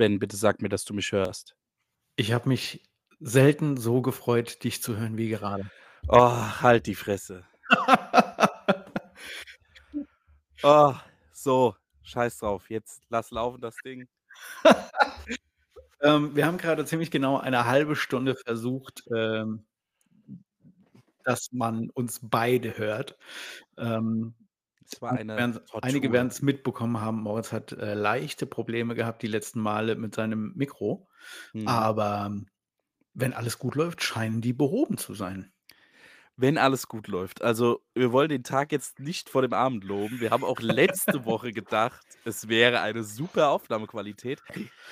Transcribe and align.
Sven, 0.00 0.18
bitte 0.18 0.38
sag 0.38 0.62
mir, 0.62 0.70
dass 0.70 0.86
du 0.86 0.94
mich 0.94 1.12
hörst. 1.12 1.54
Ich 2.16 2.32
habe 2.32 2.48
mich 2.48 2.82
selten 3.18 3.76
so 3.76 4.00
gefreut, 4.00 4.64
dich 4.64 4.82
zu 4.82 4.96
hören 4.96 5.18
wie 5.18 5.28
gerade. 5.28 5.70
Oh, 6.08 6.32
halt 6.62 6.86
die 6.86 6.94
Fresse. 6.94 7.44
Oh, 10.62 10.92
so, 11.32 11.74
scheiß 12.02 12.36
drauf. 12.38 12.68
Jetzt 12.68 13.00
lass 13.08 13.30
laufen 13.30 13.60
das 13.60 13.76
Ding. 13.84 14.08
Ähm, 16.02 16.34
wir 16.34 16.46
haben 16.46 16.56
gerade 16.56 16.86
ziemlich 16.86 17.10
genau 17.10 17.36
eine 17.36 17.66
halbe 17.66 17.94
Stunde 17.94 18.34
versucht, 18.34 19.02
ähm 19.14 19.66
dass 21.24 21.52
man 21.52 21.90
uns 21.90 22.20
beide 22.22 22.78
hört. 22.78 23.18
Ähm, 23.76 24.34
Es 24.92 25.00
war 25.00 25.12
eine 25.12 25.36
werden 25.36 25.60
einige 25.82 26.12
werden 26.12 26.28
es 26.28 26.42
mitbekommen 26.42 27.00
haben, 27.00 27.22
Moritz 27.22 27.52
hat, 27.52 27.72
äh, 27.72 27.94
leichte 27.94 28.46
Probleme 28.46 28.94
gehabt 28.94 29.22
die 29.22 29.28
letzten 29.28 29.60
Male 29.60 29.94
mit 29.96 30.14
seinem 30.14 30.52
Mikro. 30.56 31.08
Mhm. 31.52 31.68
Aber 31.68 32.32
wenn 33.14 33.32
alles 33.32 33.58
gut 33.58 33.74
läuft, 33.74 34.02
scheinen 34.02 34.40
die 34.40 34.52
behoben 34.52 34.98
zu 34.98 35.14
sein. 35.14 35.52
Wenn 36.36 36.56
alles 36.56 36.88
gut 36.88 37.06
läuft. 37.06 37.42
Also, 37.42 37.82
wir 37.94 38.12
wollen 38.12 38.30
den 38.30 38.44
Tag 38.44 38.72
jetzt 38.72 38.98
nicht 38.98 39.28
vor 39.28 39.42
dem 39.42 39.52
Abend 39.52 39.84
loben. 39.84 40.20
Wir 40.20 40.30
haben 40.30 40.44
auch 40.44 40.60
letzte 40.60 41.24
Woche 41.26 41.52
gedacht, 41.52 42.00
es 42.24 42.48
wäre 42.48 42.80
eine 42.80 43.04
super 43.04 43.50
Aufnahmequalität. 43.50 44.42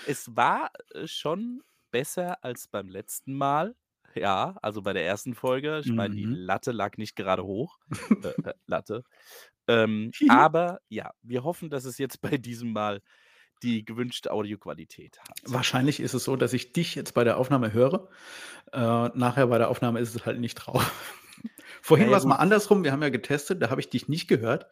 Es 0.06 0.36
war, 0.36 0.70
äh, 0.90 1.06
schon 1.06 1.62
besser 1.90 2.44
als 2.44 2.68
beim 2.68 2.88
letzten 2.88 3.32
Mal. 3.32 3.74
Ja, 4.20 4.56
also 4.62 4.82
bei 4.82 4.92
der 4.92 5.06
ersten 5.06 5.34
Folge. 5.34 5.80
Ich 5.84 5.92
meine, 5.92 6.14
die 6.14 6.26
Mhm. 6.26 6.34
Latte 6.34 6.72
lag 6.72 6.96
nicht 6.96 7.16
gerade 7.16 7.44
hoch. 7.44 7.78
Äh, 8.22 8.28
äh, 8.42 8.54
Latte. 8.66 9.04
Ähm, 9.68 10.14
aber 10.28 10.80
ja, 10.88 11.12
wir 11.22 11.44
hoffen, 11.44 11.70
dass 11.70 11.84
es 11.84 11.98
jetzt 11.98 12.20
bei 12.20 12.36
diesem 12.38 12.72
Mal 12.72 13.02
die 13.62 13.84
gewünschte 13.84 14.32
Audioqualität 14.32 15.18
hat. 15.20 15.40
Wahrscheinlich 15.44 16.00
ist 16.00 16.14
es 16.14 16.24
so, 16.24 16.36
dass 16.36 16.52
ich 16.52 16.72
dich 16.72 16.94
jetzt 16.94 17.14
bei 17.14 17.24
der 17.24 17.38
Aufnahme 17.38 17.72
höre. 17.72 18.08
Äh, 18.72 18.78
nachher 19.18 19.48
bei 19.48 19.58
der 19.58 19.68
Aufnahme 19.68 20.00
ist 20.00 20.14
es 20.14 20.26
halt 20.26 20.40
nicht 20.40 20.54
drauf. 20.54 20.92
Vorhin 21.82 22.06
Na 22.06 22.12
ja, 22.12 22.12
war's 22.12 22.24
mal 22.24 22.36
gut. 22.36 22.42
andersrum. 22.42 22.84
Wir 22.84 22.92
haben 22.92 23.02
ja 23.02 23.08
getestet, 23.10 23.62
da 23.62 23.70
habe 23.70 23.80
ich 23.80 23.90
dich 23.90 24.08
nicht 24.08 24.28
gehört. 24.28 24.66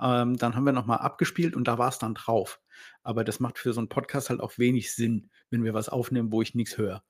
Ähm, 0.00 0.36
dann 0.36 0.54
haben 0.54 0.64
wir 0.64 0.72
noch 0.72 0.86
mal 0.86 0.96
abgespielt 0.96 1.56
und 1.56 1.68
da 1.68 1.78
war's 1.78 1.98
dann 1.98 2.14
drauf. 2.14 2.60
Aber 3.02 3.24
das 3.24 3.40
macht 3.40 3.58
für 3.58 3.72
so 3.72 3.80
'n 3.80 3.88
Podcast 3.88 4.30
halt 4.30 4.40
auch 4.40 4.58
wenig 4.58 4.94
Sinn, 4.94 5.30
wenn 5.50 5.64
wir 5.64 5.74
was 5.74 5.88
aufnehmen, 5.88 6.32
wo 6.32 6.42
ich 6.42 6.54
nix 6.54 6.76
höre. 6.78 7.02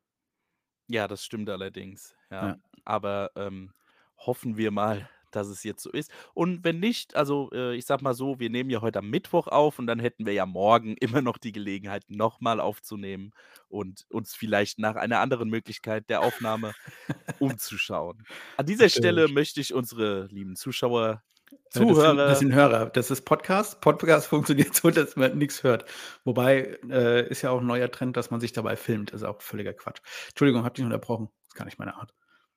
Ja, 0.88 1.08
das 1.08 1.24
stimmt 1.24 1.50
allerdings, 1.50 2.14
ja. 2.30 2.48
Ja. 2.48 2.56
Aber, 2.84 3.30
ähm, 3.36 3.72
hoffen 4.18 4.56
wir 4.56 4.70
mal, 4.70 5.08
dass 5.32 5.48
es 5.48 5.64
jetzt 5.64 5.82
so 5.82 5.90
ist. 5.90 6.10
Und 6.34 6.64
wenn 6.64 6.78
nicht, 6.80 7.16
also, 7.16 7.50
äh, 7.52 7.74
ich 7.74 7.84
sage 7.84 8.02
mal 8.04 8.14
so, 8.14 8.38
wir 8.38 8.48
nehmen 8.48 8.70
ja 8.70 8.80
heute 8.80 9.00
am 9.00 9.10
Mittwoch 9.10 9.48
auf 9.48 9.78
und 9.78 9.86
dann 9.86 9.98
hätten 9.98 10.24
wir 10.24 10.32
ja 10.32 10.46
morgen 10.46 10.96
immer 11.00 11.22
noch 11.22 11.38
die 11.38 11.52
Gelegenheit, 11.52 12.04
noch 12.08 12.40
mal 12.40 12.60
aufzunehmen 12.60 13.32
und 13.68 14.06
uns 14.10 14.34
vielleicht 14.34 14.78
nach 14.78 14.94
einer 14.96 15.20
anderen 15.20 15.50
Möglichkeit 15.50 16.08
der 16.08 16.22
Aufnahme 16.22 16.74
umzuschauen. 17.38 18.26
An 18.56 18.66
dieser 18.66 18.88
Stelle 18.88 19.28
möchte 19.28 19.60
ich 19.60 19.74
unsere 19.74 20.26
lieben 20.26 20.56
Zuschauer, 20.56 21.22
Ja, 21.50 21.58
das 21.70 21.74
sind 21.74 21.88
das 21.88 21.96
Zuhörer 21.98 22.34
sind 22.36 22.54
Hörer. 22.54 22.86
Das 22.86 23.10
ist 23.10 23.22
Podcast. 23.22 23.80
Podcast 23.80 24.26
funktioniert 24.28 24.74
so, 24.74 24.90
dass 24.90 25.16
man 25.16 25.38
nix 25.38 25.62
hört. 25.62 25.84
Wobei, 26.24 26.78
äh, 26.88 27.28
ist 27.28 27.42
ja 27.42 27.50
auch 27.50 27.60
'n 27.60 27.66
neuer 27.66 27.90
Trend, 27.90 28.16
dass 28.16 28.30
man 28.30 28.40
sich 28.40 28.52
dabei 28.52 28.76
filmt. 28.76 29.10
Ist 29.10 29.22
auch 29.22 29.40
völliger 29.42 29.72
Quatsch. 29.74 30.00
Entschuldigung, 30.28 30.64
habe 30.64 30.74
dich 30.74 30.84
unterbrochen. 30.84 31.28
Ist 31.46 31.54
gar 31.54 31.64
nicht 31.64 31.78
meine 31.78 31.94
Art. 31.96 32.12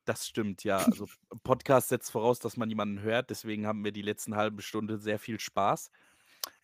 Das 0.06 0.26
stimmt, 0.26 0.64
ja. 0.64 0.78
Also, 0.78 1.06
Podcast 1.44 1.90
setzt 1.90 2.10
voraus, 2.10 2.38
dass 2.40 2.56
man 2.56 2.68
jemanden 2.68 3.02
hört, 3.02 3.30
deswegen 3.30 3.66
haben 3.66 3.84
wir 3.84 3.92
die 3.92 4.02
letzten 4.02 4.34
halbe 4.34 4.62
Stunde 4.62 4.98
sehr 4.98 5.18
viel 5.18 5.38
Spaß. 5.38 5.90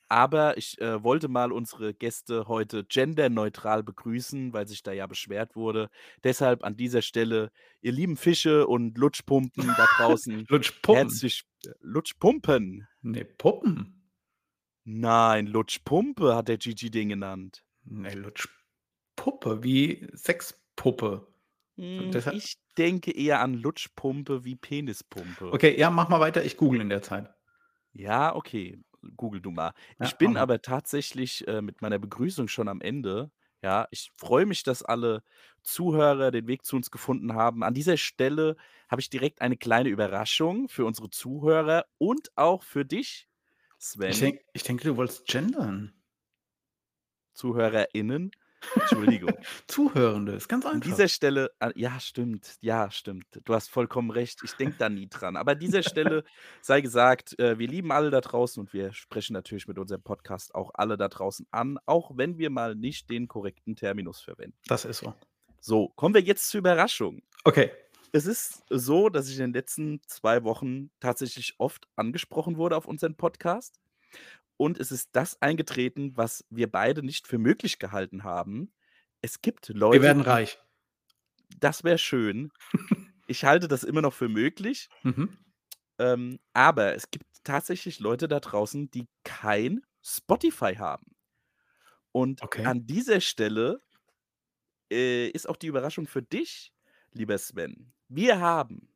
Aber 0.08 0.56
ich, 0.56 0.80
äh, 0.80 1.02
wollte 1.02 1.28
mal 1.28 1.50
unsere 1.52 1.92
Gäste 1.92 2.46
heute 2.46 2.84
genderneutral 2.84 3.82
begrüßen, 3.82 4.52
weil 4.52 4.68
sich 4.68 4.82
da 4.82 4.92
ja 4.92 5.06
beschwert 5.06 5.56
wurde. 5.56 5.90
Deshalb 6.22 6.62
an 6.62 6.76
dieser 6.76 7.02
Stelle, 7.02 7.50
ihr 7.80 7.92
lieben 7.92 8.16
Fische 8.16 8.66
und 8.66 8.96
Lutschpumpen 8.98 9.66
da 9.66 9.86
draußen, 9.96 10.46
Lutschpumpen? 10.48 11.08
herzlich 11.08 11.44
äh, 11.64 11.70
Lutschpumpen. 11.80 12.86
Ne, 13.02 13.24
Puppen. 13.24 14.10
Nein, 14.84 15.48
Lutschpumpe 15.48 16.36
hat 16.36 16.46
der 16.48 16.58
Gigi 16.58 16.90
den 16.90 17.08
genannt. 17.08 17.64
Ne, 17.82 18.14
Lutschpuppe, 18.14 19.64
wie 19.64 20.06
Sexpuppe. 20.12 21.26
Hm, 21.76 22.10
ich 22.32 22.56
denke 22.78 23.10
eher 23.10 23.40
an 23.40 23.54
Lutschpumpe 23.54 24.44
wie 24.44 24.54
Penispumpe. 24.56 25.52
Okay, 25.52 25.78
ja, 25.78 25.90
mach 25.90 26.08
mal 26.08 26.20
weiter. 26.20 26.44
Ich 26.44 26.56
google 26.56 26.80
in 26.80 26.88
der 26.88 27.02
Zeit. 27.02 27.34
Ja, 27.92 28.34
okay, 28.34 28.78
google 29.16 29.40
du 29.40 29.50
mal. 29.50 29.72
Ja, 29.98 30.06
Ich 30.06 30.18
bin 30.18 30.36
mal. 30.36 30.36
aber 30.36 30.62
tatsächlich, 30.62 31.46
äh, 31.48 31.62
mit 31.62 31.82
meiner 31.82 31.98
Begrüßung 31.98 32.48
schon 32.48 32.68
am 32.68 32.80
Ende. 32.80 33.30
Ja, 33.62 33.88
ich 33.90 34.12
freue 34.16 34.46
mich, 34.46 34.62
dass 34.62 34.82
alle 34.82 35.22
Zuhörer 35.62 36.30
den 36.30 36.46
Weg 36.46 36.64
zu 36.64 36.76
uns 36.76 36.90
gefunden 36.90 37.34
haben. 37.34 37.62
An 37.64 37.74
dieser 37.74 37.96
Stelle 37.96 38.56
habe 38.88 39.00
ich 39.00 39.10
direkt 39.10 39.40
eine 39.42 39.56
kleine 39.56 39.88
Überraschung 39.88 40.68
für 40.68 40.84
unsere 40.84 41.10
Zuhörer 41.10 41.86
und 41.98 42.30
auch 42.36 42.62
für 42.62 42.84
dich, 42.84 43.28
Ich 44.04 44.18
Sven. 44.18 44.18
denk 44.18 44.40
ich 44.52 44.64
denke, 44.64 44.82
du 44.82 44.96
wolltest 44.96 45.26
gendern. 45.26 45.94
ZuhörerInnen. 47.34 48.32
Entschuldigung. 48.74 49.32
Zuhörende, 49.66 50.32
ist 50.32 50.48
ganz 50.48 50.64
An 50.64 50.74
einfach. 50.74 50.88
dieser 50.88 51.08
Stelle 51.08 51.50
an 51.58 51.72
ja, 51.76 51.98
stimmt, 52.00 52.56
ja, 52.60 52.90
stimmt. 52.90 53.26
Du 53.44 53.54
hast 53.54 53.68
vollkommen 53.70 54.10
recht. 54.10 54.40
Ich 54.44 54.52
denke 54.52 54.76
da 54.78 54.88
nie 54.88 55.08
dran. 55.08 55.36
Aber 55.36 55.52
an 55.52 55.58
dieser 55.58 55.82
Stelle 55.82 56.24
sei 56.60 56.80
gesagt, 56.80 57.38
äh, 57.38 57.58
wir 57.58 57.68
lieben 57.68 57.92
alle 57.92 58.10
da 58.10 58.20
draußen 58.20 58.60
und 58.60 58.72
wir 58.72 58.92
sprechen 58.92 59.32
natürlich 59.32 59.68
mit 59.68 59.78
unserem 59.78 60.02
Podcast 60.02 60.54
auch 60.54 60.70
alle 60.74 60.96
da 60.96 61.08
draußen 61.08 61.46
an, 61.50 61.78
auch 61.86 62.12
wenn 62.16 62.38
wir 62.38 62.50
mal 62.50 62.74
nicht 62.74 63.10
den 63.10 63.28
korrekten 63.28 63.76
Terminus 63.76 64.20
verwenden. 64.20 64.56
Das 64.66 64.84
ist 64.84 64.98
so. 64.98 65.14
So, 65.60 65.88
kommen 65.96 66.14
wir 66.14 66.22
jetzt 66.22 66.48
zur 66.48 66.58
Überraschung. 66.58 67.22
Okay. 67.44 67.70
Es 68.12 68.24
ist 68.26 68.62
so, 68.70 69.08
dass 69.08 69.28
ich 69.28 69.36
in 69.38 69.46
den 69.46 69.52
letzten 69.52 70.00
2 70.06 70.44
Wochen 70.44 70.90
tatsächlich 71.00 71.54
oft 71.58 71.88
angesprochen 71.96 72.56
wurde 72.56 72.76
auf 72.76 72.86
unseren 72.86 73.16
Podcast. 73.16 73.80
Und 74.56 74.78
es 74.78 74.90
ist 74.92 75.10
das 75.12 75.40
eingetreten, 75.42 76.16
was 76.16 76.44
wir 76.50 76.70
beide 76.70 77.02
nicht 77.02 77.26
für 77.26 77.38
möglich 77.38 77.78
gehalten 77.78 78.24
haben. 78.24 78.72
Es 79.22 79.42
gibt 79.42 79.68
Wir 79.68 79.76
Leute, 79.76 80.02
werden 80.02 80.22
die 80.22 80.28
reich. 80.28 80.58
das 81.58 81.84
wäre 81.84 81.98
schön. 81.98 82.50
Ich 83.26 83.44
halte 83.44 83.68
das 83.68 83.82
immer 83.84 84.02
noch 84.02 84.14
für 84.14 84.28
möglich. 84.28 84.88
Mhm. 85.02 85.36
Ähm, 85.98 86.38
aber 86.52 86.94
es 86.94 87.10
gibt 87.10 87.26
tatsächlich 87.44 88.00
Leute 88.00 88.28
da 88.28 88.40
draußen, 88.40 88.90
die 88.90 89.08
kein 89.24 89.82
Spotify 90.02 90.74
haben. 90.76 91.06
Und 92.12 92.42
Okay. 92.42 92.64
an 92.64 92.86
dieser 92.86 93.20
Stelle, 93.20 93.80
äh, 94.92 95.28
ist 95.28 95.48
auch 95.48 95.56
die 95.56 95.66
Überraschung 95.66 96.06
für 96.06 96.22
dich, 96.22 96.72
lieber 97.12 97.36
Sven. 97.38 97.92
Wir 98.08 98.40
haben 98.40 98.88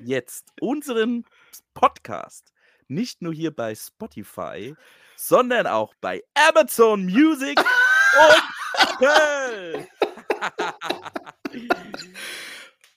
jetzt 0.00 0.52
unseren 0.60 1.24
Podcast 1.74 2.52
nicht 2.88 3.22
nur 3.22 3.32
hier 3.34 3.54
bei 3.54 3.74
Spotify, 3.74 4.78
sondern 5.16 5.66
auch 5.66 5.94
bei 6.00 6.22
Amazon 6.34 7.06
Music 7.06 7.58
und 8.12 8.44
Apple. 9.00 9.88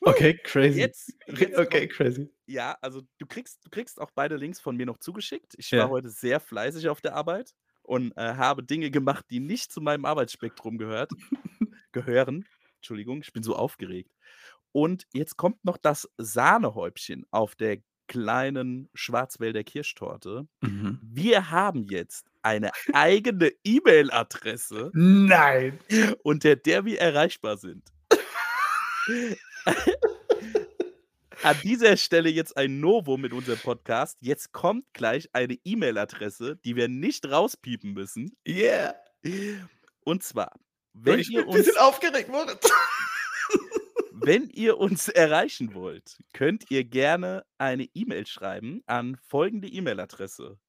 Okay, 0.05 0.37
crazy. 0.43 0.79
Jetzt 0.79 1.13
jetzt 1.27 1.55
Okay, 1.57 1.65
kommt 1.65 1.89
crazy. 1.89 2.29
ja, 2.47 2.77
also 2.81 3.01
du 3.19 3.25
kriegst 3.27 3.65
du 3.65 3.69
kriegst 3.69 3.99
auch 4.01 4.11
beide 4.11 4.35
Links 4.37 4.59
von 4.59 4.75
mir 4.77 4.85
noch 4.85 4.97
zugeschickt. 4.99 5.55
Ich 5.57 5.71
Ja. 5.71 5.77
war 5.77 5.89
heute 5.89 6.09
sehr 6.09 6.39
fleißig 6.39 6.89
auf 6.89 7.01
der 7.01 7.15
Arbeit 7.15 7.53
und, 7.83 8.13
äh, 8.17 8.35
habe 8.35 8.63
Dinge 8.63 8.91
gemacht, 8.91 9.25
die 9.29 9.39
nicht 9.39 9.71
zu 9.71 9.81
meinem 9.81 10.05
Arbeitsspektrum 10.05 10.77
gehört 10.77 11.15
gehören. 11.93 12.47
Entschuldigung, 12.77 13.21
ich 13.21 13.33
bin 13.33 13.43
so 13.43 13.55
aufgeregt. 13.55 14.11
Und 14.73 15.05
jetzt 15.13 15.37
kommt 15.37 15.63
noch 15.65 15.77
das 15.77 16.09
Sahnehäubchen 16.17 17.25
auf 17.31 17.55
der 17.55 17.79
kleinen 18.09 18.89
Schwarzwälder 18.93 19.63
Kirschtorte. 19.63 20.47
Mhm. 20.59 20.99
Wir 21.01 21.51
haben 21.51 21.83
jetzt 21.83 22.25
eine 22.41 22.71
eigene 22.91 23.53
E-Mail-Adresse 23.63 24.91
Nein. 24.93 25.79
unter 26.23 26.57
der 26.57 26.83
wir 26.83 26.99
erreichbar 26.99 27.57
sind. 27.57 27.87
An 31.43 31.55
dieser 31.63 31.95
Stelle 31.95 32.29
jetzt 32.29 32.57
ein 32.57 32.81
Novum 32.81 33.21
mit 33.21 33.31
unserem 33.31 33.59
Podcast. 33.59 34.17
Jetzt 34.19 34.51
kommt 34.51 34.85
gleich 34.93 35.29
eine 35.31 35.57
E-Mail-Adresse, 35.63 36.57
die 36.65 36.75
wir 36.75 36.89
nicht 36.89 37.29
rauspiepen 37.29 37.93
müssen. 37.93 38.35
Yeah. 38.45 38.95
Und 40.03 40.23
zwar, 40.23 40.51
wenn 40.93 41.19
ich 41.19 41.27
bin 41.27 41.37
ihr 41.37 41.43
'n 41.43 41.51
bisschen 41.51 41.69
uns 41.69 41.77
aufgeregt, 41.77 42.29
Moritz. 42.29 42.69
Wenn 44.29 44.47
ihr 44.51 44.77
uns 44.77 45.07
erreichen 45.07 45.73
wollt, 45.73 46.21
könnt 46.33 46.69
ihr 46.69 46.83
gerne 46.83 47.47
eine 47.57 47.85
E-Mail 47.95 48.27
schreiben 48.27 48.83
an 48.85 49.15
folgende 49.15 49.67
E-Mail-Adresse. 49.67 50.59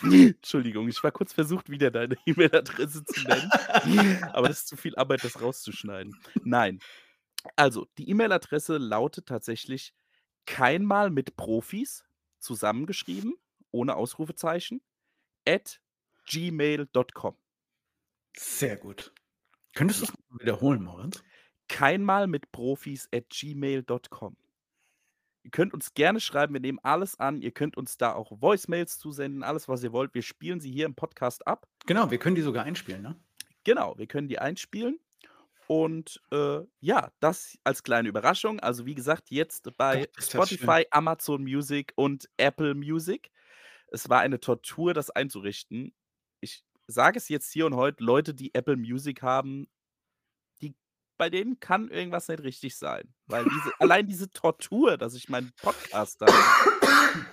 Entschuldigung, 0.02 0.88
ich 0.88 1.04
war 1.04 1.12
kurz 1.12 1.34
versucht, 1.34 1.68
wieder 1.68 1.90
deine 1.90 2.16
E-Mail-Adresse 2.24 3.04
zu 3.04 3.20
nennen, 3.24 4.24
aber 4.32 4.48
das 4.48 4.60
ist 4.60 4.68
zu 4.68 4.76
viel 4.78 4.96
Arbeit, 4.96 5.22
das 5.22 5.42
rauszuschneiden. 5.42 6.16
Nein. 6.44 6.78
Also, 7.56 7.86
die 7.98 8.08
E-Mail-Adresse 8.08 8.78
lautet 8.78 9.26
tatsächlich 9.26 9.92
keinmal 10.46 11.10
mit 11.10 11.36
Profis 11.36 12.06
zusammengeschrieben, 12.38 13.34
ohne 13.70 13.96
Ausrufezeichen, 13.96 14.80
at 15.46 15.78
gmail.com. 16.24 17.36
Sehr 18.34 18.78
gut. 18.78 19.12
Könntest 19.74 20.00
noch 20.00 20.08
mal 20.12 20.17
wiederholen, 20.30 20.82
Moritz? 20.82 21.22
Keinmal 21.68 22.26
mit 22.26 22.50
Profis 22.52 23.08
at 23.14 23.28
gmail.com. 23.30 24.36
Ihr 25.44 25.50
könnt 25.50 25.72
uns 25.72 25.94
gerne 25.94 26.20
schreiben, 26.20 26.52
wir 26.52 26.60
nehmen 26.60 26.78
alles 26.82 27.18
an. 27.18 27.40
Ihr 27.40 27.52
könnt 27.52 27.76
uns 27.76 27.96
da 27.96 28.12
auch 28.12 28.32
Voicemails 28.40 28.98
zusenden, 28.98 29.42
alles, 29.42 29.68
was 29.68 29.82
ihr 29.82 29.92
wollt. 29.92 30.14
Wir 30.14 30.22
spielen 30.22 30.60
sie 30.60 30.70
hier 30.70 30.86
im 30.86 30.94
Podcast 30.94 31.46
ab. 31.46 31.66
Genau, 31.86 32.10
wir 32.10 32.18
können 32.18 32.36
die 32.36 32.42
sogar 32.42 32.64
einspielen, 32.64 33.02
ne? 33.02 33.16
Genau, 33.64 33.96
wir 33.96 34.06
können 34.06 34.28
die 34.28 34.38
einspielen. 34.38 34.98
Und 35.66 36.22
äh, 36.32 36.60
ja, 36.80 37.12
das 37.20 37.58
als 37.62 37.82
kleine 37.82 38.08
Überraschung. 38.08 38.58
Also 38.60 38.86
wie 38.86 38.94
gesagt, 38.94 39.30
jetzt 39.30 39.76
bei 39.76 40.06
Gott. 40.06 40.24
Spotify, 40.24 40.86
Amazon 40.90 41.42
Music 41.42 41.92
und 41.94 42.28
Apple 42.38 42.74
Music. 42.74 43.30
Es 43.90 44.08
war 44.08 44.20
eine 44.20 44.40
Tortur, 44.40 44.94
das 44.94 45.10
einzurichten. 45.10 45.94
Ich 46.40 46.64
sage 46.86 47.18
es 47.18 47.28
jetzt 47.28 47.52
hier 47.52 47.66
und 47.66 47.74
heute, 47.74 48.02
Leute, 48.02 48.34
die 48.34 48.54
Apple 48.54 48.76
Music 48.76 49.22
haben, 49.22 49.68
bei 51.18 51.28
denen 51.30 51.60
kann 51.60 51.88
irgendwas 51.88 52.28
nicht 52.28 52.42
richtig 52.42 52.76
sein. 52.76 53.12
Weil 53.26 53.44
diese, 53.44 53.72
allein 53.80 54.06
diese 54.06 54.30
Tortur, 54.30 54.96
dass 54.96 55.14
ich 55.14 55.28
meinen 55.28 55.52
Podcast 55.60 56.22
da 56.22 56.26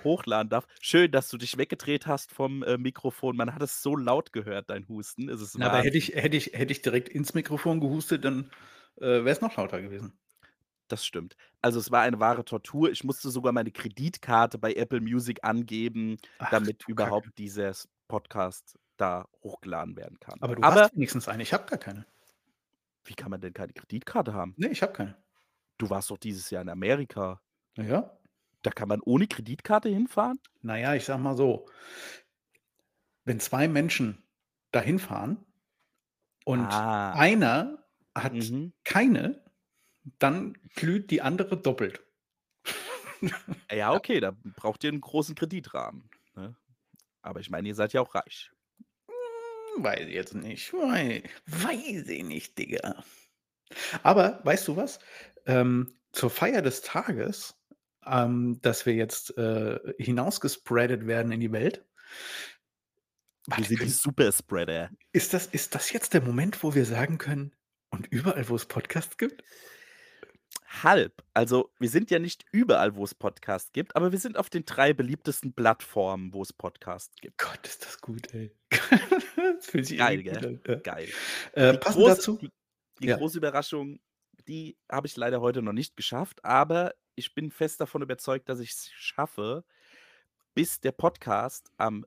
hochladen 0.04 0.50
darf. 0.50 0.66
Schön, 0.80 1.10
dass 1.10 1.28
du 1.28 1.38
dich 1.38 1.56
weggedreht 1.58 2.06
hast 2.06 2.32
vom 2.32 2.62
äh, 2.62 2.76
Mikrofon. 2.78 3.36
Man 3.36 3.54
hat 3.54 3.62
es 3.62 3.82
so 3.82 3.96
laut 3.96 4.32
gehört, 4.32 4.70
dein 4.70 4.88
Husten. 4.88 5.28
Es 5.28 5.40
ist 5.40 5.56
Na, 5.58 5.68
aber 5.68 5.82
hätte 5.82 5.98
ich, 5.98 6.08
hätte, 6.14 6.36
ich, 6.36 6.46
hätte 6.52 6.72
ich 6.72 6.82
direkt 6.82 7.08
ins 7.08 7.34
Mikrofon 7.34 7.80
gehustet, 7.80 8.24
dann 8.24 8.50
äh, 8.96 9.04
wäre 9.06 9.30
es 9.30 9.40
noch 9.40 9.56
lauter 9.56 9.80
gewesen. 9.80 10.18
Das 10.88 11.04
stimmt. 11.04 11.36
Also 11.62 11.80
es 11.80 11.90
war 11.90 12.02
eine 12.02 12.20
wahre 12.20 12.44
Tortur. 12.44 12.90
Ich 12.90 13.02
musste 13.02 13.30
sogar 13.30 13.52
meine 13.52 13.72
Kreditkarte 13.72 14.58
bei 14.58 14.72
Apple 14.74 15.00
Music 15.00 15.40
angeben, 15.42 16.16
Ach, 16.38 16.50
damit 16.50 16.84
überhaupt 16.88 17.26
Kacke. 17.26 17.36
dieser 17.36 17.68
S- 17.70 17.88
Podcast 18.08 18.78
da 18.96 19.26
hochgeladen 19.42 19.96
werden 19.96 20.18
kann. 20.20 20.38
Aber 20.40 20.54
du 20.54 20.62
Aber 20.62 20.82
hast 20.82 20.94
wenigstens 20.94 21.28
eine. 21.28 21.42
Ich 21.42 21.52
habe 21.52 21.68
gar 21.68 21.78
keine. 21.78 22.06
Wie 23.08 23.14
kann 23.14 23.30
man 23.30 23.40
denn 23.40 23.52
keine 23.54 23.72
Kreditkarte 23.72 24.34
haben? 24.34 24.54
Nee, 24.56 24.68
ich 24.68 24.82
habe 24.82 24.92
keine. 24.92 25.16
Du 25.78 25.90
warst 25.90 26.10
doch 26.10 26.18
dieses 26.18 26.50
Jahr 26.50 26.62
in 26.62 26.68
Amerika. 26.68 27.40
Naja. 27.76 28.18
Da 28.62 28.70
kann 28.70 28.88
man 28.88 29.00
ohne 29.02 29.26
Kreditkarte 29.26 29.88
hinfahren? 29.88 30.38
Naja, 30.62 30.94
ich 30.94 31.04
sag 31.04 31.18
mal 31.18 31.36
so. 31.36 31.66
Wenn 33.24 33.40
zwei 33.40 33.68
Menschen 33.68 34.22
dahin 34.72 34.98
fahren 34.98 35.44
und 36.44 36.60
Ah. 36.60 37.12
einer 37.14 37.84
hat 38.14 38.32
Mhm. 38.32 38.72
keine, 38.84 39.44
dann 40.18 40.54
glüht 40.74 41.10
die 41.10 41.22
andere 41.22 41.56
doppelt. 41.60 42.02
Ja, 43.72 43.92
okay, 43.92 44.20
da 44.20 44.32
braucht 44.56 44.84
ihr 44.84 44.90
einen 44.90 45.00
großen 45.00 45.34
Kreditrahmen. 45.34 46.08
Ne? 46.34 46.54
Aber 47.22 47.40
ich 47.40 47.50
meine, 47.50 47.68
ihr 47.68 47.74
seid 47.74 47.92
ja 47.92 48.00
auch 48.00 48.14
reich. 48.14 48.52
Weiß 49.78 50.06
ich 50.06 50.14
jetzt 50.14 50.34
nicht. 50.34 50.72
Wei 50.72 51.22
weiß 51.46 52.08
ich 52.08 52.24
nicht, 52.24 52.58
Digga. 52.58 53.04
Aber 54.02 54.40
weißt 54.44 54.68
du 54.68 54.76
was? 54.76 54.98
Ähm, 55.46 55.92
zur 56.12 56.30
Feier 56.30 56.62
des 56.62 56.80
Tages, 56.80 57.54
ähm, 58.06 58.58
dass 58.62 58.86
wir 58.86 58.94
jetzt 58.94 59.36
äh, 59.36 59.78
hinausgespreadet 59.98 61.06
werden 61.06 61.32
in 61.32 61.40
die 61.40 61.52
Welt. 61.52 61.84
Wir 63.54 63.58
Warte, 63.58 63.68
sind 63.68 63.70
die 63.70 63.76
können, 63.76 63.90
Superspreader. 63.90 64.90
ist, 65.12 65.34
das, 65.34 65.46
ist 65.46 65.74
das 65.74 65.92
jetzt 65.92 66.14
der 66.14 66.22
Moment, 66.22 66.62
wo 66.62 66.74
wir 66.74 66.84
sagen 66.84 67.18
können, 67.18 67.54
und 67.90 68.06
überall, 68.08 68.48
wo 68.48 68.56
es 68.56 68.66
Podcasts 68.66 69.16
gibt? 69.16 69.44
Halb. 70.82 71.22
Also, 71.34 71.70
wir 71.78 71.88
sind 71.88 72.10
ja 72.10 72.18
nicht 72.18 72.44
überall, 72.52 72.96
wo 72.96 73.04
es 73.04 73.14
Podcasts 73.14 73.72
gibt, 73.72 73.94
aber 73.96 74.12
wir 74.12 74.18
sind 74.18 74.36
auf 74.36 74.50
den 74.50 74.64
drei 74.64 74.92
beliebtesten 74.92 75.52
Plattformen, 75.52 76.32
wo 76.32 76.42
es 76.42 76.52
Podcasts 76.52 77.14
gibt. 77.20 77.38
Gott, 77.38 77.66
ist 77.66 77.84
das 77.84 78.00
gut, 78.00 78.32
ey. 78.34 78.54
das 78.70 79.66
fühlt 79.66 79.86
sich 79.86 79.98
Geil, 79.98 80.22
gell? 80.22 80.60
Ja. 80.66 80.74
Geil. 80.76 81.08
Äh, 81.52 81.72
Die 81.72 81.78
passend 81.78 82.02
große, 82.02 82.14
dazu? 82.16 82.38
die, 82.38 82.50
die 83.00 83.06
Ja. 83.08 83.16
große 83.16 83.38
Überraschung, 83.38 84.00
die 84.48 84.76
habe 84.90 85.06
ich 85.06 85.16
leider 85.16 85.40
heute 85.40 85.62
noch 85.62 85.72
nicht 85.72 85.96
geschafft, 85.96 86.44
aber 86.44 86.94
ich 87.14 87.34
bin 87.34 87.50
fest 87.50 87.80
davon 87.80 88.02
überzeugt, 88.02 88.48
dass 88.48 88.60
ich 88.60 88.70
es 88.72 88.90
schaffe, 88.92 89.64
bis 90.54 90.80
der 90.80 90.92
Podcast 90.92 91.70
am 91.76 92.06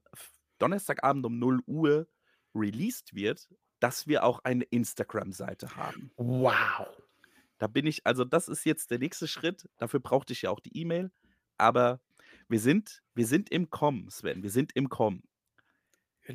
Donnerstagabend 0.60 1.26
um 1.26 1.40
0 1.40 1.62
Uhr 1.68 2.08
released 2.56 3.14
wird, 3.14 3.48
dass 3.80 4.08
wir 4.08 4.24
auch 4.24 4.40
eine 4.44 4.64
Instagram-Seite 4.66 5.76
haben. 5.76 6.12
Wow. 6.18 6.88
Da 7.60 7.68
bin 7.68 7.86
ich, 7.86 8.06
also 8.06 8.24
das 8.24 8.48
ist 8.48 8.66
jetzt 8.66 8.90
der 8.90 9.00
nächste 9.00 9.28
Schritt. 9.28 9.70
Dafür 9.78 10.00
brauchte 10.00 10.34
ich 10.34 10.42
ja 10.42 10.50
auch 10.50 10.62
die 10.62 10.76
E-Mail. 10.76 11.12
Aber 11.58 12.00
wir 12.48 12.60
sind, 12.60 13.04
wir 13.14 13.28
sind 13.28 13.52
im 13.52 13.70
Kommen, 13.70 14.10
Sven. 14.10 14.42
Wir 14.42 14.50
sind 14.50 14.72
im 14.76 14.90
Kommen. 14.90 15.24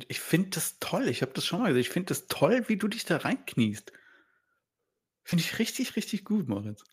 Ich 0.07 0.19
finde 0.19 0.49
das 0.51 0.77
toll. 0.79 1.07
Ich 1.07 1.21
habe 1.21 1.31
das 1.33 1.45
schon 1.45 1.59
mal 1.59 1.69
gesagt. 1.69 1.87
Ich 1.87 1.89
finde 1.89 2.07
das 2.07 2.27
toll, 2.27 2.65
wie 2.67 2.77
du 2.77 2.87
dich 2.87 3.05
da 3.05 3.17
reinkniest. 3.17 3.91
Finde 5.23 5.43
ich 5.43 5.57
richtig, 5.57 5.95
richtig 5.95 6.25
gut, 6.25 6.47
Moritz. 6.47 6.83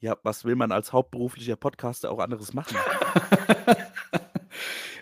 Ja, 0.00 0.18
was 0.22 0.44
will 0.44 0.56
man 0.56 0.72
als 0.72 0.92
hauptberuflicher 0.92 1.56
Podcaster 1.56 2.10
auch 2.10 2.18
anderes 2.18 2.52
machen? 2.52 2.76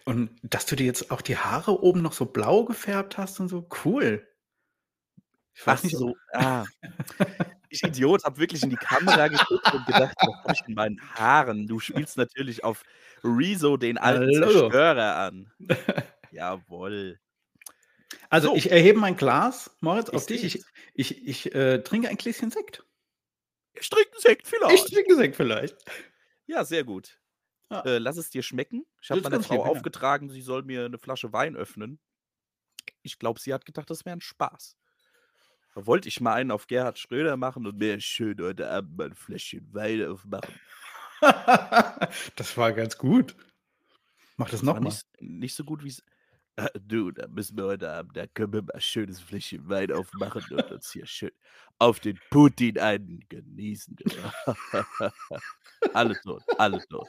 und 0.04 0.30
dass 0.42 0.66
du 0.66 0.76
dir 0.76 0.86
jetzt 0.86 1.10
auch 1.10 1.22
die 1.22 1.38
Haare 1.38 1.82
oben 1.82 2.02
noch 2.02 2.12
so 2.12 2.26
blau 2.26 2.64
gefärbt 2.64 3.18
hast 3.18 3.40
und 3.40 3.48
so, 3.48 3.68
cool. 3.84 4.26
Ich 5.54 5.66
weiß 5.66 5.80
Ach 5.80 5.84
nicht, 5.84 5.96
so, 5.96 6.16
ah. 6.32 6.64
Ich 7.72 7.82
Idiot, 7.84 8.24
habe 8.24 8.38
wirklich 8.38 8.62
in 8.64 8.70
die 8.70 8.76
Kamera 8.76 9.28
geguckt 9.28 9.72
und 9.72 9.86
gedacht, 9.86 10.16
was 10.20 10.34
habe 10.44 10.52
ich 10.54 10.68
in 10.68 10.74
meinen 10.74 11.00
Haaren? 11.14 11.66
Du 11.68 11.78
spielst 11.78 12.16
natürlich 12.16 12.64
auf 12.64 12.82
Rezo 13.22 13.76
den 13.76 13.96
alten 13.96 14.34
Hallo. 14.42 14.50
Zerstörer 14.60 15.16
an. 15.16 15.52
Jawohl. 16.32 17.18
Also 18.28 18.48
So. 18.48 18.56
ich 18.56 18.70
erhebe 18.70 18.98
mein 18.98 19.16
Glas, 19.16 19.70
Moritz, 19.80 20.08
Ich 20.08 20.14
auf 20.14 20.26
dich. 20.26 20.44
Ich, 20.44 20.64
ich, 20.94 21.26
ich 21.28 21.54
äh, 21.54 21.78
trinke 21.82 22.08
ein 22.08 22.16
Gläschen 22.16 22.50
Sekt. 22.50 22.84
Ich 23.74 23.88
trinke 23.88 24.18
Sekt 24.18 24.42
Ich 24.42 24.48
vielleicht. 24.50 24.92
trinke 24.92 25.14
Sekt 25.14 25.36
vielleicht. 25.36 25.76
Ja, 26.46 26.64
sehr 26.64 26.82
gut. 26.82 27.20
Ja. 27.70 27.82
Äh, 27.82 27.98
lass 27.98 28.16
es 28.16 28.30
dir 28.30 28.42
schmecken. 28.42 28.84
Ich 29.00 29.10
habe 29.10 29.20
meiner 29.20 29.42
Frau 29.42 29.64
aufgetragen, 29.64 30.28
sie 30.28 30.42
soll 30.42 30.64
mir 30.64 30.84
eine 30.86 30.98
Flasche 30.98 31.32
Wein 31.32 31.54
öffnen. 31.56 32.00
Ich 33.02 33.18
glaube, 33.20 33.38
sie 33.38 33.54
hat 33.54 33.64
gedacht, 33.64 33.88
das 33.90 34.04
wäre 34.04 34.16
ein 34.16 34.20
Spaß. 34.20 34.76
Da 35.74 35.86
wollte 35.86 36.08
ich 36.08 36.20
mal 36.20 36.34
einen 36.34 36.50
auf 36.50 36.66
Gerhard 36.66 36.98
Schröder 36.98 37.36
machen 37.36 37.66
und 37.66 37.78
mir 37.78 38.00
schön 38.00 38.38
heute 38.40 38.68
Abend 38.70 38.96
mal 38.96 39.06
ein 39.06 39.14
Fläschchen 39.14 39.72
Wein 39.72 40.04
aufmachen. 40.06 40.54
das 42.36 42.56
war 42.56 42.72
ganz 42.72 42.96
gut. 42.98 43.36
Mach 44.36 44.46
das 44.50 44.60
Das 44.60 44.62
nochmal. 44.66 44.84
nicht, 44.84 45.06
nicht 45.20 45.54
so 45.54 45.64
gut 45.64 45.84
wie 45.84 45.88
es. 45.88 46.02
Äh, 46.56 46.68
du, 46.80 47.10
da 47.12 47.28
müssen 47.28 47.56
wir 47.56 47.64
heute 47.66 47.90
Abend, 47.90 48.16
da 48.16 48.26
können 48.26 48.52
wir 48.52 48.62
mal 48.62 48.72
ein 48.74 48.80
schönes 48.80 49.20
Fläschchen 49.20 49.68
Wein 49.68 49.92
aufmachen 49.92 50.42
und 50.50 50.70
uns 50.72 50.90
hier 50.92 51.06
schön 51.06 51.30
auf 51.78 52.00
den 52.00 52.18
Putin 52.30 52.78
einen 52.78 53.20
genießen. 53.28 53.96
du. 53.96 54.04
alle 55.94 56.20
tot, 56.22 56.42
alle 56.58 56.84
tot. 56.88 57.06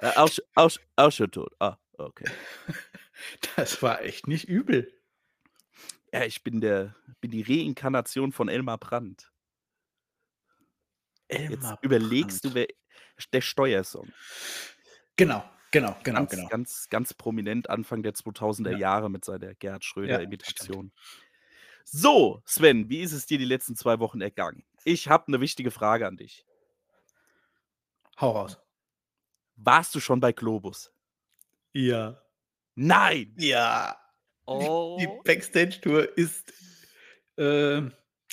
Ja, 0.00 0.16
auch, 0.16 0.28
sch- 0.28 0.40
auch, 0.54 0.68
sch- 0.70 0.80
auch 0.96 1.10
schon 1.12 1.30
tot. 1.30 1.52
Ah, 1.60 1.76
okay. 1.98 2.24
Das 3.56 3.80
war 3.82 4.02
echt 4.02 4.26
nicht 4.26 4.48
übel. 4.48 4.92
Ja, 6.14 6.24
ich 6.24 6.44
bin 6.44 6.60
der, 6.60 6.94
bin 7.20 7.32
die 7.32 7.42
Reinkarnation 7.42 8.30
von 8.30 8.48
Elmar 8.48 8.78
Brandt. 8.78 9.32
Jetzt 11.28 11.50
Elmar 11.50 11.78
überlegst 11.82 12.44
du, 12.44 12.52
Brandt. 12.52 12.54
wer 12.54 13.24
der 13.32 13.40
Steuersong. 13.40 14.12
Genau, 15.16 15.42
genau, 15.72 15.96
genau, 16.04 16.18
Ganz, 16.20 16.30
genau. 16.30 16.48
ganz, 16.48 16.88
ganz 16.88 17.14
prominent 17.14 17.68
Anfang 17.68 18.04
der 18.04 18.14
2000er 18.14 18.70
Ja. 18.70 18.78
Jahre 18.78 19.10
mit 19.10 19.24
seiner 19.24 19.56
Gerhard 19.56 19.82
Ja, 19.82 19.88
Schröder-Imitation. 19.88 20.92
so, 21.84 22.42
Sven, 22.46 22.88
wie 22.88 23.00
ist 23.00 23.12
es 23.12 23.26
dir 23.26 23.38
die 23.38 23.44
letzten 23.44 23.74
zwei 23.74 23.98
Wochen 23.98 24.20
ergangen? 24.20 24.64
Ich 24.84 25.08
habe 25.08 25.26
eine 25.26 25.40
wichtige 25.40 25.72
Frage 25.72 26.06
an 26.06 26.16
dich. 26.16 26.46
Hau 28.20 28.30
raus. 28.30 28.60
Warst 29.56 29.92
du 29.96 30.00
schon 30.00 30.20
bei 30.20 30.30
Globus? 30.32 30.92
Ja. 31.72 32.22
Nein! 32.76 33.34
Ja. 33.36 33.96
Oh, 34.46 34.98
Die 35.00 35.08
Backstage-Tour 35.24 36.16
ist, 36.18 36.52
äh, 37.38 37.82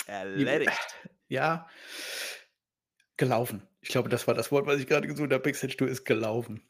erledigt. 0.06 0.70
ja, 1.28 1.68
gelaufen. 3.16 3.66
Ich 3.80 3.88
glaube, 3.88 4.08
das 4.08 4.26
war 4.26 4.34
das 4.34 4.52
Wort, 4.52 4.66
was 4.66 4.80
ich 4.80 4.86
gerade 4.86 5.06
gesucht 5.06 5.32
habe. 5.32 5.42
Backstage-Tour 5.42 5.88
ist 5.88 6.04
gelaufen. 6.04 6.62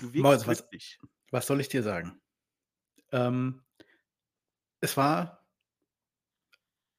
Du 0.00 0.10
Moritz, 0.20 0.46
was-. 0.46 0.68
Was 1.30 1.46
soll 1.46 1.60
ich 1.60 1.68
dir 1.68 1.82
sagen? 1.82 2.20
Ähm, 3.12 3.64
es 4.80 4.96
war 4.96 5.46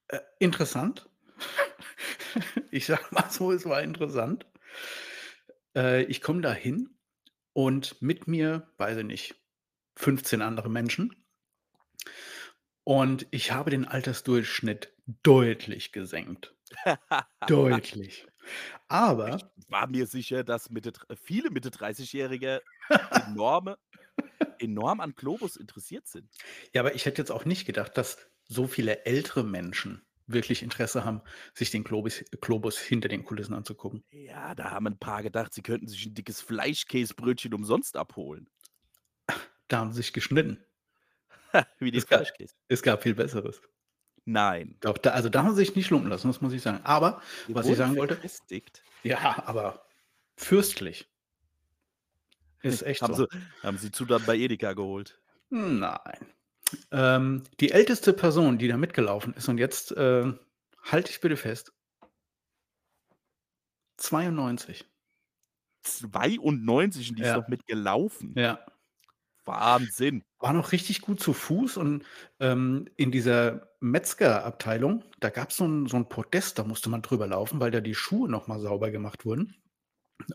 äh, 0.10 0.20
interessant. 0.40 1.10
ich 2.72 2.86
sag 2.86 3.12
mal 3.12 3.30
so, 3.30 3.52
es 3.52 3.66
war 3.66 3.82
interessant. 3.82 4.46
Äh, 5.76 6.04
ich 6.04 6.22
komme 6.22 6.42
da 6.42 6.54
hin 6.54 6.98
und 7.54 8.02
mit 8.02 8.28
mir, 8.28 8.72
weiß 8.78 8.98
ich 8.98 9.06
nicht, 9.06 9.36
15 9.96 10.42
andere 10.42 10.70
Menschen. 10.70 11.27
Und 12.86 13.28
ich 13.32 13.52
habe 13.52 13.70
den 13.70 13.86
Altersdurchschnitt 13.86 14.94
deutlich 15.22 15.92
gesenkt. 15.92 16.56
Deutlich. 17.48 18.28
Aber 18.90 19.54
War 19.68 19.88
mir 19.88 20.08
sicher, 20.08 20.44
dass 20.44 20.70
Mitte, 20.70 20.92
viele 21.16 21.50
Mitte 21.52 21.70
30-Jährige 21.72 22.62
enorme, 23.12 23.78
enorm 24.60 25.00
an 25.02 25.16
Globus 25.16 25.56
interessiert 25.58 26.08
sind. 26.08 26.42
Ja, 26.74 26.82
aber 26.82 26.96
ich 26.96 27.06
hätte 27.06 27.22
jetzt 27.22 27.32
auch 27.32 27.44
nicht 27.46 27.66
gedacht, 27.66 27.98
dass 27.98 28.18
so 28.48 28.68
viele 28.68 29.06
ältere 29.06 29.44
Menschen 29.44 30.06
wirklich 30.28 30.62
Interesse 30.64 31.04
haben, 31.06 31.22
sich 31.54 31.72
den 31.72 31.84
Globus 31.84 32.24
Globus 32.42 32.80
hinter 32.80 33.10
den 33.10 33.24
Kulissen 33.26 33.54
anzugucken. 33.54 34.04
Ja, 34.12 34.54
da 34.56 34.72
haben 34.72 34.88
ein 34.88 35.00
paar 35.00 35.24
gedacht, 35.24 35.54
sie 35.54 35.62
könnten 35.62 35.88
sich 35.88 36.06
'n 36.08 36.14
dickes 36.14 36.42
Fleischkäsebrötchen 36.42 37.54
umsonst 37.54 37.96
abholen. 37.98 38.50
Da 39.70 39.78
haben 39.80 39.92
sie 39.92 39.98
sich 40.02 40.14
geschnitten. 40.14 40.66
Wie 41.80 41.92
die 41.92 41.98
Es 41.98 42.08
ga 42.08 42.18
Fleischkäse. 42.18 42.56
es 42.68 42.82
gab 42.82 43.04
viel 43.04 43.16
Besseres. 43.16 43.62
Nein. 44.26 44.76
Doch, 44.82 44.98
da 44.98 45.12
also, 45.12 45.30
da 45.30 45.44
haben 45.44 45.52
sie 45.52 45.58
sich 45.66 45.76
nicht 45.76 45.90
lumpen 45.90 46.10
lassen, 46.10 46.28
das 46.28 46.42
muss 46.42 46.54
ich 46.54 46.62
sagen. 46.62 46.82
Aber 46.84 47.22
Die 47.48 47.56
was 47.56 47.68
ich 47.68 47.78
sagen 47.78 47.96
wollte 47.96 48.20
ja, 49.04 49.42
aber 49.46 49.86
fürstlich. 50.36 51.08
Ist 52.62 52.82
echt 52.84 53.02
Haben 53.02 53.14
so. 53.14 53.28
sie 53.32 53.40
haben 53.64 53.78
sie 53.78 53.92
Zutaten 53.92 54.26
bei 54.26 54.36
Edeka 54.36 54.74
geholt. 54.74 55.22
Nein. 55.50 56.34
Ähm, 56.92 57.44
die 57.62 57.72
älteste 57.72 58.12
Person, 58.12 58.58
die 58.58 58.68
da 58.68 58.76
mitgelaufen 58.76 59.34
ist 59.36 59.48
und 59.48 59.58
jetzt, 59.60 59.92
äh, 59.96 60.34
halte 60.84 61.08
dich 61.08 61.22
bitte 61.22 61.38
fest 61.38 61.72
92. 63.98 64.86
92 65.84 67.10
und 67.12 67.16
die 67.20 67.22
ist 67.24 67.28
Ja. 67.30 67.38
noch 67.38 67.48
mitgelaufen. 67.48 68.34
Ja. 68.38 68.60
Wahnsinn. 69.48 70.24
War 70.40 70.54
noch 70.54 70.72
richtig 70.72 71.02
gut 71.02 71.20
zu 71.20 71.34
Fuß 71.34 71.78
und, 71.78 72.04
ähm, 72.40 72.88
in 72.96 73.12
dieser 73.12 73.70
Metzgerabteilung, 73.80 75.04
da 75.20 75.30
gab's 75.30 75.58
so 75.58 75.66
'n 75.66 75.88
so 75.88 75.98
'n 75.98 76.10
Podest, 76.10 76.60
da 76.60 76.64
musste 76.64 76.90
man 76.90 77.02
drüber 77.02 77.28
laufen, 77.28 77.60
weil 77.60 77.72
da 77.72 77.82
die 77.82 77.96
Schuhe 77.96 78.30
noch 78.30 78.48
mal 78.48 78.60
sauber 78.60 78.92
gemacht 78.92 79.26
wurden 79.26 79.56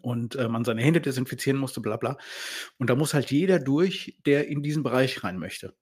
und, 0.02 0.36
äh, 0.36 0.48
man 0.48 0.64
seine 0.64 0.82
Hände 0.82 1.00
desinfizieren 1.02 1.60
musste, 1.60 1.80
bla 1.82 1.96
bla. 1.98 2.18
Und 2.78 2.90
da 2.90 2.96
muss 2.96 3.14
halt 3.14 3.30
jeder 3.32 3.58
durch, 3.60 4.18
der 4.26 4.48
in 4.48 4.62
diesen 4.62 4.82
Bereich 4.84 5.24
rein 5.24 5.38
möchte. 5.38 5.74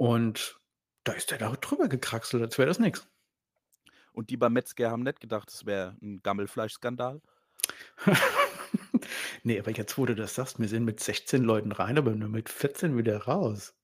Und 0.00 0.58
da 1.04 1.12
ist 1.12 1.30
der 1.30 1.36
da 1.36 1.50
drüber 1.56 1.86
gekraxelt, 1.86 2.42
als 2.42 2.56
wäre 2.56 2.68
das 2.68 2.78
nix. 2.78 3.06
Und 4.14 4.30
die 4.30 4.36
beim 4.36 4.52
Metzger 4.52 4.90
haben 4.90 5.02
nicht 5.02 5.20
gedacht, 5.20 5.48
das 5.52 5.66
wäre 5.66 5.96
'n 6.02 6.20
Gammelfleischskandal? 6.22 7.20
Ne, 9.44 9.58
aber 9.58 9.70
jetzt, 9.72 9.96
wo 9.98 10.06
du 10.06 10.14
das 10.14 10.34
sagst, 10.34 10.58
wir 10.58 10.68
sind 10.68 10.84
mit 10.84 11.00
16 11.00 11.42
Leuten 11.42 11.72
rein, 11.72 11.98
aber 11.98 12.12
nur 12.14 12.28
mit 12.28 12.48
14 12.48 12.96
wieder 12.96 13.18
raus. 13.24 13.74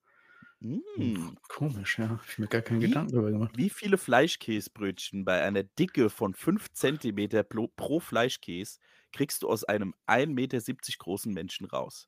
Hm, 0.61 0.81
Hm. 0.97 1.37
komisch, 1.49 1.97
ja. 1.99 2.09
Habe 2.09 2.21
ich 2.27 2.37
mir 2.39 2.47
gar 2.47 2.61
keinen 2.61 2.79
Wie 2.79 2.81
Gedanken 2.81 3.13
drüber 3.13 3.31
gemacht. 3.31 3.59
wie 3.59 3.69
viele 3.69 3.97
Fleischkäsbrötchen 3.97 5.23
bei 5.25 5.41
einer 5.43 5.63
Dicke 5.63 6.09
von 6.09 6.33
5 6.33 6.71
Zentimeter 6.73 7.43
plo 7.43 7.67
pro 7.67 7.99
Fleischkäs 7.99 8.79
kriegst 9.11 9.43
du 9.43 9.49
aus 9.49 9.63
einem 9.63 9.93
1,70 10.05 10.95
m 10.95 10.99
großen 10.99 11.33
Menschen 11.33 11.65
raus? 11.67 12.07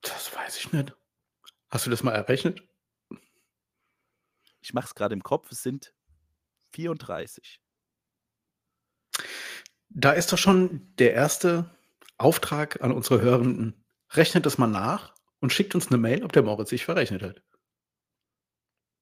Das 0.00 0.34
weiß 0.34 0.56
ich 0.58 0.72
nicht. 0.72 0.96
Hast 1.70 1.86
du 1.86 1.90
das 1.90 2.02
mal 2.04 2.12
errechnet? 2.12 2.62
Ich 4.60 4.74
mache 4.74 4.84
es 4.88 4.94
grade 4.94 5.14
im 5.14 5.22
Kopf, 5.22 5.50
es 5.50 5.62
sind 5.62 5.94
34. 6.72 7.60
Da 9.90 10.12
ist 10.12 10.32
doch 10.32 10.38
schon 10.38 10.92
der 10.98 11.12
erste 11.14 11.70
Auftrag 12.20 12.82
an 12.82 12.92
unsere 12.92 13.20
Hörenden. 13.20 13.84
Rechnet 14.12 14.46
das 14.46 14.56
mal 14.58 14.66
nach 14.68 15.14
und 15.40 15.52
schickt 15.52 15.74
uns 15.74 15.90
'ne 15.90 15.98
Mail, 15.98 16.24
ob 16.24 16.32
der 16.32 16.42
Moritz 16.42 16.70
sich 16.70 16.84
verrechnet 16.84 17.22
hat. 17.22 17.42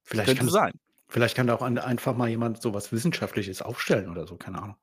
Vielleicht 0.06 0.36
Könnte 0.36 0.36
kann 0.36 0.50
sein. 0.50 0.74
vielleicht 1.08 1.36
kann 1.36 1.46
da 1.46 1.54
auch 1.54 1.62
ein 1.62 1.78
einfach 1.78 2.16
mal 2.16 2.28
jemand 2.28 2.60
so 2.62 2.74
was 2.74 2.92
Wissenschaftliches 2.92 3.62
aufstellen 3.62 4.10
oder 4.10 4.26
so, 4.26 4.36
keine 4.36 4.62
Ahnung. 4.62 4.76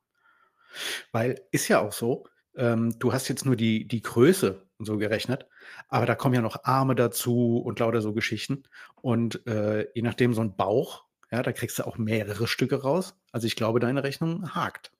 Weil 1.14 1.42
ist 1.52 1.68
ja 1.68 1.80
auch 1.80 1.92
so, 1.92 2.26
ähm, 2.56 2.98
du 2.98 3.12
hast 3.12 3.28
jetzt 3.28 3.44
nur 3.44 3.54
die 3.56 3.86
die 3.86 4.00
Größe 4.02 4.66
und 4.78 4.86
so 4.86 4.96
gerechnet, 4.96 5.46
aber 5.88 6.06
da 6.06 6.14
kommen 6.14 6.34
ja 6.34 6.40
noch 6.40 6.64
Arme 6.64 6.94
dazu 6.94 7.58
und 7.58 7.78
lauter 7.78 8.00
so 8.00 8.14
Geschichten. 8.14 8.64
Und, 9.02 9.46
äh, 9.46 9.88
je 9.94 10.02
nachdem 10.02 10.32
so 10.34 10.40
'n 10.40 10.56
Bauch, 10.56 11.04
ja, 11.30 11.42
da 11.42 11.52
kriegst 11.52 11.78
du 11.78 11.86
auch 11.86 11.98
mehrere 11.98 12.46
Stücke 12.48 12.82
raus. 12.82 13.14
Also, 13.30 13.46
ich 13.46 13.56
glaube, 13.56 13.78
deine 13.80 14.02
Rechnung 14.04 14.54
hakt. 14.54 14.92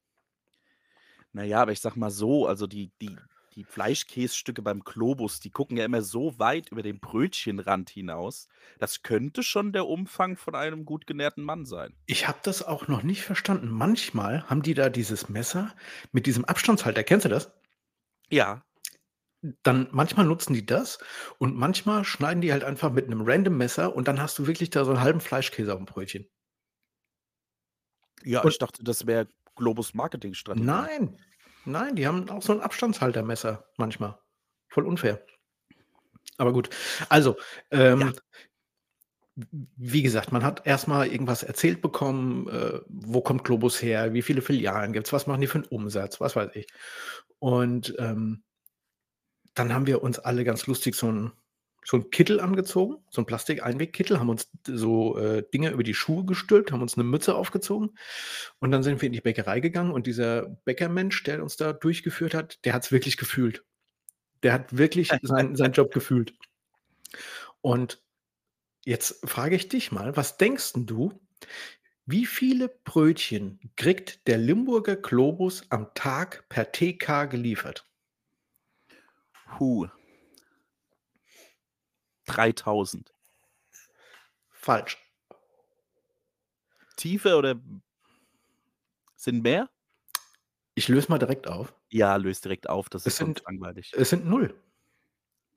Na 1.34 1.44
ja, 1.44 1.62
aber 1.62 1.72
ich 1.72 1.80
sage 1.80 1.98
mal 1.98 2.10
so, 2.10 2.46
also 2.46 2.66
die 2.66 2.92
die 3.00 3.22
die 3.54 3.64
Fleischkässtücke 3.64 4.62
beim 4.62 4.80
Globus, 4.80 5.38
die 5.40 5.50
gucken 5.50 5.76
ja 5.76 5.84
immer 5.84 6.00
so 6.02 6.38
weit 6.38 6.70
über 6.70 6.82
den 6.82 7.00
Brötchenrand 7.00 7.90
hinaus. 7.90 8.48
Das 8.78 9.02
könnte 9.02 9.42
schon 9.42 9.72
der 9.74 9.86
Umfang 9.86 10.36
von 10.38 10.54
einem 10.54 10.86
gut 10.86 11.06
genährten 11.06 11.44
Mann 11.44 11.66
sein. 11.66 11.94
Ich 12.06 12.28
habe 12.28 12.38
das 12.44 12.62
auch 12.62 12.86
noch 12.86 13.02
nicht 13.02 13.22
verstanden. 13.22 13.68
Manchmal 13.68 14.48
haben 14.48 14.62
die 14.62 14.74
da 14.74 14.88
dieses 14.88 15.28
Messer 15.28 15.74
mit 16.12 16.26
diesem 16.26 16.44
Abstandshalter. 16.44 17.02
Kennst 17.02 17.24
du 17.24 17.28
das? 17.28 17.50
Ja. 18.30 18.64
Dann 19.64 19.88
manchmal 19.92 20.26
nutzen 20.26 20.54
die 20.54 20.66
das 20.66 20.98
und 21.38 21.56
manchmal 21.56 22.04
schneiden 22.04 22.40
die 22.40 22.52
halt 22.52 22.64
einfach 22.64 22.92
mit 22.92 23.08
'nem 23.08 23.22
random 23.22 23.56
Messer 23.56 23.94
und 23.94 24.08
dann 24.08 24.20
hast 24.20 24.38
du 24.38 24.46
wirklich 24.48 24.70
da 24.70 24.84
so 24.84 24.92
'n 24.92 25.00
halben 25.00 25.20
Fleischkäse 25.20 25.72
auf'm 25.74 25.84
Brötchen. 25.86 26.26
Ja, 28.24 28.44
Und 28.44 28.50
ich 28.50 28.58
dachte, 28.58 28.82
das 28.84 29.06
wäre 29.06 29.28
Globus 29.56 29.94
Marketingstrategie. 29.94 30.90
Nein, 30.94 31.16
nein, 31.64 31.96
die 31.96 32.06
haben 32.06 32.28
auch 32.28 32.42
so 32.42 32.52
'n 32.52 32.60
Abstandshaltermesser 32.60 33.64
manchmal. 33.78 34.18
Voll 34.68 34.86
unfair. 34.86 35.24
Aber 36.38 36.52
gut. 36.52 36.70
Also, 37.08 37.36
Ja. 37.98 38.06
ähm 38.06 38.14
w 39.36 39.46
wie 39.76 40.02
gesagt, 40.02 40.30
man 40.30 40.44
hat 40.44 40.66
erst 40.66 40.88
mal 40.88 41.06
irgendwas 41.06 41.42
erzählt 41.42 41.80
bekommen, 41.80 42.48
äh, 42.48 42.80
wo 42.88 43.22
kommt 43.22 43.44
Globus 43.44 43.80
her, 43.82 44.12
wie 44.12 44.20
viele 44.22 44.42
Filialen 44.42 44.92
gibt's, 44.92 45.12
was 45.12 45.26
machen 45.26 45.40
die 45.40 45.46
für 45.46 45.58
'n 45.58 45.64
Umsatz, 45.64 46.20
was 46.20 46.36
weiß 46.36 46.50
ich. 46.54 46.66
Und, 47.38 47.94
ähm 47.98 48.42
dann 49.56 49.72
haben 49.74 49.86
wir 49.86 50.02
uns 50.02 50.18
alle 50.18 50.44
ganz 50.44 50.66
lustig 50.66 50.94
so 50.94 51.08
'n 51.08 51.32
so 51.84 51.96
'n 51.98 52.10
Kittel 52.10 52.40
angezogen, 52.40 52.96
so 53.10 53.22
'n 53.22 53.26
Plastik-Einwegkittel, 53.26 54.18
haben 54.20 54.28
uns 54.30 54.50
so, 54.66 55.18
äh, 55.18 55.42
Dinger 55.54 55.72
über 55.72 55.82
die 55.84 55.94
Schuhe 55.94 56.24
gestülpt, 56.24 56.72
haben 56.72 56.82
uns 56.82 56.96
'ne 56.96 57.04
Mütze 57.04 57.34
aufgezogen 57.34 57.90
und 58.60 58.70
dann 58.72 58.82
sind 58.84 59.02
wir 59.02 59.06
in 59.08 59.12
die 59.14 59.20
Bäckerei 59.22 59.60
gegangen 59.60 59.92
und 59.92 60.06
dieser 60.06 60.44
Bäckermensch, 60.64 61.22
der 61.24 61.42
uns 61.42 61.56
da 61.56 61.72
durchgeführt 61.72 62.34
hat, 62.34 62.64
der 62.64 62.74
hat's 62.74 62.92
wirklich 62.92 63.16
gefühlt. 63.18 63.64
Der 64.44 64.54
hat 64.54 64.76
wirklich 64.78 65.10
seinen 65.22 65.56
seinen 65.56 65.72
Job 65.74 65.92
gefühlt. 65.94 66.34
Und 67.64 68.02
jetzt 68.84 69.28
frage 69.28 69.56
ich 69.56 69.68
dich 69.68 69.92
mal, 69.92 70.16
was 70.16 70.38
denkst 70.38 70.72
du, 70.76 71.12
wie 72.06 72.26
viele 72.26 72.68
Brötchen 72.84 73.60
kriegt 73.76 74.26
der 74.28 74.38
Limburger 74.38 74.96
Globus 74.96 75.64
am 75.70 75.94
Tag 75.94 76.48
per 76.48 76.72
TK 76.72 77.26
geliefert? 77.26 77.86
Hu. 79.58 79.88
3000. 82.26 83.12
Falsch. 84.50 84.98
Tiefer 86.96 87.38
oder 87.38 87.60
sind 89.16 89.42
mehr? 89.42 89.68
Ich 90.74 90.88
löse 90.88 91.10
mal 91.10 91.18
direkt 91.18 91.46
auf. 91.48 91.74
Ja, 91.90 92.16
löse 92.16 92.42
direkt 92.42 92.68
auf, 92.68 92.88
das 92.88 93.02
Es 93.02 93.14
ist 93.14 93.18
sind 93.18 93.42
langweilig. 93.46 93.92
es 93.94 94.10
sind 94.10 94.24
0. 94.26 94.54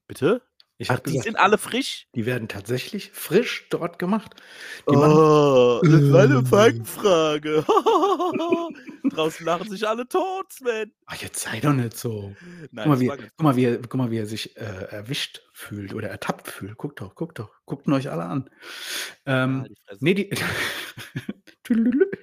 Bitte? 0.07 0.41
Ich 0.79 0.91
Ach, 0.91 1.00
die 1.00 1.17
gesagt 1.17 1.24
sind 1.24 1.38
alle 1.38 1.58
frisch? 1.58 2.08
die 2.15 2.25
werden 2.25 2.48
tatsächlich 2.48 3.12
frisch 3.12 3.67
dort 3.70 4.00
gemacht. 4.00 4.36
Die 4.89 4.98
Oh, 4.98 5.82
das 5.89 6.12
war 6.12 6.27
'ne 6.27 6.39
Äh. 6.39 6.46
Fangfrage. 6.46 7.65
Draußen 9.10 9.46
lachen 9.46 9.70
sich 9.70 9.88
alle 9.88 10.08
tot, 10.08 10.51
Sven. 10.51 10.91
Ach, 11.08 11.15
jetzt 11.22 11.39
sei 11.41 11.60
doch 11.60 11.74
nicht 11.74 11.96
so. 11.98 12.36
Nein, 12.72 12.86
Guck 12.86 12.86
mal, 12.88 13.00
wie 13.00 13.08
guck 13.38 13.41
mal, 13.44 13.55
wie 13.55 13.65
er 13.65 13.77
guck 13.79 13.94
mal, 13.96 14.10
wie 14.12 14.17
er 14.17 14.25
sich, 14.25 14.58
äh, 14.58 14.62
erwischt 14.89 15.41
fühlt 15.53 15.94
oder 15.94 16.10
ertappt 16.10 16.48
fühlt. 16.48 16.77
Guckt 16.77 17.00
doch, 17.01 17.13
guckt 17.15 17.38
doch. 17.39 17.51
Guckt 17.65 17.88
ihn 17.88 17.94
euch 17.94 18.10
alle 18.10 18.24
an. 18.25 18.50
Ja, 19.27 19.44
Ähm, 19.44 19.62
halt 19.62 19.72
die 19.72 19.75
Fresse. 19.88 20.05
ne, 20.05 20.15
die. 20.15 20.29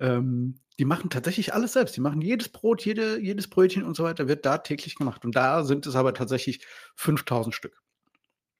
Ähm, 0.00 0.60
die 0.78 0.84
machen 0.84 1.10
tatsächlich 1.10 1.54
alles 1.54 1.72
selbst. 1.74 1.96
Die 1.96 2.00
machen 2.00 2.20
jedes 2.22 2.48
Brot, 2.50 2.84
jede 2.84 3.18
jedes 3.20 3.48
Brötchen 3.50 3.84
und 3.84 3.96
so 3.96 4.04
weiter 4.04 4.28
wird 4.28 4.46
da 4.46 4.58
täglich 4.58 4.94
gemacht. 4.96 5.24
Und 5.24 5.34
da 5.36 5.64
sind 5.64 5.86
es 5.86 5.96
aber 5.96 6.14
tatsächlich 6.14 6.64
5.000 6.96 7.54
Stück 7.54 7.80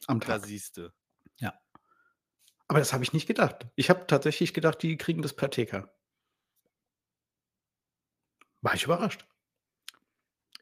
am 0.06 0.20
Da 0.24 0.38
Tag. 0.38 0.40
siehste. 0.40 0.92
Ja. 1.40 1.60
Aber 2.66 2.78
das 2.78 2.92
habe 2.92 3.02
ich 3.04 3.12
nicht 3.12 3.26
gedacht. 3.26 3.66
Ich 3.76 3.90
habe 3.90 4.06
tatsächlich 4.06 4.54
gedacht, 4.54 4.82
die 4.82 4.96
kriegen 4.96 5.22
das 5.22 5.34
per 5.34 5.50
TK. 5.50 5.88
War 8.62 8.74
ich 8.74 8.84
überrascht. 8.84 9.26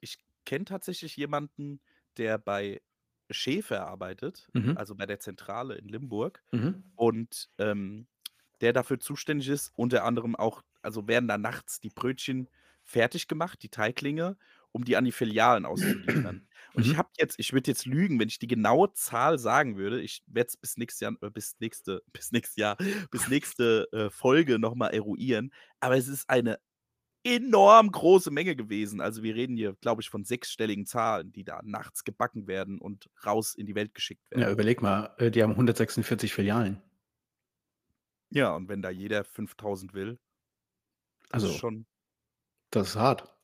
Ich 0.00 0.18
kenne 0.44 0.64
tatsächlich 0.64 1.16
jemanden, 1.16 1.80
der 2.16 2.38
bei 2.38 2.82
Schäfer 3.30 3.86
arbeitet, 3.86 4.50
Mhm. 4.54 4.76
also 4.76 4.94
bei 4.94 5.06
der 5.06 5.20
Zentrale 5.20 5.74
in 5.76 5.88
Limburg 5.88 6.44
Mhm. 6.52 6.96
und, 6.96 7.50
ähm, 7.58 8.06
der 8.60 8.72
dafür 8.72 9.00
zuständig 9.00 9.48
ist, 9.48 9.72
unter 9.76 10.04
anderem 10.04 10.36
auch 10.36 10.62
also 10.82 11.08
werden 11.08 11.28
da 11.28 11.36
nachts 11.38 11.80
die 11.80 11.90
Brötchen 11.90 12.48
fertig 12.84 13.26
gemacht, 13.28 13.62
die 13.62 13.68
Teiglinge, 13.70 14.38
um 14.76 14.84
die 14.84 14.96
an 14.96 15.04
die 15.06 15.12
Filialen 15.12 15.66
auszuliefern. 15.66 16.42
Und 16.74 16.84
ich 16.84 16.96
Mhm. 16.96 16.98
habe 16.98 17.10
jetzt 17.18 17.36
ich 17.38 17.52
würde 17.54 17.70
jetzt 17.70 17.86
lügen, 17.86 18.20
wenn 18.20 18.28
ich 18.28 18.38
die 18.38 18.46
genaue 18.48 18.92
Zahl 18.94 19.38
sagen 19.38 19.76
würde. 19.78 20.00
Ich 20.02 20.22
werde 20.26 20.48
es 20.48 20.56
bis 20.58 20.76
nächstes 20.76 21.00
Jahr 21.00 21.14
äh, 21.22 21.30
bis 21.30 21.56
nächste 21.60 22.02
bis 22.12 22.32
nächstes 22.32 22.56
Jahr 22.56 22.76
bis 23.10 23.28
nächste, 23.28 23.88
äh, 23.92 24.10
Folge 24.10 24.58
noch 24.58 24.74
mal 24.76 24.88
eruieren. 24.88 25.52
Aber 25.80 25.96
es 25.96 26.08
ist 26.08 26.28
eine 26.30 26.58
enorm 27.24 27.90
große 27.92 28.30
Menge 28.30 28.56
gewesen. 28.56 29.00
Also, 29.00 29.22
wir 29.22 29.34
reden 29.34 29.56
hier, 29.56 29.74
glaube 29.80 30.02
ich, 30.02 30.10
von 30.10 30.24
sechsstelligen 30.24 30.86
Zahlen, 30.86 31.32
die 31.32 31.44
da 31.44 31.60
nachts 31.64 32.04
gebacken 32.04 32.46
werden 32.46 32.80
und 32.80 33.10
raus 33.26 33.54
in 33.54 33.66
die 33.66 33.74
Welt 33.74 33.94
geschickt 33.94 34.30
Ja, 34.36 34.48
werden. 34.48 34.52
überleg 34.52 34.82
mal, 34.82 35.16
äh, 35.18 35.32
die 35.32 35.42
haben 35.42 35.56
146 35.56 36.32
Filialen. 36.32 36.80
Ja, 38.30 38.54
und 38.54 38.68
wenn 38.68 38.82
da 38.82 38.90
jeder 38.90 39.24
5.000 39.24 39.92
will 39.92 40.20
das 41.32 41.44
ist 41.46 41.52
Also 41.52 41.60
schon 41.60 41.86
das 42.70 42.90
ist 42.90 42.96
hart. 42.96 43.35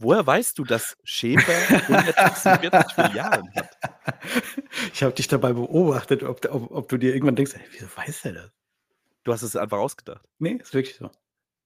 Woher 0.00 0.26
weißt 0.26 0.58
du, 0.58 0.64
dass 0.64 0.96
Schäfer 1.04 1.74
146 1.86 2.94
Filialen 2.94 3.54
hat? 3.54 3.76
Ich 4.94 5.02
habe 5.02 5.14
dich 5.14 5.28
dabei 5.28 5.52
beobachtet, 5.52 6.22
ob 6.22 6.44
ob 6.50 6.70
ob 6.70 6.88
du 6.88 6.96
dir 6.98 7.14
irgendwann 7.14 7.36
denkst: 7.36 7.54
„Ey, 7.54 7.60
wieso 7.70 7.86
weiß 7.96 8.22
der 8.22 8.32
das?“ 8.32 8.50
Du 9.24 9.32
hast 9.32 9.42
es 9.42 9.56
einfach 9.56 9.78
ausgedacht? 9.78 10.26
Ne, 10.40 10.56
ist 10.58 10.74
wirklich 10.74 10.96
so. 10.96 11.10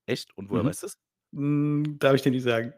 Echt? 0.07 0.37
Und 0.39 0.51
woher 0.51 0.65
Mhm. 0.65 0.69
weißt 0.69 0.85
du's? 0.85 0.95
Hm, 1.35 1.99
darf 1.99 2.15
ich 2.15 2.23
dir 2.23 2.33
nicht 2.33 2.45
sagen. 2.45 2.75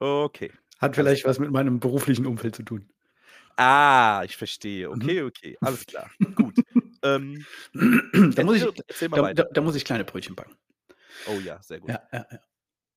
Okay, 0.00 0.50
Hat 0.78 0.94
vielleicht 0.96 1.26
was 1.26 1.38
mit 1.38 1.50
meinem 1.50 1.80
beruflichen 1.80 2.24
Umfeld 2.24 2.56
zu 2.56 2.62
tun. 2.62 2.88
Ah, 3.58 4.22
ich 4.24 4.36
verstehe. 4.36 4.90
Mhm. 4.92 5.12
Okay, 5.12 5.22
okay, 5.22 5.56
alles 5.60 5.86
klar. 5.86 6.10
Gut. 6.34 6.60
Ähm, 7.02 7.46
Da 8.34 8.42
muss 8.42 8.56
ich 8.56 8.68
da 9.12 9.22
da 9.32 9.44
da 9.44 9.60
muss 9.60 9.74
ich 9.76 9.84
kleine 9.84 10.04
Brötchen 10.04 10.34
backen. 10.36 10.56
Oh 11.24 11.40
ja, 11.40 11.62
sehr 11.62 11.80
gut. 11.80 11.92
Ja, 11.92 12.00
ja, 12.12 12.26
ja. 12.30 12.40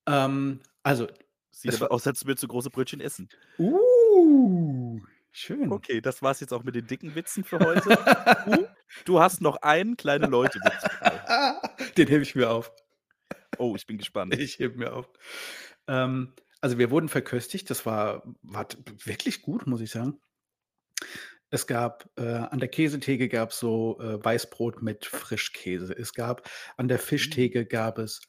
Ähm, 0.08 0.62
also, 0.84 1.08
Sieht 1.52 1.74
es 1.74 1.82
aber 1.82 1.92
aus, 1.92 2.06
als 2.08 2.26
würdest 2.26 2.44
du 2.44 2.48
große 2.48 2.70
Brötchen 2.70 3.02
essen. 3.02 3.30
Uh, 3.58 5.02
schön. 5.32 5.72
Okay, 5.72 6.02
das 6.02 6.22
war's 6.22 6.40
jetzt 6.40 6.54
auch 6.54 6.64
mit 6.64 6.76
den 6.76 6.88
dicken 6.88 7.16
Witzen 7.16 7.44
für 7.44 7.60
heute. 7.66 7.98
Du 8.46 8.68
du 9.06 9.20
hast 9.20 9.42
noch 9.42 9.58
einen 9.58 9.98
Kleine-Leute-Witz 9.98 10.84
frei. 10.94 11.60
Den 11.98 12.08
hebe 12.08 12.24
ich 12.24 12.36
mir 12.36 12.50
auf. 12.50 12.72
Oh, 13.58 13.76
ich 13.76 13.86
bin 13.86 13.98
gespannt. 13.98 14.34
Ich 14.36 14.60
hebe 14.60 14.78
mir 14.78 14.94
auf. 14.94 15.10
Ähm, 15.88 16.34
also, 16.62 16.78
wir 16.78 16.92
wurden 16.92 17.10
verköstigt. 17.10 17.70
Das 17.70 17.86
war 17.86 18.24
war 18.42 18.68
wirklich 19.06 19.42
gut, 19.42 19.68
muss 19.68 19.82
ich 19.82 19.92
sagen. 19.92 20.20
Es 21.52 21.66
gab 21.66 22.10
äh, 22.18 22.22
an 22.22 22.60
der 22.60 22.70
Käsetheke 22.70 23.28
gab's 23.28 23.60
so, 23.60 24.00
äh, 24.00 24.24
Weißbrot 24.24 24.82
mit 24.84 25.06
Frischkäse. 25.06 25.94
Es 25.98 26.14
gab 26.14 26.48
an 26.78 26.88
der 26.88 26.98
Mm. 26.98 27.02
Fischtheke 27.02 27.66
gab 27.66 27.98
es, 27.98 28.22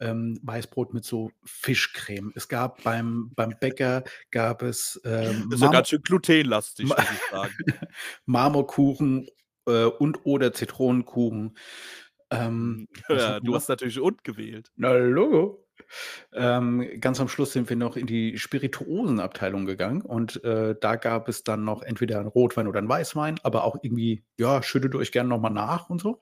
ähm, 0.00 0.38
Weißbrot 0.42 0.94
mit 0.94 1.04
so 1.04 1.32
Fischcreme. 1.44 2.32
Es 2.34 2.48
gab 2.48 2.82
beim 2.82 3.32
beim 3.34 3.58
Bäcker 3.58 4.04
gab 4.30 4.62
es, 4.62 5.00
ähm, 5.04 5.48
Ist 5.50 5.62
ja 5.62 5.68
ganz 5.68 5.88
schön 5.88 6.02
glutenlastig, 6.02 6.96
muss 6.98 7.10
ich 7.10 7.20
sagen. 7.28 7.56
Marmorkuchen, 8.26 9.28
äh, 9.66 9.84
und 9.84 10.24
oder 10.26 10.52
Zitronenkuchen. 10.52 11.56
Ähm, 12.30 12.82
Hm, 12.82 12.86
ja, 13.10 13.40
du 13.40 13.54
hast 13.54 13.68
natürlich 13.68 14.00
und 14.00 14.24
gewählt. 14.24 14.72
Na, 14.76 14.92
Logo. 14.96 15.66
Ähm, 16.32 16.86
ganz 17.00 17.20
am 17.20 17.28
Schluss 17.28 17.52
sind 17.52 17.68
wir 17.70 17.76
noch 17.76 17.96
in 17.96 18.06
die 18.06 18.38
Spirituosenabteilung 18.38 19.66
gegangen 19.66 20.02
und, 20.02 20.44
äh, 20.44 20.76
da 20.80 20.96
gab 20.96 21.28
es 21.28 21.44
dann 21.44 21.64
noch 21.64 21.82
entweder 21.82 22.20
'n 22.20 22.26
Rotwein 22.28 22.68
oder 22.68 22.80
'n 22.80 22.88
Weißwein, 22.88 23.38
aber 23.44 23.64
auch 23.64 23.78
irgendwie: 23.82 24.24
„Ja, 24.38 24.62
schüttet 24.62 24.94
euch 24.96 25.12
gern 25.12 25.28
noch 25.28 25.40
mal 25.40 25.50
nach“ 25.50 25.90
und 25.90 26.00
so. 26.00 26.20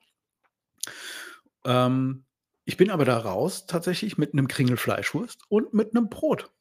Ähm, 1.65 2.25
ich 2.69 2.77
bin 2.77 2.91
aber 2.91 3.03
da 3.03 3.17
raus 3.17 3.65
tatsächlich 3.65 4.19
mit 4.19 4.35
'nem 4.35 4.47
Kringel 4.47 4.77
Fleischwurst 4.77 5.41
und 5.49 5.73
mit 5.73 5.95
'nem 5.95 6.07
Brot. 6.07 6.51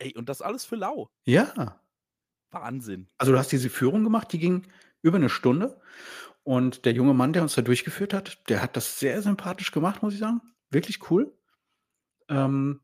Ey, 0.00 0.14
und 0.16 0.28
das 0.30 0.40
alles 0.40 0.64
für 0.64 0.76
lau? 0.76 1.08
Ja. 1.26 1.80
Wahnsinn. 2.52 3.08
Also, 3.18 3.32
du 3.32 3.38
hast 3.38 3.52
diese 3.52 3.68
Führung 3.70 4.02
gemacht, 4.02 4.32
die 4.32 4.38
ging 4.38 4.66
über 5.02 5.18
'ne 5.18 5.28
Stunde 5.28 5.78
und 6.44 6.84
der 6.86 6.92
junge 6.94 7.14
Mann, 7.14 7.32
der 7.34 7.42
uns 7.42 7.54
da 7.54 7.62
durchgeführt 7.62 8.14
hat, 8.14 8.38
der 8.50 8.62
hat 8.62 8.76
das 8.76 9.00
sehr 9.00 9.22
sympathisch 9.22 9.72
gemacht, 9.72 10.02
muss 10.02 10.14
ich 10.14 10.20
sagen. 10.20 10.40
Wirklich 10.70 11.10
cool. 11.10 11.32
Ähm, 12.28 12.80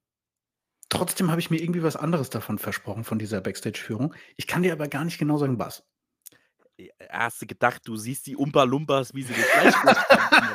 trotzdem 0.90 1.30
habe 1.30 1.40
ich 1.40 1.50
mir 1.50 1.60
irgendwie 1.62 1.82
was 1.84 1.96
anderes 1.96 2.30
davon 2.30 2.58
versprochen, 2.58 3.04
von 3.04 3.18
dieser 3.18 3.40
Backstage-Führung. 3.42 4.14
Ich 4.36 4.46
kann 4.46 4.62
dir 4.62 4.72
aber 4.74 4.88
gar 4.88 5.04
nicht 5.04 5.18
genau 5.18 5.38
sagen, 5.38 5.58
was. 5.58 5.84
Äh, 6.78 6.88
hast 7.10 7.42
du 7.42 7.46
gedacht, 7.46 7.82
du 7.86 7.96
siehst 7.96 8.26
die 8.26 8.36
Oompa 8.36 8.64
Loompas, 8.64 9.14
wie 9.14 9.22
sie 9.24 9.34
den 9.34 9.46
Fleischwurst 9.46 10.02
stampfen 10.04 10.48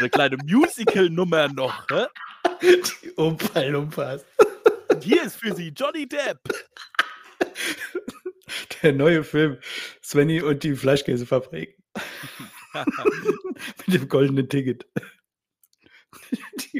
oder 0.00 0.04
was? 0.04 0.04
So 0.04 0.04
'ne 0.04 0.10
kleine 0.10 0.36
Musical-Nummer 0.44 1.48
noch, 1.48 1.86
hä? 1.90 2.06
Die 2.62 3.12
Oompa 3.16 3.60
Loompas. 3.62 4.24
Und 4.90 5.04
hier 5.04 5.22
ist 5.24 5.36
für 5.36 5.54
Sie 5.54 5.68
Johnny 5.68 6.08
Depp. 6.08 6.40
Der 8.82 8.92
neue 8.92 9.24
Film 9.24 9.58
„Svenny 10.02 10.40
und 10.42 10.62
die 10.62 10.74
Fleischkäsefabrik.“ 10.74 11.76
Mit 13.86 13.94
dem 14.02 14.08
goldenen 14.08 14.48
Ticket. 14.48 14.86
Die. 16.72 16.78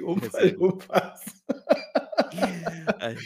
Äh, 3.01 3.17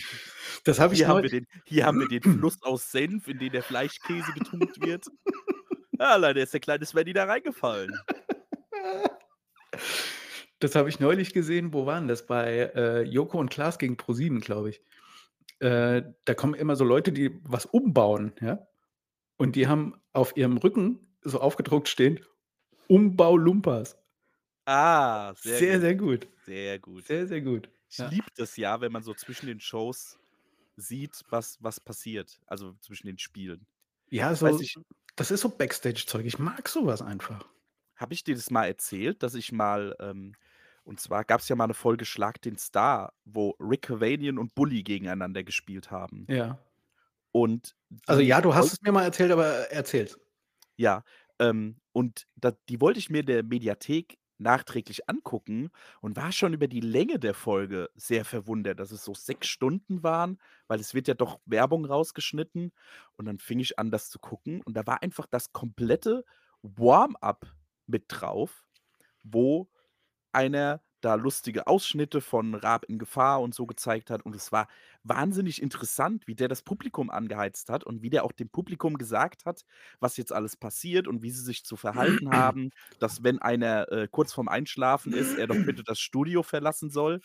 Das 0.64 0.78
habe 0.78 0.94
ich 0.94 1.00
hier 1.00 1.08
haben 1.08 1.22
den 1.28 1.46
hier 1.64 1.86
haben 1.86 2.00
wir 2.00 2.08
den 2.08 2.22
Fluss 2.22 2.62
aus 2.62 2.90
Senf, 2.90 3.28
in 3.28 3.38
den 3.38 3.52
der 3.52 3.62
Fleischkäse 3.62 4.32
getunkt 4.32 4.80
wird. 4.80 5.06
Ja, 5.98 6.16
leider 6.16 6.42
ist 6.42 6.52
der 6.52 6.58
kleine 6.60 6.84
Svenny 6.84 7.12
da 7.12 7.26
reingefallen. 7.26 7.92
Das 10.60 10.74
habe 10.76 10.88
ich 10.88 11.00
neulich 11.00 11.32
gesehen. 11.32 11.72
Wo 11.72 11.86
war 11.86 11.98
'n 11.98 12.08
das? 12.08 12.26
Bei, 12.26 12.70
äh, 12.74 13.02
Joko 13.02 13.38
und 13.38 13.50
Klaas 13.50 13.78
gegen 13.78 13.96
ProSieben, 13.96 14.40
glaube 14.40 14.70
ich. 14.70 14.82
Äh, 15.60 16.02
da 16.26 16.34
kommen 16.34 16.54
immer 16.54 16.76
so 16.76 16.84
Leute, 16.84 17.12
die 17.12 17.40
was 17.44 17.66
umbauen, 17.66 18.34
ja? 18.40 18.66
Und 19.38 19.56
die 19.56 19.68
haben 19.68 19.96
auf 20.12 20.36
ihrem 20.36 20.58
Rücken 20.58 21.16
so 21.22 21.40
aufgedruckt 21.40 21.88
stehen: 21.88 22.20
„Umbau 22.88 23.36
Loompas.“ 23.38 23.98
Ah, 24.66 25.34
sehr 25.36 25.62
Sehr, 25.62 25.80
gut. 25.80 25.80
sehr 25.80 25.94
gut. 25.96 26.28
Sehr 26.44 26.78
gut. 26.78 27.06
Sehr, 27.06 27.26
sehr 27.26 27.42
gut. 27.42 27.70
Ich 27.90 27.98
Ja. 27.98 28.10
liebe 28.10 28.30
das 28.36 28.56
ja, 28.56 28.80
wenn 28.80 28.92
man 28.92 29.02
so 29.02 29.14
zwischen 29.14 29.46
den 29.46 29.60
Shows 29.60 30.18
sieht, 30.76 31.22
was 31.30 31.58
was 31.62 31.80
passiert, 31.80 32.40
also 32.46 32.74
zwischen 32.80 33.06
den 33.08 33.18
Spielen. 33.18 33.66
Ja, 34.10 34.34
so 34.34 34.60
ich 34.60 34.78
das 35.16 35.30
ist 35.30 35.40
so 35.42 35.48
Backstage-Zeug. 35.50 36.24
Ich 36.26 36.38
mag 36.38 36.68
so 36.68 36.86
was 36.86 37.02
einfach. 37.02 37.48
Habe 37.96 38.14
ich 38.14 38.24
dir 38.24 38.34
das 38.34 38.50
mal 38.50 38.66
erzählt, 38.66 39.22
dass 39.22 39.34
ich 39.34 39.52
mal 39.52 39.94
ähm, 40.00 40.34
und 40.84 40.98
zwar 41.00 41.24
gab's 41.24 41.48
ja 41.48 41.54
mal 41.56 41.66
'ne 41.68 41.74
Folge 41.74 42.04
„Schlag 42.04 42.40
den 42.42 42.56
Star“, 42.58 43.12
wo 43.24 43.50
Rick 43.60 43.82
Cavanian 43.82 44.38
und 44.38 44.54
Bully 44.54 44.82
gegeneinander 44.82 45.44
gespielt 45.44 45.90
haben. 45.90 46.28
Ja. 46.28 46.58
Und 47.34 47.74
Also, 48.08 48.20
ja, 48.20 48.40
du 48.40 48.54
hast 48.54 48.72
es 48.72 48.80
mir 48.82 48.92
mal 48.92 49.04
erzählt, 49.04 49.30
aber 49.30 49.70
erzähl's. 49.70 50.18
Ja, 50.78 51.04
ähm, 51.38 51.76
und 51.92 52.26
da 52.36 52.52
die 52.68 52.80
wollte 52.80 52.98
ich 52.98 53.10
mir 53.10 53.20
in 53.20 53.26
der 53.26 53.42
Mediathek 53.42 54.18
nachträglich 54.38 55.08
angucken 55.08 55.70
und 56.00 56.16
war 56.16 56.32
schon 56.32 56.52
über 56.54 56.66
die 56.66 56.80
Länge 56.80 57.18
der 57.20 57.34
Folge 57.34 57.90
sehr 57.94 58.24
verwundert, 58.24 58.80
dass 58.80 58.90
es 58.90 59.04
so 59.04 59.14
6 59.14 59.46
Stunden 59.46 60.02
waren, 60.02 60.38
weil 60.66 60.80
es 60.80 60.94
wird 60.94 61.06
ja 61.06 61.14
doch 61.14 61.40
Werbung 61.46 61.84
rausgeschnitten. 61.84 62.72
Und 63.16 63.26
dann 63.26 63.38
fing 63.38 63.60
ich 63.60 63.78
an, 63.78 63.90
das 63.90 64.08
zu 64.10 64.18
gucken 64.18 64.60
und 64.64 64.74
da 64.76 64.86
war 64.86 65.02
einfach 65.02 65.26
das 65.26 65.52
komplette 65.52 66.24
Warm-up 66.62 67.46
mit 67.86 68.04
drauf, 68.08 68.66
wo 69.24 69.70
einer 70.32 70.82
da 71.00 71.16
lustige 71.16 71.66
Ausschnitte 71.66 72.20
von 72.20 72.54
„Rab 72.54 72.84
in 72.86 72.98
Gefahr“ 72.98 73.40
und 73.42 73.54
so 73.54 73.66
gezeigt 73.66 74.10
hat. 74.10 74.22
Und 74.22 74.36
es 74.36 74.52
war 74.52 74.68
wahnsinnig 75.02 75.60
interessant, 75.60 76.26
wie 76.28 76.36
der 76.36 76.48
das 76.48 76.62
Publikum 76.62 77.10
angeheizt 77.10 77.70
hat 77.70 77.84
und 77.84 78.02
wie 78.02 78.10
der 78.10 78.24
auch 78.24 78.32
dem 78.32 78.50
Publikum 78.50 78.98
gesagt 78.98 79.44
hat, 79.46 79.62
was 80.00 80.16
jetzt 80.16 80.32
alles 80.32 80.56
passiert 80.56 81.08
und 81.08 81.22
wie 81.22 81.30
sie 81.30 81.42
sich 81.42 81.64
zu 81.64 81.76
verhalten 81.76 82.30
haben, 82.30 82.70
dass, 83.00 83.24
wenn 83.24 83.40
einer, 83.40 83.90
äh, 83.92 84.08
kurz 84.10 84.32
vorm 84.32 84.48
Einschlafen 84.48 85.12
ist, 85.12 85.34
er 85.34 85.48
doch 85.48 85.60
bitte 85.64 85.82
das 85.84 85.98
Studio 86.00 86.42
verlassen 86.44 86.90
soll. 86.90 87.22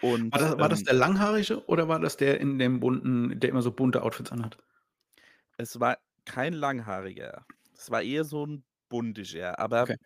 Und, 0.00 0.32
War 0.32 0.40
da 0.40 0.58
war 0.58 0.68
das 0.70 0.82
ähm 0.82 0.84
der 0.84 0.94
Langhaarige 0.94 1.66
oder 1.68 1.86
war 1.88 2.00
das 2.00 2.16
der 2.16 2.40
in 2.40 2.58
dem 2.58 2.80
bunten 2.80 3.38
der 3.40 3.50
immer 3.50 3.60
so 3.62 3.72
bunte 3.72 4.02
Outfits 4.02 4.32
anhat? 4.32 4.56
Es 5.56 5.78
war 5.80 5.98
kein 6.24 6.52
Langhaariger. 6.52 7.46
Es 7.74 7.90
war 7.90 8.02
eher 8.02 8.24
so 8.24 8.46
'n 8.88 9.06
Buntischer, 9.14 9.58
aber 9.58 9.90
Okay. 9.90 9.98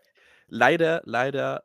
leider 0.49 1.03
leider 1.07 1.65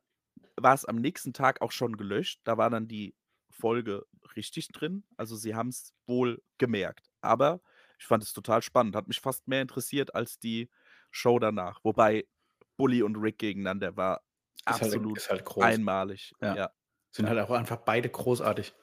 war's 0.57 0.85
am 0.85 0.97
nächsten 0.97 1.33
Tag 1.33 1.61
auch 1.61 1.71
schon 1.73 1.97
gelöscht. 1.97 2.41
Da 2.45 2.57
war 2.57 2.69
dann 2.71 2.87
die 2.89 3.15
Folge 3.51 4.05
richtig 4.35 4.69
drin. 4.69 5.05
Also, 5.17 5.35
sie 5.37 5.55
haben's 5.55 5.93
wohl 6.07 6.43
gemerkt. 6.59 7.11
Aber 7.21 7.61
ich 7.99 8.05
fand 8.07 8.23
es 8.23 8.33
total 8.33 8.61
spannend. 8.63 8.95
Hat 8.95 9.07
mich 9.09 9.21
fast 9.21 9.47
mehr 9.47 9.61
interessiert 9.63 10.15
als 10.15 10.39
die 10.39 10.71
Show 11.11 11.39
danach. 11.39 11.81
Wobei 11.83 12.27
Bully 12.77 13.03
und 13.03 13.17
Rick 13.17 13.39
gegeneinander 13.39 13.97
war 13.97 14.23
Ist 14.69 14.81
halt 14.81 14.93
absolut 14.93 15.15
ist 15.15 15.29
halt 15.29 15.45
groß. 15.45 15.81
einmalig. 15.81 16.35
Ja. 16.41 16.57
Ja. 16.57 16.71
Sind 17.11 17.29
halt 17.29 17.39
auch 17.39 17.51
einfach 17.51 17.77
beide 17.77 18.09
großartig. 18.09 18.73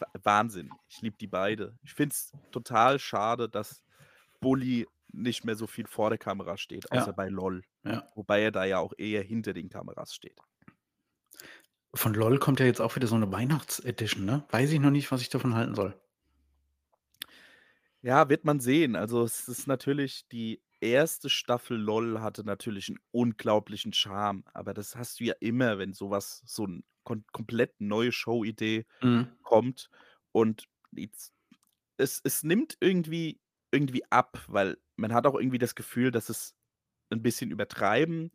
Wa 0.00 0.06
Wahnsinn. 0.22 0.78
Ich 0.88 1.00
liebe 1.02 1.16
die 1.18 1.26
beide. 1.26 1.78
Ich 1.82 1.94
finde 1.94 2.14
es 2.14 2.34
total 2.50 2.98
schade, 2.98 3.48
dass 3.48 3.82
Bully 4.40 4.88
nicht 5.12 5.44
mehr 5.44 5.56
so 5.56 5.66
viel 5.66 5.86
vor 5.86 6.10
der 6.10 6.18
Kamera 6.18 6.56
steht, 6.58 6.90
außer 6.92 7.12
Ja. 7.12 7.14
bei 7.14 7.28
LOL. 7.28 7.62
Ja. 7.84 8.12
Wobei 8.14 8.42
er 8.42 8.52
da 8.52 8.64
ja 8.64 8.78
auch 8.78 8.92
eher 8.98 9.22
hinter 9.22 9.52
den 9.54 9.68
Kameras 9.70 10.14
steht. 10.14 10.40
Von 11.94 12.14
LOL 12.14 12.38
kommt 12.38 12.60
ja 12.60 12.66
jetzt 12.66 12.80
auch 12.80 12.94
wieder 12.94 13.08
so 13.08 13.16
'ne 13.18 13.32
Weihnachts-Edition, 13.32 14.24
ne? 14.24 14.44
Weiß 14.50 14.70
ich 14.70 14.78
noch 14.78 14.90
nicht, 14.92 15.10
was 15.10 15.22
ich 15.22 15.28
davon 15.28 15.54
halten 15.56 15.74
soll. 15.74 16.00
Ja, 18.04 18.30
wird 18.30 18.44
man 18.46 18.60
sehen. 18.60 18.96
Also, 18.96 19.22
es 19.24 19.46
ist 19.46 19.66
natürlich 19.66 20.26
die 20.28 20.62
1. 20.80 21.28
Staffel 21.28 21.76
LOL 21.76 22.20
hatte 22.22 22.44
natürlich 22.44 22.88
'n 22.88 22.98
unglaublichen 23.10 23.92
Charme, 23.92 24.42
aber 24.54 24.72
das 24.72 24.96
hast 24.96 25.20
du 25.20 25.24
ja 25.24 25.34
immer, 25.40 25.76
wenn 25.78 25.92
so 25.92 26.08
was 26.08 26.42
so 26.46 26.64
'n 26.64 26.82
kon 27.04 27.24
komplett 27.32 27.78
neue 27.78 28.10
Showidee 28.12 28.86
Mhm. 29.02 29.40
kommt. 29.42 29.90
Und 30.32 30.66
es 31.98 32.20
es 32.24 32.42
nimmt 32.44 32.76
irgendwie 32.80 33.40
irgendwie 33.72 34.04
ab, 34.10 34.44
weil 34.48 34.78
man 34.96 35.12
hat 35.14 35.26
auch 35.26 35.34
irgendwie 35.36 35.58
das 35.58 35.74
Gefühl, 35.74 36.10
dass 36.10 36.28
es 36.30 36.54
'n 37.12 37.22
bisschen 37.22 37.50
übertreiben 37.52 38.32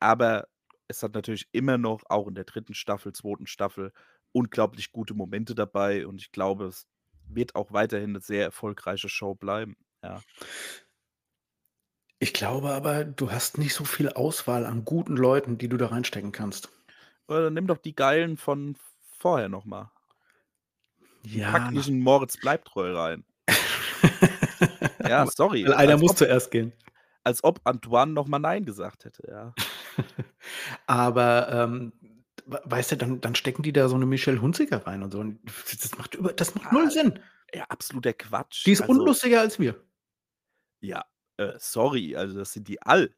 Aber 0.00 0.48
es 0.88 1.02
hat 1.04 1.14
natürlich 1.14 1.48
immer 1.52 1.78
noch, 1.78 2.02
auch 2.10 2.28
in 2.28 2.34
der 2.36 2.44
dritten 2.44 2.74
Staffel, 2.74 3.12
zweiten 3.14 3.46
Staffel, 3.48 3.92
unglaublich 4.32 4.92
gute 4.92 5.14
Momente 5.14 5.54
dabei 5.56 6.06
und 6.08 6.20
ich 6.22 6.32
glaube, 6.32 6.66
es 6.66 6.86
wird 7.28 7.54
auch 7.56 7.72
weiterhin 7.72 8.12
'ne 8.14 8.20
sehr 8.20 8.44
erfolgreiche 8.44 9.08
Show 9.10 9.34
bleiben, 9.36 9.76
ja. 10.04 10.24
Ich 12.22 12.34
glaube 12.34 12.68
aber, 12.70 13.04
du 13.06 13.32
hast 13.32 13.56
nicht 13.56 13.72
so 13.74 13.84
viel 13.86 14.10
Auswahl 14.10 14.66
an 14.66 14.84
guten 14.84 15.16
Leuten, 15.16 15.56
die 15.56 15.68
du 15.68 15.78
da 15.78 15.86
reinstecken 15.86 16.32
kannst. 16.32 16.68
Äh, 17.30 17.50
nimm 17.50 17.66
doch 17.66 17.78
die 17.78 17.94
Geilen 17.94 18.36
von 18.36 18.76
vorher 19.18 19.48
noch 19.48 19.64
mal. 19.64 19.90
Ja. 21.24 21.46
Pack 21.46 21.72
nicht 21.72 21.88
'n 21.88 22.00
Moritz 22.00 22.36
Bleibtreu 22.36 22.92
rein. 22.94 23.24
Ja, 25.04 25.26
sorry. 25.26 25.66
Weil 25.66 25.74
einer 25.74 25.96
muss 25.96 26.12
ob 26.12 26.18
zuerst 26.18 26.50
gehen. 26.50 26.72
als 27.24 27.44
ob 27.44 27.60
Antoine 27.64 28.12
noch 28.12 28.26
mal 28.28 28.38
nein 28.38 28.64
gesagt 28.64 29.04
hätte, 29.04 29.22
ja. 29.30 29.54
Aber, 30.86 31.48
ähm, 31.52 31.92
weißt 32.46 32.92
du, 32.92 32.96
dann 32.96 33.20
dann 33.20 33.34
stecken 33.34 33.62
die 33.62 33.72
da 33.72 33.88
so 33.88 33.96
'ne 33.98 34.06
Michelle 34.06 34.40
Hunziker 34.42 34.86
rein 34.86 35.02
und 35.02 35.12
so 35.12 35.20
und 35.20 35.40
das 35.46 35.96
macht 35.98 36.14
über 36.16 36.32
das 36.32 36.54
macht 36.54 36.72
null 36.72 36.88
Ah, 36.88 36.90
Sinn. 36.90 37.20
ja, 37.54 37.64
absoluter 37.68 38.12
Quatsch. 38.14 38.66
Die 38.66 38.72
ist 38.72 38.82
Also 38.82 38.92
unlustiger 38.92 39.40
als 39.40 39.58
wir. 39.60 39.82
Ja, 40.82 41.04
äh, 41.36 41.52
sorry, 41.58 42.16
also 42.16 42.38
das 42.38 42.52
sind 42.52 42.68
die 42.68 42.80
all. 42.82 43.14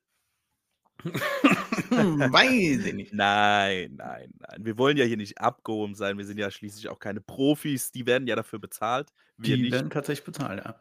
Weiß 1.90 2.84
ich 2.86 2.94
nicht. 2.94 3.12
Nein, 3.12 3.94
nein, 3.96 4.32
nein. 4.38 4.64
Wir 4.64 4.78
wollen 4.78 4.96
ja 4.96 5.04
hier 5.04 5.16
nicht 5.16 5.38
abgehoben 5.38 5.94
sein. 5.94 6.16
Wir 6.18 6.24
sind 6.24 6.38
ja 6.38 6.50
schließlich 6.50 6.88
auch 6.88 6.98
keine 6.98 7.20
Profis. 7.20 7.90
Die 7.92 8.06
werden 8.06 8.26
ja 8.28 8.36
dafür 8.36 8.58
bezahlt. 8.58 9.10
Wir 9.36 9.56
Die 9.56 9.62
nicht. 9.62 9.72
werden 9.72 9.90
tatsächlich 9.90 10.24
bezahlt, 10.24 10.64
ja. 10.64 10.80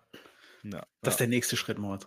Ja, 0.63 0.85
Das 1.01 1.11
ja. 1.11 1.11
ist 1.13 1.19
der 1.19 1.27
nächste 1.27 1.57
Schritt, 1.57 1.77
Moritz. 1.77 2.05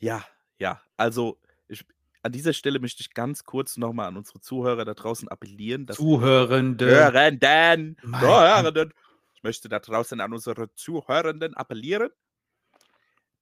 Ja, 0.00 0.24
ja. 0.58 0.80
Also, 0.96 1.40
ich 1.68 1.84
an 2.22 2.32
dieser 2.32 2.52
Stelle 2.54 2.78
möchte 2.80 3.02
ich 3.02 3.12
ganz 3.12 3.44
kurz 3.44 3.76
noch 3.76 3.92
mal 3.92 4.06
an 4.08 4.16
unsere 4.16 4.40
Zuhörer 4.40 4.84
da 4.84 4.94
draußen 4.94 5.28
appellieren, 5.28 5.86
dass 5.86 5.96
Zuhörende. 5.96 6.86
Hörenden, 6.86 7.96
Zuhörenden. 8.18 8.92
Ich 9.34 9.42
möchte 9.42 9.68
da 9.68 9.78
draußen 9.78 10.20
an 10.20 10.32
unsere 10.32 10.72
Zuhörenden 10.74 11.54
appellieren, 11.54 12.10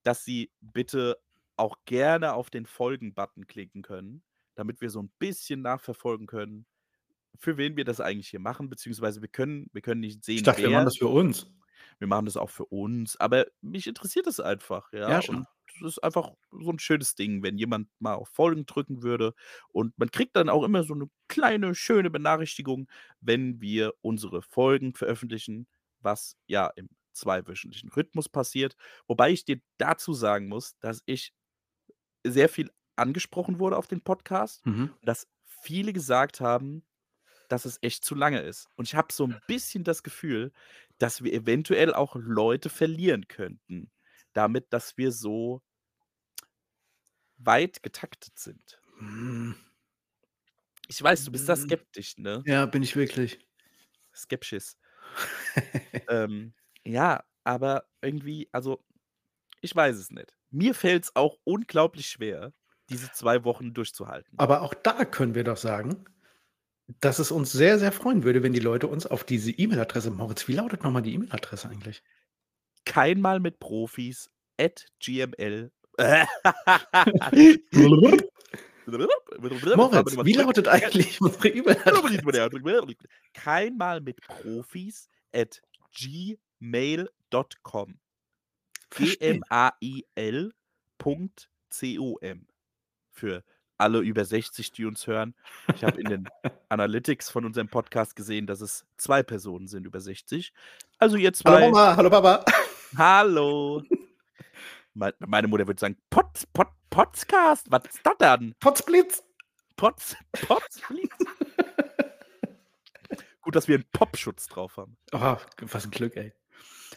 dass 0.03 0.25
sie 0.25 0.51
bitte 0.61 1.19
auch 1.57 1.79
gerne 1.85 2.35
auf 2.35 2.51
den 2.51 2.67
Folgen-Button 2.67 3.47
klicken 3.47 3.83
können, 3.83 4.23
damit 4.55 4.81
wir 4.81 4.91
so 4.91 5.01
'n 5.01 5.11
bisschen 5.19 5.63
nachverfolgen 5.63 6.27
können, 6.27 6.67
für 7.39 7.57
wen 7.59 7.77
wir 7.77 7.85
das 7.85 8.01
eigentlich 8.01 8.29
hier 8.31 8.41
machen, 8.41 8.71
beziehungsweise 8.71 9.23
wir 9.23 9.29
können 9.29 9.69
wir 9.73 9.83
können 9.83 10.01
nicht 10.03 10.25
Ich 10.35 10.43
sehen, 10.43 10.45
dachte, 10.45 10.63
wir 10.63 10.71
machen 10.71 10.85
wer. 10.85 10.85
das 10.87 10.97
für 10.99 11.09
uns. 11.09 11.47
Wir 11.99 12.09
machen 12.09 12.27
das 12.27 12.37
auch 12.37 12.51
für 12.51 12.67
uns, 12.67 13.17
aber 13.21 13.47
mich 13.61 13.87
interessiert 13.87 14.27
das 14.27 14.41
einfach, 14.41 14.93
ja? 14.93 15.17
Ja, 15.17 15.23
schon. 15.23 15.37
Und 15.37 15.47
das 15.81 15.93
ist 15.93 15.99
einfach 16.05 16.31
so 16.51 16.71
'n 16.71 16.79
schönes 16.79 17.15
Ding, 17.15 17.43
wenn 17.43 17.59
jemand 17.59 17.89
mal 17.99 18.15
auf 18.15 18.29
Folgen 18.29 18.67
drücken 18.67 19.03
würde 19.03 19.35
und 19.71 19.97
man 19.99 20.11
kriegt 20.11 20.37
dann 20.37 20.49
auch 20.49 20.65
immer 20.65 20.85
so 20.85 20.95
'ne 20.95 21.09
kleine, 21.29 21.75
schöne 21.75 22.11
Benachrichtigung, 22.11 22.89
wenn 23.21 23.61
wir 23.61 23.95
unsere 24.03 24.43
Folgen 24.43 24.95
veröffentlichen, 24.95 25.69
was 26.01 26.37
ja 26.47 26.69
im 26.77 26.89
zweiwöchentlichen 27.13 27.91
Rhythmus 27.91 28.29
passiert. 28.29 28.77
Wobei 29.07 29.31
ich 29.33 29.45
dir 29.45 29.61
dazu 29.79 30.13
sagen 30.15 30.49
muss, 30.49 30.79
dass 30.81 31.03
ich 31.07 31.33
sehr 32.27 32.49
viel 32.49 32.71
angesprochen 32.97 33.59
wurde 33.61 33.77
auf 33.77 33.87
den 33.89 34.03
Podcast 34.03 34.65
Mhm. 34.65 34.93
dass 35.03 35.29
viele 35.47 35.93
gesagt 35.93 36.41
haben, 36.41 36.85
dass 37.49 37.65
es 37.67 37.79
echt 37.83 38.05
zu 38.05 38.15
lange 38.17 38.41
ist. 38.43 38.69
Und 38.77 38.87
ich 38.89 38.95
habe 38.97 39.13
so 39.13 39.25
'n 39.27 39.43
bisschen 39.47 39.85
das 39.85 40.03
Gefühl, 40.05 40.53
dass 41.03 41.25
wir 41.25 41.33
eventuell 41.35 41.95
auch 41.95 42.17
Leute 42.17 42.71
verlieren 42.71 43.29
könnten, 43.29 43.93
damit, 44.35 44.73
dass 44.73 44.97
wir 44.99 45.13
so 45.13 45.63
weit 47.37 47.83
getaktet 47.83 48.39
sind. 48.39 48.81
Hm. 48.99 49.53
Ich 50.89 51.03
weiß, 51.03 51.25
du 51.25 51.33
bist 51.33 51.49
da 51.49 51.57
Hm. 51.57 51.57
skeptisch, 51.57 52.19
ne? 52.19 52.47
Ja, 52.47 52.67
bin 52.67 52.83
ich 52.83 52.97
wirklich. 52.97 53.41
Skeptisch. 54.15 54.77
Ähm, 56.09 56.55
ja, 56.85 57.25
aber 57.45 57.89
irgendwie 58.03 58.49
also, 58.53 58.85
ich 59.63 59.75
weiß 59.77 59.97
es 59.99 60.11
nicht. 60.11 60.35
Mir 60.51 60.75
fällt's 60.75 61.17
auch 61.17 61.39
unglaublich 61.45 62.09
schwer, 62.09 62.55
diese 62.91 63.13
2 63.13 63.45
Wochen 63.45 63.75
durchzuhalten. 63.75 64.41
Aber 64.41 64.63
auch 64.63 64.75
da 64.75 65.05
können 65.07 65.35
wir 65.35 65.45
doch 65.45 65.57
sagen, 65.57 66.05
dass 67.01 67.19
es 67.19 67.31
uns 67.31 67.53
sehr, 67.53 67.79
sehr 67.79 67.93
freuen 67.93 68.25
würde, 68.25 68.43
wenn 68.43 68.53
die 68.53 68.61
Leute 68.61 68.87
uns 68.87 69.07
auf 69.07 69.25
diese 69.25 69.51
E-Mail-Adresse 69.51 70.11
Moritz, 70.11 70.49
wie 70.49 70.55
lautet 70.55 70.83
noch 70.83 70.91
mal 70.91 71.01
die 71.01 71.15
E-Mail-Adresse 71.15 71.69
eigentlich? 71.69 72.03
Keinmal 72.85 73.41
mit 73.41 73.59
Profis 73.59 74.31
at 74.59 74.87
gml 74.99 75.71
Moritz, 79.77 80.17
wie 80.25 80.33
lautet 80.33 80.69
eigentlich 80.69 81.21
unsere 81.21 81.49
E-Mail-Adresse? 81.49 82.97
Keinmal 83.35 84.01
mit 84.01 84.21
Profis 84.23 85.09
at 85.33 85.61
gmail.com. 85.95 86.39
Verstehe. 88.91 89.41
G-M-A-I-L 89.41 90.53
Punkt 90.99 91.51
C-O-M. 91.71 92.47
Für 93.11 93.45
alle 93.83 93.99
über 93.99 94.25
60, 94.25 94.73
die 94.73 94.85
uns 94.87 95.07
hören. 95.07 95.35
Ich 95.75 95.85
habe 95.85 96.01
in 96.01 96.09
den 96.09 96.29
Analytics 96.69 97.29
von 97.29 97.45
unserem 97.45 97.69
Podcast 97.69 98.17
gesehen, 98.17 98.47
dass 98.47 98.61
es 98.61 98.87
2 98.97 99.23
Personen 99.23 99.67
sind 99.67 99.85
über 99.87 100.01
60. 100.01 100.53
Also 100.99 101.17
ihr 101.17 101.33
Hallo 101.45 101.59
2. 101.59 101.71
Mama, 101.71 101.97
hallo 101.97 102.11
Papa. 102.11 102.45
Hallo. 102.97 103.83
Mei 104.95 105.13
meine 105.19 105.49
Mutter 105.49 105.67
würde 105.67 105.81
sagen: 105.81 105.97
„Pod 106.11 106.27
Pod 106.53 106.69
Podcast, 106.91 107.71
was 107.71 107.85
ist 107.87 108.01
das 108.05 108.15
dann?“ 108.19 108.55
Potzblitz. 108.61 109.25
Potz 109.77 110.15
Potzblitz. 110.33 111.11
Gut, 113.41 113.57
dass 113.57 113.67
wir 113.67 113.77
'n 113.79 113.85
Popschutz 113.93 114.47
drauf 114.47 114.77
haben. 114.77 114.97
Oh, 115.13 115.37
was 115.63 115.85
'n 115.87 115.91
Glück, 115.91 116.17
ey. 116.17 116.33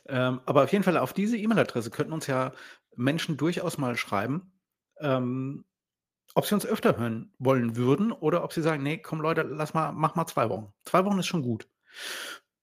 Ähm, 0.07 0.41
aber 0.45 0.65
auf 0.65 0.71
jeden 0.71 0.83
Fall 0.83 0.97
auf 0.97 1.13
diese 1.13 1.37
E-Mail-Adresse 1.37 1.89
könnten 1.89 2.13
uns 2.13 2.27
ja 2.27 2.51
Menschen 2.95 3.37
durchaus 3.37 3.77
mal 3.77 3.95
schreiben, 3.97 4.51
ähm, 4.99 5.65
ob 6.35 6.45
sie 6.47 6.55
uns 6.55 6.65
öfter 6.67 6.97
hören 6.99 7.33
wollen 7.39 7.75
würden 7.77 8.11
oder 8.13 8.43
ob 8.43 8.53
sie 8.53 8.61
sagen: 8.63 8.83
„Ne, 8.83 8.99
komm 8.99 9.21
Leute, 9.21 9.43
lass 9.43 9.73
mal 9.73 9.91
mach 9.93 10.15
mal 10.15 10.27
2 10.27 10.49
Wochen.“ 10.49 10.73
2 10.85 11.05
Wochen 11.05 11.19
ist 11.19 11.27
schon 11.27 11.43
gut. 11.43 11.67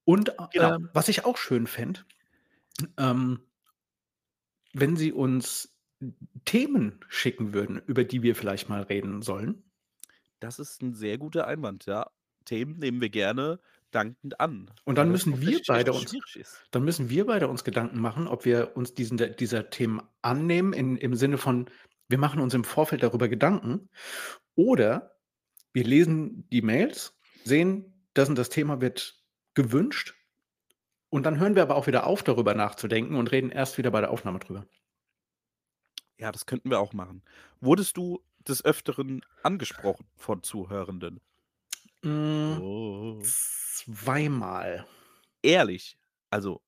Und, 0.09 0.33
Genau. 0.53 0.77
ähm, 0.77 0.91
was 0.93 1.09
ich 1.09 1.25
auch 1.25 1.37
schön 1.37 1.67
fände, 1.67 2.01
ähm, 2.99 3.41
wenn 4.75 4.97
sie 4.97 5.13
uns 5.13 5.77
Themen 6.45 7.01
schicken 7.09 7.55
würden, 7.55 7.81
über 7.87 8.05
die 8.05 8.23
wir 8.23 8.37
vielleicht 8.37 8.69
mal 8.69 8.83
reden 8.83 9.23
sollen. 9.23 9.65
Das 10.43 10.59
ist 10.59 10.83
'n 10.83 10.93
sehr 10.93 11.19
guter 11.19 11.47
Einwand, 11.47 11.87
ja. 11.87 12.11
Themen 12.45 12.79
nehmen 12.79 13.01
wir 13.01 13.11
gerne 13.11 13.61
dankend 13.93 14.41
an, 14.41 14.73
Und 14.87 14.99
dann 14.99 15.11
müssen 15.11 15.41
wir 15.41 15.61
beide 15.65 15.93
uns 15.93 16.19
dann 16.71 16.85
müssen 16.85 17.11
wir 17.11 17.27
beide 17.27 17.49
uns 17.49 17.65
Gedanken 17.65 18.01
machen, 18.01 18.27
ob 18.29 18.45
wir 18.45 18.77
uns 18.77 18.95
diesen 18.95 19.19
dieser 19.39 19.71
Themen 19.71 20.03
annehmen 20.23 20.73
in 20.73 20.97
im 20.97 21.15
Sinne 21.15 21.39
von, 21.39 21.67
wir 22.12 22.18
machen 22.18 22.40
uns 22.40 22.55
im 22.55 22.62
Vorfeld 22.64 23.03
darüber 23.03 23.29
Gedanken 23.29 23.90
oder 24.55 25.16
wir 25.72 25.85
lesen 25.85 26.46
die 26.53 26.62
Mails, 26.62 27.18
sehen, 27.44 28.07
das 28.14 28.29
und 28.29 28.37
das 28.37 28.51
Thema 28.51 28.81
wird 28.81 29.20
gewünscht 29.55 30.14
und 31.09 31.25
dann 31.25 31.40
hören 31.40 31.57
wir 31.57 31.62
aber 31.62 31.77
auch 31.77 31.88
wieder 31.88 32.07
auf, 32.07 32.22
darüber 32.22 32.55
nachzudenken 32.55 33.16
und 33.16 33.33
reden 33.33 33.51
erst 33.51 33.79
wieder 33.79 33.90
bei 33.90 34.01
der 34.01 34.11
Aufnahme 34.11 34.38
drüber. 34.38 34.66
Ja, 36.18 36.33
das 36.33 36.46
könnten 36.46 36.70
wir 36.70 36.79
auch 36.81 36.92
machen. 36.94 37.22
Wurdest 37.61 37.96
du 37.96 38.25
des 38.46 38.64
Öfteren 38.64 39.22
angesprochen 39.42 40.07
von 40.16 40.42
Zuhörenden? 40.42 41.20
Hm, 42.05 42.59
Oh. 42.61 43.20
zweimal. 43.22 44.87
Ehrlich? 45.42 45.96
Also, 46.31 46.62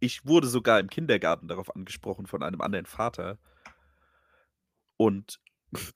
ich 0.00 0.26
wurde 0.26 0.48
sogar 0.48 0.80
im 0.80 0.88
Kindergarten 0.90 1.48
darauf 1.48 1.74
angesprochen 1.74 2.26
von 2.26 2.42
einem 2.42 2.60
anderen 2.60 2.86
Vater. 2.86 3.38
Und 5.00 5.40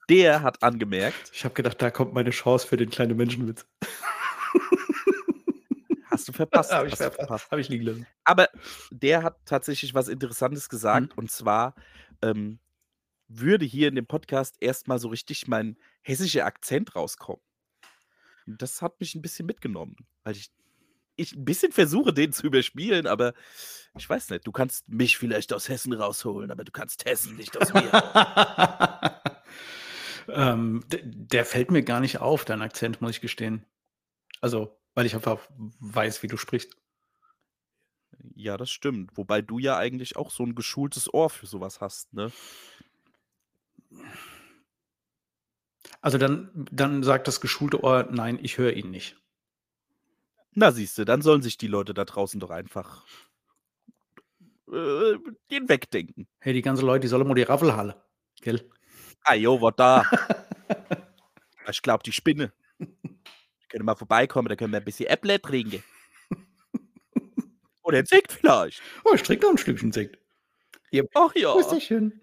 der 0.09 0.41
hat 0.41 0.63
angemerkt 0.63 1.31
Ich 1.35 1.45
habe 1.45 1.55
gedacht, 1.55 1.83
da 1.83 1.91
kommt 1.91 2.15
meine 2.15 2.31
Chance 2.31 2.67
für 2.67 2.79
den 2.79 2.89
kleinen 2.89 3.19
Menschenwitz. 3.19 3.67
Hast 6.07 6.27
du 6.29 6.33
verpasst, 6.33 6.73
Habe 6.73 6.89
ich 6.89 6.95
verpasst, 6.97 7.17
verpasst. 7.19 7.51
habe 7.51 7.61
ich 7.61 7.69
liegen 7.69 7.85
lassen. 7.85 8.07
Aber 8.25 8.49
der 8.91 9.23
hat 9.23 9.37
tatsächlich 9.45 9.93
was 9.93 10.09
Interessantes 10.09 10.71
gesagt 10.71 11.13
Mhm. 11.13 11.19
und 11.19 11.31
zwar, 11.31 11.75
ähm, 12.23 12.61
würde 13.29 13.67
hier 13.67 13.89
in 13.89 13.95
dem 13.95 14.07
Podcast 14.07 14.57
erst 14.61 14.89
mal 14.89 14.99
so 14.99 15.09
richtig 15.09 15.49
mein 15.49 15.77
hessischer 16.03 16.47
Akzent 16.47 16.95
rauskommen. 16.97 17.43
Und 18.47 18.63
das 18.63 18.81
hat 18.81 18.99
mich 19.01 19.15
'n 19.15 19.21
bisschen 19.23 19.45
mitgenommen, 19.45 19.97
weil 20.23 20.35
ich 20.37 20.51
ich 21.17 21.33
'n 21.35 21.45
bisschen 21.45 21.73
versuche, 21.73 22.13
den 22.13 22.33
zu 22.33 22.47
überspielen, 22.47 23.07
aber 23.07 23.35
ich 23.97 24.09
weiß 24.09 24.31
nicht, 24.31 24.47
du 24.47 24.53
kannst 24.53 24.89
mich 24.89 25.19
vielleicht 25.19 25.53
aus 25.53 25.69
Hessen 25.69 25.93
rausholen, 25.93 26.51
aber 26.51 26.65
du 26.65 26.73
kannst 26.73 27.05
Hessen 27.07 27.37
nicht 27.37 27.57
aus 27.59 27.73
mir. 27.75 27.93
Ähm, 30.29 30.85
der 30.91 31.45
fällt 31.45 31.71
mir 31.71 31.83
gar 31.85 32.01
nicht 32.01 32.21
auf, 32.21 32.45
dein 32.47 32.63
Akzent, 32.63 33.01
muss 33.03 33.13
ich 33.13 33.21
gestehen. 33.21 33.67
Also, 34.41 34.79
weil 34.95 35.07
ich 35.07 35.15
einfach 35.15 35.41
weiß, 35.81 36.23
wie 36.23 36.29
du 36.29 36.37
sprichst. 36.39 36.77
Ja, 38.37 38.57
das 38.57 38.71
stimmt. 38.71 39.17
Wobei 39.17 39.43
du 39.43 39.59
ja 39.59 39.77
eigentlich 39.79 40.17
auch 40.17 40.31
so 40.31 40.43
'n 40.45 40.55
geschultes 40.55 41.13
Ohr 41.13 41.31
für 41.31 41.47
so 41.47 41.61
was 41.61 41.81
hast, 41.81 42.13
ne? 42.13 42.33
Also 46.05 46.19
dann 46.19 46.51
dann 46.71 47.03
sagt 47.03 47.27
das 47.29 47.41
geschulte 47.41 47.83
Ohr: 47.83 48.07
„Nein, 48.11 48.39
ich 48.43 48.59
höre 48.59 48.75
ihn 48.75 48.91
nicht.“ 48.91 49.17
Na 50.57 50.71
siehste, 50.71 51.05
dann 51.05 51.21
sollen 51.23 51.43
sich 51.43 51.59
die 51.59 51.67
Leute 51.67 51.95
da 51.95 52.05
draußen 52.05 52.39
doch 52.39 52.51
einfach 52.51 53.05
äh, 54.73 55.15
den 55.51 55.69
wegdenken. 55.69 56.27
Hey, 56.41 56.53
die 56.53 56.63
ganzen 56.63 56.87
Leute, 56.87 57.01
die 57.01 57.09
sollen 57.09 57.27
mal 57.27 57.35
die 57.35 57.43
Raffel 57.43 57.75
halle, 57.77 58.03
gell? 58.41 58.69
Ah 59.25 59.35
jo, 59.35 59.61
was 59.61 59.75
da? 59.77 60.05
Ich 61.71 61.81
glaube, 61.83 62.03
die 62.05 62.13
Spinne. 62.13 62.53
Die 62.79 63.67
können 63.69 63.85
mal 63.85 63.95
vorbeikommen, 63.97 64.49
da 64.49 64.57
können 64.57 64.73
wir 64.73 64.79
ein 64.81 64.85
bisschen 64.85 65.07
Äpple 65.09 65.41
trinken. 65.41 65.83
Oder 67.83 67.99
'n 67.99 68.07
Sekt 68.07 68.33
vielleicht. 68.33 68.83
Oh, 69.05 69.13
ich 69.15 69.23
trinke 69.23 69.45
noch 69.47 69.53
'n 69.53 69.59
Stückchen 69.59 69.93
Sekt. 69.93 70.19
Ach 71.15 71.35
wo 71.53 71.59
ist 71.59 71.73
ja, 71.73 71.81
schön? 71.81 72.21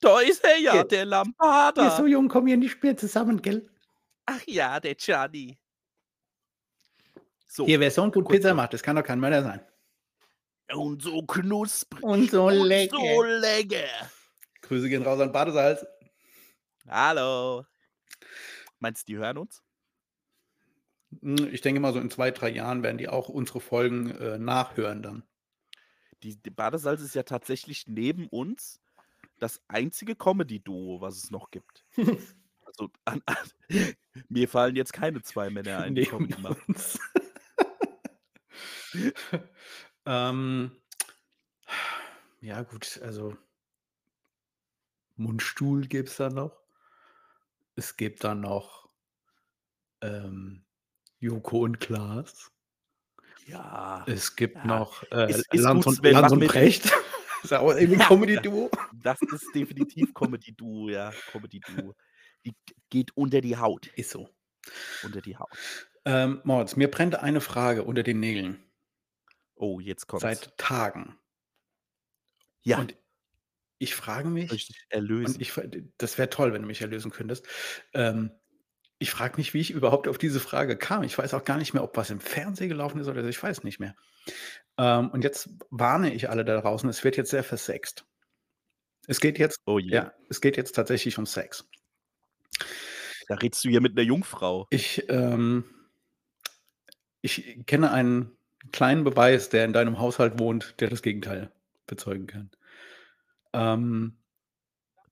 da 0.00 0.20
ist 0.20 0.44
er 0.44 0.58
ja, 0.58 0.72
Hier. 0.72 0.84
der 0.84 1.04
Ihr 1.76 1.90
so 1.90 2.04
Lambada. 2.04 2.06
jung 2.06 2.28
kommen 2.28 2.46
hier 2.48 2.56
nicht 2.56 2.82
mehr 2.82 2.96
zusammen, 2.96 3.42
gell? 3.42 3.68
Ach 4.26 4.40
ja, 4.46 4.80
der 4.80 4.94
Gianni. 4.94 5.58
So, 7.52 7.66
Hier, 7.66 7.80
wer 7.80 7.90
so 7.90 8.08
gut 8.12 8.28
Pizza 8.28 8.54
macht, 8.54 8.72
das 8.74 8.82
kann 8.84 8.94
doch 8.94 9.02
kein 9.02 9.18
Mörder 9.18 9.42
sein. 9.42 9.60
Und 10.72 11.02
so 11.02 11.20
knusprig 11.22 12.04
Und 12.04 12.30
so 12.30 12.46
und 12.46 12.54
lecker. 12.68 12.96
so 12.96 13.22
lecker. 13.24 13.88
Grüße 14.62 14.88
gehen 14.88 15.02
raus 15.02 15.18
an 15.18 15.32
Badesalz. 15.32 15.84
Hallo. 16.88 17.64
Meinst 18.78 19.08
du, 19.08 19.12
die 19.12 19.18
hören 19.18 19.38
uns? 19.38 19.64
Hm, 21.22 21.48
ich 21.52 21.60
denke 21.60 21.80
mal, 21.80 21.92
so 21.92 21.98
in 21.98 22.08
2, 22.08 22.30
3 22.30 22.50
Jahren 22.50 22.84
werden 22.84 22.98
die 22.98 23.08
auch 23.08 23.28
unsere 23.28 23.60
Folgen, 23.60 24.10
äh, 24.12 24.38
nachhören 24.38 25.02
dann. 25.02 25.24
Die 26.22 26.36
die 26.40 26.50
Badesalz 26.50 27.00
ist 27.00 27.16
ja 27.16 27.24
tatsächlich 27.24 27.88
neben 27.88 28.28
uns 28.28 28.80
das 29.40 29.60
einzige 29.66 30.14
Comedy-Duo, 30.14 31.00
was 31.00 31.16
es 31.16 31.30
noch 31.30 31.50
gibt. 31.50 31.84
Also, 32.72 32.88
an 33.04 33.20
an 33.26 33.36
mir 34.28 34.48
fallen 34.48 34.76
jetzt 34.76 34.92
keine 34.92 35.22
2 35.22 35.50
Männer 35.50 35.80
ein, 35.80 35.96
die 35.96 36.02
Neben 36.02 36.06
Comedy 36.06 36.40
machen. 36.40 36.62
uns. 36.68 37.00
Ähm, 40.06 40.72
ja 42.40 42.62
gut, 42.62 43.00
also 43.02 43.36
Mundstuhl 45.16 45.86
gibt's 45.86 46.16
da 46.16 46.30
noch. 46.30 46.58
Es 47.76 47.96
gibt 47.96 48.24
dann 48.24 48.40
noch, 48.40 48.88
ähm, 50.00 50.64
Joko 51.18 51.60
und 51.60 51.80
Klaas. 51.80 52.50
Ja, 53.46 54.04
Es 54.06 54.36
gibt 54.36 54.56
ja. 54.56 54.64
noch, 54.64 55.02
äh, 55.12 55.30
Ist 55.30 55.52
ist 55.52 55.62
Lanz 55.62 55.86
und 55.86 56.04
Lanz 56.04 56.32
und 56.32 56.38
mit. 56.38 56.48
Precht. 56.48 56.90
Ist 57.42 57.54
auch 57.54 57.74
irgendwie 57.74 57.98
Comedy-Duo. 57.98 58.70
das 59.02 59.18
ist 59.22 59.54
definitiv 59.54 60.12
Comedy-Duo, 60.12 60.90
ja, 60.90 61.10
Comedy-Duo. 61.32 61.94
Die 62.44 62.54
geht 62.90 63.16
unter 63.16 63.40
die 63.40 63.56
Haut. 63.56 63.86
Ist 63.96 64.10
so. 64.10 64.28
Unter 65.02 65.22
die 65.22 65.38
Haut. 65.38 65.48
Ähm, 66.04 66.42
Moritz, 66.44 66.76
mir 66.76 66.90
brennt 66.90 67.16
eine 67.16 67.40
Frage 67.40 67.84
unter 67.84 68.02
den 68.02 68.20
Nägeln. 68.20 68.62
Oh, 69.60 69.78
jetzt 69.78 70.06
kommt's. 70.06 70.22
Seit 70.22 70.56
Tagen. 70.56 71.18
Ja. 72.62 72.78
Und 72.78 72.96
ich 73.78 73.94
frage 73.94 74.28
mich 74.28 74.52
ich 74.52 74.86
erlösen? 74.88 75.40
ich 75.40 75.52
das 75.98 76.18
wäre 76.18 76.30
toll, 76.30 76.52
wenn 76.52 76.62
du 76.62 76.68
mich 76.68 76.80
erlösen 76.80 77.10
könntest. 77.10 77.46
Ähm, 77.92 78.30
ich 78.98 79.10
frage 79.10 79.36
mich, 79.36 79.54
wie 79.54 79.60
ich 79.60 79.70
überhaupt 79.70 80.08
auf 80.08 80.18
diese 80.18 80.40
Frage 80.40 80.76
kam. 80.78 81.02
Ich 81.02 81.16
weiß 81.16 81.34
auch 81.34 81.44
gar 81.44 81.58
nicht 81.58 81.74
mehr, 81.74 81.82
ob 81.84 81.96
was 81.96 82.10
im 82.10 82.20
Fernsehen 82.20 82.68
gelaufen 82.70 83.00
ist 83.00 83.08
oder 83.08 83.22
so, 83.22 83.28
ich 83.28 83.42
weiß 83.42 83.64
nicht 83.64 83.80
mehr. 83.80 83.94
Ähm, 84.78 85.10
und 85.10 85.24
jetzt 85.24 85.50
warne 85.70 86.14
ich 86.14 86.30
alle 86.30 86.44
da 86.44 86.60
draußen, 86.60 86.88
es 86.88 87.04
wird 87.04 87.16
jetzt 87.18 87.30
sehr 87.30 87.44
versext. 87.44 88.06
Es 89.06 89.20
geht 89.20 89.38
jetzt 89.38 89.60
Oh 89.66 89.78
je. 89.78 89.90
ja, 89.94 90.12
es 90.30 90.40
geht 90.40 90.56
jetzt 90.56 90.72
tatsächlich 90.72 91.18
um 91.18 91.26
Sex. 91.26 91.68
Da 93.28 93.36
redst 93.36 93.64
du 93.64 93.68
ja 93.68 93.80
mit 93.80 93.94
'ner 93.94 94.02
Jungfrau. 94.02 94.66
Ich, 94.70 95.04
ähm 95.08 95.64
ich 97.22 97.66
kenne 97.66 97.90
einen 97.92 98.36
kleinen 98.72 99.04
Beweis, 99.04 99.48
der 99.48 99.64
in 99.64 99.72
deinem 99.72 99.98
Haushalt 99.98 100.38
wohnt, 100.38 100.80
der 100.80 100.88
das 100.90 101.02
Gegenteil 101.02 101.50
bezeugen 101.86 102.26
kann. 102.26 102.50
Ähm 103.54 104.16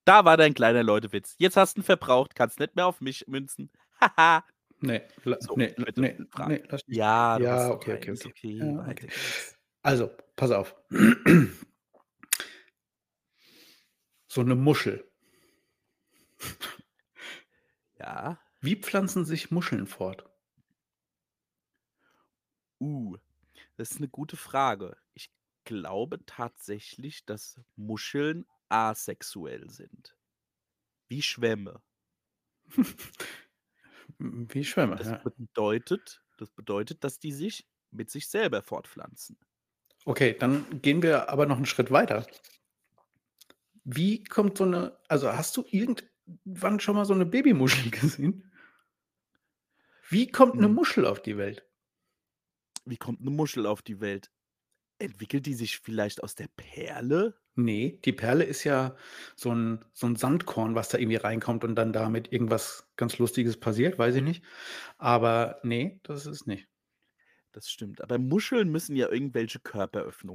Da 0.07 0.25
war 0.25 0.37
dein 0.37 0.55
kleiner 0.55 0.83
Leutewitz. 0.83 1.35
Jetzt 1.39 1.57
hast 1.57 1.77
du 1.77 1.81
ihn 1.81 1.85
verbraucht, 1.85 2.35
kannst 2.35 2.59
nicht 2.61 2.77
mehr 2.77 2.87
auf 2.87 3.01
mich 3.01 3.27
münzen. 3.29 3.71
Haha. 4.01 4.45
Ne, 4.81 5.03
la 5.25 5.37
So, 5.39 5.55
ne, 5.57 5.75
la 5.77 5.85
bitte, 5.85 6.01
ne, 6.01 6.27
Frage. 6.31 6.55
ne, 6.55 6.63
lass 6.71 6.87
mich 6.87 6.97
Ja, 6.97 7.37
ja, 7.37 7.71
okay, 7.71 7.95
okay, 7.95 8.13
okay. 8.13 8.31
okay, 8.31 8.59
Ja, 8.61 8.89
okay. 8.91 9.13
Also, 9.83 10.11
pass 10.37 10.51
auf. 10.51 10.75
So 14.31 14.43
'ne 14.43 14.55
Muschel. 14.55 15.05
Ja. 18.01 18.39
Wie 18.61 18.77
pflanzen 18.77 19.25
sich 19.25 19.51
Muscheln 19.51 19.87
fort? 19.89 20.25
Uh, 22.81 23.17
das 23.79 23.93
ist 23.93 24.01
'ne 24.01 24.09
gute 24.09 24.37
Frage. 24.37 24.97
Ich 25.15 25.33
glaube 25.65 26.25
tatsächlich, 26.27 27.25
dass 27.27 27.61
Muscheln 27.77 28.47
asexuell 28.71 29.71
sind. 29.71 30.17
Wie 31.09 31.23
Schwämme. 31.23 31.83
Wie 34.21 34.65
Schwämme, 34.65 34.99
Das 34.99 35.11
ja. 35.11 35.23
bedeutet 35.23 36.23
das 36.39 36.51
bedeutet, 36.51 37.03
dass 37.03 37.19
die 37.19 37.33
sich 37.33 37.67
mit 37.91 38.11
sich 38.11 38.29
selber 38.29 38.63
fortpflanzen. 38.63 39.39
Okay, 40.07 40.37
dann 40.39 40.81
gehen 40.81 41.03
wir 41.03 41.29
aber 41.29 41.47
noch 41.47 41.59
'n 41.59 41.67
Schritt 41.67 41.91
weiter. 41.91 42.27
Wie 43.85 44.25
kommt 44.25 44.59
so 44.59 44.65
'ne 44.65 44.97
also, 45.09 45.33
hast 45.33 45.57
du 45.57 45.65
irgendwann 45.71 46.81
schon 46.81 46.97
mal 46.97 47.05
so 47.05 47.15
'ne 47.15 47.27
Babymuschel 47.27 47.91
gesehen? 47.91 48.51
Wie 50.11 50.27
kommt 50.31 50.59
'ne 50.59 50.69
Hm. 50.69 50.71
Muschel 50.71 51.05
auf 51.05 51.21
die 51.21 51.37
Welt? 51.37 51.68
Wie 52.91 52.97
kommt 52.97 53.21
'ne 53.21 53.31
Muschel 53.31 53.67
auf 53.67 53.83
die 53.83 54.01
Welt? 54.01 54.31
Entwickelt 54.99 55.47
die 55.47 55.55
sich 55.55 55.79
vielleicht 55.81 56.23
aus 56.23 56.35
der 56.37 56.49
Perle? 56.57 57.39
Ne, 57.57 57.99
die 58.05 58.13
Perle 58.13 58.45
ist 58.45 58.63
ja 58.65 58.95
so 59.35 59.51
'n 59.51 59.85
so 59.93 60.07
'n 60.07 60.15
Sandkorn, 60.17 60.75
was 60.77 60.91
da 60.91 60.99
irgendwie 60.99 61.17
reinkommt 61.17 61.65
und 61.65 61.75
dann 61.75 61.93
damit 61.93 62.33
irgendwas 62.33 62.89
ganz 62.97 63.19
Lustiges 63.19 63.59
passiert, 63.59 63.99
weiß 63.99 64.15
ich 64.17 64.23
nicht. 64.23 64.45
Aber 64.99 65.61
ne, 65.65 66.01
das 66.05 66.27
ist 66.27 66.43
es 66.43 66.47
nicht. 66.47 66.69
Das 67.55 67.71
stimmt. 67.71 68.03
Aber 68.03 68.19
Muscheln 68.19 68.69
müssen 68.71 68.95
ja 68.97 69.09
irgendwelche 69.11 69.59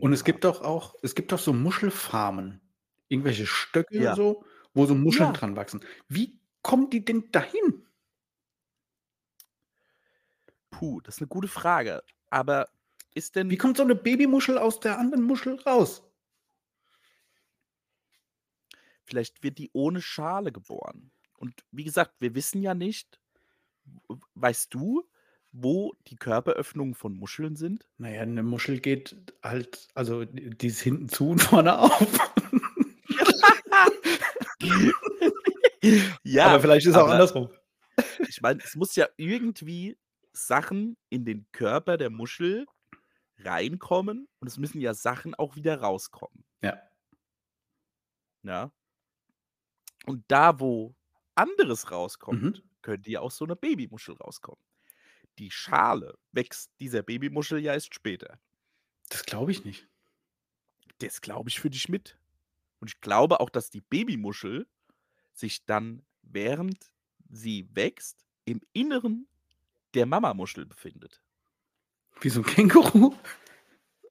Und 0.01 0.11
Körperöffnungen 0.13 0.13
es 0.13 0.23
gibt 0.23 0.43
haben. 0.43 0.43
doch 0.43 0.61
auch 0.61 0.95
es 1.01 1.15
gibt 1.15 1.31
doch 1.31 1.39
so 1.39 1.53
Muschelfarmen. 1.53 2.61
Irgendwelche 3.09 3.45
Stöcke 3.45 3.93
oder 3.95 4.11
Ja. 4.11 4.15
so, 4.15 4.43
wo 4.73 4.85
so 4.85 4.95
Muscheln 4.95 5.31
Ja. 5.31 5.33
dran 5.33 5.55
wachsen. 5.55 5.81
Wie 6.09 6.39
kommen 6.61 6.89
die 6.89 7.05
denn 7.05 7.29
dahin? 7.31 7.83
Puh, 10.71 11.01
das 11.01 11.15
ist 11.15 11.21
'ne 11.21 11.27
gute 11.27 11.47
Frage. 11.47 12.03
Aber 12.33 12.67
ist 13.13 13.35
Wie 13.47 13.55
denn 13.55 13.57
kommt 13.57 13.77
so 13.77 13.83
'ne 13.83 13.95
Babymuschel 13.95 14.57
aus 14.57 14.79
der 14.79 14.97
anderen 14.97 15.23
Muschel 15.23 15.55
raus? 15.61 16.03
vielleicht 19.05 19.43
wird 19.43 19.57
die 19.57 19.69
ohne 19.73 20.01
Schale 20.01 20.51
geboren. 20.51 21.11
Und 21.37 21.63
wie 21.71 21.83
gesagt, 21.83 22.15
wir 22.19 22.35
wissen 22.35 22.61
ja 22.61 22.73
nicht 22.73 23.19
weißt 24.35 24.73
du, 24.73 25.03
wo 25.51 25.93
die 26.07 26.15
Körperöffnungen 26.15 26.95
von 26.95 27.15
Muscheln 27.15 27.55
sind? 27.55 27.87
Na 27.99 28.09
ja, 28.09 28.25
'ne 28.25 28.41
Muschel 28.43 28.79
geht 28.79 29.15
halt 29.43 29.87
also, 29.93 30.25
die 30.25 30.67
ist 30.67 30.81
hinten 30.81 31.09
zu 31.09 31.29
und 31.29 31.41
vorne 31.43 31.77
auf. 31.79 32.19
Ja, 36.23 36.47
Aber 36.47 36.61
vielleicht 36.61 36.85
ist 36.85 36.91
es 36.93 36.97
auch 36.97 37.09
andersrum. 37.09 37.49
ich 38.27 38.41
meine, 38.41 38.61
es 38.63 38.75
muss 38.75 38.95
ja 38.95 39.07
irgendwie 39.17 39.97
Sachen 40.33 40.97
in 41.09 41.25
den 41.25 41.47
Körper 41.51 41.97
der 41.97 42.09
Muschel 42.09 42.65
reinkommen 43.39 44.27
und 44.39 44.47
es 44.47 44.57
müssen 44.57 44.81
ja 44.81 44.93
Sachen 44.93 45.35
auch 45.35 45.55
wieder 45.55 45.81
rauskommen. 45.81 46.43
Ja. 46.63 46.83
Ja. 48.43 48.71
Und 50.05 50.23
da, 50.27 50.59
wo 50.59 50.95
anderes 51.35 51.91
rauskommt, 51.91 52.43
Mhm. 52.43 52.63
könnte 52.81 53.09
ja 53.11 53.21
auch 53.21 53.31
so 53.31 53.45
'ne 53.45 53.55
Babymuschel 53.55 54.15
rauskommen. 54.15 54.63
Die 55.39 55.51
Schale 55.51 56.17
wächst 56.33 56.71
dieser 56.79 57.03
Babymuschel 57.03 57.59
ja 57.61 57.73
erst 57.73 57.95
später. 57.95 58.39
Das 59.09 59.23
glaube 59.25 59.51
ich 59.51 59.63
nicht. 59.65 59.87
Das 61.01 61.21
glaube 61.21 61.49
ich 61.49 61.59
für 61.59 61.69
dich 61.69 61.89
mit. 61.89 62.17
Und 62.79 62.89
ich 62.91 63.01
glaube 63.01 63.39
auch, 63.39 63.49
dass 63.49 63.69
die 63.69 63.81
Babymuschel 63.81 64.67
sich 65.33 65.65
dann, 65.65 66.03
während 66.23 66.91
sie 67.29 67.69
wächst, 67.75 68.25
im 68.45 68.61
Inneren 68.73 69.27
der 69.95 70.05
Mamamuschel 70.05 70.65
befindet. 70.65 71.19
Wie 72.21 72.29
so 72.29 72.41
'n 72.41 72.45
Känguru? 72.45 73.13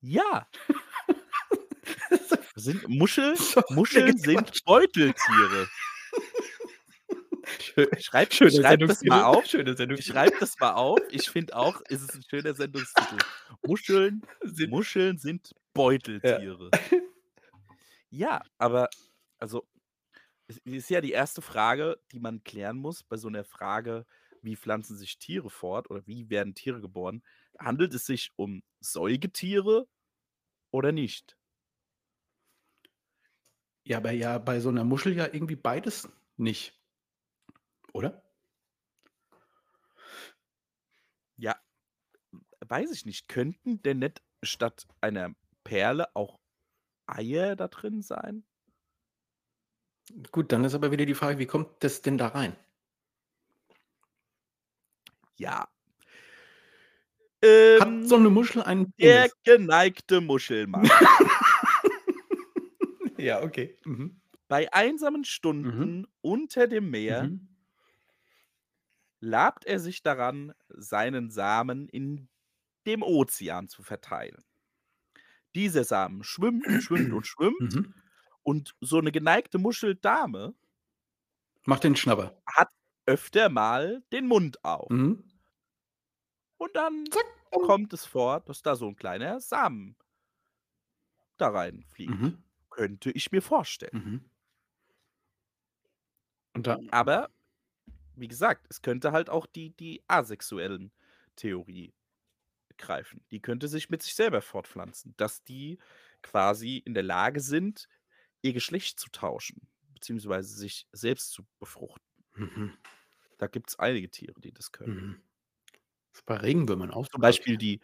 Ja. 0.03 0.47
Sind 2.57 2.89
Muschel 2.89 3.37
Muscheln 3.71 4.19
sind. 4.19 4.53
Beuteltiere. 4.65 5.69
Schön 7.61 7.89
Schreib 7.99 8.33
schöner 8.35 8.51
schreib 8.51 8.81
das 8.87 9.03
mal 9.05 9.25
auf. 9.25 9.47
Sendungstitel. 9.77 10.03
Schreib 10.03 10.39
das 10.41 10.59
mal 10.61 10.73
auf. 10.75 11.01
Ich 11.11 11.31
finde 11.31 11.57
auch, 11.57 11.83
es 11.89 12.03
ist 12.03 12.15
'n 12.17 12.23
schöner 12.29 12.55
Sendungstitel. 12.55 13.19
Muscheln 13.67 14.23
Sind 14.43 14.71
Muscheln 14.71 15.19
sind 15.19 15.55
Ja. 16.23 16.43
Beuteltiere. 16.45 16.71
Ja, 18.15 18.43
aber 18.59 18.91
also 19.39 19.67
Es 20.49 20.59
ist 20.65 20.91
ja 20.91 21.01
die 21.01 21.13
erste 21.13 21.43
Frage, 21.43 21.99
die 22.13 22.21
man 22.21 22.45
klären 22.45 22.77
muss 22.79 23.03
bei 23.05 23.17
so 23.17 23.29
einer 23.29 23.45
Frage, 23.45 24.07
wie 24.43 24.57
pflanzen 24.57 24.97
sich 24.97 25.19
Tiere 25.19 25.51
fort 25.51 25.91
oder 25.91 26.07
wie 26.07 26.31
werden 26.31 26.55
Tiere 26.55 26.81
geboren? 26.81 27.23
Handelt 27.59 27.95
es 27.95 28.07
sich 28.07 28.33
um 28.37 28.63
Säugetiere 28.81 29.89
oder 30.73 30.93
nicht? 30.93 31.37
Ja, 33.85 33.99
aber 33.99 34.11
ja 34.13 34.39
bei 34.39 34.59
so 34.61 34.71
'ner 34.71 34.85
Muschel 34.85 35.17
ja 35.17 35.27
irgendwie 35.27 35.57
beides 35.57 36.09
nicht. 36.37 36.81
Oder? 37.93 38.23
Ja, 41.37 41.57
weiß 42.67 42.91
ich 42.93 43.07
nicht. 43.07 43.29
Könnten 43.29 43.83
denn 43.83 43.99
nicht 43.99 44.23
statt 44.43 44.87
einer 45.01 45.35
Perle 45.65 46.15
auch 46.17 46.41
Eier 47.07 47.57
da 47.57 47.69
drin 47.69 48.03
sein? 48.03 48.47
Gut, 50.33 50.51
dann 50.51 50.65
ist 50.65 50.75
aber 50.75 50.91
wieder 50.91 51.07
die 51.07 51.15
Frage, 51.15 51.39
wie 51.39 51.47
kommt 51.47 51.69
das 51.85 52.03
denn 52.03 52.19
da 52.19 52.27
rein? 52.29 52.57
Ja. 55.43 55.67
Hat 57.79 58.05
so 58.05 58.09
Ähm, 58.09 58.19
'ne 58.19 58.31
Muschel 58.31 58.63
einen 58.63 58.93
der 58.93 58.93
Penis? 58.93 59.35
geneigte 59.45 60.21
Muschelmann. 60.21 60.83
Ja, 63.19 63.43
okay. 63.43 63.77
Mhm. 63.85 64.23
Bei 64.51 64.73
einsamen 64.73 65.25
Mhm. 65.63 65.93
Stunden 65.95 66.07
unter 66.21 66.67
dem 66.67 66.91
Meer 66.91 67.01
Mhm. 67.09 67.49
labt 69.25 69.65
er 69.67 69.79
sich 69.79 70.03
daran, 70.03 70.53
seinen 70.69 71.31
Samen 71.31 71.89
in 71.89 72.29
dem 72.89 73.05
Ozean 73.05 73.69
zu 73.69 73.85
verteilen. 73.85 74.43
Dieser 75.55 75.85
Samen 75.85 76.25
schwimmt 76.25 76.67
und 76.67 76.83
schwimmt 76.83 77.13
und 77.13 77.27
schwimmt 77.37 77.61
Mhm. 77.61 77.95
und 78.43 78.75
so 78.81 79.01
'ne 79.01 79.13
geneigte 79.13 79.59
Muscheldame 79.59 80.55
Macht 81.67 81.85
den 81.85 81.97
Schnabber. 81.97 82.43
hat 82.47 82.69
öfter 83.07 83.49
mal 83.49 84.03
den 84.13 84.27
Mund 84.27 84.65
auf. 84.65 84.91
Mhm. 84.91 85.23
Und 86.63 86.77
dann 86.77 87.11
Zack, 87.11 87.27
bumm. 87.51 87.67
kommt 87.67 87.93
es 87.93 88.05
vor, 88.07 88.39
dass 88.39 88.63
da 88.63 88.77
so 88.77 88.87
'n 88.87 88.95
kleiner 88.95 89.41
Samen 89.41 89.97
da 91.41 91.49
reinfliegt. 91.49 92.17
Mhm. 92.17 92.43
Könnte 92.71 93.11
ich 93.11 93.33
mir 93.33 93.43
vorstellen. 93.43 93.93
Mhm. 93.93 94.25
Und 96.55 96.67
dann 96.67 96.93
Aber 96.93 97.31
wie 98.17 98.29
gesagt, 98.29 98.67
es 98.71 98.83
könnte 98.83 99.13
halt 99.13 99.31
auch 99.31 99.47
die 99.47 99.77
die 99.77 100.03
asexuellen 100.09 100.93
Theorie 101.37 101.95
greifen. 102.79 103.25
Die 103.33 103.41
könnte 103.43 103.69
sich 103.69 103.91
mit 103.91 104.03
sich 104.03 104.15
selber 104.15 104.43
fortpflanzen, 104.43 105.15
dass 105.19 105.45
die 105.45 105.79
quasi 106.23 106.79
in 106.79 106.95
der 106.95 107.05
Lage 107.05 107.41
sind, 107.41 107.89
ihr 108.43 108.53
Geschlecht 108.55 109.01
zu 109.01 109.11
tauschen, 109.11 109.69
beziehungsweise 109.95 110.55
sich 110.57 110.89
selbst 110.93 111.33
zu 111.33 111.45
befruchten. 111.61 112.05
Mhm. 112.37 112.73
Da 113.41 113.47
gibt's 113.47 113.79
einige 113.79 114.11
Tiere, 114.11 114.41
die 114.41 114.53
das 114.53 114.73
können. 114.73 115.23
Ist 116.15 116.27
bei 116.27 116.37
Regenwürmern 116.37 116.91
auch 116.91 117.07
so, 117.11 117.19
Zum. 117.19 117.21
Beispiel 117.21 117.57
die 117.57 117.81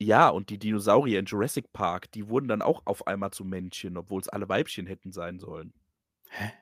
ja, 0.00 0.28
und 0.30 0.50
die 0.50 0.58
Dinosaurier 0.58 1.20
in 1.20 1.26
Jurassic 1.26 1.72
Park, 1.72 2.10
die 2.12 2.28
wurden 2.28 2.48
dann 2.48 2.62
auch 2.62 2.82
auf 2.86 3.06
einmal 3.06 3.32
zu 3.32 3.44
Männchen, 3.44 3.96
obwohl's 3.96 4.28
alle 4.28 4.48
Weibchen 4.48 4.86
hätten 4.86 5.12
sein 5.12 5.38
sollen. 5.40 5.74
Hä? 6.30 6.52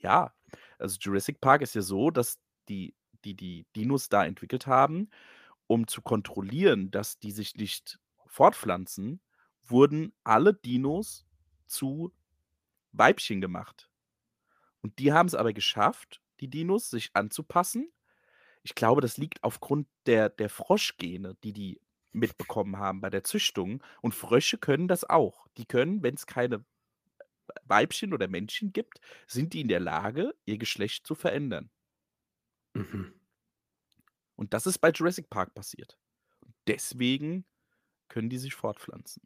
Ja, 0.00 0.32
also 0.78 0.96
Jurassic 1.00 1.40
Park 1.40 1.62
ist 1.62 1.74
ja 1.74 1.82
so, 1.82 2.10
dass 2.10 2.38
die 2.68 2.94
die 3.24 3.34
die 3.34 3.66
Dinos 3.74 4.08
da 4.10 4.24
entwickelt 4.26 4.66
haben, 4.66 5.08
um 5.66 5.86
zu 5.88 6.02
kontrollieren, 6.02 6.90
dass 6.90 7.18
die 7.18 7.30
sich 7.32 7.54
nicht 7.56 7.98
fortpflanzen, 8.26 9.20
wurden 9.64 10.12
alle 10.24 10.54
Dinos 10.54 11.26
zu 11.66 12.12
Weibchen 12.92 13.40
gemacht. 13.40 13.90
Und 14.82 14.98
die 15.00 15.12
haben's 15.14 15.34
aber 15.36 15.54
geschafft, 15.54 16.22
die 16.40 16.48
Dinos, 16.50 16.90
sich 16.90 17.10
anzupassen. 17.14 17.92
Ich 18.64 18.74
glaube, 18.74 19.00
das 19.00 19.18
liegt 19.18 19.44
aufgrund 19.44 19.86
der 20.06 20.28
der 20.30 20.48
Froschgene, 20.50 21.36
die 21.44 21.52
die 21.52 21.80
mitbekommen 22.12 22.78
haben 22.78 23.00
bei 23.00 23.10
der 23.10 23.24
Züchtung. 23.24 23.82
Und 24.02 24.14
Frösche 24.14 24.58
können 24.58 24.88
das 24.88 25.08
auch. 25.08 25.46
Die 25.58 25.66
können, 25.66 26.02
wenn's 26.02 26.26
keine 26.26 26.64
Weibchen 27.64 28.14
oder 28.14 28.28
Männchen 28.28 28.72
gibt, 28.72 29.00
sind 29.26 29.52
die 29.52 29.60
in 29.60 29.68
der 29.68 29.80
Lage, 29.80 30.34
ihr 30.46 30.58
Geschlecht 30.58 31.06
zu 31.06 31.14
verändern. 31.14 31.70
Mhm. 32.74 33.12
Und 34.36 34.52
das 34.54 34.66
ist 34.66 34.78
bei 34.78 34.90
Jurassic 34.90 35.30
Park 35.30 35.54
passiert. 35.54 35.98
Deswegen 36.66 37.44
können 38.08 38.30
die 38.30 38.38
sich 38.38 38.54
fortpflanzen. 38.54 39.22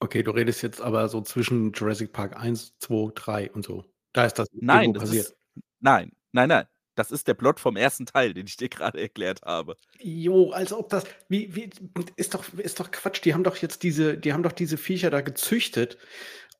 Okay, 0.00 0.22
du 0.22 0.30
redest 0.30 0.62
jetzt 0.62 0.80
aber 0.80 1.08
so 1.08 1.20
zwischen 1.20 1.72
Jurassic 1.72 2.12
Park 2.12 2.36
1, 2.36 2.78
2, 2.78 3.12
3 3.14 3.52
und 3.52 3.64
so. 3.64 3.84
Da 4.12 4.24
ist 4.24 4.38
das 4.38 4.48
Nein, 4.52 4.92
das 4.94 5.04
passiert. 5.04 5.26
ist 5.26 5.36
nein, 5.80 6.12
nein, 6.32 6.48
nein. 6.48 6.66
Das 6.98 7.10
ist 7.10 7.28
der 7.28 7.34
Plot 7.34 7.60
vom 7.60 7.76
1. 7.76 8.04
Teil, 8.06 8.34
den 8.34 8.46
ich 8.46 8.56
dir 8.56 8.68
grade 8.68 9.00
erklärt 9.00 9.42
habe. 9.42 9.76
Jo, 9.98 10.50
als 10.52 10.72
ob 10.72 10.88
das 10.88 11.04
wie 11.28 11.54
wie 11.54 11.70
ist 12.16 12.34
doch 12.34 12.48
ist 12.54 12.80
doch 12.80 12.90
Quatsch. 12.90 13.22
Die 13.24 13.34
haben 13.34 13.44
doch 13.44 13.56
jetzt 13.56 13.82
diese 13.82 14.16
die 14.16 14.32
haben 14.32 14.42
doch 14.42 14.52
diese 14.52 14.78
Viecher 14.78 15.10
da 15.10 15.20
gezüchtet 15.20 15.98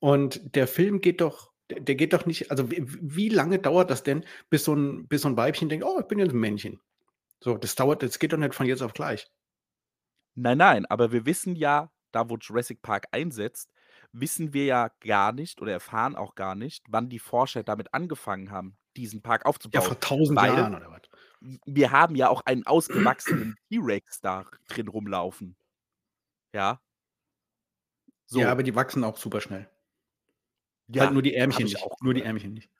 und 0.01 0.55
der 0.57 0.67
Film 0.67 1.01
geht 1.01 1.21
doch 1.21 1.51
der 1.71 1.95
geht 1.95 2.13
doch 2.13 2.27
nicht 2.27 2.51
also, 2.51 2.71
w 2.71 2.77
wie 3.01 3.29
lange 3.29 3.59
dauert 3.61 3.91
das 3.91 4.03
denn, 4.03 4.25
bis 4.51 4.65
so 4.65 4.73
'n 4.75 5.07
bis 5.09 5.23
so 5.23 5.29
'n 5.29 5.37
Weibchen 5.37 5.69
denkt: 5.69 5.87
„Oh, 5.87 5.99
ich 6.01 6.07
bin 6.07 6.19
jetzt 6.19 6.33
'n 6.33 6.41
Männchen?“ 6.41 6.81
So, 7.41 7.57
das 7.59 7.75
dauert 7.77 8.03
das 8.03 8.19
geht 8.21 8.33
doch 8.35 8.39
nicht 8.39 8.55
von 8.55 8.67
jetzt 8.67 8.83
auf 8.83 8.95
gleich. 8.95 9.29
Nein, 10.37 10.59
nein, 10.59 10.87
aber 10.87 11.11
wir 11.13 11.27
wissen 11.27 11.57
ja, 11.57 11.91
da 12.13 12.29
wo 12.31 12.37
Jurassic 12.37 12.83
Park 12.83 13.07
einsetzt, 13.11 13.73
wissen 14.13 14.53
wir 14.53 14.65
ja 14.65 14.91
gar 15.01 15.33
nicht 15.33 15.61
oder 15.61 15.73
erfahren 15.73 16.15
auch 16.17 16.35
gar 16.37 16.55
nicht, 16.55 16.85
wann 16.89 17.09
die 17.09 17.19
Forscher 17.19 17.63
damit 17.65 17.93
angefangen 17.95 18.51
haben, 18.51 18.77
diesen 18.97 19.23
Park 19.23 19.47
Ja, 19.73 19.81
aufzubauen, 19.81 19.81
vor 19.81 20.01
1000 20.01 20.41
weil 20.41 20.43
Jahren 20.43 20.75
oder 20.75 20.91
was? 20.91 21.03
wir 21.67 21.91
haben 21.93 22.17
ja 22.17 22.29
auch 22.31 22.43
einen 22.47 22.67
ausgewachsenen 22.67 23.57
T-Rex 23.71 24.21
da 24.21 24.47
drin 24.69 24.89
rumlaufen. 24.89 25.57
Ja? 26.55 26.81
So. 28.31 28.41
Ja, 28.41 28.51
aber 28.51 28.63
die 28.63 28.75
wachsen 28.75 29.05
auch 29.05 29.17
super 29.17 29.41
schnell. 29.41 29.69
Ja, 30.89 31.07
Halt 31.07 31.13
nur 31.13 31.23
die 31.23 31.35
Ärmchen 31.35 31.69
ich 31.69 31.73
nicht. 31.73 31.83
auch 31.83 31.97
Nur 32.01 32.15
die. 32.15 32.23
Ärmchen 32.23 32.55
nicht. 32.55 32.71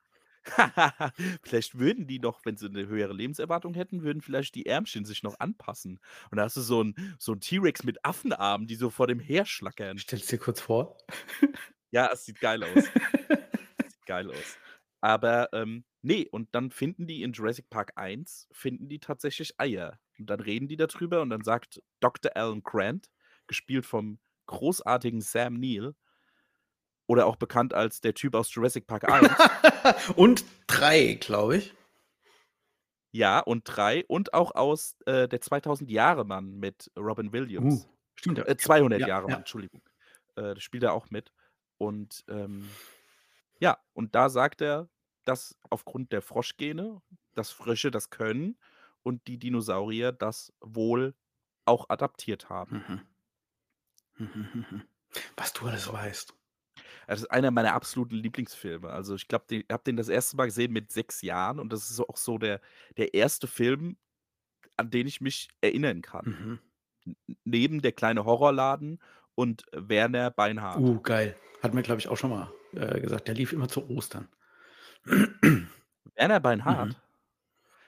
Vielleicht 1.43 1.77
würden 1.79 2.07
die 2.07 2.19
noch, 2.19 2.45
wenn 2.45 2.57
sie 2.57 2.69
'ne 2.69 2.87
höhere 2.87 3.13
Lebenserwartung 3.13 3.73
hätten, 3.75 4.03
würden 4.03 4.21
vielleicht 4.21 4.55
die 4.55 4.65
Ärmchen 4.65 5.05
sich 5.05 5.23
noch 5.23 5.39
anpassen. 5.39 5.99
Und 6.31 6.37
da 6.37 6.43
hast 6.43 6.57
du 6.57 6.61
so 6.61 6.81
'n 6.81 6.95
so 7.19 7.35
T-Rex 7.35 7.83
mit 7.83 8.03
Affenarmen, 8.05 8.67
die 8.67 8.75
so 8.75 8.89
vor 8.89 9.07
dem 9.07 9.19
herschlackern. 9.19 10.03
Stell's 10.03 10.27
dir 10.27 10.37
kurz 10.37 10.59
vor. 10.61 10.97
Ja, 11.93 12.09
es 12.13 12.25
sieht 12.25 12.39
geil 12.39 12.63
aus. 12.63 12.91
Sieht 13.87 14.05
geil 14.05 14.31
aus. 14.31 14.59
Aber, 15.01 15.49
ähm, 15.53 15.85
ne, 16.01 16.27
und 16.31 16.49
dann 16.53 16.71
finden 16.71 17.07
die 17.07 17.23
in 17.23 17.33
Jurassic 17.33 17.69
Park 17.69 17.93
1 17.95 18.47
finden 18.51 18.89
die 18.89 18.99
tatsächlich 18.99 19.59
Eier. 19.59 19.99
Und 20.17 20.29
dann 20.29 20.39
reden 20.39 20.67
die 20.67 20.77
da 20.77 20.87
drüber 20.87 21.21
und 21.21 21.29
dann 21.29 21.43
sagt 21.43 21.81
Dr. 21.99 22.31
Alan 22.35 22.63
Grant, 22.63 23.09
gespielt 23.47 23.85
vom 23.85 24.19
großartigen 24.47 25.21
Sam 25.21 25.55
Neill 25.55 25.95
oder 27.07 27.25
auch 27.25 27.35
bekannt 27.35 27.73
als 27.73 28.01
der 28.01 28.13
Typ 28.13 28.35
aus 28.35 28.53
Jurassic 28.53 28.87
Park 28.87 29.09
1. 29.09 29.29
Und 30.15 30.45
3, 30.67 31.15
glaube 31.15 31.57
ich. 31.57 31.73
Ja, 33.13 33.39
und 33.39 33.63
3 33.65 34.05
und 34.07 34.33
auch 34.33 34.55
aus, 34.55 34.95
äh, 35.05 35.27
der 35.27 35.41
2000-Jahre-Mann 35.41 36.55
mit 36.55 36.89
Robin 36.97 37.33
Williams. 37.33 37.83
Uh, 37.83 37.89
stimmt 38.15 38.37
ja. 38.37 38.45
Äh, 38.45 38.55
200 38.55 39.01
Ja, 39.01 39.07
Jahre 39.07 39.23
ja. 39.23 39.31
Mann, 39.31 39.39
Entschuldigung. 39.39 39.81
Äh, 40.37 40.53
da 40.53 40.59
spielt 40.61 40.83
er 40.83 40.93
auch 40.93 41.09
mit. 41.09 41.33
Und, 41.77 42.23
ähm, 42.29 42.69
ja, 43.59 43.77
und 43.91 44.15
da 44.15 44.29
sagt 44.29 44.61
er, 44.61 44.87
dass 45.25 45.57
aufgrund 45.69 46.11
der 46.11 46.21
Froschgene, 46.21 47.01
dass 47.33 47.51
Frösche 47.51 47.91
das 47.91 48.09
können 48.09 48.57
und 49.03 49.27
die 49.27 49.37
Dinosaurier 49.37 50.11
das 50.11 50.53
wohl 50.61 51.15
auch 51.65 51.89
adaptiert 51.89 52.49
haben. 52.49 53.05
Mhm. 54.17 54.27
Mhm. 54.27 54.83
Was 55.37 55.53
du 55.53 55.65
alles 55.67 55.91
weißt. 55.91 56.33
Das 57.07 57.21
ist 57.21 57.31
einer 57.31 57.51
meiner 57.51 57.73
absoluten 57.73 58.15
Lieblingsfilme. 58.15 58.89
Also, 58.89 59.15
ich 59.15 59.27
glaube, 59.27 59.45
den 59.49 59.63
habe 59.69 59.83
den 59.83 59.97
das 59.97 60.09
1. 60.09 60.35
Mal 60.35 60.45
gesehen 60.45 60.71
mit 60.71 60.91
6 60.91 61.21
Jahren 61.21 61.59
und 61.59 61.73
das 61.73 61.89
ist 61.89 61.99
auch 61.99 62.17
so 62.17 62.37
der 62.37 62.61
der 62.97 63.09
1. 63.13 63.39
Film, 63.45 63.97
an 64.77 64.89
den 64.89 65.07
ich 65.07 65.19
mich 65.21 65.49
erinnern 65.59 66.01
kann. 66.01 66.59
Mhm. 67.05 67.15
Neben 67.43 67.81
Der 67.81 67.91
kleine 67.91 68.25
Horrorladen 68.25 69.01
und 69.35 69.63
Werner 69.73 70.31
Beinhardt. 70.31 70.79
Uh, 70.79 71.01
geil. 71.01 71.35
Hat 71.61 71.73
mir, 71.73 71.81
glaube 71.81 71.99
ich, 71.99 72.07
auch 72.07 72.17
schon 72.17 72.29
mal, 72.29 72.51
äh, 72.73 72.99
gesagt. 73.01 73.27
Der 73.27 73.35
lief 73.35 73.53
immer 73.53 73.67
zu 73.67 73.89
Ostern. 73.89 74.29
Werner 76.15 76.39
Mhm. 76.67 76.95
Beinhardt? 76.95 77.01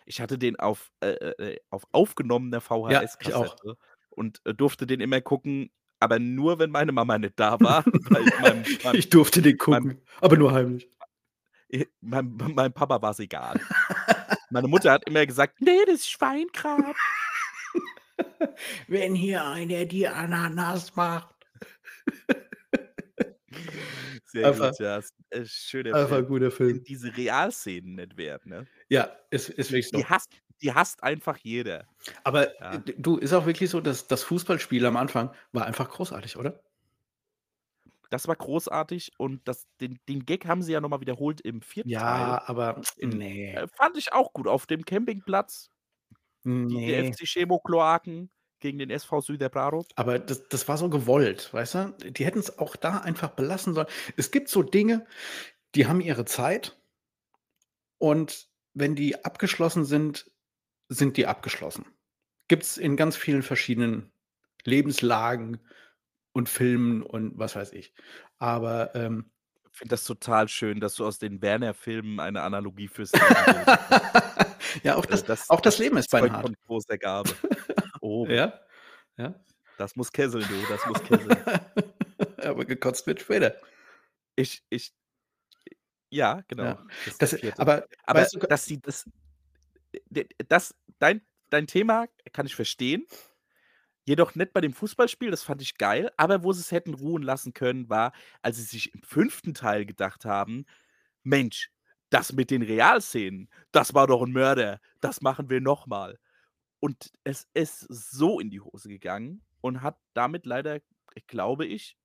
Ich 0.05 0.21
hatte 0.21 0.37
den 0.37 0.57
auf, 0.59 0.91
äh, 1.01 1.09
äh, 1.11 1.53
äh, 1.55 1.59
auf 1.69 1.83
aufgenommener 1.91 2.61
Ja, 2.87 3.01
ich 3.19 3.33
auch. 3.33 3.57
VHS-Kassette 3.57 3.77
und, 4.11 4.41
äh, 4.45 4.53
durfte 4.53 4.87
den 4.87 5.01
immer 5.01 5.21
gucken, 5.21 5.71
aber 5.99 6.19
nur, 6.19 6.59
wenn 6.59 6.71
meine 6.71 6.91
Mama 6.91 7.17
nicht 7.17 7.39
da 7.39 7.61
war, 7.63 7.85
weil 8.09 8.31
meinem 8.37 8.69
meinem 8.81 8.99
Ich 8.99 9.09
durfte 9.09 9.41
den 9.41 9.57
gucken, 9.57 10.01
aber 10.21 10.37
nur 10.37 10.51
heimlich. 10.53 10.89
äh, 11.69 11.85
meinem 12.01 12.35
meinem 12.55 12.73
Papa 12.73 13.01
war's 13.01 13.19
egal. 13.19 13.61
Meine 14.49 14.67
Mutter 14.67 14.91
hat 14.91 15.05
immer 15.07 15.25
gesagt: 15.25 15.61
„Ne, 15.61 15.83
das 15.87 15.95
ist 15.97 16.11
Schweinkram.“ 16.11 16.93
Wenn 18.87 19.15
hier 19.15 19.43
einer 19.45 19.85
die 19.85 20.07
Ananas 20.07 20.95
macht. 20.95 21.35
Sehr 24.33 24.47
Einfach 24.47 24.71
gut, 24.71 24.79
ja. 24.79 24.97
Ist 24.97 25.13
'n 25.31 25.45
schöner 25.45 25.93
einfach 25.93 26.17
Film. 26.17 26.27
guter 26.27 26.51
Film. 26.51 26.85
diese 26.87 27.15
Realszenen 27.17 27.95
nicht 27.95 28.17
wert, 28.17 28.45
ne? 28.47 28.67
Ja, 28.91 29.11
ist 29.31 29.49
ist 29.49 29.71
Die 29.71 29.71
wirklich 29.71 29.89
die 29.95 30.05
so. 30.05 30.05
hasst 30.05 30.39
die 30.61 30.73
hasst 30.73 31.03
einfach 31.03 31.37
jeder, 31.37 31.87
Aber, 32.25 32.47
äh, 32.71 32.79
ja. 32.79 32.83
du, 32.97 33.17
ist 33.17 33.33
auch 33.33 33.45
wirklich 33.45 33.69
so, 33.69 33.81
dass 33.81 34.07
das 34.07 34.23
Fußballspiel 34.23 34.85
am 34.85 34.95
Anfang 34.97 35.31
war 35.51 35.65
einfach 35.65 35.89
großartig, 35.89 36.37
oder? 36.37 36.63
Das 38.11 38.27
war 38.27 38.35
großartig 38.35 39.11
und 39.17 39.47
das 39.47 39.65
den 39.81 39.99
den 40.07 40.25
Gag 40.25 40.45
haben 40.45 40.61
sie 40.61 40.73
ja 40.73 40.81
noch 40.81 40.89
mal 40.89 41.01
wiederholt 41.01 41.41
im 41.41 41.61
4. 41.61 41.85
Teil. 41.95 42.37
Ja, 42.37 42.41
aber 42.47 42.87
In 42.97 43.17
ne. 43.19 43.53
äh, 43.53 43.67
fand 43.77 43.97
ich 43.97 44.13
auch 44.13 44.33
gut 44.33 44.47
auf 44.47 44.65
dem 44.67 44.85
Campingplatz. 44.85 45.69
Die 46.71 46.81
die. 46.85 47.15
FC 47.15 47.25
Chemo-Kloaken 47.25 48.31
gegen 48.63 48.79
den 48.79 48.89
SV 48.89 49.21
Süderbrarup. 49.21 49.85
Aber 49.95 50.17
das 50.17 50.47
das 50.47 50.67
war 50.67 50.77
so 50.77 50.89
gewollt, 50.89 51.53
weißt 51.53 51.75
du? 51.75 51.95
Die 52.09 52.25
hätten's 52.25 52.57
auch 52.57 52.75
da 52.75 52.97
einfach 52.99 53.29
belassen 53.29 53.75
sollen. 53.75 53.87
Es 54.17 54.31
gibt 54.31 54.49
so 54.49 54.63
Dinge, 54.63 55.05
die 55.75 55.85
haben 55.87 56.01
ihre 56.01 56.25
Zeit 56.25 56.75
und 57.99 58.47
wenn 58.73 58.95
die 58.95 59.23
abgeschlossen 59.23 59.85
sind, 59.85 60.31
sind 60.89 61.17
die 61.17 61.27
abgeschlossen. 61.27 61.85
Gibt's 62.47 62.77
in 62.77 62.97
ganz 62.97 63.15
vielen 63.15 63.43
verschiedenen 63.43 64.11
Lebenslagen 64.65 65.59
und 66.31 66.49
Filmen 66.49 67.03
und 67.03 67.37
was 67.37 67.55
weiß 67.55 67.73
ich. 67.73 67.93
Aber, 68.39 68.95
ähm 68.95 69.29
Finde 69.75 69.93
das 69.93 70.03
total 70.03 70.47
schön, 70.49 70.79
dass 70.79 70.93
du 70.95 71.05
aus 71.05 71.17
den 71.17 71.41
Werner-Filmen 71.41 72.19
eine 72.19 72.43
Analogie 72.43 72.87
fürs 72.87 73.11
Leben. 73.13 73.65
Ja, 74.83 74.95
auch 74.95 75.05
Also, 75.05 75.25
das 75.25 75.25
das 75.25 75.49
auch 75.49 75.61
das 75.61 75.75
das 75.75 75.79
Leben 75.79 75.97
ist 75.97 76.09
beinhart. 76.11 76.41
von 76.45 76.55
großer 76.67 76.97
Gabe. 76.97 77.31
Oh. 78.03 78.27
Ja, 78.27 78.59
ja. 79.17 79.43
Das 79.79 79.95
muss 79.95 80.11
kesseln, 80.11 80.47
du, 80.47 80.65
das 80.65 80.85
muss 80.85 81.01
kesseln. 81.03 81.39
Aber 82.43 82.65
gekotzt 82.65 83.07
wird 83.07 83.21
später. 83.21 83.55
Ich 84.37 84.63
ich 84.69 84.93
ja, 86.11 86.41
genau, 86.47 86.75
Ja. 86.75 86.85
das 87.03 87.19
Das 87.19 87.35
4. 87.39 87.55
aber 87.57 87.87
Aber 88.05 88.29
weißt 88.29 88.35
du 88.35 88.39
dass 88.47 88.65
sie 88.65 88.79
das 88.81 89.05
das 90.49 90.75
dein 90.99 91.21
dein 91.49 91.67
Thema 91.67 92.07
kann 92.33 92.45
ich 92.47 92.55
verstehen, 92.55 93.05
jedoch 94.05 94.35
nicht 94.35 94.53
bei 94.53 94.61
dem 94.61 94.73
Fußballspiel, 94.73 95.31
das 95.31 95.43
fand 95.43 95.61
ich 95.61 95.77
geil, 95.77 96.11
aber 96.17 96.43
wo 96.43 96.53
sie's 96.53 96.71
hätten 96.71 96.93
ruhen 96.95 97.23
lassen 97.23 97.53
können, 97.53 97.89
war, 97.89 98.13
als 98.43 98.57
sie 98.57 98.63
sich 98.63 98.93
im 98.95 99.03
5. 99.03 99.53
Teil 99.53 99.85
gedacht 99.85 100.25
haben: 100.25 100.65
„Mensch, 101.23 101.71
das 102.11 102.33
mit 102.33 102.51
den 102.51 102.63
Realszenen, 102.63 103.49
das 103.73 103.93
war 103.95 104.07
doch 104.07 104.23
'n 104.23 104.31
Mörder. 104.33 104.79
Das 105.01 105.21
machen 105.21 105.49
wir 105.49 105.61
noch 105.61 105.87
mal.“ 105.87 106.19
Und 106.83 107.13
es 107.23 107.47
ist 107.53 107.79
so 107.89 108.41
in 108.41 108.49
die 108.49 108.59
Hose 108.59 108.89
gegangen 108.89 109.41
und 109.61 109.81
hat 109.83 110.01
damit 110.13 110.45
leider, 110.45 110.81
glaube 111.27 111.65
ich, 111.65 111.97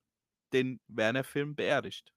den 0.52 0.80
Werner-Film 0.88 1.56
beerdigt. 1.56 2.12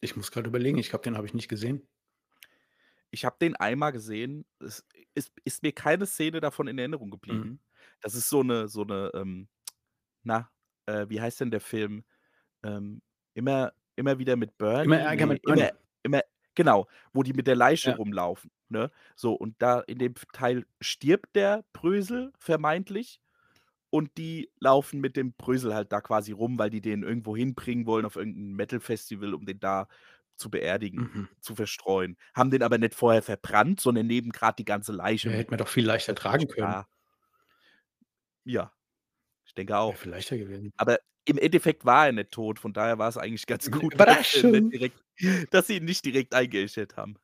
Ich 0.00 0.14
muss 0.14 0.30
grad 0.30 0.46
überlegen, 0.46 0.78
ich 0.78 0.88
glaube, 0.90 1.02
den 1.02 1.16
habe 1.16 1.26
ich 1.26 1.34
nicht 1.34 1.48
gesehen. 1.48 1.88
Ich 3.12 3.24
habe 3.24 3.36
den 3.40 3.56
einmal 3.56 3.92
gesehen. 3.92 4.44
Es 4.60 4.84
ist 5.14 5.32
ist 5.44 5.62
mir 5.62 5.72
keine 5.72 6.06
Szene 6.06 6.40
davon 6.40 6.66
in 6.66 6.78
Erinnerung 6.78 7.10
Mhm. 7.30 7.48
geblieben. 7.50 7.60
Das 8.00 8.14
ist 8.14 8.28
so 8.28 8.42
'ne 8.42 8.68
so 8.68 8.82
'ne, 8.84 9.10
ähm, 9.14 9.48
na, 10.24 10.50
äh, 10.86 11.08
wie 11.10 11.20
heißt 11.20 11.40
denn 11.42 11.50
der 11.52 11.60
Film? 11.62 12.04
Ähm, 12.64 13.02
immer 13.34 13.74
immer 13.96 14.18
wieder 14.18 14.36
mit 14.36 14.58
Immer 14.82 14.98
Bernie? 14.98 15.00
Ärger 15.00 15.26
Ne, 15.26 15.26
mit 15.26 15.42
immer 15.42 15.70
Bernie. 15.70 15.70
immer 16.04 16.22
genau, 16.54 16.86
wo 17.12 17.22
die 17.22 17.32
mit 17.34 17.46
der 17.46 17.56
Leiche 17.56 17.90
Ja. 17.90 17.96
rumlaufen, 17.96 18.50
ne? 18.68 18.90
So, 19.16 19.34
und 19.34 19.56
da 19.60 19.80
in 19.80 19.98
dem 19.98 20.14
Teil 20.32 20.66
stirbt 20.80 21.36
der 21.36 21.64
Brösel 21.72 22.32
vermeintlich 22.38 23.20
und 23.90 24.16
die 24.18 24.50
laufen 24.60 25.00
mit 25.00 25.16
dem 25.16 25.34
Brösel 25.34 25.74
halt 25.74 25.92
da 25.92 26.00
quasi 26.00 26.32
rum, 26.32 26.58
weil 26.58 26.70
die 26.70 26.80
den 26.80 27.02
irgendwo 27.04 27.36
hinbringen 27.36 27.86
wollen 27.86 28.06
auf 28.06 28.16
irgend 28.16 28.36
'n 28.38 28.54
Metal-Festival, 28.56 29.34
um 29.34 29.46
den 29.46 29.60
da 29.60 29.88
zu 30.36 30.50
beerdigen, 30.50 31.06
Mhm. 31.06 31.28
zu 31.40 31.54
verstreuen. 31.54 32.16
Haben 32.34 32.50
den 32.50 32.62
aber 32.62 32.78
nicht 32.78 32.94
vorher 32.94 33.22
verbrannt, 33.22 33.80
sondern 33.80 34.06
nehmen 34.06 34.30
grad 34.32 34.58
die 34.58 34.64
ganze 34.64 34.92
Leiche 34.92 35.30
Ja, 35.30 35.32
hätte 35.32 35.50
man 35.50 35.58
doch 35.58 35.66
viel 35.68 35.84
leichter 35.86 36.14
tragen 36.14 36.46
können. 36.48 36.76
klar. 36.76 36.88
Ja, 38.44 38.72
ich 39.46 39.54
denke 39.54 39.78
auch. 39.78 39.98
viel 39.98 40.10
leichter 40.10 40.36
gewesen. 40.38 40.72
Aber 40.78 40.98
im 41.26 41.38
Endeffekt 41.38 41.84
war 41.86 42.06
er 42.08 42.12
nicht 42.12 42.32
tot, 42.32 42.60
von 42.60 42.74
daher 42.74 42.98
war's 42.98 43.18
eigentlich 43.18 43.46
ganz 43.46 43.70
gut, 43.70 43.94
Überraschung. 43.94 44.72
direkt 44.72 45.00
dass 45.50 45.66
sie 45.68 45.76
ihn 45.76 45.84
nicht 45.84 46.04
direkt 46.04 46.34
eingeäschert 46.34 46.96
haben. 46.96 47.16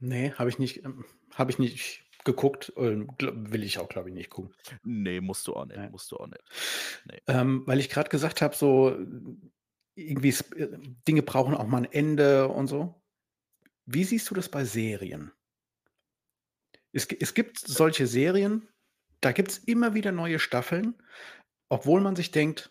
Ne, 0.00 0.32
habe 0.38 0.50
ich 0.50 0.58
nicht 0.58 0.84
ähm, 0.84 1.04
habe 1.34 1.50
ich 1.50 1.58
nicht 1.58 2.04
geguckt 2.24 2.72
gl 2.76 3.32
will 3.52 3.62
ich 3.64 3.78
auch, 3.78 3.88
glaube 3.88 4.08
ich, 4.08 4.14
nicht 4.14 4.30
gucken. 4.30 4.54
Ne, 4.84 5.20
musst 5.20 5.46
du 5.46 5.54
auch 5.54 5.64
nicht, 5.66 5.76
Ne. 5.76 5.90
musst 5.90 6.10
du 6.10 6.16
auch 6.16 6.26
nicht. 6.26 6.42
Ne. 7.04 7.18
Ähm, 7.28 7.62
weil 7.66 7.78
ich 7.80 7.88
grad 7.90 8.10
gesagt 8.10 8.42
habe, 8.42 8.54
so 8.56 8.96
irgendwie 9.94 10.30
s 10.30 10.40
äh, 10.52 10.68
Dinge 11.08 11.22
brauchen 11.22 11.54
auch 11.54 11.66
mal 11.66 11.78
'n 11.84 11.92
Ende 11.92 12.48
und 12.48 12.66
so. 12.66 13.02
Wie 13.86 14.04
siehst 14.04 14.30
du 14.30 14.34
das 14.34 14.48
bei 14.50 14.64
Serien? 14.64 15.32
Es 16.94 17.06
es 17.20 17.34
gibt 17.34 17.58
solche 17.58 18.06
Serien, 18.06 18.68
da 19.20 19.32
gibt's 19.32 19.58
immer 19.58 19.94
wieder 19.94 20.12
neue 20.12 20.38
Staffeln, 20.38 20.94
obwohl 21.70 22.00
man 22.00 22.16
sich 22.16 22.30
denkt 22.32 22.70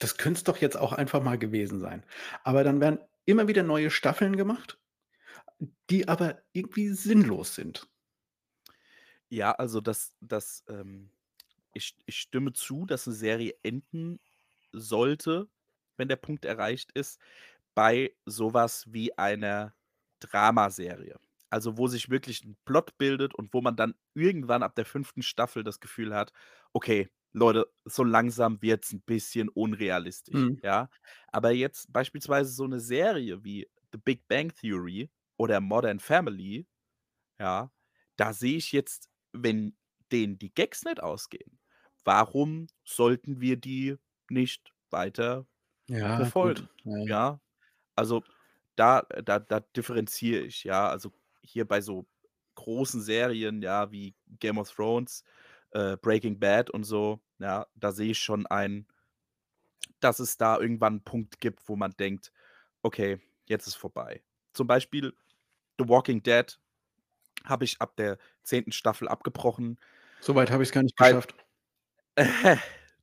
das 0.00 0.16
könnt's 0.16 0.44
doch 0.44 0.56
jetzt 0.56 0.76
auch 0.78 0.92
einfach 0.94 1.22
mal 1.22 1.38
gewesen 1.38 1.78
sein. 1.78 2.04
Aber 2.42 2.64
dann 2.64 2.80
werden 2.80 2.98
immer 3.30 3.48
wieder 3.48 3.62
neue 3.62 3.90
Staffeln 3.90 4.36
gemacht, 4.36 4.80
die 5.90 6.08
aber 6.08 6.42
irgendwie 6.52 6.90
sinnlos 6.90 7.54
sind. 7.56 7.88
Ja, 9.32 9.52
also 9.52 9.80
das 9.80 10.12
das, 10.20 10.64
ähm 10.68 11.12
ich 11.74 11.96
ich 12.06 12.18
stimme 12.18 12.52
zu, 12.54 12.86
dass 12.86 13.06
'ne 13.06 13.14
Serie 13.14 13.54
enden 13.62 14.20
sollte, 14.72 15.48
wenn 15.98 16.08
der 16.08 16.16
Punkt 16.16 16.44
erreicht 16.46 16.92
ist, 16.94 17.20
bei 17.74 18.16
so 18.26 18.54
was 18.54 18.92
wie 18.92 19.16
einer 19.18 19.74
Dramaserie. 20.20 21.16
Also, 21.50 21.78
wo 21.78 21.88
sich 21.88 22.10
wirklich 22.10 22.44
'n 22.44 22.56
Plot 22.66 22.98
bildet 22.98 23.34
und 23.36 23.54
wo 23.54 23.60
man 23.62 23.76
dann 23.76 23.94
irgendwann 24.14 24.62
ab 24.64 24.74
der 24.76 24.86
5. 24.86 25.22
Staffel 25.22 25.64
das 25.64 25.80
Gefühl 25.80 26.14
hat: 26.14 26.32
„Okay, 26.74 27.10
Leute, 27.34 27.66
so 27.84 28.04
langsam 28.04 28.60
wird's 28.62 28.92
'n 28.92 29.02
bisschen 29.02 29.48
unrealistisch“, 29.48 30.48
Mhm. 30.48 30.60
ja? 30.62 30.90
Aber 31.28 31.52
jetzt 31.52 31.92
beispielsweise 31.92 32.52
so 32.52 32.66
'ne 32.66 32.80
Serie 32.80 33.44
wie 33.44 33.68
„The 33.92 33.98
Big 33.98 34.26
Bang 34.28 34.52
Theory“ 34.54 35.10
oder 35.36 35.60
„Modern 35.60 36.00
Family“, 36.00 36.66
ja, 37.40 37.72
da 38.16 38.32
sehe 38.34 38.58
ich 38.58 38.72
jetzt, 38.72 39.10
wenn 39.32 39.76
denen 40.12 40.38
die 40.38 40.54
Gags 40.54 40.84
nicht 40.84 41.02
ausgehen, 41.02 41.60
warum 42.04 42.68
sollten 42.84 43.40
wir 43.40 43.56
die 43.58 43.96
nicht 44.30 44.74
weiter 44.90 45.46
Ja, 45.88 46.16
verfolgen, 46.16 46.70
Ja, 46.84 46.98
ja. 46.98 47.10
ja? 47.10 47.40
Also, 47.96 48.24
da 48.76 49.02
da 49.24 49.38
da 49.40 49.60
differenziere 49.60 50.42
ich, 50.44 50.64
ja. 50.64 50.88
Also, 50.90 51.12
hier 51.42 51.66
bei 51.68 51.80
so 51.82 52.08
großen 52.56 53.02
Serien, 53.02 53.62
ja, 53.62 53.92
wie 53.92 54.16
„Game 54.40 54.58
of 54.58 54.70
Thrones“, 54.72 55.24
äh, 55.72 55.96
„Breaking 55.96 56.38
Bad“ 56.40 56.70
und 56.70 56.84
so, 56.84 57.20
ja, 57.38 57.66
da 57.74 57.92
sehe 57.92 58.10
ich 58.12 58.18
schon 58.20 58.46
ein 58.46 58.86
dass 60.02 60.18
es 60.18 60.36
da 60.38 60.58
irgendwann 60.58 60.96
'n 60.96 61.04
Punkt 61.04 61.40
gibt, 61.40 61.68
wo 61.68 61.76
man 61.76 61.92
denkt: 61.92 62.32
„Okay, 62.82 63.20
jetzt 63.48 63.66
ist 63.66 63.76
vorbei.“ 63.76 64.22
Zum 64.54 64.66
Beispiel 64.66 65.14
„The 65.78 65.88
Walking 65.88 66.22
Dead“ 66.22 66.58
habe 67.44 67.64
ich 67.64 67.80
ab 67.82 67.96
der 67.96 68.18
10. 68.44 68.72
Staffel 68.72 69.08
abgebrochen 69.08 69.78
So 70.22 70.34
weit 70.34 70.50
habe 70.50 70.62
ich's 70.62 70.72
gar 70.72 70.82
nicht 70.82 70.96
geschafft. 70.96 71.34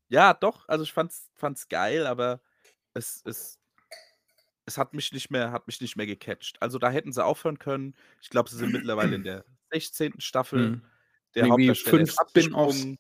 ja, 0.09 0.34
doch, 0.34 0.68
also 0.68 0.84
ich 0.84 0.93
fand's 0.93 1.30
fand's 1.36 1.68
geil, 1.70 2.05
aber 2.07 2.41
es 2.93 3.22
es 3.26 3.55
es 4.68 4.78
hat 4.78 4.93
mich 4.93 5.13
nicht 5.13 5.32
mehr 5.32 5.51
hat 5.53 5.65
mich 5.68 5.80
nicht 5.80 5.95
mehr 5.95 6.05
gecatcht. 6.05 6.61
Also, 6.61 6.78
da 6.78 6.89
hätten 6.91 7.13
sie 7.13 7.24
aufhören 7.24 7.57
können. 7.57 7.95
Ich 8.22 8.30
glaube, 8.30 8.49
sie 8.49 8.57
sind 8.57 8.72
mittlerweile 8.72 9.15
in 9.15 9.24
der 9.24 9.45
16. 9.72 10.20
Staffel. 10.22 10.74
Mhm. 10.74 10.82
Und 11.43 11.43
Der 11.43 11.49
Hauptdarsteller 11.49 11.97
5 11.99 12.09
ist 12.09 12.19
abgesprungen. 12.19 12.97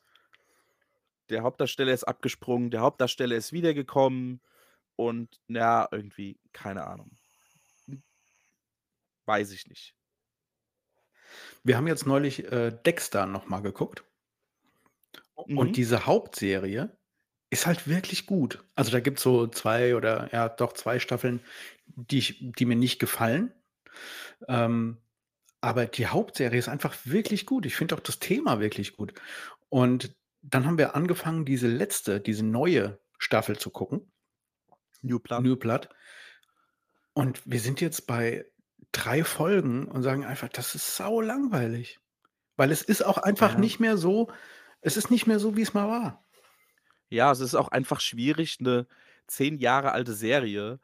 Der 1.29 1.43
Hauptdarsteller 1.43 1.93
ist 1.93 2.03
abgesprungen, 2.05 2.71
der 2.71 2.81
Hauptdarsteller 2.81 3.35
ist 3.35 3.51
wiedergekommen 3.51 4.41
und 4.95 5.39
ja, 5.47 5.87
irgendwie, 5.91 6.39
keine 6.53 6.87
Ahnung. 6.87 7.17
Weiß 9.25 9.51
ich 9.51 9.67
nicht. 9.67 9.93
Wir 11.63 11.77
haben 11.77 11.87
jetzt 11.87 12.05
neulich, 12.07 12.51
äh, 12.51 12.71
Dexter 12.71 13.25
noch 13.25 13.47
mal 13.47 13.61
geguckt. 13.61 14.03
Und 15.35 15.69
Mhm. 15.69 15.73
diese 15.73 16.05
Hauptserie 16.05 16.97
ist 17.49 17.65
halt 17.67 17.87
wirklich 17.87 18.25
gut. 18.25 18.63
Also, 18.75 18.91
da 18.91 18.99
gibt's 18.99 19.21
so 19.23 19.47
2 19.47 19.95
oder 19.95 20.29
ja, 20.33 20.49
doch 20.49 20.73
2 20.73 20.99
Staffeln, 20.99 21.41
die 21.87 22.17
ich 22.19 22.37
die 22.41 22.65
mir 22.65 22.75
nicht 22.75 22.99
gefallen. 22.99 23.53
Ähm, 24.47 24.97
aber 25.61 25.85
die 25.87 26.07
Hauptserie 26.07 26.59
ist 26.59 26.69
einfach 26.69 26.95
wirklich 27.05 27.45
gut. 27.45 27.65
Ich 27.65 27.75
finde 27.75 27.95
auch 27.95 27.99
das 28.01 28.19
Thema 28.19 28.59
wirklich 28.59 28.95
gut. 28.97 29.13
Und 29.69 30.15
dann 30.43 30.65
haben 30.65 30.77
wir 30.77 30.95
angefangen, 30.95 31.45
diese 31.45 31.67
letzte 31.67 32.21
diese 32.21 32.45
neue 32.45 32.99
Staffel 33.19 33.57
zu 33.57 33.71
gucken. 33.71 34.11
New 35.03 35.19
Blood. 35.19 35.45
New 35.45 35.55
Blood. 35.57 35.89
Und 37.17 37.41
wir 37.49 37.59
sind 37.59 37.81
jetzt 37.81 38.05
bei 38.05 38.45
3 38.91 39.23
Folgen 39.23 39.87
und 39.87 40.03
sagen 40.03 40.23
einfach, 40.23 40.49
das 40.49 40.75
ist 40.75 40.95
saulangweilig. 40.97 41.99
Weil 42.57 42.71
es 42.71 42.83
ist 42.83 43.03
auch 43.05 43.17
einfach 43.19 43.55
Ja. 43.55 43.57
nicht 43.57 43.79
mehr 43.79 43.97
so 43.97 44.31
es 44.81 44.97
ist 44.97 45.11
nicht 45.11 45.27
mehr 45.27 45.39
so, 45.39 45.57
wie's 45.57 45.73
mal 45.73 45.87
war. 45.89 46.23
Ja, 47.11 47.31
es 47.31 47.39
ist 47.39 47.55
auch 47.55 47.69
einfach 47.69 48.01
schwierig, 48.01 48.59
'ne 48.59 48.85
10 49.27 49.59
Jahre 49.59 49.91
alte 49.93 50.13
Serie 50.13 50.79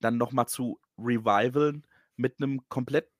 dann 0.00 0.16
noch 0.16 0.32
mal 0.32 0.46
zu 0.46 0.80
revivalen 0.98 1.86
mit 2.16 2.40
'nem 2.40 2.66
komplett 2.68 3.10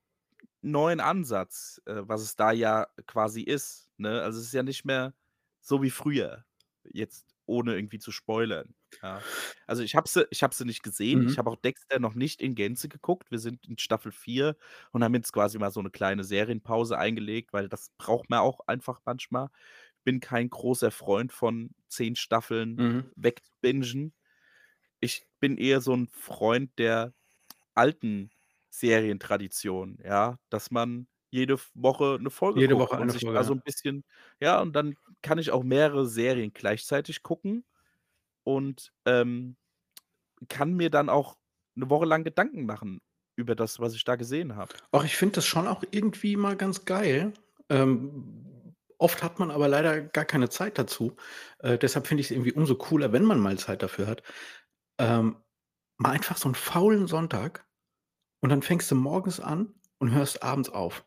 neuen 0.73 1.01
Ansatz, 1.01 1.81
äh, 1.87 1.95
was 2.07 2.23
es 2.23 2.37
da 2.37 2.53
ja 2.53 2.89
quasi 3.07 3.43
ist, 3.43 3.91
ne? 3.99 4.23
Also, 4.23 4.41
es 4.41 4.47
ist 4.49 4.55
ja 4.55 4.63
nicht 4.65 4.85
mehr 4.85 5.15
so 5.61 5.83
wie 5.83 5.91
früher, 5.91 6.45
jetzt 6.85 7.27
ohne 7.47 7.75
irgendwie 7.77 7.99
zu 8.01 8.13
spoilern, 8.13 8.75
ja. 9.03 9.27
Also, 9.69 9.83
ich 9.85 9.95
habe 9.97 10.09
sie 10.09 10.27
ich 10.31 10.43
habe 10.45 10.55
sie 10.55 10.65
nicht 10.67 10.83
gesehen. 10.85 11.25
Ich 11.27 11.39
Mhm. 11.39 11.41
habe 11.41 11.51
auch 11.51 11.57
Dexter 11.57 11.99
noch 12.01 12.15
nicht 12.15 12.43
in 12.43 12.55
Gänze 12.57 12.89
geguckt. 12.89 13.31
Wir 13.33 13.39
sind 13.41 13.67
in 13.69 13.79
Staffel 13.79 14.13
4 14.13 14.57
und 14.93 15.05
haben 15.05 15.15
jetzt 15.15 15.33
quasi 15.33 15.59
mal 15.59 15.71
so 15.73 15.83
'ne 15.83 15.91
kleine 15.91 16.25
Serienpause 16.25 16.99
eingelegt, 16.99 17.53
weil 17.53 17.69
das 17.69 17.91
braucht 17.99 18.31
man 18.31 18.41
auch 18.41 18.61
einfach 18.69 19.01
manchmal. 19.07 19.51
Bin 20.05 20.21
kein 20.21 20.51
großer 20.51 20.91
Freund 20.93 21.33
von 21.33 21.71
10 21.89 22.17
Staffeln 22.17 22.79
Mhm. 22.79 23.11
wegbingen. 23.17 24.15
Ich 25.01 25.27
bin 25.41 25.59
eher 25.59 25.81
so 25.83 25.95
'n 25.95 26.09
Freund 26.09 26.79
der 26.79 27.15
alten 27.75 28.31
Serientradition, 28.81 29.99
ja, 30.05 30.39
dass 30.51 30.71
man 30.71 31.09
jede 31.31 31.57
Woche 31.75 32.19
'ne 32.21 32.31
Folge 32.31 32.63
Jede 32.63 32.79
guckt 32.79 32.79
Woche 32.79 32.97
und 32.97 32.99
eine 32.99 33.13
sich 33.13 33.25
Folge, 33.25 33.39
da 33.39 33.45
so 33.45 33.53
ja. 33.53 33.55
'n 33.55 33.63
bisschen 33.63 34.05
ja, 34.41 34.61
und 34.61 34.75
dann 34.75 34.97
kann 35.23 35.39
ich 35.39 35.51
auch 35.53 35.63
mehrere 35.65 36.07
Serien 36.09 36.53
gleichzeitig 36.55 37.23
gucken 37.23 37.65
und, 38.45 38.93
ähm, 39.07 39.57
kann 40.49 40.75
mir 40.75 40.91
dann 40.91 41.09
auch 41.11 41.37
'ne 41.77 41.91
Woche 41.91 42.07
lang 42.07 42.25
Gedanken 42.25 42.67
machen 42.67 43.01
über 43.37 43.57
das, 43.57 43.81
was 43.81 43.95
ich 43.97 44.05
da 44.05 44.17
gesehen 44.17 44.57
habe. 44.57 44.75
Ach, 44.93 45.05
ich 45.05 45.17
finde 45.17 45.37
das 45.37 45.47
schon 45.47 45.67
auch 45.67 45.83
irgendwie 45.91 46.37
mal 46.37 46.57
ganz 46.57 46.85
geil. 46.85 47.33
Ähm, 47.69 48.75
oft 48.99 49.23
hat 49.23 49.39
man 49.39 49.51
aber 49.51 49.69
leider 49.69 50.01
gar 50.03 50.25
keine 50.25 50.49
Zeit 50.49 50.79
dazu. 50.79 51.17
Äh, 51.59 51.79
deshalb 51.79 52.07
finde 52.07 52.21
ich's 52.21 52.31
irgendwie 52.31 52.53
umso 52.53 52.77
cooler, 52.77 53.13
wenn 53.13 53.25
man 53.25 53.41
mal 53.41 53.59
Zeit 53.59 53.83
dafür 53.83 54.07
hat. 54.07 54.23
Ähm, 54.99 55.37
mal 55.99 56.13
einfach 56.13 56.37
so 56.39 56.49
'n 56.49 56.55
faulen 56.55 57.07
Sonntag 57.09 57.67
und 58.47 58.51
dann 58.51 58.63
fängst 58.63 58.89
du 58.93 58.95
morgens 58.95 59.41
an 59.41 59.75
und 59.99 60.13
hörst 60.13 60.41
abends 60.45 60.71
auf. 60.71 61.05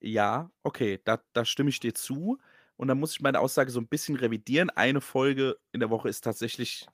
Ja, 0.00 0.50
okay, 0.62 0.98
da 1.04 1.20
da 1.32 1.44
stimme 1.44 1.70
ich 1.70 1.80
dir 1.80 1.94
zu 1.94 2.38
und 2.76 2.88
dann 2.88 2.98
muss 2.98 3.12
ich 3.12 3.20
meine 3.20 3.40
Aussage 3.40 3.70
so 3.70 3.80
'n 3.80 3.88
bisschen 3.88 4.16
revidieren. 4.16 4.70
Eine 4.70 5.00
Folge 5.00 5.58
in 5.72 5.80
der 5.80 5.90
Woche 5.90 6.08
ist 6.08 6.22
tatsächlich 6.24 6.86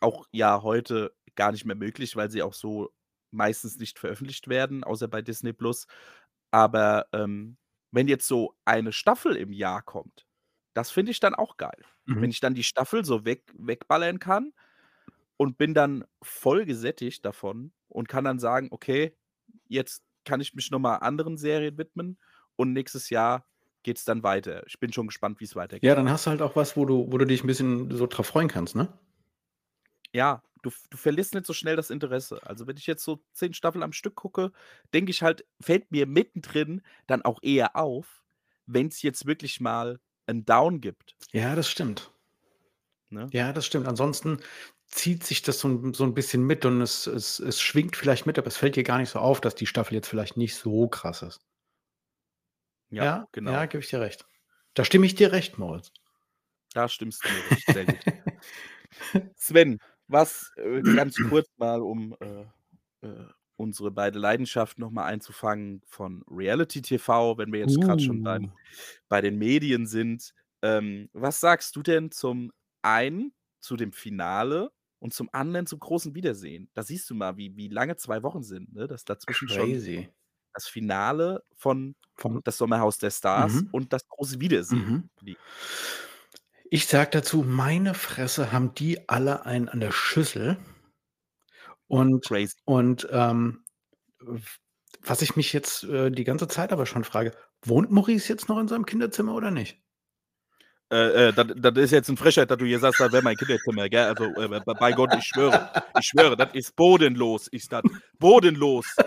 auch, 0.00 0.26
ja, 0.32 0.62
heute 0.62 1.14
gar 1.36 1.52
nicht 1.52 1.64
mehr 1.66 1.76
möglich, 1.76 2.16
weil 2.16 2.30
sie 2.30 2.42
auch 2.42 2.54
so 2.54 2.90
meistens 3.32 3.78
nicht 3.78 3.98
veröffentlicht 3.98 4.48
werden, 4.48 4.84
außer 4.84 5.08
bei 5.08 5.22
Disney+. 5.22 5.54
Aber, 6.52 7.06
ähm, 7.12 7.58
wenn 7.92 8.08
jetzt 8.08 8.28
so 8.28 8.56
eine 8.64 8.92
Staffel 8.92 9.36
im 9.36 9.52
Jahr 9.52 9.82
kommt, 9.82 10.26
das 10.74 10.90
finde 10.90 11.12
ich 11.12 11.20
dann 11.20 11.34
auch 11.34 11.56
geil. 11.56 11.84
Wenn 12.18 12.30
Mhm. 12.30 12.32
ich 12.32 12.40
dann 12.40 12.54
die 12.54 12.64
Staffel 12.64 13.04
so 13.04 13.24
weg 13.24 13.44
wegballern 13.58 14.18
kann 14.20 14.52
und 15.36 15.58
bin 15.58 15.74
dann 15.74 16.04
voll 16.22 16.64
gesättigt 16.66 17.24
davon 17.24 17.72
und 17.88 18.08
kann 18.08 18.24
dann 18.24 18.38
sagen: 18.40 18.68
„Okay, 18.70 19.16
jetzt 19.68 20.04
kann 20.24 20.40
ich 20.40 20.54
mich 20.54 20.70
noch 20.70 20.78
mal 20.80 20.96
anderen 20.98 21.36
Serien 21.38 21.78
widmen 21.78 22.18
und 22.56 22.72
nächstes 22.72 23.10
Jahr 23.10 23.46
geht's 23.82 24.04
dann 24.04 24.22
weiter.“ 24.22 24.64
Ich 24.66 24.80
bin 24.80 24.92
schon 24.92 25.08
gespannt, 25.08 25.40
wie's 25.40 25.56
Ja, 25.82 25.94
weitergeht. 25.94 25.94
dann 25.94 26.08
hast 26.10 26.26
du 26.26 26.30
halt 26.30 26.42
auch 26.42 26.56
was, 26.56 26.76
wo 26.76 26.84
du 26.84 27.06
wo 27.12 27.18
du 27.18 27.26
dich 27.26 27.42
'n 27.42 27.46
bisschen 27.46 27.90
so 27.96 28.06
drauf 28.06 28.26
freuen 28.26 28.48
kannst, 28.48 28.74
ne? 28.76 28.88
Ja, 30.14 30.42
du 30.62 30.70
du 30.90 30.96
verlierst 30.96 31.34
nicht 31.34 31.44
so 31.44 31.52
schnell 31.52 31.74
das 31.76 31.90
Interesse. 31.90 32.40
Also, 32.46 32.66
wenn 32.68 32.76
ich 32.76 32.86
jetzt 32.86 33.02
so 33.04 33.24
10 33.32 33.52
Staffeln 33.52 33.82
am 33.82 33.92
Stück 33.92 34.14
gucke, 34.14 34.52
denke 34.94 35.10
ich 35.10 35.22
halt 35.22 35.44
fällt 35.60 35.90
mir 35.90 36.06
mittendrin 36.06 36.82
dann 37.08 37.22
auch 37.22 37.40
eher 37.42 37.74
auf, 37.76 38.24
wenn's 38.66 39.02
jetzt 39.02 39.26
wirklich 39.26 39.60
mal 39.60 39.98
'n 40.28 40.44
Down 40.44 40.80
gibt. 40.80 41.16
Ja, 41.32 41.54
das 41.54 41.68
stimmt. 41.68 42.10
Ne? 43.12 43.32
Ja, 43.32 43.52
das 43.52 43.66
stimmt. 43.66 43.88
Ansonsten 43.88 44.38
zieht 44.94 45.24
sich 45.24 45.42
das 45.42 45.60
so 45.60 45.68
'n 45.68 45.94
so 45.94 46.04
'n 46.04 46.14
bisschen 46.14 46.42
mit 46.44 46.64
und 46.64 46.80
es 46.82 47.06
es 47.06 47.38
es 47.40 47.60
schwingt 47.60 47.96
vielleicht 47.96 48.26
mit, 48.26 48.38
aber 48.38 48.48
es 48.48 48.56
fällt 48.56 48.76
dir 48.76 48.84
gar 48.84 48.98
nicht 48.98 49.10
so 49.10 49.18
auf, 49.20 49.40
dass 49.40 49.54
die 49.54 49.66
Staffel 49.66 49.94
jetzt 49.94 50.08
vielleicht 50.08 50.36
nicht 50.36 50.54
so 50.56 50.88
krass 50.88 51.22
ist. 51.22 51.40
Ja, 52.90 53.10
Ja, 53.10 53.28
ja, 53.46 53.66
genau. 53.66 53.66
gebe 53.66 53.82
ich 53.82 53.90
dir 53.90 54.00
recht. 54.00 54.26
Da 54.74 54.84
stimme 54.84 55.06
ich 55.06 55.14
dir 55.14 55.32
recht, 55.32 55.58
Moritz. 55.58 55.92
Da 56.74 56.88
stimmst 56.88 57.24
du 57.24 57.30
mir 57.30 57.44
recht, 57.44 57.70
sehr 57.70 57.86
gut. 57.86 58.04
Sven, 59.36 59.80
was, 60.08 60.52
äh, 60.56 60.84
ganz 60.92 61.20
kurz 61.20 61.48
mal, 61.56 61.80
um, 61.82 62.16
äh, 62.20 62.42
äh, 63.06 63.26
unsere 63.56 63.90
beide 63.92 64.18
Leidenschaften 64.18 64.80
noch 64.82 64.90
mal 64.90 65.04
einzufangen 65.06 65.82
von 65.86 66.24
Reality 66.28 66.82
TV, 66.82 67.38
wenn 67.38 67.52
wir 67.52 67.60
jetzt 67.60 67.80
grad 67.80 68.02
schon 68.02 68.20
Uh. 68.20 68.22
beim 68.22 68.52
bei 69.08 69.20
den 69.20 69.38
Medien 69.38 69.86
sind. 69.86 70.34
Ähm, 70.62 71.08
was 71.12 71.40
sagst 71.40 71.76
du 71.76 71.82
denn 71.82 72.10
zum 72.12 72.52
einen 72.82 73.34
zu 73.60 73.76
dem 73.76 73.92
Finale 73.92 74.72
und 75.00 75.14
zum 75.14 75.28
anderen 75.32 75.66
zum 75.66 75.80
großen 75.80 76.14
Wiedersehen? 76.14 76.70
Da 76.74 76.82
siehst 76.82 77.08
du 77.10 77.14
mal, 77.14 77.36
wie 77.36 77.56
wie 77.56 77.68
lange 77.68 77.96
2 77.96 78.22
Wochen 78.22 78.42
sind, 78.42 78.72
ne, 78.74 78.86
dass 78.88 79.04
dazwischen 79.04 79.48
schon 79.48 79.78
Crazy. 79.78 80.08
das 80.54 80.68
Finale 80.68 81.44
von 81.56 81.96
Von 82.16 82.40
„Das 82.44 82.58
Sommerhaus 82.58 82.98
der 82.98 83.10
Stars“ 83.12 83.62
Mhm. 83.62 83.72
und 83.72 83.92
das 83.94 84.06
große 84.08 84.40
Wiedersehen 84.40 84.96
Mhm. 84.96 85.08
Ich 86.68 86.88
sage 86.88 87.08
dazu: 87.10 87.42
„Meine 87.42 87.94
Fresse, 87.94 88.52
haben 88.52 88.74
die 88.74 89.08
alle 89.08 89.46
einen 89.46 89.70
an 89.70 89.80
der 89.80 89.92
Schüssel.“ 89.92 90.58
Und 91.88 92.26
Crazy. 92.26 92.54
und, 92.64 93.06
ähm, 93.10 93.64
was 95.02 95.22
ich 95.22 95.36
mich 95.36 95.52
jetzt, 95.52 95.84
äh, 95.84 96.10
die 96.10 96.24
ganze 96.24 96.48
Zeit 96.48 96.72
aber 96.72 96.86
schon 96.86 97.04
frage: 97.04 97.32
Wohnt 97.62 97.90
Maurice 97.92 98.28
jetzt 98.28 98.48
noch 98.48 98.58
in 98.58 98.68
seinem 98.68 98.86
Kinderzimmer 98.86 99.34
oder 99.34 99.50
nicht? 99.52 99.83
Äh, 100.92 101.28
äh, 101.28 101.32
das 101.32 101.46
das 101.56 101.76
ist 101.84 101.90
jetzt 101.92 102.08
'n 102.10 102.16
Frechheit, 102.16 102.50
dass 102.50 102.58
du 102.58 102.66
hier 102.66 102.78
sagst, 102.78 103.00
das 103.00 103.10
wäre 103.12 103.22
mein 103.22 103.36
Kinderzimmer, 103.36 103.88
gell? 103.88 104.04
Also, 104.04 104.24
äh, 104.24 104.60
bei 104.78 104.92
Gott, 104.92 105.14
ich 105.18 105.24
schwöre. 105.24 105.70
Ich 105.98 106.06
schwöre, 106.08 106.36
das 106.36 106.52
ist 106.54 106.76
bodenlos, 106.76 107.48
ist 107.48 107.72
das. 107.72 107.82
Bodenlos. 108.18 108.86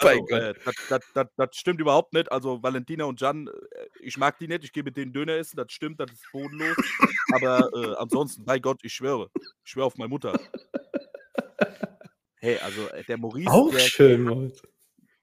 Also, 0.00 0.28
äh, 0.28 0.54
das 0.64 0.74
das 0.88 1.00
das 1.14 1.26
das 1.36 1.48
stimmt 1.56 1.80
überhaupt 1.80 2.12
nicht. 2.12 2.30
Also, 2.32 2.62
Valentina 2.62 3.04
und 3.06 3.18
Gian, 3.18 3.48
äh, 3.48 3.52
ich 4.00 4.18
mag 4.18 4.38
die 4.38 4.48
nicht. 4.48 4.64
Ich 4.64 4.72
gehe 4.72 4.82
mit 4.82 4.96
denen 4.96 5.12
Döner 5.12 5.34
essen, 5.34 5.56
das 5.56 5.72
stimmt, 5.72 6.00
das 6.00 6.12
ist 6.12 6.28
bodenlos. 6.32 6.76
Aber, 7.30 7.70
äh, 7.74 7.94
ansonsten, 7.98 8.44
bei 8.44 8.58
Gott, 8.58 8.80
ich 8.84 8.92
schwöre. 8.94 9.30
Ich 9.64 9.70
schwöre 9.72 9.86
auf 9.86 9.96
meine 9.96 10.08
Mutter. 10.10 10.38
Hey, 12.40 12.58
also, 12.58 12.88
äh, 12.90 13.04
der 13.04 13.18
Maurice, 13.18 13.50
Auch 13.50 13.70
der 13.70 13.78
schön, 13.78 14.24
der 14.26 14.36
hat 14.36 14.62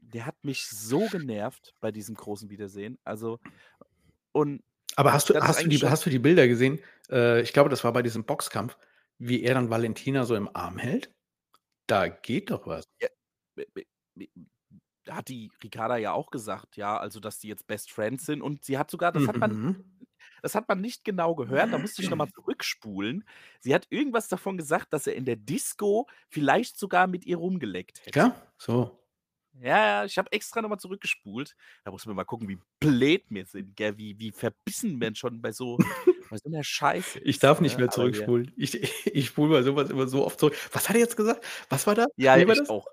der 0.01 0.26
hat 0.28 0.43
mich 0.43 0.68
so 0.68 1.07
genervt 1.09 1.74
bei 1.82 1.91
diesem 1.91 2.16
großen 2.16 2.49
Wiedersehen. 2.49 2.97
Also 3.05 3.39
und 4.34 4.62
Aber 4.96 5.14
hast 5.14 5.30
du 5.30 5.34
das 5.34 5.44
hast 5.48 5.64
du 5.64 5.70
die 5.70 5.78
schon 5.78 5.89
hast 5.89 6.06
du 6.06 6.10
die 6.10 6.20
Bilder 6.20 6.48
gesehen? 6.48 6.80
Äh, 7.10 7.42
ich 7.42 7.54
glaube, 7.54 7.70
das 7.70 7.84
war 7.84 7.94
bei 7.94 8.02
diesem 8.02 8.26
Boxkampf, 8.26 8.78
wie 9.18 9.44
er 9.44 9.54
dann 9.56 9.70
Valentina 9.70 10.26
so 10.26 10.36
im 10.36 10.50
Arm 10.56 10.78
hält? 10.78 11.14
Da 11.88 12.08
geht 12.10 12.52
doch 12.52 12.68
was. 12.68 12.86
Ja, 13.02 13.10
hat 15.10 15.30
die 15.30 15.52
Ricarda 15.64 15.98
ja 15.98 16.14
auch 16.14 16.30
gesagt, 16.32 16.78
ja, 16.78 16.98
also, 16.98 17.20
dass 17.20 17.39
die 17.39 17.48
jetzt 17.48 17.68
Best 17.68 17.92
Friends 17.92 18.26
sind 18.26 18.42
und 18.42 18.64
sie 18.64 18.78
hat 18.78 18.92
sogar 18.92 19.12
das 19.12 19.28
hat 19.28 19.39
man 19.39 19.52
Mhm. 19.52 19.86
das 20.44 20.56
hat 20.56 20.68
man 20.70 20.82
nicht 20.82 21.04
genau 21.04 21.36
gehört, 21.36 21.74
da 21.74 21.78
musste 21.80 22.02
ich 22.02 22.10
noch 22.10 22.18
mal 22.18 22.28
zurückspulen. 22.34 23.26
Sie 23.60 23.74
hat 23.76 23.88
irgendwas 23.89 24.28
davon 24.30 24.58
gesagt, 24.58 24.94
dass 24.94 25.08
er 25.08 25.16
in 25.16 25.26
der 25.26 25.36
Disco 25.38 26.08
vielleicht 26.30 26.78
sogar 26.80 27.08
mit 27.08 27.26
ihr 27.26 27.38
rumgeleckt 27.38 28.06
hätte. 28.06 28.20
Ja, 28.20 28.36
so. 28.58 29.01
Ja, 29.60 29.78
ja, 30.02 30.06
ich 30.06 30.18
habe 30.18 30.32
extra 30.32 30.62
noch 30.62 30.70
mal 30.70 30.78
zurückgespult. 30.80 31.56
Da 31.84 31.91
muss 31.91 32.06
man 32.06 32.16
mal 32.16 32.24
gucken, 32.24 32.47
wie 32.47 32.60
blöd 32.80 33.24
wir 33.30 33.45
sind, 33.45 33.76
gell, 33.76 33.97
wie 33.97 34.18
wie 34.20 34.32
verbissen 34.32 34.97
man 34.97 35.16
schon 35.16 35.41
bei 35.41 35.52
so 35.52 35.78
bei 36.30 36.38
so 36.38 36.49
'ner 36.49 36.64
Scheiße 36.64 37.20
Ich 37.24 37.39
ist, 37.39 37.43
darf 37.43 37.62
nicht 37.62 37.78
ne? 37.78 37.80
mehr 37.80 37.89
zurückspulen. 37.89 38.52
Ich 38.58 38.76
ich 39.08 39.28
spule 39.28 39.52
bei 39.52 39.64
so 39.64 39.76
was 39.76 39.89
immer 39.89 40.08
so 40.08 40.26
oft 40.26 40.39
zurück. 40.39 40.56
Was 40.72 40.89
hat 40.89 40.95
er 40.95 41.02
jetzt 41.02 41.18
gesagt? 41.18 41.45
Was 41.70 41.86
war 41.88 41.95
da? 41.95 42.06
Ja, 42.16 42.38
Wie 42.38 42.47
war 42.47 42.56
ich 42.56 42.60
das? 42.60 42.70
auch, 42.70 42.88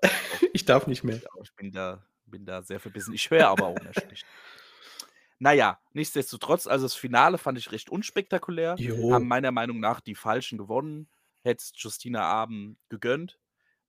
ich 0.53 0.65
darf 0.65 0.87
nicht 0.87 1.03
mehr. 1.03 1.21
Ich 1.43 1.53
bin 1.55 1.71
da 1.71 2.05
bin 2.25 2.45
da 2.45 2.61
sehr 2.63 2.79
verbissen. 2.79 3.13
Ich 3.13 3.29
höre 3.31 3.47
aber 3.47 3.67
auch 3.67 3.81
nicht 3.81 3.99
schlecht. 4.01 4.27
Na 5.41 5.53
ja, 5.53 5.79
nichtsdestotrotz, 5.93 6.67
also, 6.67 6.85
das 6.85 6.95
Finale 6.95 7.37
fand 7.37 7.57
ich 7.57 7.71
recht 7.71 7.89
unspektakulär, 7.89 8.83
haben 9.09 9.25
Jo. 9.25 9.27
meiner 9.27 9.51
Meinung 9.51 9.79
nach 9.79 10.01
die 10.01 10.15
Falschen 10.15 10.57
gewonnen. 10.57 11.09
Hätte 11.43 11.63
Justina 11.75 12.23
Abend 12.23 12.77
gegönnt, 12.89 13.39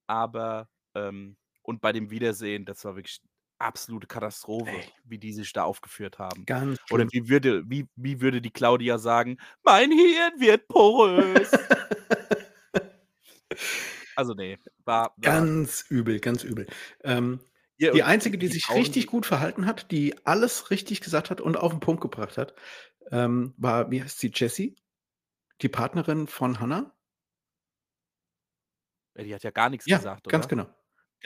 aber, 0.07 0.69
ähm 0.95 1.37
und 1.63 1.81
bei 1.81 1.93
dem 1.93 2.11
Wiedersehen, 2.11 2.65
das 2.65 2.85
war 2.85 2.97
wirklich 2.97 3.21
absolute 3.59 4.07
Katastrophe, 4.07 4.83
Ey. 4.83 4.93
wie 5.05 5.19
die 5.19 5.33
sich 5.33 5.53
da 5.53 5.65
aufgeführt 5.65 6.19
haben. 6.19 6.47
Ganz 6.47 6.79
Oder 6.89 7.07
wie 7.13 7.29
würde 7.29 7.65
wie 7.69 7.89
wie 7.97 8.21
würde 8.21 8.41
die 8.43 8.51
Claudia 8.53 8.99
sagen: 8.99 9.39
„Mein 9.65 9.91
Hirn 9.93 10.41
wird 10.41 10.69
porös.“ 10.69 11.67
Also, 14.17 14.35
ne, 14.35 14.59
war 14.85 15.15
war 15.19 15.47
Ganz 15.47 15.85
übel, 15.91 16.19
ganz 16.21 16.45
übel. 16.45 16.67
Ähm, 17.05 17.41
Ja, 17.79 17.93
die 17.93 18.03
Einzige, 18.03 18.39
die 18.39 18.49
die 18.49 18.53
sich 18.53 18.65
Frauen, 18.67 18.67
richtig 18.75 19.07
gut 19.07 19.27
verhalten 19.27 19.67
hat, 19.67 19.91
die 19.91 20.15
alles 20.27 20.71
richtig 20.71 21.01
gesagt 21.01 21.31
hat 21.31 21.41
und 21.41 21.57
auf 21.57 21.73
'n 21.73 21.81
Punkt 21.81 22.01
gebracht 22.01 22.39
hat, 22.39 22.55
ähm, 23.11 23.55
war 23.59 23.91
wie 23.91 24.03
heißt 24.03 24.19
sie, 24.21 24.31
Jessie? 24.35 24.77
Die 25.63 25.69
Partnerin 25.71 26.29
von 26.29 26.61
Hannah? 26.61 26.95
Ja, 29.17 29.23
die 29.25 29.35
hat 29.35 29.43
ja 29.45 29.51
gar 29.51 29.71
nix 29.71 29.89
Ja, 29.89 29.91
gesagt, 29.91 30.27
ganz 30.29 30.49
oder? 30.49 30.49
genau. 30.49 30.67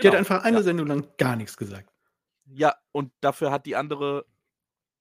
Die 0.02 0.08
hat 0.08 0.14
Genau, 0.14 0.16
einfach 0.16 0.44
ja. 0.50 0.58
eine 0.58 0.62
Sendung 0.62 0.86
lang 0.88 1.06
gar 1.18 1.36
nix 1.36 1.56
gesagt. 1.56 1.90
Ja, 2.46 2.74
und 2.92 3.12
dafür 3.20 3.50
hat 3.50 3.64
die 3.66 3.76
andere 3.76 4.26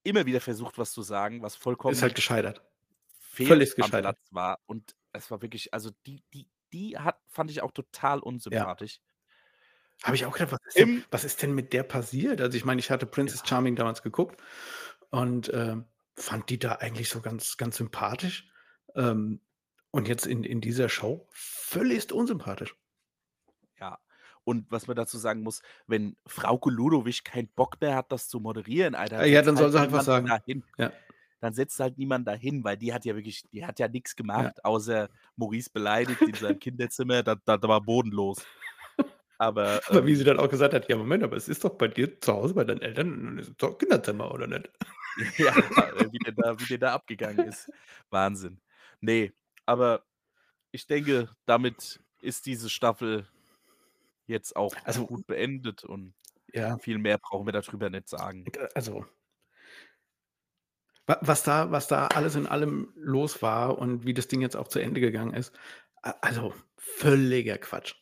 immer 0.04 0.26
wieder 0.26 0.40
versucht, 0.40 0.78
was 0.78 0.92
zu 0.92 1.02
sagen, 1.02 1.42
was 1.42 1.56
Ist 1.86 2.02
halt 2.02 2.14
vollkommen 2.14 2.14
gescheitert. 2.14 2.62
am 3.78 3.92
gescheitert. 3.92 3.94
Platz 3.94 4.20
war 4.32 4.60
und 4.66 4.96
es 5.12 5.30
war 5.30 5.42
wirklich 5.42 5.74
also 5.74 5.90
die 6.06 6.22
die 6.34 6.48
die 6.72 6.98
hat 6.98 7.20
fand 7.28 7.50
ich 7.50 7.62
auch 7.62 7.72
total 7.72 8.20
Ja. 8.50 8.68
unsympathisch. 8.68 8.98
Habe 10.02 10.16
ich 10.16 10.26
auch 10.26 10.32
gedacht: 10.34 10.52
„Was 10.52 10.66
ist 10.66 10.80
denn 10.80 11.04
was 11.10 11.24
ist 11.24 11.42
denn 11.42 11.54
mit 11.54 11.72
der 11.72 11.82
passiert?“ 11.82 12.40
Also, 12.40 12.56
ich 12.56 12.64
meine, 12.64 12.80
ich 12.80 12.90
hatte 12.90 13.06
Princess 13.06 13.42
Ja. 13.42 13.46
Charming 13.46 13.76
damals 13.76 14.02
geguckt 14.02 14.42
und, 15.10 15.50
ähm, 15.54 15.86
fand 16.16 16.48
die 16.50 16.58
da 16.58 16.72
eigentlich 16.76 17.08
so 17.08 17.20
ganz 17.20 17.56
ganz 17.56 17.76
sympathisch. 17.76 18.48
Ähm, 18.94 19.40
und 19.90 20.08
jetzt 20.08 20.26
in 20.26 20.44
in 20.44 20.60
dieser 20.60 20.88
Show 20.88 21.28
völligst 21.32 22.12
unsympathisch. 22.12 22.76
Ja. 24.46 24.62
Und 24.62 24.70
was 24.70 24.86
man 24.86 24.96
dazu 24.96 25.18
sagen 25.18 25.42
muss, 25.42 25.62
wenn 25.86 26.16
Frauke 26.26 26.70
Ludowig 26.70 27.24
keinen 27.24 27.48
Bock 27.48 27.80
mehr 27.80 27.96
hat, 27.96 28.12
das 28.12 28.28
zu 28.28 28.40
moderieren, 28.40 28.94
Alter, 28.94 29.26
ja, 29.26 29.42
dann 29.42 29.56
soll 29.56 29.70
halt 29.70 29.72
sie 29.72 29.78
halt 29.80 29.92
was 29.92 30.04
sagen. 30.04 30.36
dahin. 30.46 30.64
Ja. 30.78 30.92
Dann 31.40 31.54
setzt 31.54 31.80
halt 31.80 31.98
niemand 31.98 32.28
dahin, 32.28 32.64
weil 32.64 32.76
die 32.78 32.94
hat 32.94 33.04
ja 33.06 33.14
wirklich 33.16 33.44
die 33.52 33.66
hat 33.66 33.78
ja 33.80 33.88
Ja. 34.36 34.54
gemacht, 34.54 34.64
außer 34.64 35.10
Maurice 35.36 35.70
beleidigt 35.72 36.26
in 36.28 36.38
seinem 36.38 36.58
Kinderzimmer, 36.60 37.22
das 37.24 37.38
das 37.46 37.62
war 37.62 37.80
bodenlos. 37.82 38.48
Aber, 39.38 39.80
Aber 39.86 40.06
wie 40.06 40.14
sie 40.14 40.24
ähm 40.24 40.24
dann 40.24 40.38
auch 40.38 40.48
gesagt 40.48 40.74
hat: 40.74 40.88
„Ja, 40.88 40.96
Moment, 40.96 41.22
aber 41.22 41.36
es 41.36 41.48
ist 41.48 41.64
doch 41.64 41.74
bei 41.76 41.88
dir 41.88 42.20
zu 42.20 42.32
Hause 42.32 42.54
bei 42.54 42.64
deinen 42.64 42.80
Eltern 42.82 43.38
ist 43.38 43.54
doch 43.58 43.78
Kinderzimmer, 43.78 44.32
oder 44.32 44.46
nicht?“ 44.46 44.70
Ja, 45.38 45.52
äh, 45.92 46.12
wie 46.12 46.20
der 46.20 46.32
da 46.32 46.60
wie 46.60 46.66
der 46.66 46.78
da 46.78 46.94
abgegangen 46.94 47.42
ist. 47.42 47.70
Wahnsinn. 48.10 48.60
Ne, 49.00 49.32
aber 49.66 50.04
ich 50.72 50.86
denke, 50.86 51.30
damit 51.46 52.00
ist 52.20 52.46
diese 52.46 52.70
Staffel 52.70 53.28
jetzt 54.26 54.56
auch 54.56 54.74
Also 54.84 55.06
gut 55.06 55.26
beendet 55.26 55.84
und 55.84 56.14
Ja. 56.52 56.78
viel 56.78 56.98
mehr 56.98 57.18
brauchen 57.18 57.46
wir 57.46 57.52
da 57.52 57.60
drüber 57.62 57.90
nicht 57.90 58.08
sagen. 58.08 58.44
Also 58.74 59.06
wa 61.08 61.18
was 61.20 61.42
da 61.42 61.70
was 61.70 61.86
da 61.88 62.06
alles 62.08 62.34
in 62.34 62.46
allem 62.46 62.92
los 62.96 63.42
war 63.42 63.78
und 63.78 64.06
wie 64.06 64.14
das 64.14 64.28
Ding 64.28 64.40
jetzt 64.40 64.56
auch 64.56 64.68
zu 64.68 64.78
Ende 64.80 65.00
gegangen 65.00 65.34
ist, 65.34 65.52
also 66.02 66.54
völliger 66.78 67.58
Quatsch. 67.58 67.94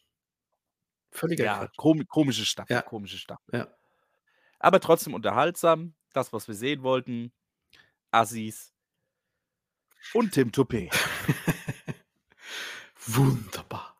Völliger 1.12 1.44
Ja, 1.44 1.48
Quatsch. 1.48 1.76
komi 1.76 2.04
komische 2.06 2.44
Staffel, 2.46 2.74
Ja. 2.76 2.82
komische 2.82 3.18
Staffel. 3.18 3.44
Ja. 3.52 3.68
Aber 4.60 4.80
trotzdem 4.80 5.14
unterhaltsam, 5.14 5.94
das, 6.12 6.32
was 6.32 6.46
wir 6.48 6.54
sehen 6.54 6.82
wollten. 6.82 7.32
Assis. 8.12 8.72
Und 10.14 10.32
Tim 10.32 10.52
Toupet. 10.52 10.90
Wunderbar. 13.06 13.96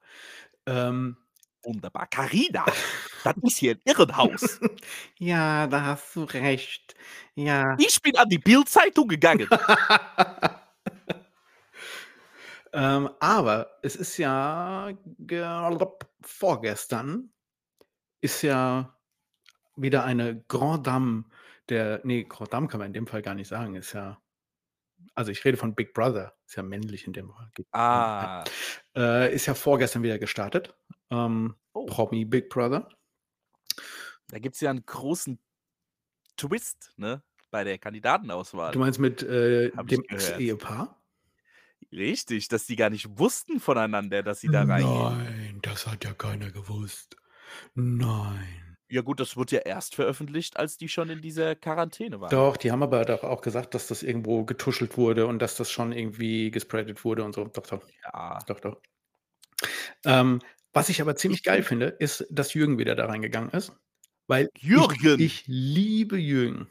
Ähm 0.66 1.16
Wunderbar. 1.64 2.06
Carina, 2.08 2.64
das 3.24 3.34
ist 3.42 3.58
hier 3.58 3.72
'n 3.74 3.80
Irrenhaus. 3.84 4.58
Ja, 5.18 5.66
da 5.68 5.82
hast 5.86 6.16
du 6.16 6.24
recht. 6.24 6.94
Ja. 7.36 7.76
Ich 7.78 8.00
bin 8.02 8.16
an 8.16 8.28
die 8.28 8.38
Bild-Zeitung 8.38 9.08
gegangen. 9.08 9.48
Ähm, 12.74 13.10
aber 13.20 13.78
es 13.82 13.96
ist 13.96 14.16
ja 14.16 14.92
vorgestern 16.22 17.30
ist 18.22 18.42
ja 18.42 18.96
wieder 19.76 20.04
eine 20.04 20.42
Grande 20.48 20.82
Dame 20.82 21.24
der 21.68 22.00
ne, 22.04 22.24
Grande 22.24 22.50
Dame 22.50 22.68
kann 22.68 22.80
man 22.80 22.88
in 22.88 22.94
dem 22.94 23.06
Fall 23.06 23.22
gar 23.22 23.34
nicht 23.34 23.48
sagen, 23.48 23.74
ist 23.76 23.92
ja 23.94 24.20
also, 25.14 25.30
ich 25.32 25.44
rede 25.44 25.56
von 25.58 25.74
Big 25.74 25.94
Brother, 25.94 26.34
ist 26.46 26.56
ja 26.56 26.62
männlich 26.62 27.06
in 27.06 27.12
dem 27.12 27.30
Fall. 27.30 27.50
Ah. 27.72 28.44
Äh, 28.96 29.34
ist 29.34 29.46
ja 29.46 29.54
vorgestern 29.54 30.02
wieder 30.02 30.18
gestartet, 30.18 30.74
ähm, 31.12 31.54
Oh. 31.74 31.86
Promi 31.86 32.24
Big 32.26 32.50
Brother. 32.50 32.88
Da 34.28 34.38
gibt's 34.38 34.60
ja 34.60 34.70
'n 34.70 34.84
großen 34.84 35.38
Twist, 36.36 36.92
ne, 36.96 37.22
bei 37.50 37.64
der 37.64 37.78
Kandidatenauswahl. 37.78 38.72
Du 38.72 38.78
meinst 38.78 38.98
mit, 38.98 39.22
äh, 39.22 39.70
dem. 39.70 40.02
Ex-Ehepaar? 40.08 40.98
Richtig, 41.92 42.48
dass 42.48 42.66
die 42.66 42.76
gar 42.76 42.90
nicht 42.90 43.18
wussten 43.18 43.60
voneinander, 43.60 44.22
dass 44.22 44.40
sie 44.40 44.48
da 44.48 44.62
reingehen. 44.64 45.18
Nein, 45.18 45.58
das 45.62 45.86
hat 45.86 46.04
ja 46.04 46.14
keiner 46.14 46.50
gewusst. 46.50 47.16
Nein. 47.74 48.76
Ja 48.88 49.00
gut, 49.02 49.20
das 49.20 49.36
wurde 49.36 49.56
ja 49.56 49.62
erst 49.62 49.94
veröffentlicht, 49.94 50.58
als 50.58 50.76
die 50.76 50.88
schon 50.88 51.08
in 51.10 51.22
dieser 51.22 51.54
Quarantäne 51.56 52.20
waren. 52.20 52.30
Doch, 52.30 52.56
die 52.58 52.70
haben 52.70 52.82
aber 52.82 53.04
doch 53.06 53.24
auch 53.24 53.40
gesagt, 53.40 53.74
dass 53.74 53.86
das 53.88 54.02
irgendwo 54.02 54.44
getuschelt 54.44 54.96
wurde 54.98 55.26
und 55.26 55.38
dass 55.40 55.56
das 55.56 55.70
schon 55.70 55.92
irgendwie 55.92 56.50
gespreadet 56.50 57.04
wurde 57.04 57.24
und 57.24 57.34
so. 57.34 57.44
Doch, 57.44 57.66
doch. 57.66 57.82
Ja. 58.04 58.38
Doch, 58.46 58.60
doch. 58.60 58.80
Ähm, 60.04 60.40
was 60.74 60.88
ich 60.88 61.00
aber 61.00 61.16
Ich 61.16 61.16
ziemlich 61.16 61.42
geil 61.42 61.62
finde 61.62 61.86
ist, 61.86 62.26
dass 62.30 62.54
Jürgen 62.54 62.78
wieder 62.78 62.94
da 62.94 63.06
reingegangen 63.06 63.50
ist, 63.50 63.72
weil 64.28 64.48
ich 64.54 64.62
Jürgen! 64.62 65.18
ich 65.18 65.44
liebe 65.46 66.18
Jürgen. 66.18 66.68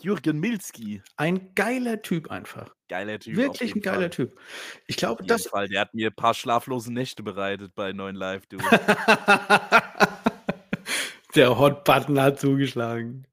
Jürgen 0.00 0.40
Milzki. 0.40 1.02
Ein 1.16 1.54
geiler 1.54 2.02
Typ 2.02 2.30
einfach. 2.30 2.74
Geiler 2.88 3.18
Typ, 3.18 3.36
Wirklich 3.36 3.72
'n 3.74 3.76
jeden 3.76 3.82
geiler 3.82 4.00
Fall. 4.02 4.10
Typ. 4.10 4.38
Ich 4.86 4.96
glaube, 4.96 5.24
das 5.24 5.46
Fall, 5.46 5.68
der 5.68 5.82
hat 5.82 5.94
mir 5.94 6.10
paar 6.10 6.34
schlaflose 6.34 6.92
Nächte 6.92 7.22
bereitet 7.22 7.74
bei 7.74 7.92
9 7.92 8.14
Live, 8.16 8.46
du. 8.46 8.58
Der 11.34 11.58
Hot 11.58 11.84
Button 11.84 12.20
hat 12.20 12.38
zugeschlagen. 12.40 13.26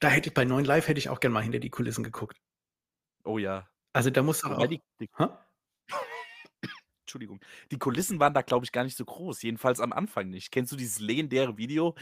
Da 0.00 0.08
hätte 0.08 0.28
ich 0.28 0.34
bei 0.34 0.44
9 0.44 0.64
Live 0.64 0.88
hätte 0.88 0.98
ich 0.98 1.08
auch 1.08 1.20
gern 1.20 1.32
mal 1.32 1.42
hinter 1.42 1.58
die 1.60 1.70
Kulissen 1.70 2.04
geguckt. 2.04 2.36
Oh 3.26 3.38
ja. 3.38 3.66
Also, 3.92 4.10
da 4.10 4.22
muss 4.22 4.40
doch 4.40 4.50
auch 4.50 4.66
die 4.66 4.80
die? 4.98 5.08
Entschuldigung. 7.14 7.40
Die 7.70 7.78
Kulissen 7.78 8.18
waren 8.18 8.34
da, 8.34 8.42
glaube 8.42 8.64
ich, 8.64 8.72
gar 8.72 8.82
nicht 8.82 8.96
so 8.96 9.04
groß, 9.04 9.42
jedenfalls 9.42 9.78
am 9.80 9.92
Anfang 9.92 10.28
nicht. 10.30 10.50
Kennst 10.50 10.72
du 10.72 10.76
dieses 10.76 10.98
legendäre 10.98 11.56
Video, 11.56 11.94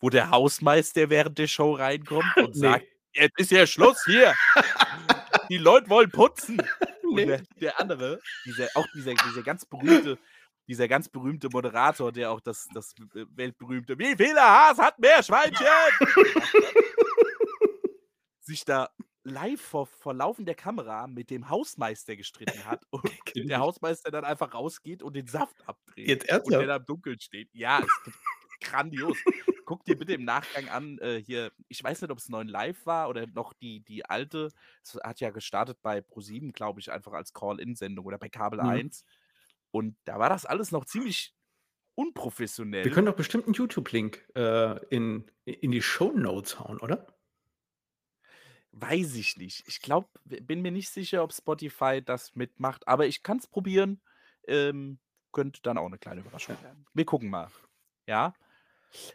wo 0.00 0.10
der 0.10 0.30
Hausmeister 0.30 1.10
während 1.10 1.38
der 1.38 1.46
Show 1.46 1.74
reinkommt 1.74 2.40
und 2.40 2.56
Ne. 2.56 2.56
sagt: 2.56 2.86
„Jetzt 3.14 3.38
ist 3.38 3.50
ja 3.52 3.66
Schluss 3.66 4.02
hier. 4.04 4.36
Die 5.48 5.58
Leute 5.58 5.88
wollen 5.90 6.10
putzen.“ 6.10 6.68
Und 7.10 7.26
Ne. 7.26 7.26
der 7.26 7.42
der 7.60 7.80
andere, 7.80 8.22
dieser 8.44 8.68
auch 8.74 8.86
dieser 8.88 9.16
dieser 9.16 9.42
ganz 9.42 9.64
berühmte 9.64 10.18
dieser 10.68 10.88
ganz 10.88 11.08
berühmte 11.08 11.48
Moderator, 11.50 12.12
der 12.12 12.30
auch 12.32 12.40
das 12.40 12.70
das 12.72 12.94
weltberühmte 13.14 13.98
„Wie 13.98 14.16
viele 14.16 14.40
Haas 14.42 14.78
hat 14.78 14.98
Meerschweinchen?“ 14.98 15.66
gemacht 16.24 16.56
hat 16.60 16.76
sich 18.40 18.64
da 18.64 18.90
live 19.28 19.60
vor 19.60 19.86
vor 19.86 20.14
laufender 20.14 20.54
Kamera 20.54 21.06
mit 21.06 21.30
dem 21.30 21.48
Hausmeister 21.50 22.16
gestritten 22.16 22.64
hat 22.64 22.84
und 22.92 23.12
der. 23.48 23.60
Hausmeister 23.60 24.10
dann 24.10 24.24
einfach 24.24 24.54
rausgeht 24.54 25.02
und 25.02 25.14
den 25.16 25.26
Saft 25.26 25.66
abdreht 25.68 26.18
Jetzt 26.18 26.28
und 26.42 26.58
der 26.58 26.66
ernsthaft? 26.66 26.68
da 26.68 26.76
im 26.76 26.84
Dunkeln 26.86 27.20
steht. 27.20 27.50
Ja, 27.54 27.80
ist 27.80 28.02
grandios. 28.60 29.24
Guck 29.64 29.84
dir 29.84 29.96
bitte 29.98 30.14
im 30.14 30.24
Nachgang 30.24 30.68
an, 30.68 30.98
äh, 30.98 31.22
hier 31.22 31.52
ich 31.68 31.82
weiß 31.84 32.00
nicht, 32.02 32.10
ob's 32.10 32.28
9 32.30 32.48
Live 32.48 32.86
war 32.86 33.08
oder 33.10 33.26
noch 33.26 33.52
die 33.54 33.80
die 33.84 34.04
alte. 34.06 34.52
Es 34.82 34.94
hat 35.02 35.20
ja 35.20 35.30
gestartet 35.30 35.78
bei 35.82 36.00
ProSieben, 36.00 36.52
glaube 36.52 36.80
ich, 36.80 36.90
einfach 36.92 37.12
als 37.12 37.32
Call-in-Sendung 37.34 38.06
oder 38.06 38.18
bei 38.18 38.28
Kabel 38.30 38.60
Mhm. 38.60 38.80
1. 38.80 39.04
Und 39.72 39.96
da 40.04 40.18
war 40.18 40.28
das 40.30 40.46
alles 40.46 40.72
noch 40.72 40.84
ziemlich 40.86 41.34
Wir 42.82 42.90
unprofessionell. 42.90 42.92
können 42.92 43.06
doch 43.06 43.16
bestimmt 43.16 43.48
'n 43.48 43.54
YouTube-Link, 43.54 44.28
äh, 44.36 44.78
in 44.94 45.30
in 45.44 45.70
die 45.72 45.82
Shownotes 45.82 46.60
hauen, 46.60 46.78
oder? 46.78 47.17
Weiß 48.80 49.14
ich 49.16 49.36
nicht. 49.36 49.64
Ich 49.66 49.80
glaube 49.80 50.08
bin 50.24 50.62
mir 50.62 50.70
nicht 50.70 50.90
sicher, 50.90 51.24
ob 51.24 51.32
Spotify 51.32 52.00
das 52.04 52.34
mitmacht, 52.36 52.86
aber 52.86 53.06
ich 53.06 53.22
kann's 53.24 53.46
probieren. 53.48 54.00
Ähm, 54.46 55.00
könnte 55.32 55.60
dann 55.62 55.78
auch 55.78 55.88
'ne 55.88 55.98
kleine 55.98 56.20
Überraschung 56.20 56.54
Ja. 56.54 56.62
werden. 56.62 56.86
Wir 56.94 57.04
gucken 57.04 57.30
mal. 57.30 57.50
Ja? 58.08 58.34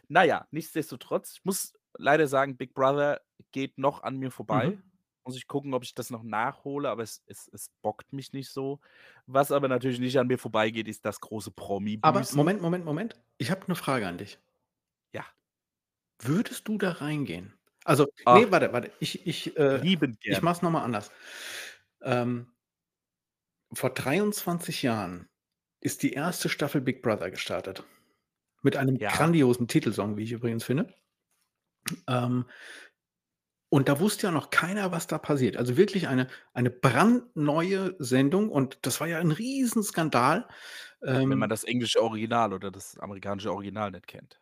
Na 0.08 0.24
ja, 0.24 0.46
nichtsdestotrotz, 0.52 1.34
ich 1.38 1.44
muss 1.44 1.74
leider 1.98 2.28
sagen, 2.28 2.56
Big 2.58 2.74
Brother 2.74 3.22
geht 3.52 3.78
noch 3.78 4.02
an 4.04 4.18
mir 4.18 4.30
vorbei. 4.30 4.72
Mhm. 4.72 4.94
Muss 5.24 5.36
ich 5.36 5.48
gucken, 5.48 5.74
ob 5.74 5.84
ich 5.84 5.94
das 5.94 6.10
noch 6.10 6.22
nachhole, 6.24 6.90
aber 6.90 7.02
es 7.02 7.22
es 7.26 7.48
es 7.52 7.70
bockt 7.82 8.12
mich 8.12 8.32
nicht 8.32 8.50
so. 8.50 8.80
Was 9.26 9.52
aber 9.52 9.68
natürlich 9.68 10.00
nicht 10.00 10.18
an 10.18 10.28
mir 10.28 10.38
vorbeigeht, 10.38 10.88
ist 10.88 11.04
das 11.06 11.20
große 11.20 11.52
Aber 12.02 12.28
Promi-Büßen. 12.30 12.30
Moment, 12.32 12.60
Moment, 12.60 12.84
Moment. 12.84 13.14
Ich 13.38 13.50
habe 13.50 13.64
'ne 13.66 13.74
Frage 13.74 14.06
an 14.06 14.18
dich. 14.18 14.38
Ja. 15.14 15.24
Würdest 16.22 16.68
du 16.68 16.78
da 16.78 16.92
reingehen? 16.92 17.54
Also, 17.86 18.06
Ach. 18.26 18.40
ne, 18.40 18.50
warte, 18.50 18.72
warte. 18.72 18.90
Ich 18.98 19.26
ich, 19.26 19.56
äh 19.58 19.82
Liebend 19.82 20.20
ich 20.26 20.40
gern. 20.40 20.42
mache 20.42 20.56
es 20.56 20.62
noch 20.62 20.70
mal 20.70 20.82
anders. 20.84 21.10
Ähm 22.02 22.48
vor 23.72 23.90
23 23.90 24.82
Jahren 24.82 25.28
ist 25.80 26.02
die 26.02 26.14
1. 26.14 26.48
Staffel 26.48 26.80
Big 26.80 27.02
Brother 27.02 27.30
gestartet. 27.30 27.84
Mit 28.62 28.76
einem 28.76 29.00
Ja. 29.00 29.08
grandiosen 29.08 29.68
Titelsong, 29.68 30.16
wie 30.16 30.24
ich 30.24 30.32
übrigens 30.32 30.64
finde. 30.64 30.94
Ähm, 32.08 32.46
und 33.70 33.88
da 33.88 34.00
wusste 34.00 34.28
ja 34.28 34.32
noch 34.32 34.50
keiner, 34.50 34.92
was 34.92 35.06
da 35.08 35.18
passiert. 35.18 35.56
Also, 35.56 35.76
wirklich 35.76 36.08
eine 36.08 36.28
eine 36.54 36.70
brandneue 36.70 37.96
Sendung 38.00 38.50
und 38.50 38.78
das 38.82 39.00
war 39.00 39.08
ja 39.08 39.20
'n 39.20 39.32
Riesenskandal. 39.32 40.48
Wenn 41.28 41.38
man 41.38 41.48
Ähm 41.48 41.50
das 41.50 41.64
englische 41.64 42.02
Original 42.02 42.52
oder 42.52 42.70
das 42.70 42.98
amerikanische 42.98 43.52
Original 43.52 43.90
nicht 43.90 44.06
kennt. 44.06 44.38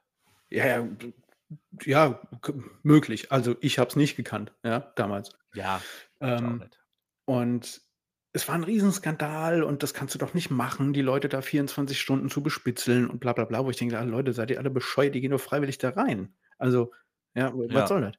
Ja, 0.53 0.67
ja, 0.67 0.89
ja, 1.85 2.21
möglich. 2.83 3.33
Also, 3.33 3.57
ich 3.61 3.79
habe 3.79 3.91
es 3.91 3.97
nicht 3.97 4.17
gekannt, 4.17 4.53
ja, 4.65 4.93
damals. 4.97 5.31
Ja, 5.53 5.87
Ähm, 6.21 6.67
und 7.27 7.83
es 8.35 8.49
war 8.49 8.57
'n 8.57 8.65
Riesenskandal 8.65 9.63
und 9.65 9.83
das 9.83 9.95
kannst 9.95 10.15
du 10.15 10.19
doch 10.21 10.35
nicht 10.35 10.51
machen, 10.51 10.93
die 10.95 11.03
Leute 11.03 11.29
da 11.29 11.43
24 11.43 12.01
Stunden 12.01 12.31
zu 12.31 12.43
bespitzeln 12.43 13.09
und 13.11 13.21
bla 13.21 13.33
bla 13.35 13.45
bla, 13.47 13.65
wo 13.67 13.71
ich 13.71 13.77
denke: 13.79 13.99
„Ah, 13.99 14.05
Leute, 14.05 14.33
seid 14.35 14.51
ihr 14.53 14.59
alle 14.61 14.71
bescheuert? 14.71 15.15
Die 15.15 15.21
gehen 15.23 15.33
doch 15.33 15.41
freiwillig 15.41 15.79
da 15.79 15.91
rein.“ 15.91 16.35
Also, 16.59 16.93
ja, 17.35 17.53
was 17.55 17.89
Ja. 17.89 17.89
soll 17.89 18.03
das? 18.03 18.17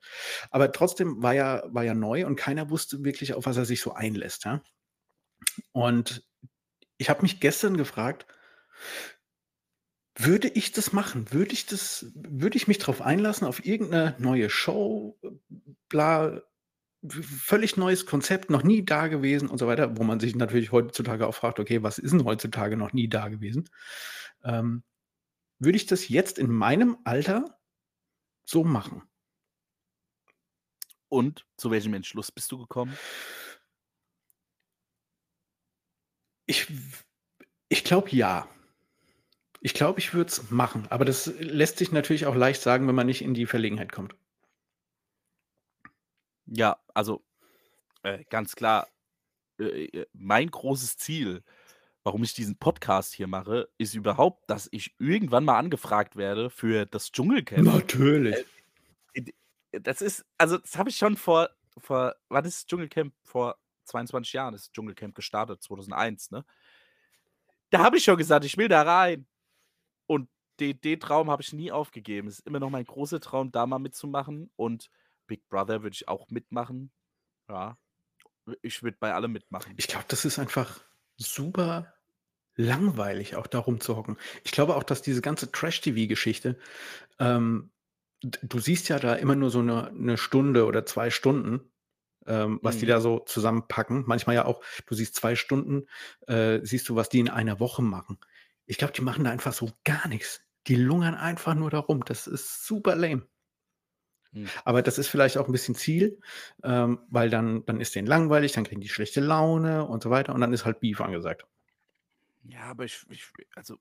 Aber 0.52 0.72
trotzdem 0.74 1.24
war 1.24 1.34
ja 1.36 1.64
war 1.68 1.84
ja 1.86 1.96
neu 1.96 2.26
und 2.28 2.36
keiner 2.38 2.70
wusste 2.72 3.04
wirklich, 3.06 3.34
auf 3.36 3.46
was 3.48 3.58
er 3.58 3.66
sich 3.66 3.82
so 3.82 3.94
einlässt, 3.94 4.46
ja? 4.46 4.64
Und 5.72 6.24
ich 6.98 7.10
habe 7.10 7.24
mich 7.24 7.40
gestern 7.42 7.78
gefragt 7.78 8.28
würde 10.16 10.48
ich 10.50 10.72
das 10.72 10.94
machen? 10.94 11.32
Würde 11.32 11.54
ich 11.54 11.66
das 11.66 12.06
würde 12.16 12.58
ich 12.58 12.68
mich 12.68 12.78
drauf 12.78 13.02
einlassen 13.02 13.48
auf 13.48 13.66
irgendeine 13.66 14.16
neue 14.20 14.50
Show, 14.50 15.18
bla, 15.90 16.42
völlig 17.10 17.78
neues 17.78 18.06
Konzept, 18.08 18.50
noch 18.52 18.64
nie 18.64 18.86
dagewesen 18.86 19.50
und 19.50 19.58
so 19.60 19.68
weiter, 19.68 19.98
wo 19.98 20.04
man 20.04 20.20
sich 20.20 20.36
natürlich 20.36 20.72
heutzutage 20.74 21.28
auch 21.28 21.36
fragt: 21.36 21.60
„Okay, 21.60 21.84
was 21.84 22.00
ist 22.00 22.14
'n 22.14 22.26
heutzutage 22.26 22.78
noch 22.78 22.94
nie 22.94 23.10
dagewesen?“ 23.10 23.70
Ähm, 24.44 24.84
würde 25.60 25.78
ich 25.78 25.88
das 25.88 26.10
jetzt 26.10 26.40
in 26.40 26.52
meinem 26.52 26.98
Alter 27.06 27.60
so 28.46 28.64
machen? 28.66 29.04
Und 31.10 31.46
zu 31.58 31.72
welchem 31.72 31.94
Entschluss 31.94 32.32
bist 32.32 32.52
du 32.52 32.58
gekommen? 32.58 33.00
Ich 36.50 36.68
ich 37.70 37.84
glaube, 37.84 38.10
ja. 38.12 38.48
Ich 39.66 39.74
glaube, 39.74 40.00
ich 40.00 40.14
würde 40.14 40.30
es 40.30 40.52
machen, 40.52 40.88
aber 40.90 41.06
das 41.06 41.26
lässt 41.40 41.78
sich 41.78 41.94
natürlich 41.94 42.26
auch 42.26 42.36
leicht 42.36 42.62
sagen, 42.62 42.86
wenn 42.86 42.96
man 42.96 43.08
nicht 43.08 43.22
in 43.22 43.34
die 43.34 43.46
Verlegenheit 43.46 43.94
kommt. 43.94 44.14
Ja, 46.46 46.78
also, 46.94 47.24
äh, 48.04 48.26
ganz 48.30 48.56
klar, 48.56 48.88
äh, 49.60 49.86
äh, 49.86 50.08
mein 50.14 50.52
großes 50.52 50.98
Ziel, 50.98 51.44
warum 52.04 52.24
ich 52.24 52.34
diesen 52.34 52.58
Podcast 52.58 53.14
hier 53.14 53.28
mache, 53.28 53.70
ist 53.78 53.96
überhaupt, 53.96 54.50
dass 54.50 54.70
ich 54.72 54.96
irgendwann 55.00 55.46
mal 55.46 55.60
angefragt 55.60 56.18
werde 56.18 56.50
für 56.50 56.86
das 56.86 57.12
Dschungelcamp. 57.12 57.66
Natürlich. 57.66 58.36
Äh, 59.14 59.24
das 59.82 60.02
ist 60.02 60.26
also, 60.38 60.58
das 60.58 60.78
habe 60.78 60.90
ich 60.90 60.98
schon 60.98 61.18
vor 61.18 61.50
vor 61.78 62.16
wann 62.30 62.46
ist 62.46 62.58
das 62.60 62.66
Dschungelcamp? 62.68 63.14
Vor 63.24 63.58
22 63.86 64.34
Jahren 64.34 64.54
ist 64.54 64.68
das 64.68 64.72
Dschungelcamp 64.74 65.16
gestartet, 65.16 65.64
2001, 65.64 66.32
ne? 66.32 66.46
Da 67.72 67.80
habe 67.80 67.98
ich 67.98 68.04
schon 68.04 68.18
gesagt: 68.18 68.46
„Ich 68.46 68.58
will 68.58 68.68
da 68.68 68.84
rein.“ 68.84 69.26
Und 70.10 70.30
de 70.60 70.74
den 70.74 71.00
Traum 71.00 71.30
habe 71.32 71.42
ich 71.42 71.54
nie 71.54 71.72
aufgegeben. 71.72 72.28
Es 72.28 72.40
ist 72.40 72.48
immer 72.48 72.60
noch 72.60 72.70
mein 72.70 72.86
großer 72.86 73.20
Traum, 73.20 73.52
da 73.52 73.66
mal 73.66 73.80
mitzumachen 73.80 74.52
und 74.56 74.90
Big 75.28 75.48
Brother 75.50 75.84
würde 75.84 75.94
ich 75.96 76.08
auch 76.08 76.30
mitmachen. 76.30 76.92
Ja, 77.50 77.78
ich 78.64 78.84
würde 78.84 78.98
bei 79.00 79.14
allem 79.14 79.34
mitmachen. 79.34 79.80
Ich 79.80 79.88
glaube, 79.88 80.06
das 80.08 80.26
ist 80.26 80.40
einfach 80.40 80.82
super 81.18 81.94
langweilig, 82.56 83.36
auch 83.36 83.48
da 83.48 83.60
rumzuhocken. 83.60 84.18
Ich 84.44 84.52
glaube 84.52 84.76
auch, 84.76 84.84
dass 84.84 85.02
diese 85.02 85.22
ganze 85.22 85.52
Trash-TV-Geschichte, 85.52 86.60
ähm, 87.20 87.72
du 88.22 88.60
siehst 88.60 88.90
ja 88.90 89.00
da 89.00 89.16
immer 89.16 89.36
nur 89.36 89.52
so 89.52 89.62
'ne 89.64 89.92
'ne 89.94 90.18
Stunde 90.18 90.66
oder 90.68 90.86
2 90.86 91.10
Stunden, 91.12 91.72
ähm, 92.28 92.60
was 92.64 92.78
die 92.78 92.86
Mhm. 92.86 92.88
da 92.88 93.02
so 93.02 93.20
zusammenpacken. 93.22 94.06
Manchmal 94.08 94.36
ja 94.38 94.46
auch 94.46 94.64
du 94.88 94.96
siehst 94.96 95.16
2 95.16 95.36
Stunden, 95.38 95.88
äh, 96.28 96.62
siehst 96.64 96.90
du, 96.90 96.96
was 96.96 97.10
die 97.10 97.20
in 97.22 97.30
einer 97.30 97.60
Woche 97.62 97.84
machen. 97.84 98.20
Ich 98.70 98.78
glaube, 98.78 98.94
die 98.94 99.02
machen 99.02 99.24
da 99.26 99.32
einfach 99.32 99.54
so 99.54 99.72
gar 99.84 100.08
nix. 100.08 100.42
Die 100.68 100.76
lungern 100.76 101.16
einfach 101.16 101.54
nur 101.56 101.70
da 101.70 101.80
rum. 101.80 102.04
Das 102.06 102.28
ist 102.28 102.66
super 102.66 102.96
lame. 102.96 103.28
Hm. 104.34 104.54
Aber 104.66 104.82
das 104.82 104.98
ist 104.98 105.08
vielleicht 105.10 105.38
auch 105.38 105.48
'n 105.48 105.52
bisschen 105.52 105.76
Ziel, 105.76 106.20
ähm, 106.64 107.00
weil 107.10 107.30
dann 107.30 107.66
dann 107.66 107.82
ist 107.82 107.96
denen 107.96 108.08
langweilig, 108.08 108.54
dann 108.54 108.64
kriegen 108.64 108.82
die 108.82 108.90
schlechte 108.90 109.20
Laune 109.22 109.86
und 109.86 110.04
so 110.04 110.10
weiter 110.10 110.34
und 110.34 110.42
dann 110.42 110.54
ist 110.54 110.66
halt 110.66 110.80
Beef 110.80 111.02
angesagt. 111.02 111.46
Ja, 112.46 112.64
aber 112.66 112.86
ich 112.86 113.06
ich 113.10 113.32
also, 113.56 113.80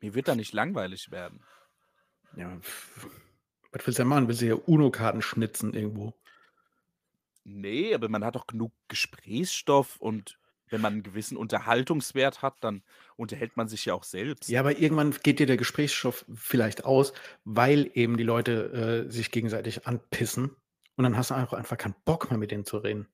mir 0.00 0.14
wird 0.14 0.28
da 0.28 0.36
nicht 0.36 0.54
langweilig 0.54 1.10
werden. 1.10 1.46
Ja, 2.36 2.60
was 3.72 3.86
willst 3.86 3.98
du 3.98 4.02
denn 4.02 4.08
machen? 4.08 4.28
Willst 4.28 4.42
du 4.42 4.46
hier 4.46 4.68
UNO-Karten 4.68 5.22
schnitzen 5.22 5.74
irgendwo? 5.74 6.14
Ne, 7.46 7.94
aber 7.94 8.08
man 8.08 8.24
hat 8.24 8.34
doch 8.36 8.46
genug 8.46 8.72
Gesprächsstoff 8.88 9.96
und 9.98 10.38
wenn 10.72 10.80
man 10.80 10.94
'n 10.98 11.02
gewissen 11.02 11.36
Unterhaltungswert 11.36 12.42
hat, 12.42 12.56
dann 12.60 12.82
unterhält 13.16 13.56
man 13.56 13.68
sich 13.68 13.84
ja 13.86 13.94
auch 13.94 14.04
selbst. 14.04 14.48
Ja, 14.48 14.60
aber 14.60 14.78
irgendwann 14.78 15.14
geht 15.22 15.38
dir 15.38 15.46
der 15.46 15.56
Gesprächsstoff 15.56 16.24
vielleicht 16.34 16.84
aus, 16.84 17.12
weil 17.44 17.90
eben 17.94 18.16
die 18.16 18.24
Leute, 18.24 19.06
äh, 19.08 19.10
sich 19.10 19.30
gegenseitig 19.30 19.86
anpissen 19.86 20.50
und 20.96 21.04
dann 21.04 21.16
hast 21.16 21.30
du 21.30 21.34
auch 21.34 21.52
einfach 21.52 21.76
keinen 21.78 21.94
Bock 22.04 22.30
mehr, 22.30 22.38
mit 22.38 22.50
denen 22.50 22.64
zu 22.64 22.78
reden. 22.78 23.06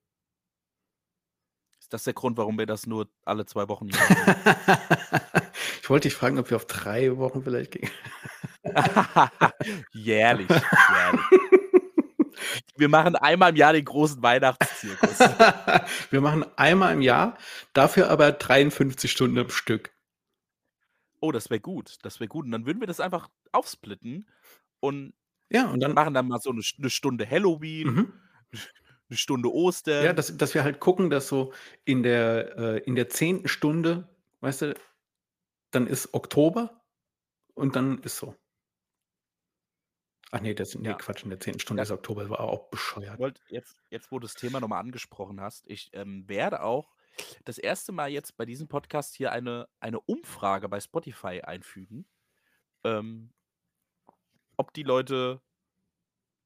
Ist 1.82 1.92
das 1.92 2.02
der 2.02 2.14
Grund, 2.14 2.36
warum 2.36 2.59
wir 2.59 2.66
das 2.66 2.86
nur 2.86 3.09
alle 3.24 3.46
2 3.46 3.68
Wochen 3.68 3.86
machen? 3.86 4.16
Ich 5.82 5.88
wollte 5.90 6.09
dich 6.09 6.14
fragen, 6.16 6.36
ob 6.40 6.50
wir 6.50 6.57
auf 6.57 6.66
3 6.66 7.16
Wochen 7.16 7.44
vielleicht 7.44 7.70
gehen. 7.70 7.88
Jährlich, 9.92 10.48
jährlich. 10.50 11.50
Wir 12.79 12.89
machen 12.89 13.16
einmal 13.16 13.51
im 13.51 13.57
Jahr 13.57 13.72
den 13.72 13.85
großen 13.85 14.22
Weihnachtszirkus. 14.22 15.31
Wir 16.11 16.20
machen 16.20 16.45
einmal 16.57 16.93
im 16.95 17.03
Jahr, 17.03 17.37
dafür 17.72 18.11
aber 18.11 18.33
53 18.33 19.11
Stunden 19.11 19.39
am 19.39 19.51
Stück. 19.51 19.91
Oh, 21.22 21.33
das 21.33 21.51
wäre 21.51 21.61
gut. 21.61 21.97
Das 22.03 22.20
wäre 22.20 22.29
gut. 22.29 22.45
Und 22.45 22.53
dann 22.53 22.66
würden 22.66 22.81
wir 22.81 22.87
das 22.87 23.01
einfach 23.01 23.29
aufsplitten 23.53 24.27
und 24.81 25.14
Ja, 25.51 25.66
und 25.70 25.81
dann 25.81 25.95
machen 25.95 26.14
dann 26.14 26.29
mal 26.29 26.41
so 26.41 26.51
'ne 26.53 26.62
St 26.62 26.79
'ne 26.81 26.91
Stunde 26.91 27.29
Halloween, 27.31 27.95
Mhm. 27.95 28.12
'ne 29.11 29.16
Stunde 29.16 29.53
Ja, 30.01 30.12
Ostern. 30.12 30.12
dass 30.12 30.37
dass 30.37 30.55
wir 30.55 30.62
halt 30.64 30.81
gucken, 30.81 31.09
dass 31.11 31.29
so 31.29 31.53
in 31.85 32.03
der 32.03 32.57
äh, 32.59 32.79
in 32.81 32.95
der 32.97 33.09
10. 33.09 33.49
Stunde, 33.49 34.09
weißt 34.41 34.62
du, 34.62 34.74
dann 35.72 35.87
ist 35.87 36.14
Oktober 36.14 36.83
und 37.55 37.77
dann 37.77 37.99
ist 38.01 38.18
so. 38.18 38.37
Ach 40.33 40.41
ne, 40.41 40.55
das 40.55 40.74
ne, 40.74 40.91
Ja. 40.91 40.95
Quatsch, 40.97 41.22
in 41.22 41.31
der 41.31 41.41
10. 41.41 41.61
Stunde 41.61 41.81
Ja. 41.81 41.83
ist 41.83 41.91
Oktober, 41.91 42.29
war 42.31 42.41
auch 42.41 42.68
bescheuert. 42.70 43.18
Wollt 43.18 43.41
jetzt 43.49 43.79
jetzt, 43.91 44.11
wo 44.12 44.18
du 44.18 44.27
das 44.27 44.37
Thema 44.37 44.61
noch 44.61 44.68
mal 44.68 44.79
angesprochen 44.81 45.41
hast, 45.41 45.64
ich, 45.68 45.91
ähm, 45.95 46.29
werde 46.29 46.62
auch 46.62 46.95
das 47.45 47.59
1. 47.59 47.93
Mal 47.93 48.11
jetzt 48.11 48.37
bei 48.37 48.45
diesem 48.45 48.68
Podcast 48.68 49.14
hier 49.14 49.33
eine 49.33 49.68
eine 49.81 50.01
Umfrage 50.01 50.68
bei 50.68 50.81
Spotify 50.81 51.41
einfügen, 51.43 52.07
ähm 52.85 53.33
ob 54.59 54.72
die 54.72 54.83
Leute 54.83 55.41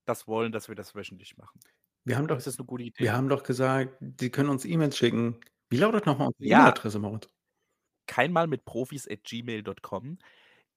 das 0.09 0.27
wollen, 0.27 0.53
dass 0.53 0.69
wir 0.69 0.75
das 0.75 0.95
wöchentlich 0.95 1.37
machen. 1.37 1.61
Wir 2.07 2.17
haben 2.17 2.27
doch 2.29 2.39
Ist 2.39 2.47
das 2.47 2.59
'ne 2.59 2.65
gute 2.65 2.85
Idee? 2.85 2.95
wir 2.99 3.13
haben 3.15 3.29
doch 3.29 3.43
gesagt, 3.43 3.97
die 4.01 4.31
können 4.31 4.49
uns 4.51 4.65
E-Mails 4.65 4.97
schicken. 4.97 5.41
Wie 5.71 5.77
lautet 5.79 6.07
noch 6.07 6.19
mal 6.19 6.27
unsere 6.29 6.45
Ja. 6.45 6.49
E-Mail-Adresse, 6.49 6.99
Moritz? 6.99 7.31
keinmalmitprofis@gmail.com. 8.09 10.19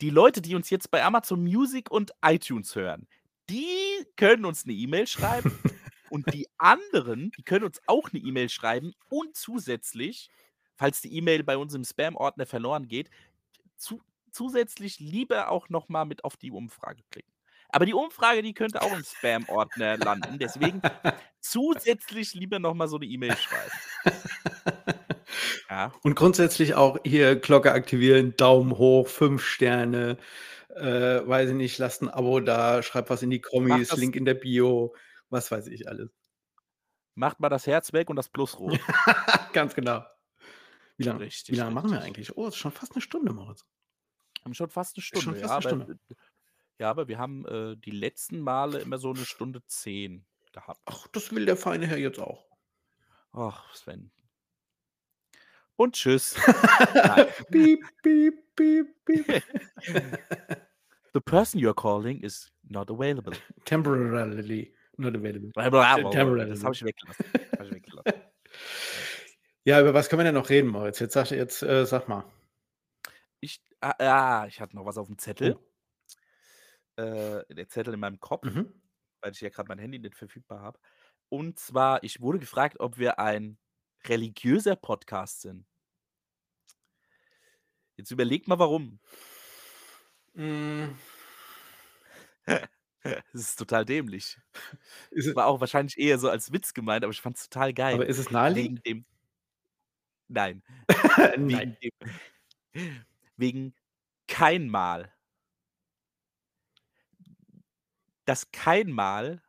Die 0.01 0.09
Leute, 0.09 0.41
die 0.41 0.55
uns 0.55 0.69
jetzt 0.69 0.91
bei 0.91 1.03
Amazon 1.03 1.43
Music 1.43 1.91
und 1.91 2.11
iTunes 2.23 2.75
hören, 2.75 3.07
die 3.49 4.05
können 4.15 4.45
uns 4.45 4.65
'ne 4.65 4.73
E-Mail 4.73 5.07
schreiben 5.07 5.59
und 6.07 6.33
die 6.33 6.47
anderen, 6.57 7.31
die 7.37 7.43
können 7.43 7.65
uns 7.65 7.79
auch 7.87 8.11
'ne 8.11 8.19
E-Mail 8.19 8.49
schreiben 8.49 8.93
und 9.09 9.35
zusätzlich, 9.35 10.31
falls 10.75 11.01
die 11.01 11.15
E-Mail 11.15 11.43
bei 11.43 11.57
uns 11.57 11.73
im 11.73 11.83
Spam-Ordner 11.83 12.45
verloren 12.45 12.87
geht, 12.87 13.09
zu 13.77 14.01
zusätzlich 14.31 14.99
lieber 14.99 15.49
auch 15.51 15.69
noch 15.69 15.89
mal 15.89 16.05
mit 16.05 16.23
auf 16.25 16.37
die 16.37 16.51
Umfrage 16.51 17.03
klicken. 17.11 17.33
Aber 17.69 17.85
die 17.85 17.93
Umfrage, 17.95 18.41
die 18.43 18.53
könnte 18.53 18.81
auch 18.81 18.93
im 18.93 19.03
Spam-Ordner 19.03 19.97
landen, 19.97 20.39
deswegen 20.39 20.83
zusätzlich 21.41 22.33
lieber 22.35 22.59
noch 22.59 22.73
mal 22.75 22.87
so 22.87 22.97
'ne 22.99 23.05
E-Mail 23.07 23.37
schreiben. 23.37 23.79
Ja. 25.73 25.93
Und 26.05 26.15
grundsätzlich 26.15 26.75
auch 26.75 26.97
hier 27.05 27.37
Glocke 27.37 27.71
aktivieren, 27.71 28.35
Daumen 28.35 28.77
hoch, 28.77 29.07
5 29.07 29.41
Sterne, 29.45 30.17
äh, 30.75 30.81
weiß 31.27 31.51
ich 31.51 31.55
nicht, 31.55 31.77
lasst 31.79 32.01
'n 32.03 32.09
Abo 32.09 32.41
da, 32.41 32.83
schreibt 32.83 33.09
was 33.09 33.23
in 33.23 33.29
die 33.31 33.41
Kommis, 33.41 33.95
Link 33.95 34.15
in 34.17 34.25
der 34.25 34.33
Bio, 34.35 34.95
was 35.29 35.51
weiß 35.51 35.67
ich 35.67 35.87
alles. 35.89 36.09
Macht 37.17 37.39
mal 37.39 37.49
das 37.49 37.67
Herz 37.67 37.93
weg 37.93 38.09
und 38.09 38.15
das 38.15 38.29
Plus 38.29 38.57
rot. 38.59 38.89
Ganz 39.53 39.75
genau. 39.75 40.03
Wie 40.97 41.05
lang 41.05 41.23
wie 41.49 41.55
Richtig, 41.55 41.57
lange 41.57 41.71
machen 41.71 41.91
wir 41.91 42.01
eigentlich? 42.01 42.37
Oh, 42.37 42.47
ist 42.47 42.57
schon 42.57 42.71
fast 42.73 42.95
'ne 42.95 43.01
Stunde, 43.01 43.33
Moritz. 43.33 43.65
Haben 44.43 44.53
schon 44.53 44.69
fast 44.69 44.97
'ne 44.97 45.03
schon 45.15 45.35
Stunde, 45.35 45.39
ja, 45.39 45.47
fast 45.47 45.57
'ne 45.57 45.61
aber 45.61 45.63
Stunde. 45.63 45.89
ja, 46.79 46.89
aber 46.91 47.07
wir 47.07 47.17
haben, 47.19 47.45
äh, 47.47 47.77
die 47.77 47.91
letzten 47.91 48.41
Male 48.41 48.81
immer 48.81 48.97
so 48.99 49.13
'ne 49.13 49.25
Stunde 49.25 49.65
10 49.67 50.27
gehabt. 50.53 50.81
Ach, 50.87 51.07
das 51.07 51.31
will 51.33 51.45
der 51.45 51.55
feine 51.57 51.87
Herr 51.87 51.97
jetzt 51.97 52.19
auch. 52.19 52.45
Ach, 53.33 53.73
Sven. 53.75 54.12
Und 55.83 55.95
tschüss. 55.95 56.35
Piep, 57.51 57.83
piep, 58.01 58.55
piep, 58.55 58.87
piep. 59.03 59.43
The 61.13 61.19
person 61.19 61.59
you're 61.59 61.73
calling 61.73 62.21
is 62.21 62.49
not 62.69 62.89
available. 62.89 63.33
Temporarily 63.65 64.73
not 64.97 65.13
available. 65.13 65.51
Temporarily. 65.51 66.49
Das 66.51 66.63
habe 66.63 66.73
ich 66.73 66.85
weggelassen. 66.85 67.25
Habe 67.51 67.65
ich 67.65 67.71
weggelassen. 67.73 68.21
Ja, 69.65 69.79
über 69.81 69.93
was 69.93 70.09
können 70.09 70.19
wir 70.19 70.25
denn 70.25 70.35
noch 70.35 70.49
reden, 70.49 70.69
Moritz? 70.69 70.99
Jetzt 70.99 71.13
sag 71.13 71.31
jetzt, 71.31 71.63
äh, 71.63 71.85
sag 71.85 72.07
mal. 72.07 72.25
Ich 73.41 73.61
ah, 73.81 73.95
ah, 73.99 74.45
ich 74.47 74.59
hatte 74.61 74.75
noch 74.75 74.85
was 74.85 74.97
aufm 74.97 75.17
Zettel. 75.17 75.57
Oh. 76.97 77.01
Äh, 77.01 77.45
der 77.53 77.67
Zettel 77.67 77.93
in 77.93 77.99
meinem 77.99 78.19
Kopf, 78.19 78.43
Mhm. 78.45 78.73
weil 79.21 79.31
ich 79.31 79.41
ja 79.41 79.49
grad 79.49 79.67
mein 79.67 79.79
Handy 79.79 79.99
nicht 79.99 80.15
verfügbar 80.15 80.61
habe. 80.61 80.79
Und 81.29 81.59
zwar, 81.59 82.03
ich 82.03 82.21
wurde 82.21 82.39
gefragt, 82.39 82.79
ob 82.79 82.97
wir 82.97 83.19
ein 83.19 83.57
religiöser 84.07 84.75
Podcast 84.75 85.41
sind. 85.41 85.65
Jetzt 87.97 88.11
überleg 88.11 88.47
mal, 88.47 88.59
warum. 88.59 88.99
Hm. 90.35 90.95
Das 93.33 93.41
ist 93.41 93.57
total 93.59 93.83
dämlich. 93.83 94.37
Ist 95.11 95.27
es 95.27 95.35
War 95.35 95.47
auch 95.47 95.59
wahrscheinlich 95.59 95.97
eher 95.97 96.17
so 96.19 96.29
als 96.29 96.53
Witz 96.53 96.73
gemeint, 96.73 97.03
aber 97.03 97.11
ich 97.11 97.19
fand's 97.19 97.49
total 97.49 97.73
geil. 97.73 97.95
aber 97.95 98.05
ist 98.05 98.17
es 98.17 98.31
naheliegend? 98.31 98.79
Wegen 98.85 98.97
dem 98.99 99.05
Nein, 100.29 100.63
Nein. 101.37 101.77
wegen 101.81 101.97
wegen 103.37 103.75
kein 104.27 104.69
Mal. 104.69 105.11
Das 108.25 108.51
Kein-Mal 108.51 109.41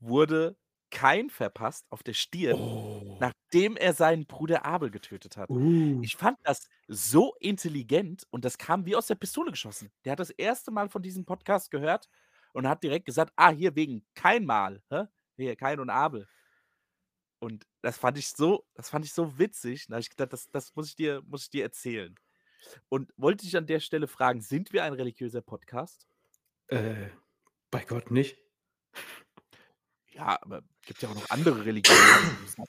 wurde 0.00 0.56
Kain 0.92 1.30
verpasst 1.30 1.86
auf 1.90 2.04
der 2.04 2.14
Stirn, 2.14 2.60
Oh. 2.60 3.18
nachdem 3.18 3.76
er 3.76 3.94
seinen 3.94 4.26
Bruder 4.26 4.66
Abel 4.66 4.90
getötet 4.92 5.36
hat. 5.38 5.50
Uh. 5.50 6.02
Ich 6.02 6.16
fand 6.16 6.38
das 6.44 6.68
so 6.88 7.34
intelligent 7.40 8.26
und 8.30 8.44
das 8.44 8.58
kam 8.58 8.86
wie 8.86 8.96
aus 8.96 9.08
der 9.08 9.16
Pistole 9.16 9.50
geschossen. 9.52 9.92
Der 10.04 10.12
hat 10.12 10.20
das 10.20 10.30
erste 10.30 10.70
Mal 10.72 10.88
von 10.90 11.02
diesem 11.02 11.24
Podcast 11.26 11.70
gehört 11.72 12.08
und 12.54 12.68
hat 12.68 12.84
direkt 12.84 13.06
gesagt: 13.06 13.32
„Ah, 13.36 13.50
hier 13.50 13.76
wegen 13.76 14.06
kein 14.14 14.46
Mal, 14.46 14.82
hä? 14.90 15.04
Hier 15.36 15.56
Kain 15.56 15.80
und 15.80 15.90
Abel.“ 15.90 16.28
Und 17.42 17.66
das 17.82 17.98
fand 17.98 18.18
ich 18.18 18.28
so 18.28 18.64
das 18.74 18.88
fand 18.90 19.04
ich 19.04 19.12
so 19.12 19.38
witzig. 19.38 19.86
Da 19.88 19.94
habe 19.94 20.00
ich 20.02 20.10
gedacht, 20.10 20.32
das 20.32 20.48
das 20.50 20.74
muss 20.76 20.88
ich 20.90 20.94
dir 20.96 21.22
muss 21.26 21.44
ich 21.44 21.50
dir 21.50 21.64
erzählen. 21.64 22.14
Und 22.90 23.12
wollte 23.16 23.44
dich 23.46 23.56
an 23.56 23.66
der 23.66 23.80
Stelle 23.80 24.08
fragen, 24.08 24.40
sind 24.42 24.72
wir 24.72 24.84
ein 24.84 24.94
religiöser 24.94 25.42
Podcast? 25.42 26.06
Äh, 26.68 27.10
bei 27.70 27.84
Gott 27.84 28.10
nicht. 28.10 28.38
Ja, 30.08 30.38
aber 30.42 30.62
gibt 30.86 31.02
ja 31.02 31.08
auch 31.08 31.14
noch 31.14 31.30
andere 31.30 31.64
Religionen, 31.64 32.00
Sa 32.46 32.64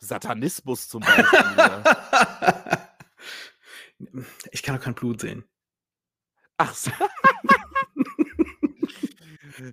Satanismus 0.00 0.88
zum 0.88 1.00
Beispiel. 1.00 1.26
Ich 4.52 4.62
kann 4.62 4.76
doch 4.76 4.82
kein 4.82 4.94
Blut 4.94 5.20
sehen. 5.22 5.44
Ach 6.58 6.74
so. 6.74 6.90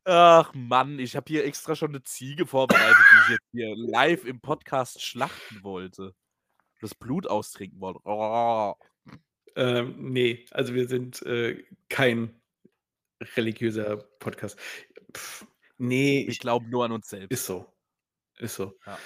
Ach 0.06 0.54
Mann, 0.54 1.00
ich 1.00 1.16
habe 1.16 1.26
hier 1.28 1.46
extra 1.46 1.76
schon 1.76 1.92
'ne 1.92 2.04
Ziege 2.04 2.46
vorbereitet, 2.48 2.98
die 3.12 3.18
ich 3.24 3.30
jetzt 3.30 3.48
hier 3.52 3.76
live 3.76 4.26
im 4.26 4.40
Podcast 4.42 5.02
schlachten 5.02 5.64
wollte. 5.64 6.14
Das 6.82 6.96
Blut 6.96 7.28
austrinken 7.28 7.82
wollte. 7.82 8.00
Oh. 8.06 8.76
Ähm, 9.56 10.12
ne, 10.14 10.46
also 10.52 10.74
wir 10.76 10.88
sind, 10.88 11.22
äh, 11.24 11.64
kein 11.90 12.42
religiöser 13.38 13.98
Podcast. 14.20 14.60
Ne, 15.78 16.26
Wir 16.28 16.30
ich 16.30 16.40
glauben 16.40 16.70
nur 16.70 16.86
an 16.86 16.92
uns 16.94 17.10
selbst. 17.10 17.32
ist 17.32 17.46
so. 17.46 17.73
Ist 18.44 18.56
so. 18.56 18.78
Ja. 18.86 19.04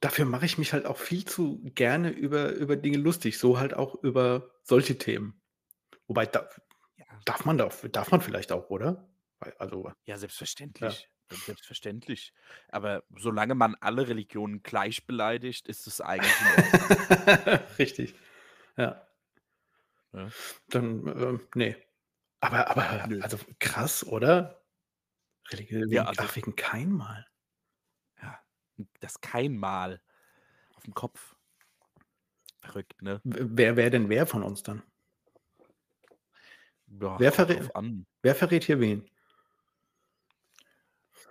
Dafür 0.00 0.26
mache 0.26 0.44
ich 0.46 0.58
mich 0.58 0.72
halt 0.72 0.84
auch 0.86 0.98
viel 0.98 1.24
zu 1.24 1.60
gerne 1.74 2.10
über 2.10 2.50
über 2.52 2.76
Dinge 2.76 2.98
lustig, 2.98 3.38
so 3.38 3.58
halt 3.58 3.74
auch 3.74 3.94
über 4.02 4.50
solche 4.62 4.98
Themen. 4.98 5.40
Wobei 6.08 6.26
da 6.26 6.48
Ja. 6.96 7.06
darf 7.24 7.44
man 7.46 7.58
da 7.58 7.70
darf 7.92 8.10
man 8.10 8.20
vielleicht 8.20 8.52
auch, 8.52 8.70
oder? 8.70 9.08
Also 9.58 9.90
Ja, 10.04 10.18
selbstverständlich. 10.18 11.08
Selbstverständlich. 11.32 12.32
Aber 12.68 13.02
solange 13.16 13.54
man 13.56 13.74
alle 13.80 14.08
Religionen 14.08 14.62
gleich 14.62 15.06
beleidigt, 15.06 15.68
ist 15.68 15.86
es 15.86 16.00
eigentlich. 16.00 16.32
Richtig. 17.78 18.14
Ja. 18.76 19.06
Ja. 20.12 20.32
Dann, 20.68 21.06
ähm, 21.06 21.40
ne. 21.54 21.76
Aber 22.40 22.68
aber 22.70 23.06
Nö. 23.08 23.20
also 23.22 23.38
krass, 23.60 24.04
oder? 24.06 24.62
Religiö 25.50 25.86
Ja, 25.90 26.04
also 26.06 26.22
ach, 26.24 26.36
wegen 26.36 26.56
kein 26.56 26.92
Mal. 26.92 27.26
Das 29.00 29.20
kein 29.20 29.56
Mal 29.56 30.00
aufm 30.76 30.94
Kopf. 30.94 31.36
Verrückt, 32.60 33.00
ne? 33.00 33.22
Wer 33.24 33.76
wäre 33.76 33.90
denn 33.90 34.08
wer 34.08 34.26
von 34.26 34.42
uns 34.42 34.62
dann? 34.62 34.82
Ja, 36.88 37.18
Wer 37.18 37.30
kommt 37.30 37.46
verrä 37.48 37.54
drauf 37.54 37.74
an. 37.76 38.06
wer 38.22 38.34
verrät 38.34 38.64
hier 38.64 38.80
wen? 38.80 39.08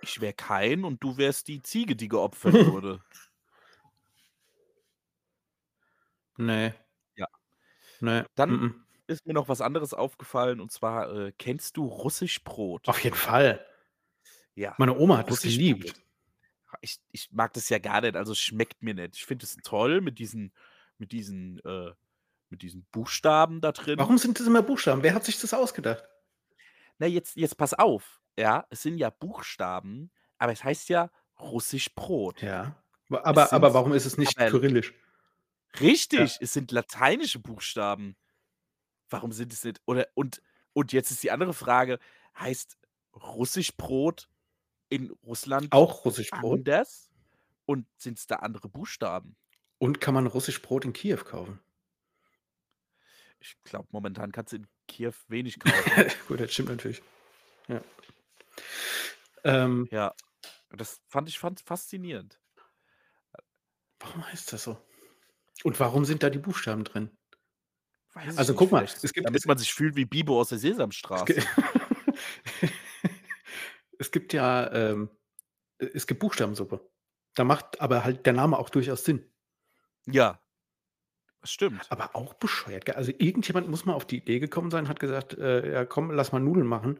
Ich 0.00 0.20
wäre 0.22 0.32
Kain 0.32 0.84
und 0.84 1.02
du 1.04 1.18
wärst 1.18 1.48
die 1.48 1.60
Ziege, 1.62 1.96
die 1.96 2.08
geopfert 2.08 2.54
wurde. 2.64 3.02
Ne. 6.38 6.74
Ja. 7.16 7.26
Ne. 8.00 8.26
Dann 8.36 8.50
Mm-mm. 8.50 8.74
ist 9.06 9.26
mir 9.26 9.34
noch 9.34 9.48
was 9.48 9.60
anderes 9.60 9.94
aufgefallen 9.94 10.60
und 10.60 10.72
zwar, 10.72 11.12
äh, 11.14 11.32
kennst 11.38 11.76
du 11.76 11.86
Russischbrot? 11.86 12.88
Auf 12.88 13.02
jeden 13.04 13.16
Fall. 13.16 13.64
Ja. 14.54 14.74
Meine 14.78 14.96
Oma 14.96 15.18
hat 15.18 15.30
das 15.30 15.44
Russischbrot. 15.44 15.80
geliebt. 15.80 16.05
Ich 16.86 16.98
ich 17.10 17.32
mag 17.32 17.52
das 17.52 17.68
ja 17.68 17.78
gar 17.78 18.00
nicht, 18.00 18.14
also 18.16 18.30
es 18.30 18.38
schmeckt 18.38 18.80
mir 18.80 18.94
nicht. 18.94 19.16
Ich 19.16 19.24
finde 19.26 19.44
es 19.44 19.56
toll 19.56 20.00
mit 20.00 20.20
diesen 20.20 20.52
mit 20.98 21.10
diesen, 21.10 21.58
äh 21.64 21.90
mit 22.48 22.62
diesen 22.62 22.86
Buchstaben 22.92 23.60
da 23.60 23.72
drin. 23.72 23.98
Warum 23.98 24.18
sind 24.18 24.38
das 24.38 24.46
immer 24.46 24.62
Buchstaben? 24.62 25.02
Wer 25.02 25.14
hat 25.14 25.24
sich 25.24 25.40
das 25.40 25.52
ausgedacht? 25.52 26.04
Na, 26.98 27.06
jetzt 27.06 27.34
jetzt 27.34 27.56
pass 27.56 27.74
auf, 27.74 28.20
ja? 28.38 28.66
Es 28.70 28.82
sind 28.82 28.98
ja 28.98 29.10
Buchstaben, 29.10 30.12
aber 30.38 30.52
es 30.52 30.62
heißt 30.62 30.88
ja 30.88 31.10
Russischbrot. 31.40 32.42
Ja. 32.42 32.80
Wa 33.08 33.20
aber 33.24 33.52
aber 33.52 33.74
warum 33.74 33.92
ist 33.92 34.06
es 34.06 34.16
nicht 34.16 34.38
aber 34.38 34.50
kyrillisch? 34.50 34.94
Richtig, 35.80 36.38
es 36.40 36.52
sind 36.52 36.70
lateinische 36.70 37.40
Buchstaben. 37.40 38.16
Warum 39.10 39.32
sind 39.32 39.52
es 39.52 39.64
nicht 39.64 39.80
oder 39.86 40.06
und 40.14 40.40
und 40.72 40.92
jetzt 40.92 41.10
ist 41.10 41.24
die 41.24 41.32
andere 41.32 41.52
Frage, 41.52 41.98
heißt 42.38 42.78
Russischbrot 43.12 44.28
in 44.88 45.10
Russland 45.24 45.72
Auch 45.72 46.04
Russischbrot? 46.04 46.60
anders 46.60 47.10
und 47.66 47.86
sind's 47.96 48.26
da 48.26 48.36
andere 48.36 48.68
Buchstaben? 48.68 49.36
Und 49.78 50.00
kann 50.00 50.14
man 50.14 50.26
Russischbrot 50.26 50.84
in 50.84 50.92
Kiew 50.92 51.18
kaufen? 51.18 51.60
Ich 53.40 53.56
glaube, 53.64 53.88
momentan 53.92 54.32
kannst 54.32 54.52
du 54.52 54.56
in 54.56 54.66
Kiew 54.88 55.12
wenig 55.28 55.58
kaufen. 55.58 56.10
Gut, 56.28 56.40
das 56.40 56.52
stimmt 56.52 56.70
natürlich. 56.70 57.02
Ja. 57.68 57.80
Ähm 59.44 59.88
Ja, 59.90 60.14
das 60.70 61.00
fand 61.08 61.28
ich 61.28 61.38
fand 61.38 61.60
faszinierend. 61.60 62.40
Warum 64.00 64.26
heißt 64.30 64.52
das 64.52 64.64
so? 64.64 64.78
Und 65.64 65.78
warum 65.80 66.04
sind 66.04 66.22
da 66.22 66.30
die 66.30 66.38
Buchstaben 66.38 66.84
drin? 66.84 67.10
Weiß 68.14 68.38
Also, 68.38 68.54
guck 68.54 68.72
mal, 68.72 68.84
es 68.84 69.12
gibt 69.12 69.26
damit 69.26 69.40
es 69.40 69.46
man 69.46 69.58
sich 69.58 69.72
fühlt 69.72 69.96
wie 69.96 70.04
Bibo 70.04 70.40
aus 70.40 70.48
der 70.48 70.56
es 70.56 70.62
Sesamstraße. 70.62 71.34
es 73.98 74.10
gibt 74.10 74.32
ja, 74.32 74.72
ähm 74.72 75.10
e 75.80 75.88
es 75.94 76.06
gibt 76.08 76.20
Buchstabensuppe. 76.20 76.80
Da 77.36 77.44
macht 77.44 77.80
aber 77.82 78.04
halt 78.04 78.26
der 78.26 78.32
Name 78.34 78.58
auch 78.58 78.70
durchaus 78.70 79.04
Sinn. 79.04 79.26
Ja. 80.06 80.40
Das 81.42 81.50
stimmt. 81.52 81.86
Aber 81.90 82.16
auch 82.16 82.34
bescheuert, 82.34 82.84
gell? 82.86 82.94
Also, 82.96 83.12
irgendjemand 83.18 83.68
muss 83.68 83.84
mal 83.84 83.92
auf 83.94 84.06
die 84.06 84.16
Idee 84.18 84.38
gekommen 84.40 84.70
sein, 84.70 84.88
hat 84.88 84.98
gesagt: 85.00 85.34
„Äh, 85.38 85.70
ja 85.72 85.84
komm, 85.84 86.10
lass 86.10 86.32
mal 86.32 86.40
Nudeln 86.40 86.66
machen.“ 86.66 86.98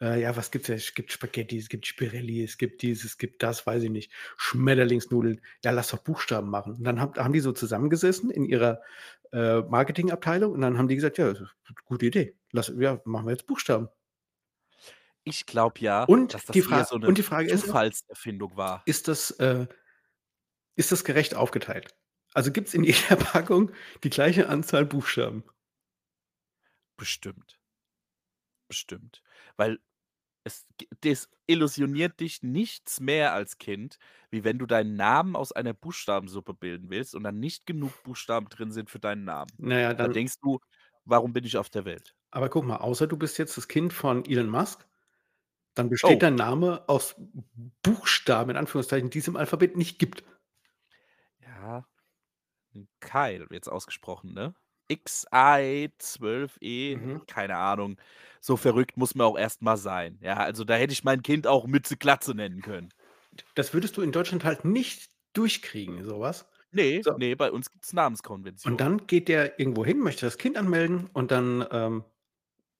Äh, 0.00 0.20
ja, 0.22 0.36
was 0.36 0.50
gibt's 0.50 0.68
da? 0.68 0.74
Es 0.74 0.94
gibt 0.94 1.12
Spaghetti, 1.12 1.58
es 1.58 1.68
gibt 1.68 1.86
Spirelli, 1.86 2.44
es 2.44 2.58
gibt 2.58 2.82
dies, 2.82 3.04
es 3.04 3.18
gibt 3.18 3.42
das, 3.42 3.66
weiß 3.66 3.84
ich 3.84 3.90
nicht. 3.90 4.12
Schmetterlingsnudeln. 4.38 5.40
Ja, 5.64 5.70
lass 5.72 5.90
doch 5.90 5.98
Buchstaben 6.00 6.50
machen. 6.50 6.74
Und 6.76 6.84
dann 6.84 7.00
haben 7.00 7.14
haben 7.16 7.32
die 7.34 7.40
so 7.40 7.52
zusammengesessen 7.52 8.30
in 8.30 8.44
ihrer, 8.44 8.82
äh, 9.32 9.60
Marketingabteilung 9.62 10.52
und 10.52 10.60
dann 10.62 10.78
haben 10.78 10.88
die 10.88 10.96
gesagt: 10.96 11.18
„Ja, 11.18 11.34
gute 11.86 12.06
Idee. 12.06 12.36
Lass 12.52 12.72
ja, 12.78 13.00
machen 13.04 13.26
wir 13.26 13.32
jetzt 13.32 13.46
Buchstaben.“ 13.46 13.88
Ich 15.26 15.46
glaube 15.46 15.80
ja, 15.80 16.08
Und 16.08 16.32
dass 16.32 16.44
das 16.46 16.56
die 16.56 16.62
eher 16.62 16.84
Fra 16.84 16.86
so 16.86 16.96
'ne 16.96 17.10
und 17.10 17.18
die 17.18 17.22
Frage 17.22 17.50
ist 17.50 17.66
Zufallserfindung 17.68 18.56
war. 18.56 18.86
ist 18.86 19.08
das, 19.08 19.30
äh 19.32 19.66
ist 20.76 20.90
das 20.92 21.04
gerecht 21.04 21.34
aufgeteilt? 21.36 21.96
Also, 22.34 22.50
gibt's 22.52 22.74
in 22.74 22.82
jeder 22.84 23.14
Packung 23.16 23.70
die 24.04 24.10
gleiche 24.10 24.48
Anzahl 24.48 24.84
Buchstaben? 24.86 25.44
Bestimmt. 26.98 27.58
Bestimmt. 28.70 29.22
Weil 29.56 29.80
es 30.44 30.66
desillusioniert 31.04 32.20
dich 32.20 32.42
nichts 32.42 33.00
mehr 33.00 33.34
als 33.34 33.58
Kind, 33.58 33.98
wie 34.30 34.44
wenn 34.44 34.58
du 34.58 34.66
deinen 34.66 34.96
Namen 34.96 35.36
aus 35.36 35.52
einer 35.52 35.74
Buchstabensuppe 35.74 36.54
bilden 36.54 36.90
willst 36.90 37.14
und 37.14 37.24
dann 37.24 37.40
nicht 37.40 37.66
genug 37.66 38.02
Buchstaben 38.04 38.48
drin 38.48 38.72
sind 38.72 38.90
für 38.90 39.00
deinen 39.00 39.24
Namen. 39.24 39.58
Na 39.58 39.78
ja, 39.80 39.94
Da 39.96 40.08
dann 40.08 40.12
denkst 40.12 40.36
du: 40.42 40.60
„Warum 41.04 41.32
bin 41.34 41.44
ich 41.44 41.58
auf 41.58 41.70
der 41.70 41.84
Welt?“ 41.86 42.16
Aber 42.32 42.48
guck 42.48 42.64
mal, 42.64 42.76
außer 42.78 43.06
du 43.06 43.16
bist 43.16 43.38
jetzt 43.38 43.56
das 43.56 43.68
Kind 43.68 43.92
von 43.92 44.24
Elon 44.24 44.48
Musk, 44.50 44.88
dann 45.74 45.88
besteht 45.90 46.12
Oh. 46.12 46.22
dein 46.22 46.34
Name 46.34 46.84
aus 46.88 47.14
Buchstaben 47.82 48.50
in 48.50 48.56
Anführungszeichen, 48.56 49.10
die 49.10 49.18
es 49.20 49.28
im 49.28 49.36
Alphabet 49.36 49.76
nicht 49.76 49.98
gibt. 49.98 50.24
Ja. 51.40 51.84
'N 52.74 52.88
Kyle 53.00 53.46
wird's 53.50 53.68
ausgesprochen, 53.68 54.32
ne? 54.34 54.54
XI12E, 54.88 56.94
Mhm. 56.94 57.20
keine 57.26 57.56
Ahnung. 57.58 57.98
So 58.40 58.56
verrückt 58.56 58.96
muss 58.96 59.14
man 59.14 59.26
auch 59.28 59.38
erst 59.38 59.62
mal 59.62 59.76
sein. 59.76 60.18
Ja, 60.22 60.36
also 60.38 60.64
da 60.64 60.74
hätte 60.76 60.92
ich 60.92 61.04
mein 61.04 61.22
Kind 61.22 61.46
auch 61.46 61.66
Mütze 61.66 61.96
Glatze 61.96 62.34
nennen 62.34 62.62
können. 62.62 62.92
Das 63.54 63.74
würdest 63.74 63.96
du 63.96 64.02
in 64.02 64.12
Deutschland 64.12 64.44
halt 64.44 64.64
nicht 64.64 65.10
durchkriegen, 65.34 66.04
so 66.04 66.20
was. 66.20 66.48
Ne, 66.72 67.02
So. 67.02 67.12
ne, 67.14 67.34
bei 67.36 67.50
uns 67.50 67.70
gibt's 67.70 67.92
Namenskonvention. 67.92 68.64
Und 68.64 68.80
dann 68.80 69.06
geht 69.06 69.28
der 69.28 69.58
irgendwo 69.58 69.84
hin, 69.84 69.98
möchte 69.98 70.26
das 70.26 70.38
Kind 70.38 70.56
anmelden 70.56 71.08
und 71.12 71.30
dann, 71.30 71.66
ähm, 71.70 72.04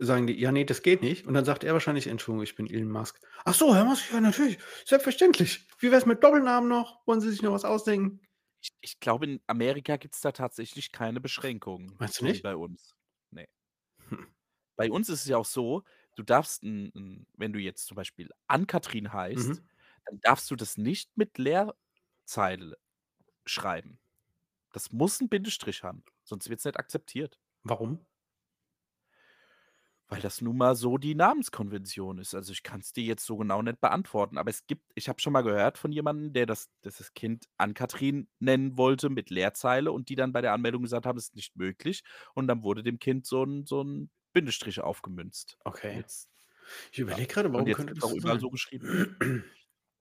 sagen 0.01 0.27
die: 0.27 0.35
„Ja, 0.41 0.53
ne, 0.53 0.65
das 0.65 0.83
geht 0.83 1.03
nicht.“ 1.03 1.27
Und 1.27 1.35
dann 1.35 1.45
sagt 1.45 1.65
er 1.65 1.73
wahrscheinlich: 1.75 2.07
„Entschuldigung, 2.09 2.43
ich 2.45 2.57
bin 2.57 2.69
Elon 2.69 2.91
Musk.“ 2.91 3.21
„Ach 3.47 3.55
so, 3.55 3.75
Herr 3.75 3.85
Musk, 3.85 4.13
ja 4.13 4.21
natürlich, 4.21 4.59
selbstverständlich. 4.85 5.67
Wie 5.79 5.91
wär's 5.91 6.07
mit 6.07 6.23
Doppelnamen 6.23 6.69
noch? 6.69 7.07
Wollen 7.07 7.21
Sie 7.21 7.31
sich 7.31 7.43
noch 7.43 7.53
was 7.53 7.65
ausdenken?“ 7.65 8.21
Ich 8.63 8.73
ich 8.83 9.01
glaube, 9.01 9.25
in 9.27 9.41
Amerika 9.47 9.97
gibt's 9.97 10.21
da 10.21 10.33
tatsächlich 10.33 10.93
keine 10.93 11.21
Beschränkungen, 11.21 11.99
Meinst 11.99 12.21
du 12.21 12.25
nicht? 12.25 12.43
bei 12.43 12.55
uns. 12.57 12.95
Ne. 13.31 13.47
Hm. 14.09 14.31
Bei 14.79 14.91
uns 14.91 15.09
ist 15.09 15.23
es 15.23 15.27
ja 15.29 15.37
auch 15.37 15.45
so, 15.45 15.83
du 16.17 16.23
darfst 16.23 16.63
'n 16.63 16.91
'n 16.95 17.27
wenn 17.37 17.53
du 17.53 17.59
jetzt 17.59 17.87
zum 17.87 17.97
Beispiel 17.97 18.31
Ann-Kathrin 18.47 19.13
heißt, 19.13 19.61
Mhm. 19.61 19.71
dann 20.07 20.21
darfst 20.21 20.51
du 20.51 20.57
das 20.57 20.77
nicht 20.79 21.17
mit 21.17 21.39
Leerzeile 21.39 22.79
schreiben. 23.47 24.01
Das 24.73 24.93
muss 24.93 25.21
'n 25.23 25.29
Bindestrich 25.31 25.85
haben, 25.85 26.05
sonst 26.25 26.51
wird's 26.51 26.65
nicht 26.65 26.79
akzeptiert. 26.79 27.39
Warum? 27.65 28.01
Weil 30.13 30.21
das 30.23 30.41
nun 30.41 30.57
mal 30.57 30.75
so 30.75 30.99
die 30.99 31.15
Namenskonvention 31.15 32.19
ist. 32.19 32.35
Also, 32.35 32.51
ich 32.53 32.65
kann's 32.65 32.93
dir 32.93 33.05
jetzt 33.05 33.25
so 33.25 33.37
genau 33.37 33.63
nicht 33.63 33.81
beantworten, 33.81 34.39
aber 34.39 34.51
es 34.51 34.67
gibt 34.67 34.91
ich 34.97 35.09
habe 35.09 35.21
schon 35.21 35.33
mal 35.33 35.43
gehört 35.43 35.79
von 35.79 35.93
jemandem, 35.93 36.33
der 36.33 36.47
das 36.47 36.69
das 36.83 36.97
das 36.99 37.15
Kind 37.15 37.47
Ann-Kathrin 37.59 38.29
nennen 38.41 38.77
wollte 38.77 39.09
mit 39.09 39.31
Leerzeile 39.31 39.93
und 39.93 40.09
die 40.09 40.17
dann 40.17 40.33
bei 40.33 40.41
der 40.41 40.53
Anmeldung 40.53 40.83
gesagt 40.83 41.07
haben, 41.07 41.17
ist 41.17 41.37
nicht 41.37 41.55
möglich. 41.55 42.03
Und 42.35 42.49
dann 42.49 42.65
wurde 42.65 42.83
dem 42.83 42.99
Kind 42.99 43.25
so 43.25 43.45
'n 43.45 43.67
so 43.67 43.83
'n 43.83 44.11
Bindestrich 44.33 44.81
aufgemünzt. 44.81 45.59
Okay. 45.67 46.03
Jetzt 46.03 46.29
Ich 46.93 46.99
ja, 47.09 47.19
überlege 47.19 47.33
grade, 47.35 47.53
und 47.57 47.67
warum 47.67 47.71
jetzt 47.71 47.85
könnte 47.85 47.95
das 47.95 48.05
auch 48.05 48.13
überall 48.13 48.41
sein? 48.41 48.41
so 48.41 48.51
geschrieben. 48.51 48.93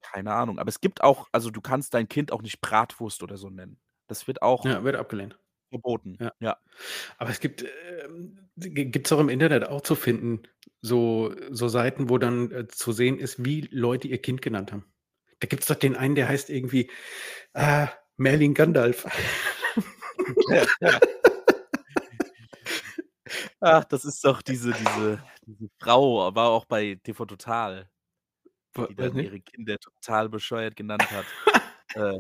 Keine 0.04 0.34
Ahnung, 0.34 0.60
aber 0.60 0.70
es 0.70 0.82
gibt 0.82 1.04
auch 1.04 1.28
also, 1.32 1.50
du 1.52 1.62
kannst 1.62 1.94
dein 1.94 2.08
Kind 2.08 2.32
auch 2.32 2.42
nicht 2.42 2.62
Bratwurst 2.62 3.22
oder 3.24 3.38
so 3.38 3.50
nennen. 3.50 3.80
Das 4.08 4.28
wird 4.28 4.42
auch 4.42 4.66
Ja, 4.66 4.84
wird 4.84 4.96
abgelehnt. 4.96 5.40
Verboten, 5.70 6.18
Ja. 6.20 6.32
ja. 6.40 6.58
Aber 7.18 7.30
es 7.32 7.40
gibt, 7.40 7.66
g 8.58 8.86
gibt's 8.86 9.12
auch 9.12 9.20
im 9.20 9.30
Internet 9.30 9.66
auch 9.68 9.82
zu 9.82 9.96
finden, 9.96 10.44
so 10.82 11.34
so 11.52 11.68
Seiten, 11.70 12.10
wo 12.10 12.18
dann, 12.18 12.52
äh, 12.52 12.68
zu 12.68 12.92
sehen 12.94 13.20
ist, 13.20 13.44
wie 13.46 13.68
Leute 13.72 14.08
ihr 14.08 14.20
Kind 14.22 14.42
genannt 14.42 14.72
haben. 14.74 14.86
Da 15.40 15.48
gibt's 15.48 15.68
doch 15.68 15.76
den 15.76 15.96
einen, 15.96 16.16
der 16.16 16.30
heißt 16.30 16.50
irgendwie, 16.50 16.90
äh, 17.54 17.88
Merlin 18.18 18.54
Gandalf. 18.56 19.06
Ja, 20.50 20.66
ja. 20.82 21.00
Ach, 23.62 23.84
das 23.86 24.06
ist 24.06 24.24
doch 24.26 24.42
diese 24.42 24.74
diese 24.74 25.22
diese 25.46 25.70
Frau, 25.80 26.34
war 26.36 26.50
auch 26.50 26.66
bei 26.66 26.96
TV 27.04 27.26
Total, 27.26 27.90
die 28.90 28.96
dann 28.96 29.18
ihre 29.18 29.42
Kinder 29.42 29.78
total 29.80 30.30
bescheuert 30.30 30.76
genannt 30.78 31.12
hat. 31.12 31.28
Äh, 31.96 32.20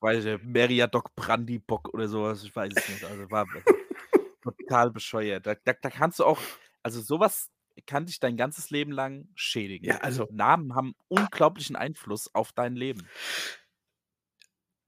weiß 0.00 0.24
ich 0.24 0.42
Meriadoc 0.42 1.14
Brandybock 1.14 1.92
oder 1.94 2.08
so 2.08 2.22
was, 2.22 2.44
ich 2.44 2.54
weiß 2.54 2.72
es 2.74 2.88
nicht. 2.88 3.04
Also, 3.04 3.30
war 3.30 3.46
total 4.42 4.90
bescheuert. 4.90 5.46
Da 5.46 5.54
da 5.54 5.72
da 5.72 5.90
kannst 5.90 6.18
du 6.18 6.24
auch 6.24 6.40
also, 6.82 7.00
so 7.00 7.20
was 7.20 7.50
kann 7.86 8.06
dich 8.06 8.20
dein 8.20 8.36
ganzes 8.36 8.70
Leben 8.70 8.92
lang 8.92 9.28
schädigen. 9.34 9.86
Ja, 9.86 9.98
also 9.98 10.26
Namen 10.30 10.74
haben 10.74 10.94
unglaublichen 11.08 11.76
Einfluss 11.76 12.34
auf 12.34 12.52
dein 12.52 12.74
Leben. 12.74 13.06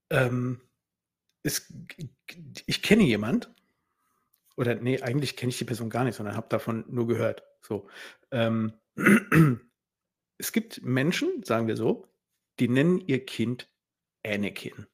Ähm, 0.09 0.61
es 1.43 1.73
ich 2.65 2.81
kenne 2.81 3.03
jemand 3.03 3.53
oder 4.57 4.75
ne, 4.75 5.01
eigentlich 5.01 5.37
kenne 5.37 5.49
ich 5.49 5.57
die 5.57 5.65
Person 5.65 5.89
gar 5.89 6.03
nicht, 6.03 6.15
sondern 6.15 6.35
habe 6.35 6.49
davon 6.49 6.85
nur 6.87 7.07
gehört, 7.07 7.43
so. 7.61 7.87
Ähm, 8.31 8.73
es 10.37 10.51
gibt 10.51 10.83
Menschen, 10.83 11.43
sagen 11.43 11.67
wir 11.67 11.77
so, 11.77 12.07
die 12.59 12.67
nennen 12.67 12.99
ihr 12.99 13.25
Kind 13.25 13.69
Anakin. 14.25 14.87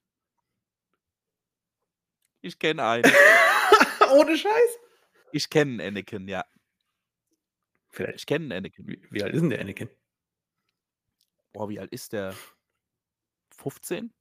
Ich 2.47 2.59
kenne 2.59 2.81
einen. 2.85 3.03
Ohne 4.13 4.37
Scheiß? 4.37 4.79
Ich 5.31 5.49
kenne 5.49 5.73
'n 5.83 5.87
Anakin, 5.87 6.27
ja. 6.27 6.45
Vielleicht 7.89 8.19
Ich 8.19 8.25
kenne 8.25 8.45
'n 8.45 8.51
Anakin. 8.51 8.87
Wie 8.87 9.01
wie 9.11 9.23
alt 9.23 9.33
ist 9.33 9.41
'n 9.41 9.49
der 9.49 9.59
Anakin? 9.61 9.89
Boah, 11.55 11.69
wie 11.69 11.79
alt 11.79 11.91
ist 11.91 12.13
der? 12.13 12.33
15? 13.51 14.13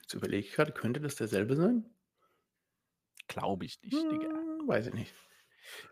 Jetzt 0.00 0.14
überlege 0.14 0.46
ich 0.46 0.52
grade, 0.54 0.72
könnte 0.72 1.00
das 1.00 1.16
derselbe 1.16 1.54
sein? 1.56 1.84
Glaube 3.28 3.64
ich 3.64 3.80
nicht, 3.82 4.10
Digga. 4.10 4.28
Hm, 4.28 4.66
weiß 4.68 4.88
ich 4.88 4.94
nicht. 4.94 5.14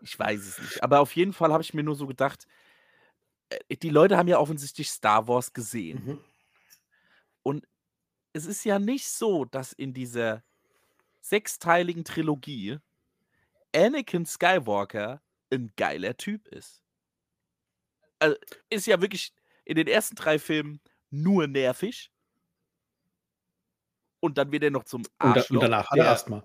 Ich 0.01 0.17
weiß 0.17 0.39
es 0.47 0.59
nicht. 0.59 0.83
Aber 0.83 0.99
auf 0.99 1.15
jeden 1.15 1.33
Fall 1.33 1.51
habe 1.51 1.63
ich 1.63 1.73
mir 1.73 1.83
nur 1.83 1.95
so 1.95 2.07
gedacht 2.07 2.45
äh, 3.51 3.75
die 3.77 3.89
Leute 3.89 4.17
haben 4.17 4.27
ja 4.27 4.39
offensichtlich 4.39 4.89
Star 4.89 5.27
Wars 5.27 5.53
gesehen. 5.53 6.05
Mhm. 6.05 6.19
Und 7.45 7.67
es 8.33 8.45
ist 8.45 8.63
ja 8.65 8.79
nicht 8.79 9.07
so, 9.09 9.45
dass 9.45 9.73
in 9.73 9.93
dieser 9.93 10.43
sechsteiligen 11.21 12.03
Trilogie 12.03 12.79
Anakin 13.75 14.25
Skywalker 14.25 15.21
'n 15.51 15.71
geiler 15.77 16.17
Typ 16.17 16.47
ist. 16.49 16.81
Also, 18.21 18.35
ist 18.69 18.85
ja 18.85 19.01
wirklich 19.01 19.33
in 19.65 19.75
den 19.75 19.87
ersten 19.87 20.15
3 20.15 20.37
Filmen 20.37 20.79
nur 21.09 21.47
nervig. 21.47 22.09
Und 24.23 24.37
dann 24.37 24.51
wird 24.51 24.63
er 24.63 24.69
noch 24.71 24.83
zum 24.83 25.07
Und 25.23 25.35
da 25.35 25.43
und 25.49 25.61
Arschloch, 25.61 25.61
danach 25.61 25.89
hat 25.91 25.99
er 25.99 26.03
der 26.05 26.11
Asthma. 26.11 26.43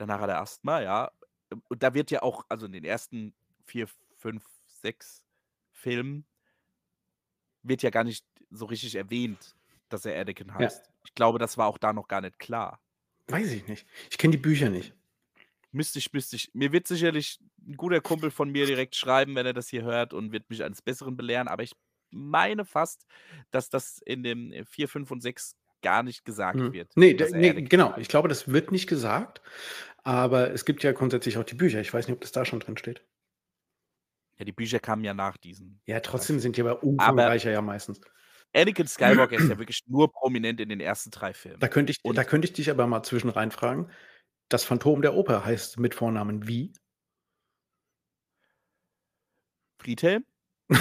Danach 0.00 0.20
hat 0.20 0.28
er 0.30 0.40
Asthma, 0.40 0.80
ja. 0.80 1.10
Und 1.68 1.82
da 1.82 1.94
wird 1.94 2.10
ja 2.10 2.22
auch 2.22 2.44
also, 2.48 2.66
in 2.66 2.72
den 2.72 2.84
ersten 2.84 3.34
4, 3.64 3.86
5, 4.16 4.44
6 4.66 5.24
Filmen 5.70 6.24
wird 7.64 7.82
ja 7.82 7.88
gar 7.90 8.04
nicht 8.04 8.24
so 8.50 8.66
richtig 8.66 8.94
erwähnt, 8.94 9.56
dass 9.88 10.04
er 10.04 10.20
Anakin 10.20 10.52
Ja. 10.58 10.68
heißt. 10.68 10.90
Ich 11.06 11.14
glaube, 11.14 11.38
das 11.38 11.56
war 11.58 11.66
auch 11.66 11.78
da 11.78 11.92
noch 11.92 12.08
gar 12.08 12.20
nicht 12.20 12.38
klar. 12.38 12.78
Weiß 13.28 13.52
ich 13.52 13.66
nicht. 13.68 13.86
Ich 14.10 14.18
kenne 14.18 14.32
die 14.32 14.38
Bücher 14.42 14.68
nicht. 14.70 14.94
Müsste 15.74 15.98
ich 15.98 16.12
müsste 16.12 16.36
ich 16.36 16.50
mir 16.54 16.70
wird 16.72 16.86
sicherlich 16.86 17.38
'n 17.66 17.76
guter 17.76 18.00
Kumpel 18.00 18.30
von 18.30 18.48
mir 18.50 18.64
direkt 18.66 18.94
schreiben, 18.94 19.34
wenn 19.34 19.44
er 19.44 19.52
das 19.52 19.68
hier 19.68 19.82
hört 19.82 20.12
und 20.14 20.30
wird 20.30 20.48
mich 20.48 20.62
eines 20.62 20.82
Besseren 20.82 21.16
belehren, 21.16 21.48
aber 21.48 21.64
ich 21.64 21.72
meine 22.12 22.64
fast, 22.64 23.06
dass 23.50 23.70
das 23.70 23.98
in 24.06 24.22
dem, 24.22 24.52
äh, 24.52 24.64
4, 24.64 24.88
5 24.88 25.10
und 25.10 25.20
6 25.20 25.56
gar 25.82 26.04
nicht 26.04 26.24
gesagt 26.24 26.62
Mhm. 26.62 26.72
wird, 26.72 26.94
Ne, 26.94 27.14
dass 27.16 27.32
d 27.32 27.32
er 27.32 27.50
ne, 27.50 27.50
Anakin 27.50 27.64
genau. 27.64 27.94
Ich 27.98 28.08
glaube, 28.08 28.28
das 28.28 28.48
wird 28.52 28.70
nicht 28.70 28.86
gesagt, 28.88 29.40
aber 30.04 30.52
es 30.52 30.64
gibt 30.64 30.82
ja 30.84 30.92
grundsätzlich 30.92 31.38
auch 31.38 31.44
die 31.44 31.54
Bücher. 31.56 31.80
Ich 31.80 31.92
weiß 31.92 32.06
nicht, 32.08 32.14
ob 32.14 32.20
das 32.20 32.32
da 32.32 32.44
schon 32.44 32.60
drin 32.60 32.76
steht. 32.78 33.04
Ja, 34.38 34.44
die 34.44 34.52
Bücher 34.52 34.80
kamen 34.80 35.04
ja 35.04 35.14
nach 35.14 35.36
diesen 35.36 35.80
Ja, 35.88 36.00
3 36.10 36.26
trotzdem 36.26 36.38
sind 36.40 36.56
die 36.56 36.62
aber 36.62 36.82
Aber 36.96 37.34
umfangreicher 37.34 37.50
ja 37.50 37.60
meistens. 37.60 38.00
Anakin 38.54 38.86
Skywalker 38.86 39.36
ist 39.36 39.48
ja 39.48 39.58
wirklich 39.58 39.80
nur 39.86 40.10
prominent 40.12 40.60
in 40.60 40.68
den 40.68 40.80
ersten 40.80 41.10
3 41.10 41.34
Filmen. 41.34 41.60
Da 41.60 41.68
könnte 41.68 41.90
ich 41.92 42.02
da 42.02 42.08
Und 42.10 42.16
könnte 42.24 42.46
ich 42.46 42.52
dich 42.52 42.70
aber 42.70 42.86
mal 42.86 43.02
zwischen 43.02 43.30
rein 43.30 43.50
fragen. 43.50 43.90
Das 44.48 44.64
Phantom 44.64 45.02
der 45.02 45.14
Oper 45.14 45.44
heißt 45.44 45.78
mit 45.78 45.94
Vornamen 45.94 46.46
wie? 46.46 46.72
Friedhelm? 49.80 50.24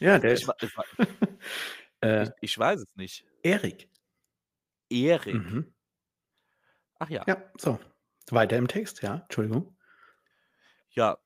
Ja, 0.00 0.18
der 0.18 0.32
Ich 0.34 0.42
ist 0.42 0.50
ich 0.62 0.72
äh 2.02 2.22
ich 2.24 2.30
ich 2.40 2.58
weiß 2.58 2.80
es 2.80 2.96
nicht. 2.96 3.24
Erik. 3.42 3.88
Erik. 4.90 5.34
Mhm. 5.34 5.72
Ach 7.00 7.10
ja. 7.10 7.24
Ja, 7.26 7.42
so. 7.58 7.78
Weiter 8.30 8.56
im 8.56 8.68
Text, 8.68 9.02
ja, 9.02 9.16
Entschuldigung. 9.28 9.74
Ja, 10.94 11.18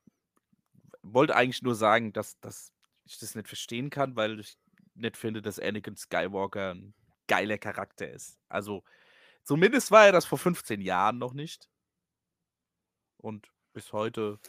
wollte 1.03 1.35
eigentlich 1.37 1.63
nur 1.63 1.75
sagen, 1.75 2.13
dass 2.13 2.39
dass 2.41 2.73
ich 3.05 3.19
das 3.19 3.35
nicht 3.35 3.49
verstehen 3.49 3.91
kann, 3.91 4.17
weil 4.17 4.41
ich 4.41 4.57
nicht 4.95 5.17
finde, 5.17 5.43
dass 5.43 5.59
Anakin 5.61 5.97
Skywalker 5.97 6.73
'n 6.73 6.95
geiler 7.29 7.59
Charakter 7.59 8.11
ist. 8.11 8.39
Also, 8.49 8.85
zumindest 9.45 9.91
war 9.93 10.07
er 10.07 10.13
das 10.13 10.27
vor 10.27 10.39
15 10.39 10.81
Jahren 10.83 11.19
noch 11.19 11.35
nicht. 11.35 11.67
Und 13.21 13.53
bis 13.73 13.93
heute 13.93 14.41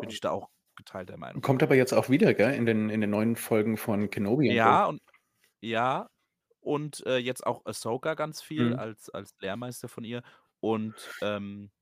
bin 0.00 0.10
Komm 0.10 0.10
ich 0.10 0.20
da 0.20 0.30
auch 0.30 0.50
geteilter 0.76 1.16
Meinung. 1.16 1.42
kommt 1.42 1.62
aber 1.62 1.74
jetzt 1.76 1.92
auch 1.94 2.08
wieder, 2.10 2.34
gell, 2.34 2.54
in 2.54 2.66
den 2.66 2.90
in 2.90 3.00
den 3.00 3.10
neuen 3.10 3.36
Folgen 3.36 3.76
von 3.76 4.10
Kenobi. 4.10 4.60
Ja, 4.60 4.84
und 4.86 5.02
ja, 5.60 6.08
und, 6.60 7.06
äh, 7.06 7.18
jetzt 7.18 7.46
auch 7.46 7.64
Ahsoka 7.66 8.14
ganz 8.14 8.42
viel 8.42 8.74
Mhm. 8.74 8.76
als 8.76 9.10
als 9.10 9.34
Lehrmeister 9.40 9.88
von 9.88 10.04
ihr 10.04 10.22
und, 10.60 11.12
ähm, 11.20 11.72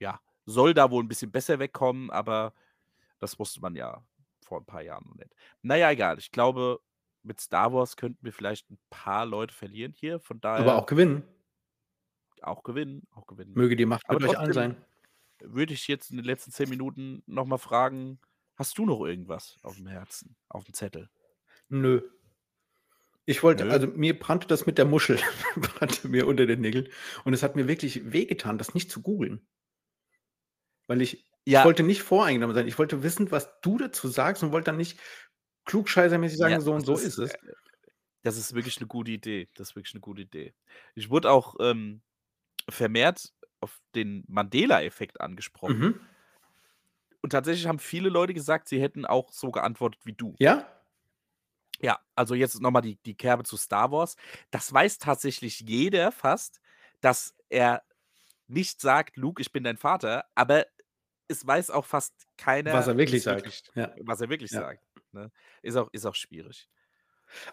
ja, 0.00 0.20
soll 0.46 0.74
da 0.74 0.90
wohl 0.90 1.02
'n 1.04 1.08
bisschen 1.08 1.32
besser 1.32 1.58
wegkommen, 1.60 2.10
aber 2.10 2.54
das 3.20 3.38
wusste 3.38 3.60
man 3.62 3.76
ja 3.76 4.06
vor 4.54 4.60
'n 4.60 4.66
paar 4.66 4.82
Jahren 4.82 5.06
noch 5.08 5.16
nicht. 5.16 5.34
Na 5.62 5.76
ja, 5.76 5.90
egal. 5.90 6.18
Ich 6.18 6.30
glaube, 6.30 6.80
mit 7.22 7.40
Star 7.40 7.72
Wars 7.72 7.96
könnten 7.96 8.24
wir 8.24 8.32
vielleicht 8.32 8.70
'n 8.70 8.78
paar 8.90 9.26
Leute 9.26 9.54
verlieren 9.54 9.92
hier, 9.96 10.20
von 10.20 10.40
Aber 10.56 10.74
daher 10.74 10.76
auch 10.76 10.86
gewinnen. 10.86 11.24
auch 12.42 12.62
gewinnen, 12.62 13.06
auch 13.10 13.26
gewinnen. 13.26 13.56
Möge 13.56 13.74
die 13.76 13.86
Macht 13.86 14.08
Aber 14.08 14.20
mit 14.20 14.22
euch 14.22 14.38
allen 14.38 14.52
sein. 14.52 14.76
würde 15.42 15.74
ich 15.74 15.88
jetzt 15.88 16.10
in 16.10 16.16
den 16.18 16.26
letzten 16.26 16.52
10 16.52 16.68
Minuten 16.68 17.22
noch 17.26 17.46
mal 17.46 17.58
fragen: 17.58 18.20
Hast 18.56 18.78
du 18.78 18.86
noch 18.86 19.04
irgendwas 19.04 19.58
aufm 19.62 19.86
Herzen, 19.88 20.36
aufm 20.48 20.72
Zettel? 20.74 21.10
Nö. 21.70 22.00
Ich 23.26 23.42
wollte 23.42 23.64
Nö? 23.64 23.70
also, 23.70 23.86
mir 23.86 24.18
brannte 24.18 24.46
das 24.48 24.66
mit 24.66 24.76
der 24.78 24.84
Muschel 24.84 25.18
brannte 25.56 26.08
mir 26.08 26.26
unter 26.26 26.46
den 26.46 26.60
Nägeln 26.60 26.88
und 27.24 27.32
es 27.32 27.42
hat 27.42 27.56
mir 27.56 27.68
wirklich 27.68 28.12
wehgetan, 28.12 28.58
das 28.58 28.74
nicht 28.74 28.90
zu 28.90 29.00
googeln. 29.02 29.46
Weil 30.88 31.00
ich 31.02 31.24
ich 31.52 31.62
Ja. 31.62 31.64
wollte 31.64 31.82
nicht 31.82 32.02
voreingenommen 32.02 32.54
sein. 32.54 32.66
Ich 32.68 32.78
wollte 32.78 33.02
wissen, 33.02 33.30
was 33.30 33.60
du 33.62 33.78
dazu 33.78 34.08
sagst 34.08 34.42
und 34.42 34.52
wollte 34.52 34.66
dann 34.66 34.76
nicht 34.78 35.00
klugscheißermäßig 35.66 36.38
sagen, 36.38 36.60
Ja, 36.60 36.60
so 36.60 36.74
und 36.74 36.86
so 36.86 36.98
ist, 36.98 36.98
ist 36.98 37.18
es. 37.18 37.34
äh 37.46 37.52
das 38.22 38.36
ist 38.38 38.54
wirklich 38.54 38.80
'ne 38.80 38.86
gute 38.88 39.12
Idee. 39.12 39.48
Das 39.54 39.70
ist 39.70 39.76
wirklich 39.76 39.94
'ne 39.94 40.00
gute 40.00 40.22
Idee. 40.22 40.54
Ich 40.94 41.10
wurde 41.10 41.30
auch, 41.30 41.56
ähm, 41.60 42.02
vermehrt 42.70 43.32
auf 43.60 43.80
den 43.94 44.24
Mandela-Effekt 44.28 45.20
angesprochen. 45.20 45.86
Mhm. 45.86 46.04
Und 47.24 47.30
tatsächlich 47.30 47.66
haben 47.66 47.78
viele 47.78 48.10
Leute 48.10 48.34
gesagt, 48.34 48.68
sie 48.68 48.82
hätten 48.82 49.06
auch 49.06 49.32
so 49.32 49.50
geantwortet 49.50 49.98
wie 50.04 50.12
du. 50.12 50.36
Ja? 50.40 50.68
Ja, 51.80 51.98
also 52.14 52.34
jetzt 52.34 52.60
noch 52.60 52.70
mal 52.70 52.80
die 52.80 52.96
die 53.04 53.16
Kerbe 53.16 53.44
zu 53.44 53.56
Star 53.56 53.90
Wars. 53.90 54.16
Das 54.50 54.72
weiß 54.72 54.98
tatsächlich 54.98 55.60
jeder 55.60 56.12
fast, 56.12 56.60
dass 57.00 57.34
er 57.48 57.82
nicht 58.48 58.80
sagt: 58.80 59.16
„Luke, 59.16 59.42
ich 59.42 59.52
bin 59.52 59.64
dein 59.64 59.76
Vater“, 59.78 60.26
aber 60.34 60.66
es 61.28 61.46
weiß 61.46 61.70
auch 61.70 61.84
fast 61.86 62.26
Was 62.64 62.86
keiner, 62.86 62.88
er 62.88 62.96
wirklich 62.98 63.22
sagt. 63.22 63.46
wirklich 63.46 63.62
Ja. 63.74 63.96
was 64.00 64.20
er 64.20 64.28
wirklich 64.30 64.52
Ja. 64.52 64.64
sagt, 64.64 64.82
ne? 65.12 65.30
Ist 65.62 65.76
auch 65.76 65.88
ist 65.92 66.06
auch 66.06 66.14
schwierig. 66.16 66.68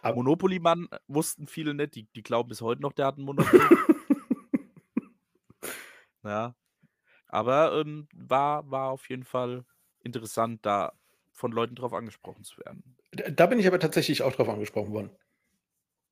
Monopoly-Mann 0.04 0.88
äh, 0.92 1.00
wussten 1.08 1.48
viele 1.48 1.74
nicht, 1.76 1.96
die 1.96 2.08
die 2.16 2.24
glauben 2.24 2.50
bis 2.50 2.62
heute 2.62 2.82
noch, 2.84 2.94
der 2.94 3.08
hat 3.08 3.18
'n 3.20 3.24
Monopoly. 3.26 3.72
Ja. 6.24 6.56
Aber, 7.28 7.74
ähm, 7.82 8.08
war 8.16 8.70
war 8.72 8.92
auf 8.92 9.10
jeden 9.10 9.26
Fall 9.26 9.66
interessant, 10.02 10.66
da 10.66 10.94
von 11.32 11.52
Leuten 11.54 11.76
drauf 11.76 11.94
angesprochen 11.94 12.44
zu 12.46 12.60
werden. 12.60 12.98
Da 13.14 13.46
bin 13.48 13.58
ich 13.60 13.68
aber 13.68 13.80
tatsächlich 13.80 14.22
auch 14.22 14.34
drauf 14.34 14.50
angesprochen 14.50 14.92
worden. 14.94 15.12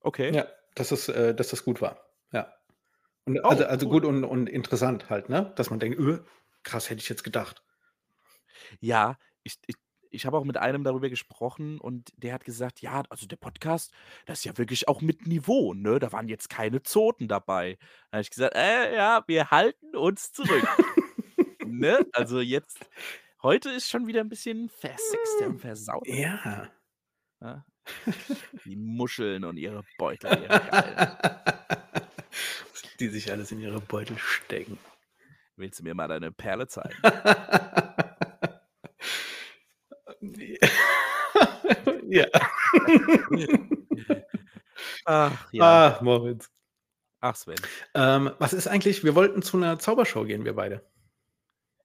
Okay. 0.06 0.36
Ja, 0.36 0.48
dass 0.76 0.90
das 0.90 1.10
äh, 1.10 1.34
dass 1.36 1.50
das 1.50 1.64
gut 1.66 1.82
war. 1.82 2.00
Ja. 2.32 2.54
Und 3.26 3.40
also 3.50 3.66
Oh, 3.66 3.68
also 3.68 3.88
cool. 3.88 3.90
gut 3.90 4.06
und 4.06 4.24
und 4.26 4.50
interessant 4.50 5.10
halt, 5.10 5.30
ne? 5.30 5.54
Dass 5.58 5.70
man 5.72 5.80
denkt: 5.80 6.00
„Öh, 6.00 6.20
krass, 6.64 6.90
hätte 6.90 7.02
ich 7.02 7.10
jetzt 7.10 7.24
gedacht.“ 7.24 7.64
Ja, 8.82 9.18
ich 9.44 9.56
ich 9.68 9.76
ich 10.12 10.26
habe 10.26 10.38
auch 10.40 10.44
mit 10.44 10.58
einem 10.58 10.84
darüber 10.84 11.08
gesprochen 11.10 11.80
und 11.80 12.12
der 12.18 12.34
hat 12.34 12.44
gesagt: 12.46 12.82
„Ja, 12.82 13.04
also 13.10 13.28
der 13.28 13.36
Podcast, 13.36 13.94
das 14.26 14.40
ist 14.40 14.46
ja 14.46 14.58
wirklich 14.58 14.88
auch 14.88 15.02
mit 15.02 15.28
Niveau, 15.28 15.74
ne? 15.76 16.00
Da 16.00 16.12
waren 16.12 16.28
jetzt 16.28 16.50
keine 16.50 16.82
Zoten 16.82 17.28
dabei.“ 17.28 17.78
Da 18.10 18.18
habe 18.18 18.22
ich 18.24 18.32
gesagt: 18.32 18.56
„Äh, 18.56 18.96
ja, 18.96 19.24
wir 19.28 19.52
halten 19.52 19.96
uns 19.96 20.32
zurück.“ 20.32 20.68
Ne? 21.64 22.06
Also 22.14 22.42
jetzt 22.42 22.90
heute 23.44 23.70
ist 23.72 23.90
schon 23.90 24.08
wieder 24.08 24.22
'n 24.22 24.30
bisschen 24.30 24.70
versexter 24.70 25.50
und 25.50 25.60
versauter. 25.60 26.06
Ja. 26.06 26.72
Ja. 27.42 27.66
Die 28.66 28.76
Muscheln 28.78 29.44
und 29.44 29.58
ihre 29.58 29.84
Beutel, 29.98 30.38
ihre 30.38 30.62
die 33.00 33.10
sich 33.10 33.32
alles 33.32 33.52
in 33.52 33.60
ihre 33.60 33.82
Beutel 33.82 34.18
stecken. 34.18 34.78
Willst 35.60 35.80
du 35.80 35.84
mir 35.84 35.94
mal 35.94 36.08
deine 36.08 36.32
Perle 36.32 36.68
zeigen? 36.68 36.96
Ja. 42.10 42.26
Ach 45.06 45.54
ja. 45.54 45.96
Ach, 45.98 46.02
Moritz. 46.02 46.50
Ach, 47.22 47.36
Sven. 47.36 47.58
Ähm, 47.96 48.32
was 48.40 48.54
ist 48.54 48.68
eigentlich 48.68 49.04
wir 49.04 49.16
wollten 49.16 49.42
zu 49.44 49.58
'ner 49.58 49.80
Zaubershow 49.80 50.26
gehen, 50.26 50.46
wir 50.46 50.56
beide. 50.56 50.84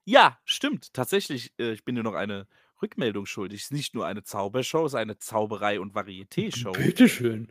Ja, 0.09 0.39
stimmt. 0.45 0.93
Tatsächlich, 0.93 1.53
äh, 1.59 1.73
ich 1.73 1.85
bin 1.85 1.95
dir 1.95 2.03
noch 2.03 2.15
eine 2.15 2.47
Rückmeldung 2.83 3.25
schuldig. 3.27 3.63
Ist 3.63 3.73
nicht 3.73 3.95
nur 3.95 4.07
eine 4.07 4.23
Zaubershow, 4.23 4.85
ist 4.87 4.95
eine 4.95 5.19
Zauberei 5.19 5.81
und 5.81 5.95
Varieté-Show. 5.95 6.73
Bitte 6.73 7.09
schön. 7.09 7.51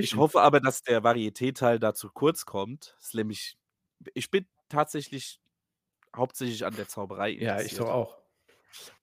Ich 0.00 0.16
Hallöchen. 0.16 0.18
hoffe 0.18 0.40
aber, 0.42 0.60
dass 0.60 0.82
der 0.82 1.02
Varieté-Teil 1.02 1.78
da 1.80 1.94
zu 1.94 2.10
kurz 2.10 2.46
kommt. 2.46 2.96
Ist 3.00 3.14
nämlich 3.14 3.56
ich 4.14 4.30
bin 4.30 4.46
tatsächlich 4.68 5.40
hauptsächlich 6.16 6.66
an 6.66 6.76
der 6.76 6.88
Zauberei 6.88 7.32
Ja, 7.38 7.62
ich 7.62 7.74
interessiert. 7.74 7.74
doch 7.74 7.88
auch. 7.88 8.18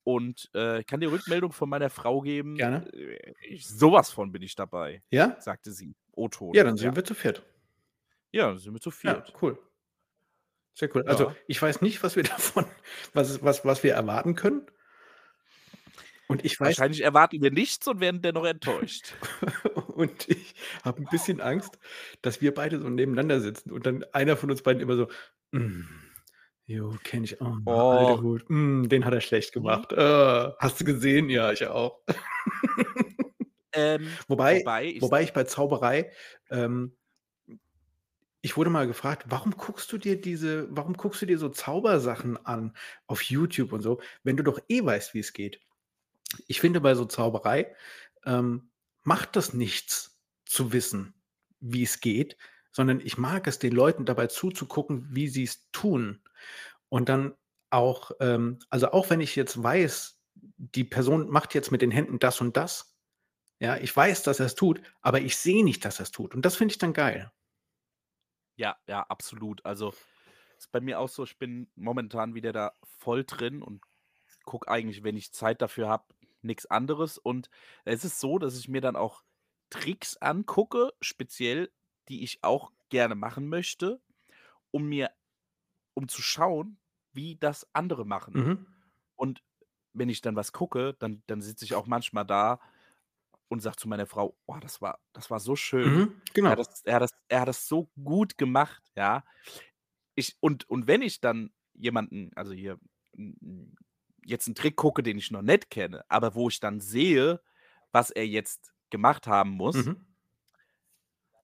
Und, 0.08 0.50
äh, 0.54 0.84
kann 0.84 1.00
dir 1.00 1.10
Rückmeldung 1.12 1.52
von 1.52 1.68
meiner 1.68 1.90
Frau 1.90 2.22
geben, 2.22 2.60
Gerne. 2.60 2.88
äh, 2.94 3.34
ich 3.42 3.68
so 3.68 3.92
was 3.94 4.12
von 4.12 4.32
bin 4.32 4.44
ich 4.44 4.54
dabei, 4.56 5.04
Ja? 5.12 5.38
sagte 5.38 5.72
sie. 5.72 5.96
O-Ton, 6.12 6.56
Ja, 6.56 6.64
dann 6.64 6.78
ja. 6.78 6.78
sind 6.78 6.96
wir 6.96 7.04
zu 7.06 7.14
viert. 7.16 7.44
Ja, 8.34 8.48
dann 8.50 8.58
sind 8.60 8.74
wir 8.74 8.80
zu 8.82 8.92
Ja, 9.04 9.16
viert. 9.16 9.36
cool. 9.42 9.58
Sehr 10.78 10.94
cool. 10.94 11.04
Also, 11.08 11.28
Ja. 11.28 11.38
ich 11.48 11.62
weiß 11.62 11.82
nicht, 11.82 12.04
was 12.04 12.16
wir 12.18 12.24
davon 12.24 12.66
was 13.14 13.42
was 13.44 13.64
was 13.66 13.84
wir 13.84 13.94
erwarten 13.94 14.36
können. 14.36 14.68
Und 16.30 16.44
ich 16.46 16.60
weiß 16.60 16.76
Wahrscheinlich 16.76 17.02
erwarten 17.02 17.42
wir 17.42 17.52
nichts 17.52 17.88
und 17.88 18.00
werden 18.02 18.22
dennoch 18.22 18.44
enttäuscht. 18.46 19.18
und 19.96 20.28
ich 20.30 20.56
habe 20.84 21.02
'n 21.02 21.08
bisschen 21.10 21.42
Angst, 21.42 21.80
dass 22.22 22.42
wir 22.42 22.54
beide 22.54 22.80
so 22.80 22.90
nebeneinander 22.90 23.40
sitzen 23.42 23.72
und 23.72 23.86
dann 23.86 24.04
einer 24.14 24.38
von 24.38 24.52
uns 24.52 24.62
beiden 24.62 24.82
immer 24.82 24.96
so: 24.96 25.08
„Hm, 25.56 25.88
jo, 26.66 27.00
kenne 27.04 27.26
ich. 27.26 27.38
Oh, 27.42 27.56
alter. 27.90 28.22
Hut. 28.22 28.44
Hm, 28.48 28.90
den 28.90 29.06
hat 29.06 29.14
er 29.14 29.22
schlecht 29.22 29.54
Mhm. 29.58 29.76
gemacht. 29.76 29.92
Äh, 29.92 30.52
hast 30.60 30.80
du 30.82 30.86
gesehen? 30.86 31.30
Ja, 31.30 31.52
ich 31.52 31.66
auch.“ 31.68 32.02
Ähm, 33.74 34.20
Wobei 34.28 34.66
wobei 34.68 34.86
ich 34.86 35.12
wobei 35.12 35.24
ich 35.24 35.34
bei 35.34 35.44
Zauberei, 35.44 36.12
ähm 36.50 36.96
ich 38.42 38.58
wurde 38.58 38.70
mal 38.70 38.88
gefragt: 38.88 39.26
„Warum 39.30 39.52
guckst 39.58 39.92
du 39.92 39.98
dir 39.98 40.20
diese 40.20 40.68
warum 40.76 40.94
guckst 40.94 41.22
du 41.22 41.26
dir 41.26 41.38
so 41.40 41.50
Zaubersachen 41.50 42.38
an 42.46 42.76
auf 43.08 43.22
YouTube 43.24 43.72
und 43.74 43.82
so, 43.82 44.02
wenn 44.24 44.38
du 44.38 44.44
doch 44.44 44.60
eh 44.70 44.84
weißt, 44.86 45.14
wie's 45.14 45.34
geht?“ 45.34 45.62
Ich 46.48 46.62
finde, 46.62 46.82
bei 46.82 46.96
so 46.96 47.06
Zauberei, 47.06 47.76
ähm, 48.26 48.72
macht 49.04 49.36
das 49.36 49.54
nichts 49.54 50.20
zu 50.46 50.74
wissen, 50.74 51.16
wie's 51.62 52.02
geht, 52.02 52.38
sondern 52.76 53.00
ich 53.00 53.18
mag 53.18 53.48
es, 53.48 53.58
den 53.58 53.72
Leuten 53.72 54.04
dabei 54.04 54.28
zuzugucken, 54.28 55.08
wie 55.10 55.30
sie's 55.30 55.72
tun. 55.72 56.22
Und 56.90 57.08
dann 57.08 57.36
auch, 57.70 58.12
ähm 58.20 58.60
also, 58.70 58.92
auch 58.92 59.10
wenn 59.10 59.22
ich 59.22 59.38
jetzt 59.38 59.64
weiß, 59.64 60.22
die 60.58 60.84
Person 60.84 61.30
macht 61.30 61.54
jetzt 61.54 61.72
mit 61.72 61.82
den 61.82 61.92
Händen 61.92 62.20
das 62.20 62.42
und 62.42 62.58
das, 62.58 62.98
ja, 63.60 63.78
ich 63.78 63.96
weiß, 63.96 64.24
dass 64.24 64.42
er's 64.42 64.56
tut, 64.56 64.82
aber 65.02 65.22
ich 65.22 65.38
sehe 65.38 65.64
nicht, 65.64 65.86
dass 65.86 66.02
er's 66.02 66.12
tut. 66.12 66.36
Und 66.36 66.46
das 66.46 66.58
finde 66.58 66.74
ich 66.74 66.78
dann 66.78 66.92
geil. 66.92 67.32
Ja, 68.58 68.76
ja, 68.88 69.04
absolut. 69.04 69.66
Also, 69.66 69.94
ist 70.58 70.72
bei 70.74 70.82
mir 70.82 71.00
auch 71.00 71.10
so, 71.10 71.24
ich 71.24 71.38
bin 71.38 71.70
momentan 71.76 72.36
wieder 72.36 72.52
da 72.52 72.74
voll 72.84 73.24
drin 73.24 73.62
und 73.62 73.84
gucke 74.44 74.68
eigentlich, 74.70 75.04
wenn 75.04 75.16
ich 75.18 75.32
Zeit 75.34 75.62
dafür 75.62 75.88
habe, 75.88 76.06
nix 76.42 76.66
anderes. 76.66 77.18
Und 77.18 77.50
es 77.86 78.04
ist 78.04 78.20
so, 78.20 78.38
dass 78.40 78.58
ich 78.58 78.68
mir 78.68 78.82
dann 78.82 78.98
auch 78.98 79.24
Tricks 79.70 80.18
angucke, 80.18 80.92
speziell, 81.02 81.72
die 82.10 82.24
ich 82.24 82.44
auch 82.44 82.72
gerne 82.90 83.16
machen 83.16 83.48
möchte, 83.50 84.02
um 84.72 84.86
mir 84.90 85.12
um 85.96 86.08
zu 86.10 86.22
schauen, 86.24 86.80
wie 87.14 87.38
das 87.38 87.68
andere 87.74 88.06
machen. 88.06 88.36
Mhm. 88.36 88.66
Und 89.16 89.44
wenn 89.94 90.10
ich 90.10 90.22
dann 90.22 90.36
was 90.38 90.54
gucke, 90.54 90.96
dann 91.00 91.24
dann 91.28 91.42
sitze 91.42 91.66
ich 91.66 91.76
auch 91.76 91.88
manchmal 91.88 92.26
da 92.26 92.60
und 93.50 93.62
sage 93.62 93.78
zu 93.78 93.88
meiner 93.90 94.08
Frau: 94.08 94.38
„Oh, 94.48 94.58
das 94.62 94.82
war 94.82 95.02
das 95.14 95.30
war 95.32 95.40
so 95.40 95.56
schön. 95.56 95.96
Mhm, 95.96 96.22
Er 96.44 96.52
genau. 96.52 96.54
hat 96.54 96.60
das 96.60 96.82
er 96.86 96.96
hat 96.96 97.02
das 97.04 97.12
er 97.30 97.42
hat 97.42 97.48
das 97.50 97.68
so 97.68 97.92
gut 98.04 98.38
gemacht“, 98.38 98.84
ja? 98.98 99.26
Ich 100.16 100.38
und 100.42 100.70
und 100.70 100.88
wenn 100.88 101.02
ich 101.04 101.22
dann 101.22 101.52
jemanden 101.74 102.32
also, 102.36 102.54
hier, 102.54 102.80
jetzt 104.26 104.48
'n 104.50 104.56
Trick 104.56 104.76
gucke, 104.78 105.04
den 105.04 105.18
ich 105.18 105.32
noch 105.32 105.42
nicht 105.44 105.70
kenne, 105.72 106.06
aber 106.10 106.36
wo 106.36 106.50
ich 106.50 106.60
dann 106.60 106.80
sehe, 106.82 107.42
was 107.92 108.12
er 108.12 108.28
jetzt 108.28 108.74
gemacht 108.92 109.28
haben 109.28 109.52
muss 109.52 109.74
Mhm. 109.74 110.06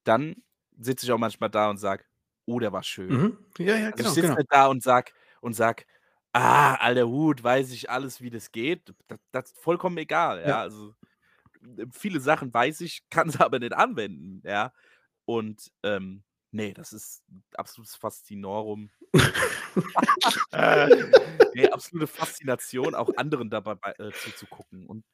dann 0.07 0.43
sitze 0.83 1.05
ich 1.05 1.11
auch 1.11 1.17
manchmal 1.19 1.49
da 1.49 1.69
und 1.69 1.77
sage: 1.77 2.05
„Oh, 2.45 2.59
der 2.59 2.71
war 2.73 2.83
schön.“ 2.83 3.23
Mhm. 3.23 3.37
Ja, 3.59 3.75
ja, 3.77 3.91
Also, 3.91 4.03
ich 4.03 4.11
genau, 4.11 4.15
sitze 4.15 4.33
genau. 4.33 4.37
nicht 4.37 4.49
da 4.51 4.67
und 4.67 4.83
sage 4.83 5.13
und 5.41 5.53
sage: 5.55 5.85
„Ah, 6.33 6.75
alter 6.77 7.07
Hut, 7.09 7.43
weiß 7.43 7.71
ich 7.73 7.89
alles, 7.91 8.21
wie 8.21 8.31
das 8.31 8.51
geht.“ 8.53 8.89
D 9.11 9.17
das 9.33 9.51
vollkommen 9.53 9.97
egal, 9.99 10.41
ja? 10.41 10.61
Ja. 10.61 10.61
Also, 10.61 10.95
äh, 11.77 11.87
viele 11.93 12.19
Sachen 12.21 12.53
weiß 12.53 12.81
ich, 12.81 13.03
kann 13.11 13.29
sie 13.31 13.41
aber 13.41 13.59
nicht 13.59 13.73
anwenden, 13.75 14.41
ja? 14.47 14.73
Und, 15.25 15.71
ähm, 15.83 16.23
ne, 16.51 16.73
das 16.75 16.93
ist 16.93 17.23
absolutes 17.55 17.95
Faszinorum. 17.97 18.91
Ne, 21.53 21.67
absolute 21.71 22.07
Faszination, 22.07 22.95
auch 22.95 23.11
anderen 23.17 23.49
dabei 23.49 23.75
bei 23.75 23.93
äh, 23.99 24.13
zuzugucken 24.13 24.87
und 24.87 25.05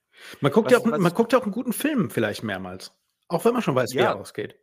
Man 0.42 0.52
guckt 0.52 0.72
ja 0.72 0.78
was 0.78 0.82
auch 0.82 0.86
'n 0.86 0.94
was 0.94 1.02
man 1.02 1.14
ich 1.14 1.14
guckt 1.14 1.34
ja 1.34 1.40
auch 1.40 1.46
'n 1.46 1.52
guten 1.52 1.74
Film 1.74 2.10
vielleicht 2.10 2.44
mehrmals, 2.44 2.94
auch 3.28 3.46
wenn 3.46 3.54
man 3.54 3.62
schon 3.62 3.76
weiß, 3.76 3.98
wie 3.98 4.04
er 4.04 4.14
Ja. 4.14 4.16
ausgeht. 4.16 4.60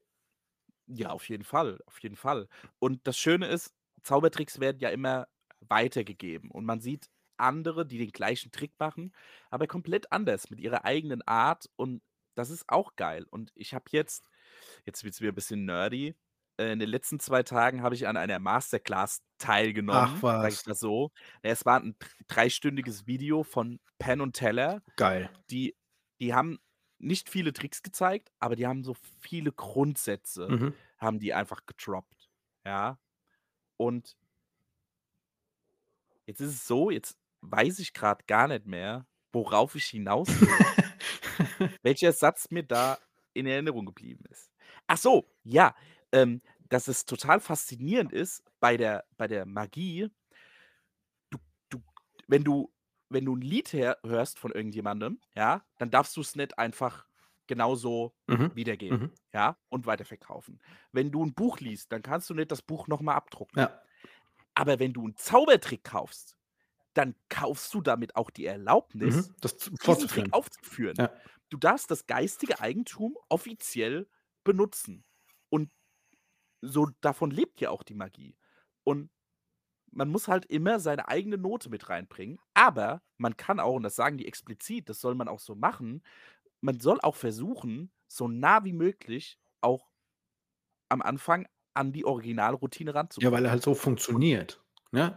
Ja, 0.88 1.10
auf 1.10 1.28
jeden 1.28 1.44
Fall, 1.44 1.78
auf 1.86 1.98
jeden 2.02 2.16
Fall. 2.16 2.48
Und 2.78 3.06
das 3.06 3.16
Schöne 3.18 3.46
ist, 3.46 3.72
Zaubertricks 4.02 4.60
werden 4.60 4.78
ja 4.80 4.90
immer 4.90 5.28
weitergegeben 5.60 6.50
und 6.50 6.66
man 6.66 6.80
sieht 6.80 7.08
andere, 7.38 7.86
die 7.86 7.98
den 7.98 8.12
gleichen 8.12 8.52
Trick 8.52 8.72
machen, 8.78 9.12
aber 9.50 9.66
komplett 9.66 10.12
anders 10.12 10.50
mit 10.50 10.60
ihrer 10.60 10.84
eigenen 10.84 11.22
Art 11.22 11.66
und 11.76 12.02
das 12.34 12.50
ist 12.50 12.64
auch 12.68 12.96
geil. 12.96 13.24
Und 13.30 13.50
ich 13.54 13.72
habe 13.74 13.84
jetzt 13.92 14.28
jetzt 14.84 15.04
wird's 15.04 15.20
wieder 15.20 15.32
'n 15.32 15.34
bisschen 15.34 15.64
nerdy, 15.64 16.14
äh, 16.58 16.72
in 16.72 16.78
den 16.80 16.88
letzten 16.90 17.18
2 17.20 17.42
Tagen 17.42 17.82
habe 17.82 17.94
ich 17.94 18.06
an 18.06 18.16
einer 18.16 18.38
Masterclass 18.40 19.22
Ach 19.88 20.22
teilgenommen, 20.22 20.26
sage 20.38 20.54
ich 20.54 20.60
was. 20.60 20.66
mal 20.66 20.74
so. 20.74 21.12
Es 21.42 21.64
war 21.64 21.80
'n 21.80 21.96
dr 21.98 22.10
dreistündiges 22.28 23.06
Video 23.06 23.42
von 23.44 23.80
Penn 23.98 24.20
und 24.20 24.34
Teller. 24.36 24.82
Geil. 24.96 25.28
Die 25.50 25.76
die 26.20 26.34
haben 26.34 26.58
nicht 27.04 27.28
viele 27.30 27.52
Tricks 27.52 27.82
gezeigt, 27.82 28.32
aber 28.40 28.56
die 28.56 28.66
haben 28.66 28.84
so 28.84 28.94
viele 29.20 29.52
Grundsätze 29.52 30.48
Mhm. 30.48 30.74
haben 30.98 31.18
die 31.20 31.34
einfach 31.34 31.66
gedroppt, 31.66 32.30
ja? 32.66 32.98
Und 33.78 34.16
jetzt 36.26 36.40
ist 36.40 36.50
es 36.54 36.66
so, 36.66 36.90
jetzt 36.90 37.18
weiß 37.40 37.78
ich 37.78 37.92
grad 37.92 38.26
gar 38.26 38.48
nicht 38.48 38.66
mehr, 38.66 39.06
worauf 39.32 39.74
ich 39.74 39.86
hinaus 39.86 40.40
will. 40.40 40.68
Welcher 41.82 42.12
Satz 42.12 42.50
mir 42.50 42.62
da 42.62 42.98
in 43.32 43.46
Erinnerung 43.46 43.86
geblieben 43.86 44.24
ist. 44.30 44.50
Ach 44.86 44.96
so, 44.96 45.30
ja, 45.42 45.74
ähm, 46.12 46.42
dass 46.68 46.88
es 46.88 47.04
total 47.06 47.40
faszinierend 47.40 48.12
ist 48.12 48.44
bei 48.60 48.76
der 48.76 49.04
bei 49.16 49.26
der 49.28 49.46
Magie 49.46 50.10
du 51.30 51.38
du 51.70 51.82
wenn 52.28 52.44
du 52.44 52.72
wenn 53.14 53.26
du 53.26 53.34
'n 53.36 53.42
Lied 53.42 53.72
her 53.74 53.98
hörst 54.04 54.38
von 54.40 54.52
irgendjemandem, 54.52 55.20
ja, 55.36 55.64
dann 55.78 55.90
darfst 55.92 56.16
du's 56.18 56.36
nicht 56.36 56.58
einfach 56.58 57.06
genauso 57.48 58.16
Mhm, 58.28 58.52
wiedergeben, 58.52 59.04
mhm. 59.04 59.14
ja, 59.34 59.58
und 59.70 59.86
weiterverkaufen. 59.86 60.60
Wenn 60.92 61.12
du 61.12 61.22
'n 61.24 61.34
Buch 61.34 61.60
liest, 61.60 61.92
dann 61.92 62.02
kannst 62.02 62.30
du 62.30 62.34
nicht 62.34 62.52
das 62.52 62.62
Buch 62.62 62.88
noch 62.88 63.02
mal 63.02 63.14
abdrucken. 63.16 63.62
Ja. 63.62 63.84
Aber 64.54 64.78
wenn 64.78 64.92
du 64.92 65.06
'n 65.06 65.16
Zaubertrick 65.16 65.84
kaufst, 65.84 66.36
dann 66.94 67.16
kaufst 67.30 67.74
du 67.74 67.82
damit 67.82 68.16
auch 68.16 68.30
die 68.30 68.46
Erlaubnis, 68.46 69.32
Mhm, 69.32 69.36
das 69.40 69.56
z 69.58 69.72
diesen 69.84 70.08
Trick 70.08 70.28
fortzuführen. 70.28 70.32
aufzuführen. 70.32 71.00
Ja. 71.00 71.22
du 71.50 71.58
darfst 71.58 71.90
das 71.90 72.06
geistige 72.08 72.60
Eigentum 72.60 73.16
offiziell 73.30 74.08
benutzen. 74.44 75.04
Und 75.50 75.70
so 76.62 76.88
davon 77.02 77.30
lebt 77.30 77.60
ja 77.60 77.70
auch 77.70 77.82
die 77.82 77.94
Magie. 77.94 78.36
Und 78.84 79.10
man 79.94 80.08
muss 80.10 80.28
halt 80.28 80.46
immer 80.46 80.80
seine 80.80 81.08
eigene 81.08 81.38
Note 81.38 81.70
mit 81.70 81.88
reinbringen. 81.88 82.38
Aber 82.54 83.02
man 83.18 83.36
kann 83.36 83.60
auch, 83.60 83.74
und 83.74 83.82
das 83.84 83.96
sagen 83.96 84.18
die 84.18 84.26
explizit, 84.26 84.88
das 84.88 85.00
soll 85.00 85.14
man 85.14 85.28
auch 85.28 85.40
so 85.40 85.54
machen, 85.54 86.02
man 86.62 86.80
soll 86.80 87.00
auch 87.02 87.16
versuchen, 87.16 87.92
so 88.08 88.28
nah 88.28 88.64
wie 88.64 88.72
möglich 88.74 89.38
auch 89.62 89.88
am 90.88 91.02
Anfang 91.02 91.46
an 91.74 91.92
die 91.92 92.04
Originalroutine 92.06 92.94
Ja, 93.20 93.32
ranzukommen. 93.32 93.32
weil 93.32 93.44
er 93.44 93.50
halt 93.50 93.62
so 93.64 93.74
funktioniert, 93.74 94.62
ne? 94.92 95.16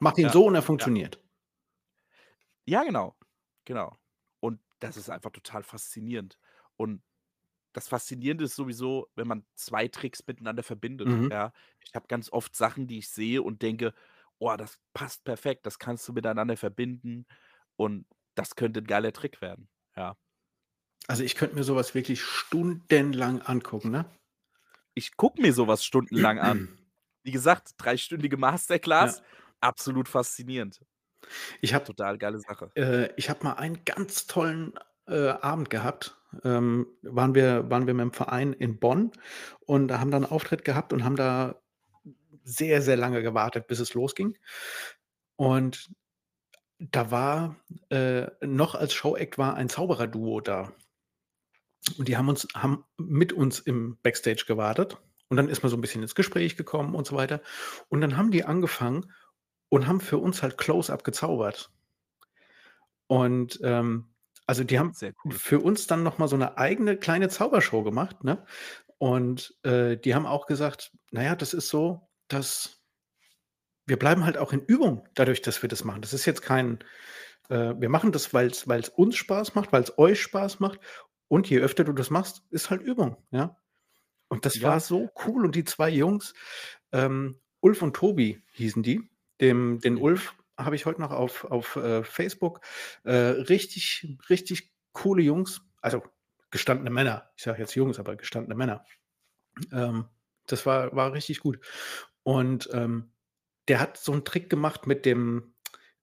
Mach 0.00 0.18
ihn 0.18 0.28
Ja, 0.28 0.30
so 0.30 0.46
und 0.46 0.54
er 0.56 0.62
ja. 0.78 0.90
funktioniert. 0.90 1.22
Ja, 2.66 2.84
genau. 2.84 3.16
Genau. 3.64 3.96
Und 4.40 4.60
das 4.80 4.96
ist 4.96 5.10
einfach 5.10 5.30
total 5.30 5.62
faszinierend. 5.62 6.38
Und 6.76 7.02
das 7.72 7.88
Faszinierende 7.88 8.44
ist 8.44 8.56
sowieso, 8.56 9.08
wenn 9.16 9.28
man 9.28 9.46
2 9.54 9.88
Tricks 9.88 10.26
miteinander 10.26 10.62
verbindet, 10.62 11.12
Mhm. 11.12 11.30
ja? 11.30 11.52
Ich 11.86 11.94
habe 11.94 12.06
ganz 12.08 12.30
oft 12.32 12.56
Sachen, 12.56 12.86
die 12.88 12.98
ich 12.98 13.10
sehe 13.10 13.42
und 13.42 13.62
denke: 13.62 13.94
„Oh, 14.38 14.54
das 14.56 14.78
passt 14.94 15.24
perfekt, 15.24 15.66
das 15.66 15.78
kannst 15.78 16.08
du 16.08 16.12
miteinander 16.12 16.56
verbinden 16.56 17.26
und 17.76 18.06
das 18.34 18.56
könnte 18.56 18.80
'n 18.80 18.86
geiler 18.86 19.12
Trick 19.12 19.40
werden“, 19.42 19.68
ja. 19.96 20.16
Also, 21.08 21.24
ich 21.24 21.34
könnte 21.34 21.56
mir 21.56 21.64
so 21.64 21.76
was 21.76 21.94
wirklich 21.94 22.22
stundenlang 22.22 23.42
angucken, 23.42 23.90
ne? 23.90 24.06
Ich 24.96 25.16
gucke 25.16 25.40
mir 25.40 25.52
so 25.52 25.66
was 25.68 25.84
stundenlang 25.84 26.38
an. 26.38 26.68
Wie 27.22 27.30
gesagt, 27.32 27.72
dreistündige 27.78 28.36
Masterclass, 28.36 29.20
Ja. 29.20 29.30
absolut 29.60 30.08
faszinierend. 30.08 30.80
Ich 31.60 31.74
habe 31.74 31.86
Total 31.86 32.18
geile 32.18 32.38
Sache. 32.40 32.72
äh, 32.76 33.12
ich 33.16 33.30
habe 33.30 33.44
mal 33.44 33.54
einen 33.54 33.84
ganz 33.84 34.26
tollen, 34.26 34.74
äh, 35.10 35.30
Abend 35.42 35.70
gehabt. 35.70 36.16
Ähm, 36.44 36.86
waren 37.02 37.34
wir 37.34 37.70
waren 37.70 37.86
wir 37.88 37.94
mit'm 37.94 38.14
Verein 38.14 38.52
in 38.54 38.78
Bonn 38.80 39.12
und 39.66 39.92
haben 39.92 40.10
da 40.12 40.18
'n 40.18 40.24
Auftritt 40.26 40.64
gehabt 40.64 40.92
und 40.92 41.04
haben 41.04 41.16
da 41.16 41.56
sehr, 42.44 42.82
sehr 42.82 42.96
lange 42.96 43.22
gewartet, 43.22 43.66
bis 43.68 43.80
es 43.80 43.94
losging. 43.94 44.38
Und 45.36 45.90
da 46.78 47.10
war 47.10 47.56
äh, 47.90 48.26
noch 48.46 48.74
als 48.76 48.94
Showact 48.94 49.38
war 49.38 49.54
ein 49.56 49.68
Zaubererduo 49.70 50.40
da. 50.40 50.72
Und 51.98 52.08
die 52.08 52.16
haben 52.16 52.28
uns 52.28 52.46
haben 52.54 52.84
mit 52.98 53.32
uns 53.32 53.58
im 53.60 53.96
Backstage 54.02 54.44
gewartet. 54.46 54.98
Und 55.28 55.36
dann 55.36 55.48
ist 55.48 55.62
man 55.62 55.70
so 55.70 55.76
'n 55.76 55.80
bisschen 55.80 56.02
ins 56.02 56.14
Gespräch 56.14 56.56
gekommen 56.56 56.94
und 56.94 57.06
so 57.06 57.16
weiter. 57.16 57.40
Und 57.88 58.00
dann 58.00 58.16
haben 58.16 58.30
die 58.30 58.44
angefangen 58.44 59.12
und 59.68 59.86
haben 59.86 60.00
für 60.00 60.18
uns 60.18 60.42
halt 60.42 60.58
Close-up 60.58 61.04
gezaubert. 61.04 61.70
Und, 63.10 63.58
ähm, 63.64 64.09
also, 64.50 64.64
die 64.64 64.78
haben 64.78 64.94
Sehr 64.94 65.12
cool. 65.24 65.40
für 65.40 65.60
uns 65.60 65.86
dann 65.86 66.02
noch 66.02 66.18
mal 66.18 66.28
so 66.28 66.36
'ne 66.36 66.58
eigene 66.58 66.96
kleine 66.98 67.28
Zaubershow 67.30 67.82
gemacht, 67.84 68.24
ne? 68.24 68.44
Und, 68.98 69.56
äh, 69.64 69.96
die 69.98 70.14
haben 70.16 70.26
auch 70.26 70.46
gesagt: 70.46 70.92
„Na 71.12 71.22
ja, 71.24 71.36
das 71.36 71.54
ist 71.54 71.68
so, 71.70 72.10
dass 72.28 72.78
wir 73.88 73.98
bleiben 73.98 74.24
halt 74.24 74.38
auch 74.38 74.52
in 74.52 74.60
Übung 74.60 75.08
dadurch, 75.14 75.42
dass 75.42 75.62
wir 75.62 75.68
das 75.68 75.84
machen. 75.84 76.02
Das 76.02 76.12
ist 76.12 76.26
jetzt 76.26 76.42
kein 76.42 76.78
äh, 77.50 77.74
wir 77.78 77.88
machen 77.90 78.12
das, 78.12 78.34
weil's 78.34 78.68
weil's 78.68 78.88
uns 78.90 79.16
Spaß 79.16 79.54
macht, 79.56 79.72
weil's 79.72 79.98
euch 79.98 80.20
Spaß 80.22 80.60
macht. 80.60 80.80
Und 81.28 81.48
je 81.50 81.60
öfter 81.60 81.84
du 81.84 81.92
das 81.94 82.10
machst, 82.10 82.42
ist 82.50 82.70
halt 82.70 82.82
Übung, 82.82 83.16
ja?“ 83.32 83.58
Und 84.30 84.46
das 84.46 84.62
war 84.64 84.80
Ja. 84.80 84.80
so 84.80 85.10
cool. 85.26 85.44
Und 85.46 85.56
die 85.56 85.64
2 85.64 85.90
Jungs, 85.90 86.34
ähm, 86.92 87.40
Ulf 87.60 87.82
und 87.82 87.96
Tobi 87.96 88.42
hießen 88.52 88.82
die. 88.84 89.10
Dem 89.40 89.84
den. 89.84 89.96
Ulf 89.96 90.34
habe 90.64 90.76
ich 90.76 90.86
heute 90.86 91.00
noch 91.00 91.10
auf 91.12 91.44
auf, 91.46 91.76
äh, 91.76 92.04
Facebook. 92.04 92.60
Äh, 93.04 93.12
richtig 93.14 94.06
richtig 94.30 94.72
coole 94.92 95.22
Jungs, 95.22 95.62
also, 95.82 96.02
gestandene 96.50 96.90
Männer. 96.90 97.30
Ich 97.36 97.44
sage 97.44 97.60
jetzt 97.60 97.74
Jungs, 97.76 97.98
aber 97.98 98.16
gestandene 98.16 98.56
Männer. 98.56 98.84
Ähm, 99.72 100.06
das 100.48 100.66
war 100.66 100.94
war 100.96 101.12
richtig 101.14 101.40
gut. 101.40 101.60
Und, 102.24 102.70
ähm, 102.74 103.12
der 103.68 103.80
hat 103.80 103.96
so 103.98 104.12
'n 104.14 104.24
Trick 104.26 104.50
gemacht 104.50 104.86
mit 104.88 105.06
dem 105.06 105.54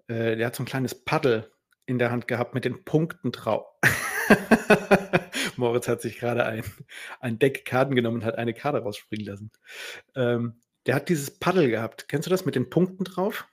äh, 0.10 0.38
der 0.38 0.48
hat 0.48 0.56
so 0.58 0.64
'n 0.64 0.68
kleines 0.68 0.96
Paddel 1.06 1.52
in 1.88 2.00
der 2.00 2.12
Hand 2.12 2.28
gehabt 2.30 2.54
mit 2.56 2.66
den 2.66 2.86
Punkten 2.86 3.32
drau 3.34 3.68
Moritz 5.58 5.88
hat 5.90 6.02
sich 6.02 6.20
grade 6.20 6.46
ein 6.46 6.64
ein 7.22 7.40
Deck 7.40 7.66
Karten 7.66 7.96
genommen 7.96 8.18
und 8.20 8.26
hat 8.26 8.38
eine 8.38 8.54
Karte 8.56 8.80
rausspringen 8.84 9.26
lassen. 9.28 9.52
Ähm, 10.16 10.62
der 10.88 10.96
hat 10.98 11.10
dieses 11.10 11.40
Paddel 11.40 11.70
gehabt. 11.72 12.08
Kennst 12.10 12.28
du 12.28 12.32
das 12.32 12.46
mit 12.46 12.56
den 12.56 12.70
Punkten 12.72 13.04
drauf? 13.06 13.48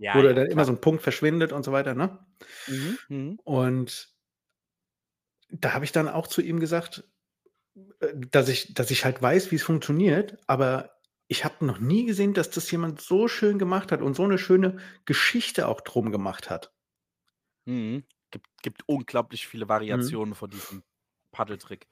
Ja, 0.00 0.12
Wo 0.12 0.22
da 0.22 0.32
ja, 0.32 0.34
dann 0.34 0.46
immer 0.46 0.64
klar. 0.64 0.66
so 0.66 0.72
'n 0.72 0.80
Punkt 0.80 1.02
verschwindet 1.02 1.52
und 1.52 1.64
so 1.64 1.72
weiter, 1.72 1.94
ne? 1.94 2.18
Mhm, 2.68 2.98
mhm. 3.08 3.40
Und 3.46 4.10
da 5.52 5.72
habe 5.74 5.84
ich 5.84 5.92
dann 5.92 6.08
auch 6.08 6.26
zu 6.26 6.40
ihm 6.42 6.60
gesagt, 6.60 7.04
äh, 8.00 8.08
dass 8.30 8.48
ich 8.48 8.74
dass 8.74 8.90
ich 8.90 9.04
halt 9.06 9.22
weiß, 9.22 9.50
wie's 9.52 9.64
funktioniert, 9.64 10.38
aber 10.48 10.92
ich 11.28 11.44
habe 11.44 11.66
noch 11.66 11.80
nie 11.80 12.06
gesehen, 12.06 12.34
dass 12.34 12.50
das 12.50 12.70
jemand 12.70 13.00
so 13.00 13.28
schön 13.28 13.58
gemacht 13.58 13.92
hat 13.92 14.02
und 14.02 14.14
so 14.16 14.26
'ne 14.26 14.38
schöne 14.38 14.78
Geschichte 15.06 15.68
auch 15.68 15.80
drum 15.82 16.12
gemacht 16.12 16.50
hat. 16.50 16.72
Mhm. 17.66 18.04
Gibt 18.30 18.46
gibt 18.62 18.82
unglaublich 18.88 19.46
viele 19.46 19.68
Mhm. 19.88 20.10
Variationen 20.10 20.34
von 20.34 20.50
diesem 20.50 20.84
Paddeltrick. 21.32 21.88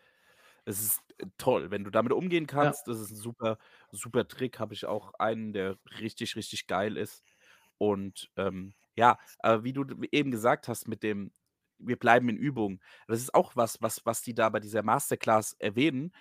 Es 0.66 0.80
ist, 0.82 1.02
äh, 1.18 1.26
toll, 1.38 1.70
wenn 1.70 1.84
du 1.84 1.90
damit 1.90 2.12
umgehen 2.12 2.46
Ja. 2.60 2.72
kannst. 2.72 2.88
Das 2.88 3.00
ist 3.00 3.10
'n 3.12 3.16
super 3.16 3.58
super 3.92 4.28
Trick. 4.28 4.58
Habe 4.60 4.74
ich 4.74 4.86
auch 4.86 5.14
einen, 5.14 5.52
der 5.52 5.78
richtig, 6.00 6.36
richtig 6.36 6.66
geil 6.68 6.96
ist. 6.96 7.22
Und, 7.78 8.30
ähm, 8.36 8.74
ja, 8.96 9.18
aber 9.40 9.64
wie 9.64 9.72
du 9.72 9.84
eben 10.12 10.30
gesagt 10.30 10.68
hast 10.68 10.88
mit 10.88 11.02
dem: 11.02 11.32
„Wir 11.78 11.98
bleiben 11.98 12.28
in 12.28 12.36
Übung“, 12.36 12.80
das 13.08 13.20
ist 13.20 13.34
auch 13.34 13.56
was, 13.56 13.80
was 13.82 14.04
was 14.06 14.22
die 14.22 14.34
da 14.34 14.48
bei 14.50 14.60
dieser 14.60 14.82
Masterclass 14.82 15.54
erwähnen. 15.60 16.12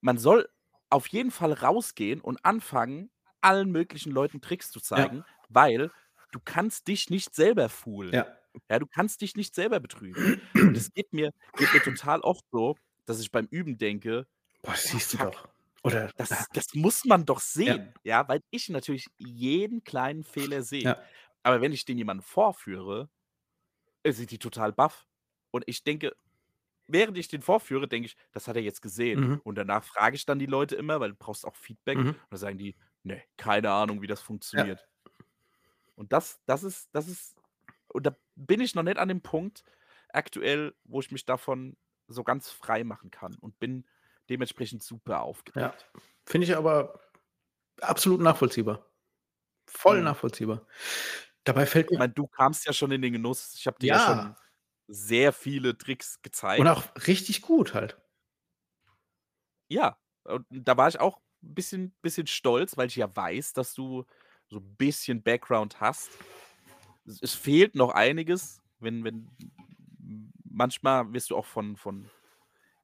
Man 0.00 0.18
soll 0.18 0.48
auf 0.90 1.08
jeden 1.08 1.30
Fall 1.30 1.52
rausgehen 1.54 2.20
und 2.20 2.44
anfangen, 2.44 3.10
allen 3.40 3.70
möglichen 3.72 4.12
Leuten 4.12 4.40
Tricks 4.40 4.70
zu 4.70 4.80
Ja. 4.94 5.08
zeigen, 5.08 5.24
weil 5.48 5.92
du 6.32 6.40
kannst 6.44 6.88
dich 6.88 7.10
nicht 7.10 7.34
selber 7.34 7.68
foolen. 7.68 8.24
Ja. 8.24 8.38
Ja, 8.70 8.78
du 8.78 8.86
kannst 8.86 9.20
dich 9.22 9.36
nicht 9.36 9.54
selber 9.54 9.80
betrügen. 9.80 10.32
Und 10.64 10.76
es 10.76 10.92
geht 10.94 11.12
mir 11.12 11.32
geht 11.56 11.72
mir 11.72 11.82
total 11.82 12.20
oft 12.22 12.44
so, 12.52 12.80
dass 13.06 13.20
ich 13.20 13.30
beim 13.32 13.46
Üben 13.50 13.78
denke: 13.78 14.26
Boah, 14.62 14.76
„Boah, 14.76 14.76
siehst 14.76 15.12
du 15.14 15.18
doch. 15.18 15.48
Oder 15.84 16.12
das 16.16 16.48
das 16.52 16.74
muss 16.74 17.04
man 17.04 17.24
doch 17.24 17.40
Ja. 17.64 17.78
sehen“, 17.80 17.94
ja, 18.02 18.26
weil 18.28 18.42
ich 18.50 18.68
natürlich 18.68 19.06
jeden 19.18 19.84
kleinen 19.84 20.24
Fehler 20.24 20.62
sehe. 20.62 20.94
Ja. 20.94 21.08
Aber 21.42 21.60
wenn 21.60 21.72
ich 21.72 21.84
den 21.84 21.98
jemandem 21.98 22.24
vorführe, 22.24 23.10
sind 24.06 24.30
die 24.32 24.38
total 24.38 24.72
baff. 24.72 25.06
Und 25.52 25.64
ich 25.68 25.84
denke 25.84 26.14
während 26.88 27.18
ich 27.18 27.28
den 27.28 27.42
vorführe, 27.42 27.88
denke 27.88 28.06
ich: 28.08 28.16
„Das 28.32 28.48
hat 28.48 28.56
er 28.56 28.62
jetzt 28.62 28.82
gesehen.“ 28.82 29.26
Mhm. 29.26 29.40
Und 29.44 29.56
danach 29.56 29.84
frage 29.84 30.16
ich 30.16 30.26
dann 30.26 30.38
die 30.40 30.46
Leute 30.46 30.76
immer, 30.76 31.00
weil 31.00 31.10
du 31.10 31.16
brauchst 31.16 31.46
auch 31.46 31.56
Feedback. 31.56 32.02
Mhm. 32.02 32.20
Und 32.24 32.32
dann 32.32 32.38
sagen 32.40 32.58
die: 32.58 32.76
„Ne, 33.04 33.22
keine 33.38 33.70
Ahnung, 33.72 34.02
wie 34.02 34.08
das 34.08 34.22
Ja. 34.52 34.68
funktioniert.“ 34.68 34.86
Und 35.98 36.12
das 36.12 36.40
das 36.46 36.62
ist 36.62 36.88
das 36.94 37.08
ist 37.08 37.36
und 37.88 38.06
da 38.06 38.16
bin 38.36 38.60
ich 38.60 38.74
noch 38.76 38.84
nicht 38.84 38.98
an 38.98 39.08
dem 39.08 39.20
Punkt 39.22 39.64
aktuell, 40.10 40.74
wo 40.84 41.00
ich 41.00 41.10
mich 41.10 41.24
davon 41.24 41.76
so 42.06 42.22
ganz 42.24 42.50
frei 42.50 42.84
machen 42.84 43.10
kann 43.10 43.36
und 43.36 43.58
bin 43.58 43.86
dementsprechend 44.30 44.82
super 44.82 45.22
Ja. 45.56 45.74
aufgeregt. 45.74 45.90
Finde 46.26 46.46
ich 46.46 46.56
aber 46.56 47.00
absolut 47.82 48.20
nachvollziehbar. 48.20 48.86
Voll 49.68 50.02
Mhm. 50.02 50.04
nachvollziehbar. 50.04 50.66
Dabei 51.44 51.66
fällt 51.66 51.90
Ich 51.90 51.92
mir 51.92 51.98
meine, 51.98 52.12
du 52.12 52.26
kamst 52.26 52.66
ja 52.66 52.72
schon 52.72 52.90
in 52.90 53.00
den 53.02 53.12
Genuss. 53.14 53.54
Ich 53.54 53.66
habe 53.66 53.78
dir 53.78 53.88
ja 53.92 53.98
schon 53.98 54.28
Ja. 54.28 54.38
sehr 54.88 55.32
viele 55.32 55.76
Tricks 55.78 56.20
Und 56.56 56.66
gezeigt. 56.66 56.68
auch 56.68 56.82
richtig 57.06 57.42
gut 57.42 57.74
halt. 57.74 57.98
Ja, 59.70 59.98
und 60.24 60.46
da 60.50 60.76
war 60.76 60.88
ich 60.88 60.98
auch 60.98 61.18
'n 61.42 61.54
bisschen 61.54 61.94
bisschen 62.02 62.26
stolz, 62.26 62.76
weil 62.76 62.88
ich 62.88 62.96
ja 62.96 63.14
weiß, 63.14 63.52
dass 63.52 63.74
du 63.74 64.04
so 64.48 64.58
'n 64.58 64.76
bisschen 64.76 65.22
Background 65.22 65.80
hast. 65.80 66.18
Es 67.06 67.22
es 67.22 67.34
fehlt 67.34 67.74
noch 67.76 67.90
einiges, 67.92 68.62
wenn 68.80 69.04
wenn 69.04 69.36
manchmal 70.44 71.12
wirst 71.14 71.30
du 71.30 71.36
auch 71.36 71.46
von 71.46 71.76
von 71.76 72.10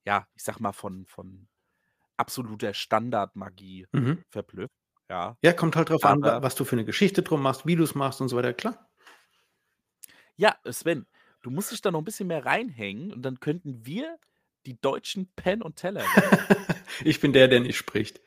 ja, 0.06 0.28
ich 0.34 0.42
sage 0.44 0.62
mal, 0.62 0.72
von 0.72 1.06
von 1.06 1.48
absoluter 2.18 2.74
Standardmagie 2.74 3.86
Mhm. 3.94 4.24
verblüfft, 4.30 4.74
ja. 5.10 5.36
Ja, 5.44 5.52
kommt 5.52 5.76
halt 5.76 5.90
drauf 5.90 6.06
an, 6.06 6.24
Aber 6.24 6.42
was 6.42 6.54
du 6.56 6.64
für 6.64 6.74
'ne 6.76 6.84
Geschichte 6.84 7.22
drum 7.22 7.42
machst, 7.42 7.66
wie 7.66 7.76
du's 7.76 7.94
machst 7.94 8.20
und 8.20 8.28
so 8.28 8.36
weiter, 8.36 8.52
klar. 8.54 8.88
Ja, 10.38 10.56
Sven, 10.68 11.06
du 11.42 11.50
musst 11.50 11.70
dich 11.70 11.80
da 11.80 11.90
noch 11.92 12.00
'n 12.00 12.04
bisschen 12.04 12.26
mehr 12.26 12.44
reinhängen 12.44 13.12
und 13.12 13.22
dann 13.22 13.38
könnten 13.40 13.86
wir 13.86 14.18
die 14.66 14.80
deutschen 14.80 15.32
Penn 15.36 15.62
und 15.62 15.76
Teller 15.76 16.12
werden. 16.12 16.48
Ich 17.04 17.20
bin 17.20 17.32
der, 17.32 17.48
der 17.48 17.60
nicht 17.60 17.76
spricht. 17.76 18.20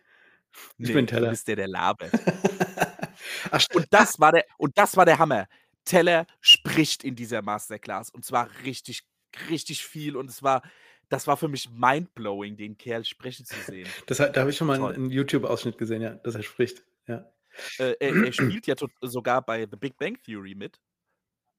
Ich 0.79 0.91
Ne, 0.91 0.93
bin 0.93 1.07
du 1.15 1.25
Teller. 1.25 1.27
bist 1.27 1.47
der, 1.47 1.55
der 1.55 1.67
labert. 1.67 2.15
Ach 3.51 3.61
Und 3.71 3.87
das 3.93 4.19
war 4.19 4.31
der 4.31 4.45
und 4.57 4.77
das 4.77 4.95
war 4.97 5.05
der 5.05 5.19
Hammer. 5.19 5.47
Teller 5.85 6.25
spricht 6.41 7.03
in 7.03 7.15
dieser 7.15 7.41
Masterclass 7.41 8.09
und 8.09 8.25
zwar 8.25 8.49
richtig 8.63 9.03
richtig 9.49 9.85
viel 9.85 10.15
und 10.17 10.29
es 10.29 10.43
war 10.43 10.61
das 11.09 11.27
war 11.27 11.37
für 11.37 11.47
mich 11.47 11.69
mindblowing, 11.69 12.57
den 12.57 12.77
Kerl 12.77 13.05
sprechen 13.05 13.45
zu 13.45 13.61
sehen. 13.61 13.95
Das 14.07 14.17
da 14.17 14.33
habe 14.35 14.49
ich 14.49 14.57
schon 14.57 14.67
mal 14.67 14.79
Toll. 14.79 14.97
'n 14.97 15.09
YouTube-Ausschnitt 15.09 15.77
gesehen, 15.77 16.01
ja, 16.01 16.15
dass 16.15 16.35
er 16.35 16.43
spricht, 16.43 16.83
ja. 17.07 17.31
Äh, 17.79 17.95
er 17.99 18.21
er 18.23 18.31
spielt 18.33 18.65
ja 18.67 18.75
sogar 19.01 19.41
bei 19.45 19.67
The 19.69 19.77
Big 19.77 19.97
Bang 19.97 20.17
Theory 20.23 20.55
mit 20.55 20.79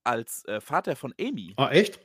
als, 0.05 0.45
äh, 0.47 0.61
Vater 0.61 0.97
von 0.97 1.15
Amy. 1.21 1.59
Ah, 1.59 1.71
echt? 1.73 1.99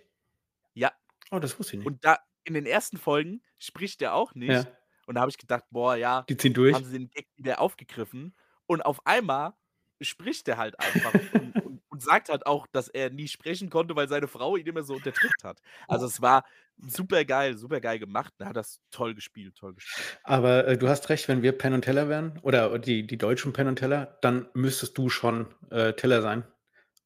Ja. 0.75 0.91
Oh, 1.31 1.39
das 1.39 1.57
wusste 1.59 1.75
ich 1.75 1.79
nicht. 1.81 1.93
Und 1.93 2.03
da 2.05 2.17
in 2.45 2.53
den 2.53 2.65
ersten 2.65 2.97
Folgen 2.97 3.41
spricht 3.57 4.01
der 4.01 4.13
auch 4.15 4.35
nicht. 4.35 4.65
Ja. 4.65 4.77
Und 5.05 5.15
da 5.15 5.21
habe 5.21 5.31
ich 5.31 5.37
gedacht: 5.37 5.65
„Boah, 5.71 5.95
ja, 5.95 6.29
Die 6.29 6.37
ziehen 6.37 6.53
durch? 6.53 6.75
haben 6.75 6.85
sie 6.85 6.97
den 6.97 7.09
Gag 7.09 7.27
wieder 7.35 7.59
aufgegriffen?“ 7.61 8.35
Und 8.65 8.81
auf 8.85 9.05
einmal 9.05 9.53
spricht 10.01 10.47
der 10.47 10.57
halt 10.57 10.79
einfach 10.79 11.19
und 11.29 11.59
und 11.59 11.72
und 11.93 12.01
sagt 12.01 12.29
halt 12.29 12.45
auch, 12.47 12.67
dass 12.71 12.87
er 12.89 13.11
nie 13.11 13.27
sprechen 13.27 13.69
konnte, 13.69 13.95
weil 13.95 14.09
seine 14.09 14.27
Frau 14.27 14.57
ihn 14.57 14.65
immer 14.65 14.83
so 14.83 14.95
unterdrückt 14.95 15.43
hat. 15.43 15.61
Also, 15.87 16.07
es 16.07 16.21
war 16.21 16.43
supergeil 16.77 17.55
supergeil 17.55 17.99
gemacht. 17.99 18.33
Er 18.39 18.47
hat 18.47 18.55
das 18.57 18.79
toll 18.91 19.13
gespielt 19.15 19.55
toll 19.55 19.75
gespielt. 19.75 20.03
Aber, 20.23 20.67
äh, 20.67 20.77
du 20.77 20.89
hast 20.89 21.09
recht, 21.09 21.27
wenn 21.27 21.43
wir 21.43 21.51
Penn 21.57 21.73
und 21.73 21.83
Teller 21.83 22.09
wären 22.09 22.39
oder 22.41 22.79
die 22.79 23.05
die 23.05 23.17
deutschen 23.17 23.53
Penn 23.53 23.67
und 23.67 23.77
Teller, 23.77 24.17
dann 24.21 24.49
müsstest 24.55 24.97
du 24.97 25.09
schon, 25.09 25.53
äh, 25.69 25.93
Teller 25.93 26.21
sein, 26.23 26.45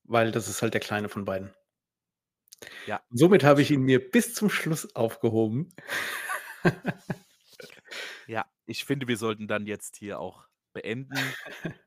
weil 0.05 0.31
das 0.31 0.47
ist 0.47 0.61
halt 0.61 0.73
der 0.73 0.81
Kleine 0.81 1.09
von 1.09 1.25
beiden. 1.25 1.53
Ja, 2.85 3.01
Somit 3.11 3.43
habe 3.43 3.61
ich 3.61 3.71
ihn 3.71 3.81
mir 3.81 3.99
bis 4.09 4.33
zum 4.33 4.49
Schluss 4.49 4.95
aufgehoben. 4.95 5.69
Ja, 8.27 8.45
ich 8.65 8.85
finde, 8.85 9.07
wir 9.07 9.17
sollten 9.17 9.47
dann 9.47 9.65
jetzt 9.65 9.95
hier 9.97 10.19
auch 10.19 10.47
beenden. 10.73 11.15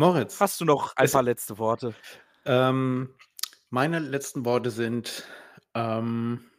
Moritz, 0.00 0.40
Hast 0.40 0.58
du 0.62 0.64
noch 0.64 0.96
ein 0.96 1.10
paar 1.10 1.22
letzte 1.22 1.58
Worte? 1.58 1.94
ähm, 2.46 3.14
meine 3.68 3.98
letzten 3.98 4.46
Worte 4.46 4.70
sind, 4.70 5.28
ähm 5.74 6.50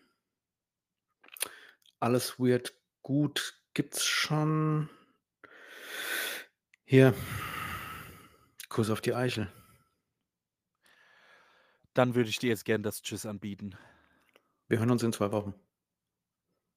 alles 2.00 2.40
wird 2.40 2.76
gut 3.02 3.60
gibt's 3.74 4.06
schon 4.06 4.90
hier 6.86 7.16
Kuss 8.70 8.92
auf 8.92 9.02
die 9.02 9.16
Eichel. 9.16 9.52
Dann 11.96 12.14
würde 12.14 12.30
ich 12.30 12.38
dir 12.38 12.50
jetzt 12.50 12.66
gern 12.66 12.84
das 12.84 13.02
Tschüss 13.02 13.26
anbieten. 13.26 13.76
Wir 14.68 14.78
hören 14.78 14.92
uns 14.92 15.02
in 15.02 15.14
2 15.14 15.32
Wochen. 15.32 15.56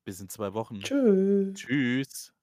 Bis 0.04 0.18
in 0.18 0.30
2 0.30 0.54
Wochen. 0.54 0.80
Tschüss. 0.80 1.54
Tschüss. 1.54 2.33